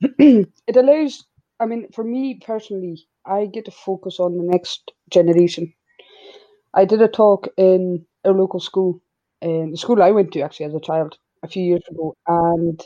It 0.00 0.76
allows, 0.76 1.24
I 1.60 1.66
mean, 1.66 1.90
for 1.92 2.02
me 2.04 2.40
personally, 2.44 3.06
I 3.24 3.46
get 3.46 3.64
to 3.66 3.70
focus 3.70 4.18
on 4.20 4.36
the 4.36 4.42
next 4.44 4.92
generation. 5.10 5.72
I 6.74 6.84
did 6.84 7.02
a 7.02 7.08
talk 7.08 7.48
in 7.56 8.06
a 8.24 8.30
local 8.30 8.60
school, 8.60 9.00
in 9.42 9.70
the 9.70 9.76
school 9.76 10.02
I 10.02 10.10
went 10.10 10.32
to 10.32 10.40
actually 10.40 10.66
as 10.66 10.74
a 10.74 10.80
child 10.80 11.18
a 11.42 11.48
few 11.48 11.62
years 11.62 11.82
ago, 11.90 12.14
and 12.26 12.82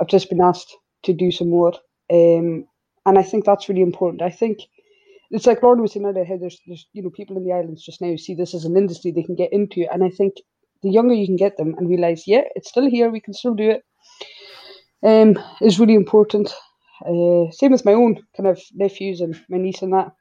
I've 0.00 0.08
just 0.08 0.28
been 0.30 0.42
asked 0.42 0.76
to 1.04 1.12
do 1.14 1.30
some 1.32 1.50
more. 1.50 1.74
Um, 2.12 2.66
and 3.06 3.18
I 3.18 3.22
think 3.22 3.44
that's 3.44 3.68
really 3.68 3.82
important. 3.82 4.22
I 4.22 4.30
think 4.30 4.60
it's 5.30 5.46
like 5.46 5.62
Lorna 5.62 5.82
was 5.82 5.92
saying 5.92 6.06
earlier, 6.06 6.24
how 6.24 6.36
there's, 6.38 6.60
there's 6.66 6.86
you 6.92 7.02
know 7.02 7.10
people 7.10 7.36
in 7.36 7.44
the 7.44 7.52
islands 7.52 7.84
just 7.84 8.00
now 8.02 8.16
see 8.16 8.34
this 8.34 8.54
as 8.54 8.64
an 8.64 8.76
industry 8.76 9.10
they 9.12 9.22
can 9.24 9.36
get 9.36 9.52
into, 9.52 9.86
and 9.92 10.04
I 10.04 10.10
think 10.10 10.34
the 10.82 10.90
younger 10.90 11.14
you 11.14 11.26
can 11.26 11.36
get 11.36 11.56
them 11.56 11.74
and 11.78 11.88
realize, 11.88 12.26
yeah, 12.26 12.42
it's 12.56 12.68
still 12.70 12.88
here, 12.90 13.10
we 13.10 13.20
can 13.20 13.34
still 13.34 13.54
do 13.54 13.70
it, 13.70 13.84
um, 15.04 15.38
is 15.60 15.80
really 15.80 15.94
important. 15.94 16.52
Uh, 17.06 17.50
same 17.50 17.72
as 17.72 17.84
my 17.84 17.92
own 17.92 18.16
kind 18.36 18.48
of 18.48 18.60
nephews 18.74 19.20
and 19.20 19.40
my 19.48 19.58
niece 19.58 19.82
and 19.82 19.92
that. 19.92 20.12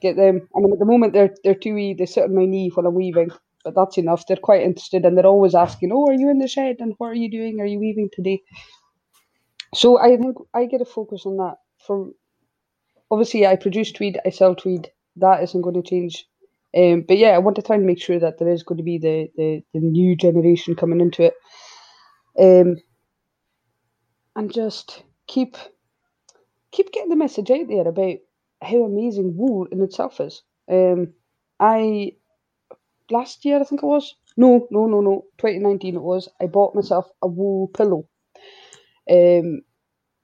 Get 0.00 0.16
them. 0.16 0.48
I 0.56 0.60
mean, 0.60 0.72
at 0.72 0.78
the 0.78 0.84
moment 0.84 1.12
they're 1.12 1.34
they're 1.44 1.54
too 1.54 1.74
wee. 1.74 1.94
They 1.94 2.06
sit 2.06 2.24
on 2.24 2.34
my 2.34 2.46
knee 2.46 2.70
while 2.74 2.86
I'm 2.86 2.94
weaving, 2.94 3.30
but 3.64 3.74
that's 3.74 3.98
enough. 3.98 4.26
They're 4.26 4.36
quite 4.36 4.62
interested 4.62 5.04
and 5.04 5.16
they're 5.16 5.26
always 5.26 5.54
asking, 5.54 5.92
"Oh, 5.92 6.06
are 6.08 6.14
you 6.14 6.30
in 6.30 6.38
the 6.38 6.48
shed? 6.48 6.76
And 6.80 6.94
what 6.98 7.08
are 7.08 7.14
you 7.14 7.30
doing? 7.30 7.60
Are 7.60 7.66
you 7.66 7.78
weaving 7.78 8.10
today?" 8.12 8.42
So 9.74 9.98
I 9.98 10.16
think 10.16 10.36
I 10.54 10.66
get 10.66 10.80
a 10.80 10.84
focus 10.86 11.24
on 11.26 11.36
that. 11.38 11.56
From 11.86 12.14
obviously, 13.10 13.46
I 13.46 13.56
produce 13.56 13.92
tweed, 13.92 14.18
I 14.26 14.30
sell 14.30 14.54
tweed. 14.56 14.90
That 15.16 15.42
isn't 15.42 15.60
going 15.62 15.80
to 15.80 15.88
change 15.88 16.26
um, 16.76 17.04
but 17.06 17.18
yeah, 17.18 17.30
I 17.30 17.38
want 17.38 17.56
to 17.56 17.62
try 17.62 17.76
and 17.76 17.84
make 17.86 18.00
sure 18.00 18.18
that 18.18 18.38
there 18.38 18.48
is 18.48 18.62
going 18.62 18.78
to 18.78 18.82
be 18.84 18.98
the, 18.98 19.28
the, 19.36 19.62
the 19.74 19.80
new 19.80 20.16
generation 20.16 20.74
coming 20.74 21.00
into 21.00 21.24
it. 21.24 21.34
Um, 22.38 22.76
and 24.36 24.52
just 24.52 25.02
keep 25.26 25.56
keep 26.70 26.92
getting 26.92 27.10
the 27.10 27.16
message 27.16 27.50
out 27.50 27.68
there 27.68 27.86
about 27.86 28.16
how 28.62 28.84
amazing 28.84 29.36
wool 29.36 29.66
in 29.70 29.82
itself 29.82 30.20
is. 30.20 30.42
Um, 30.70 31.14
I 31.60 32.12
last 33.10 33.44
year 33.44 33.60
I 33.60 33.64
think 33.64 33.82
it 33.82 33.86
was 33.86 34.14
no 34.36 34.66
no 34.70 34.86
no 34.86 35.00
no 35.00 35.24
2019 35.38 35.96
it 35.96 36.02
was 36.02 36.28
I 36.40 36.46
bought 36.46 36.74
myself 36.74 37.10
a 37.20 37.26
wool 37.26 37.68
pillow. 37.68 38.08
Um, 39.10 39.62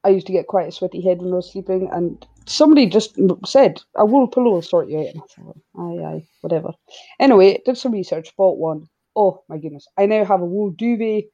I 0.05 0.11
used 0.11 0.27
to 0.29 0.33
get 0.33 0.47
quite 0.47 0.69
a 0.69 0.73
sweaty 0.73 1.03
head 1.03 1.21
when 1.21 1.33
I 1.33 1.37
was 1.37 1.51
sleeping, 1.53 1.91
and 1.93 2.25
somebody 2.47 2.87
just 2.87 3.19
said 3.45 3.81
a 3.97 4.07
wool 4.07 4.29
pillow 4.29 4.53
will 4.53 4.63
sort 4.63 4.89
you 4.89 5.01
out. 5.01 5.07
And 5.07 5.23
I 5.23 5.27
thought, 5.27 5.59
aye, 5.77 6.05
aye, 6.05 6.27
whatever. 6.41 6.71
Anyway, 7.19 7.61
did 7.65 7.77
some 7.77 7.93
research, 7.93 8.35
bought 8.37 8.59
one. 8.59 8.89
Oh 9.17 9.43
my 9.49 9.59
goodness! 9.59 9.87
I 9.99 10.07
now 10.07 10.25
have 10.25 10.41
a 10.41 10.47
wool 10.47 10.71
duvet. 10.71 11.25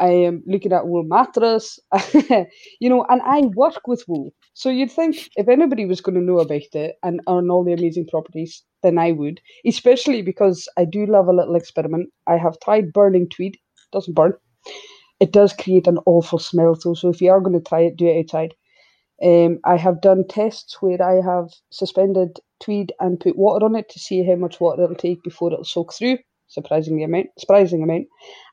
I 0.00 0.08
am 0.08 0.42
looking 0.46 0.72
at 0.72 0.88
wool 0.88 1.04
mattress. 1.04 1.78
you 2.80 2.88
know, 2.88 3.04
and 3.08 3.20
I 3.22 3.42
work 3.54 3.86
with 3.86 4.04
wool, 4.08 4.32
so 4.54 4.68
you'd 4.70 4.90
think 4.90 5.28
if 5.36 5.48
anybody 5.48 5.86
was 5.86 6.00
going 6.00 6.16
to 6.16 6.20
know 6.20 6.38
about 6.40 6.62
it 6.72 6.96
and 7.02 7.20
on 7.26 7.50
all 7.50 7.64
the 7.64 7.72
amazing 7.72 8.06
properties, 8.06 8.62
then 8.82 8.98
I 8.98 9.12
would. 9.12 9.40
Especially 9.66 10.22
because 10.22 10.68
I 10.76 10.84
do 10.84 11.06
love 11.06 11.28
a 11.28 11.32
little 11.32 11.54
experiment. 11.56 12.10
I 12.26 12.36
have 12.36 12.58
tried 12.60 12.92
burning 12.92 13.28
tweed. 13.28 13.54
It 13.54 13.92
doesn't 13.92 14.14
burn. 14.14 14.34
It 15.20 15.32
does 15.32 15.52
create 15.52 15.86
an 15.86 15.98
awful 16.06 16.38
smell 16.38 16.76
though. 16.82 16.94
So 16.94 17.10
if 17.10 17.20
you 17.20 17.30
are 17.30 17.40
going 17.40 17.60
to 17.60 17.68
try 17.68 17.80
it, 17.80 17.96
do 17.96 18.06
it 18.06 18.20
outside. 18.20 18.54
Um, 19.22 19.58
I 19.64 19.76
have 19.76 20.00
done 20.00 20.24
tests 20.26 20.80
where 20.80 21.02
I 21.02 21.20
have 21.22 21.50
suspended 21.70 22.40
tweed 22.58 22.92
and 23.00 23.20
put 23.20 23.36
water 23.36 23.66
on 23.66 23.76
it 23.76 23.88
to 23.90 23.98
see 23.98 24.24
how 24.24 24.36
much 24.36 24.60
water 24.60 24.84
it'll 24.84 24.96
take 24.96 25.22
before 25.22 25.52
it'll 25.52 25.64
soak 25.64 25.92
through. 25.92 26.18
Surprisingly 26.48 27.04
amount, 27.04 27.28
surprising 27.38 27.82
amount. 27.82 28.06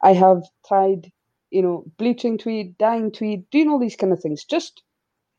I 0.04 0.14
have 0.14 0.44
tried, 0.68 1.12
you 1.50 1.62
know, 1.62 1.86
bleaching 1.98 2.38
tweed, 2.38 2.78
dyeing 2.78 3.12
tweed, 3.12 3.50
doing 3.52 3.70
all 3.70 3.80
these 3.80 3.96
kind 3.96 4.14
of 4.14 4.22
things 4.22 4.44
just 4.44 4.82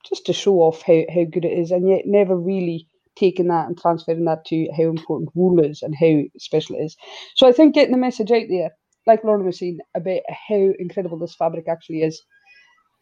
just 0.09 0.27
to 0.27 0.33
show 0.33 0.57
off 0.57 0.83
how, 0.83 1.03
how 1.13 1.25
good 1.25 1.45
it 1.45 1.59
is, 1.59 1.71
and 1.71 1.89
yet 1.89 2.03
never 2.07 2.37
really 2.37 2.87
taking 3.17 3.49
that 3.49 3.67
and 3.67 3.79
transferring 3.79 4.25
that 4.25 4.45
to 4.47 4.69
how 4.77 4.85
important 4.85 5.31
wool 5.35 5.63
is 5.63 5.83
and 5.83 5.95
how 5.95 6.23
special 6.39 6.77
it 6.77 6.85
is. 6.85 6.97
So 7.35 7.49
I 7.49 7.53
think 7.53 7.75
getting 7.75 7.93
the 7.93 7.99
message 7.99 8.31
out 8.31 8.45
there, 8.49 8.71
like 9.07 9.25
Lorna 9.25 9.45
was 9.45 9.59
saying, 9.59 9.79
about 9.97 10.21
how 10.49 10.73
incredible 10.79 11.19
this 11.19 11.35
fabric 11.35 11.67
actually 11.69 12.03
is, 12.03 12.23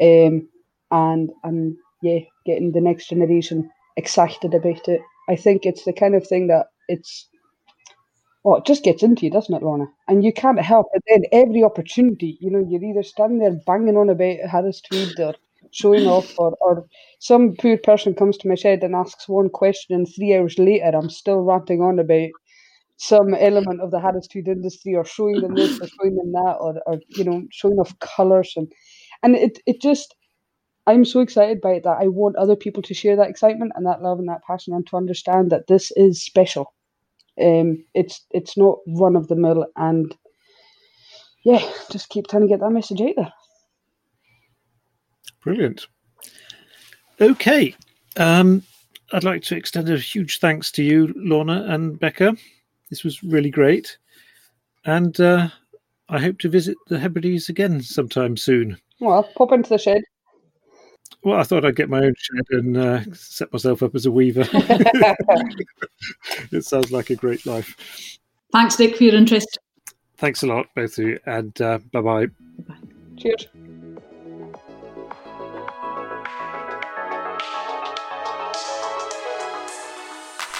um, 0.01 0.49
and 0.91 1.31
and 1.45 1.77
yeah, 2.03 2.21
getting 2.45 2.73
the 2.73 2.81
next 2.81 3.09
generation 3.09 3.71
excited 3.97 4.55
about 4.55 4.89
it. 4.89 5.01
I 5.29 5.37
think 5.37 5.67
it's 5.67 5.85
the 5.85 5.93
kind 5.93 6.15
of 6.15 6.27
thing 6.27 6.49
that 6.49 6.67
it's 6.89 7.29
well, 8.47 8.59
it 8.59 8.67
just 8.67 8.85
gets 8.85 9.03
into 9.03 9.27
you, 9.27 9.33
doesn't 9.33 9.55
it, 9.55 9.63
Lorna? 9.63 9.87
And 10.09 10.25
you 10.25 10.33
can't 10.33 10.61
help 10.61 10.87
it. 10.95 11.03
Then 11.09 11.25
every 11.33 11.65
opportunity, 11.65 12.39
you 12.41 12.51
know, 12.51 12.65
you're 12.69 12.85
either 12.85 13.03
standing 13.03 13.41
there 13.41 13.59
banging 13.67 13.97
on 13.99 14.09
about 14.11 14.39
Harris 14.51 14.81
Tweed 14.83 15.19
or 15.21 15.35
showing 15.73 16.07
off, 16.07 16.33
or, 16.39 16.57
or 16.61 16.87
some 17.21 17.57
poor 17.61 17.77
person 17.79 18.15
comes 18.15 18.39
to 18.39 18.49
my 18.49 18.55
shed 18.55 18.85
and 18.85 18.95
asks 18.95 19.29
one 19.29 19.51
question, 19.51 19.97
and 19.97 20.07
three 20.09 20.35
hours 20.37 20.59
later, 20.59 20.93
I'm 20.95 21.11
still 21.11 21.41
ranting 21.41 21.83
on 21.83 21.99
about 21.99 22.31
some 22.99 23.35
element 23.35 23.81
of 23.83 23.91
the 23.91 24.01
Harris 24.01 24.29
Tweed 24.29 24.49
industry, 24.49 24.95
or 24.95 25.05
showing 25.05 25.43
them 25.43 25.57
this, 25.57 25.81
or 25.81 25.89
showing 25.89 26.17
them 26.17 26.33
that, 26.33 26.57
or, 26.61 26.81
or 26.87 27.01
you 27.09 27.25
know, 27.25 27.43
showing 27.53 27.79
off 27.79 27.99
colours 28.01 28.55
and 28.57 28.73
and 29.23 29.37
it 29.37 29.59
it 29.67 29.81
just 29.83 30.15
I'm 30.87 31.05
so 31.07 31.21
excited 31.21 31.61
by 31.63 31.73
it 31.75 31.85
that 31.85 31.99
I 32.01 32.09
want 32.09 32.37
other 32.37 32.57
people 32.57 32.83
to 32.85 32.95
share 32.95 33.17
that 33.17 33.31
excitement 33.31 33.73
and 33.77 33.87
that 33.87 34.03
love 34.03 34.21
and 34.21 34.29
that 34.29 34.45
passion 34.47 34.75
and 34.75 34.87
to 34.89 34.99
understand 34.99 35.51
that 35.53 35.69
this 35.69 35.93
is 35.97 36.25
special. 36.25 36.76
Um, 37.41 37.85
it's 37.95 38.25
it's 38.31 38.57
not 38.57 38.79
run 38.87 39.17
of 39.17 39.29
the 39.29 39.37
mill, 39.37 39.67
and 39.77 40.17
yeah, 41.45 41.63
just 41.91 42.09
keep 42.09 42.27
trying 42.29 42.43
to 42.43 42.49
get 42.49 42.61
that 42.61 42.71
message 42.71 43.01
out 43.01 43.15
there. 43.17 43.33
Brilliant. 45.43 45.87
Okay, 47.21 47.75
um, 48.17 48.63
I'd 49.13 49.25
like 49.25 49.43
to 49.45 49.57
extend 49.57 49.89
a 49.89 49.99
huge 49.99 50.41
thanks 50.41 50.71
to 50.73 50.83
you, 50.83 51.13
Lorna 51.17 51.65
and 51.69 51.99
Becca. 51.99 52.37
This 52.91 53.05
was 53.05 53.23
really 53.23 53.51
great, 53.51 53.97
and 54.85 55.19
uh, 55.21 55.49
I 56.09 56.19
hope 56.19 56.39
to 56.39 56.49
visit 56.49 56.77
the 56.89 56.99
Hebrides 56.99 57.49
again 57.49 57.83
sometime 57.83 58.37
soon. 58.37 58.79
Well, 59.01 59.23
pop 59.37 59.53
into 59.53 59.71
the 59.71 59.79
shed. 59.79 60.03
Well, 61.27 61.41
I 61.41 61.43
thought 61.43 61.65
I'd 61.65 61.75
get 61.75 61.91
my 61.91 62.05
own 62.05 62.15
shed 62.17 62.45
and 62.51 62.77
uh, 62.77 63.01
set 63.13 63.53
myself 63.53 63.83
up 63.83 63.97
as 63.97 64.07
a 64.07 64.13
weaver. 64.13 64.47
it 66.53 66.65
sounds 66.65 66.93
like 66.93 67.11
a 67.11 67.17
great 67.17 67.45
life. 67.45 68.21
Thanks, 68.53 68.79
Nick, 68.79 68.97
for 68.97 69.03
your 69.03 69.17
interest. 69.17 69.59
Thanks 70.19 70.45
a 70.45 70.47
lot, 70.47 70.67
both 70.77 70.97
of 70.99 71.05
you, 71.05 71.19
and 71.27 71.61
uh, 71.61 71.81
bye 71.91 72.01
bye. 72.01 72.27
Cheers. 73.17 73.49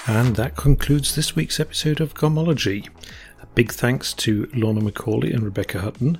And 0.05 0.35
that 0.35 0.57
concludes 0.57 1.15
this 1.15 1.33
week's 1.33 1.61
episode 1.61 2.01
of 2.01 2.13
Garmology. 2.13 2.89
A 3.41 3.45
big 3.55 3.71
thanks 3.71 4.13
to 4.15 4.49
Lorna 4.53 4.81
Macaulay 4.81 5.31
and 5.31 5.43
Rebecca 5.43 5.79
Hutton 5.79 6.17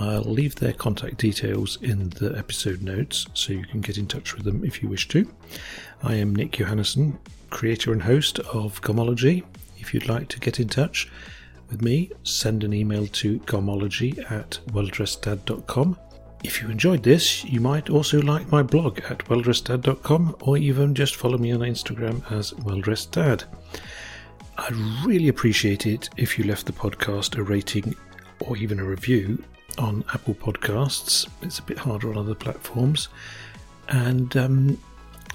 I'll 0.00 0.22
leave 0.22 0.54
their 0.54 0.72
contact 0.72 1.16
details 1.16 1.76
in 1.82 2.10
the 2.10 2.32
episode 2.38 2.82
notes 2.82 3.26
so 3.34 3.52
you 3.52 3.66
can 3.66 3.80
get 3.80 3.98
in 3.98 4.06
touch 4.06 4.36
with 4.36 4.44
them 4.44 4.64
if 4.64 4.80
you 4.80 4.88
wish 4.88 5.08
to. 5.08 5.28
I 6.04 6.14
am 6.14 6.36
Nick 6.36 6.52
Johannessen, 6.52 7.18
creator 7.50 7.92
and 7.92 8.02
host 8.02 8.38
of 8.38 8.80
Garmology. 8.80 9.42
If 9.76 9.92
you'd 9.92 10.08
like 10.08 10.28
to 10.28 10.38
get 10.38 10.60
in 10.60 10.68
touch 10.68 11.10
with 11.68 11.82
me, 11.82 12.12
send 12.22 12.62
an 12.62 12.72
email 12.72 13.08
to 13.08 13.40
garmology 13.40 14.18
at 14.30 14.60
welldresseddad.com. 14.68 15.98
If 16.44 16.62
you 16.62 16.68
enjoyed 16.70 17.02
this, 17.02 17.44
you 17.44 17.60
might 17.60 17.90
also 17.90 18.22
like 18.22 18.52
my 18.52 18.62
blog 18.62 19.00
at 19.10 19.24
welldresseddad.com 19.24 20.36
or 20.42 20.58
even 20.58 20.94
just 20.94 21.16
follow 21.16 21.38
me 21.38 21.50
on 21.50 21.60
Instagram 21.60 22.22
as 22.30 22.52
welldresseddad. 22.52 23.42
I'd 24.58 24.76
really 25.04 25.26
appreciate 25.26 25.86
it 25.86 26.08
if 26.16 26.38
you 26.38 26.44
left 26.44 26.66
the 26.66 26.72
podcast 26.72 27.36
a 27.36 27.42
rating 27.42 27.96
or 28.38 28.56
even 28.56 28.78
a 28.78 28.84
review 28.84 29.42
on 29.76 30.04
Apple 30.14 30.34
Podcasts. 30.34 31.28
It's 31.42 31.58
a 31.58 31.62
bit 31.62 31.78
harder 31.78 32.10
on 32.10 32.16
other 32.16 32.34
platforms. 32.34 33.08
And 33.88 34.36
um, 34.36 34.78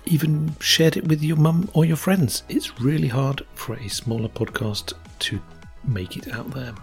even 0.06 0.56
shared 0.60 0.98
it 0.98 1.08
with 1.08 1.22
your 1.24 1.38
mum 1.38 1.70
or 1.74 1.86
your 1.86 1.98
friends. 1.98 2.44
It's 2.50 2.80
really 2.80 3.08
hard 3.08 3.46
for 3.56 3.76
a 3.76 3.88
smaller 3.88 4.30
podcast 4.30 4.94
to 5.20 5.42
make 5.84 6.18
it 6.18 6.32
out 6.34 6.50
there. 6.52 6.74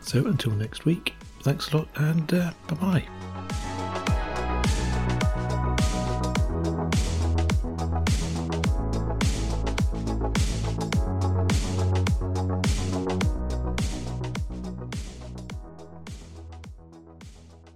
So 0.00 0.26
until 0.26 0.52
next 0.52 0.84
week, 0.84 1.14
thanks 1.42 1.72
a 1.72 1.78
lot 1.78 1.88
and 1.96 2.32
uh, 2.32 2.52
bye 2.68 2.74
bye. 2.76 3.35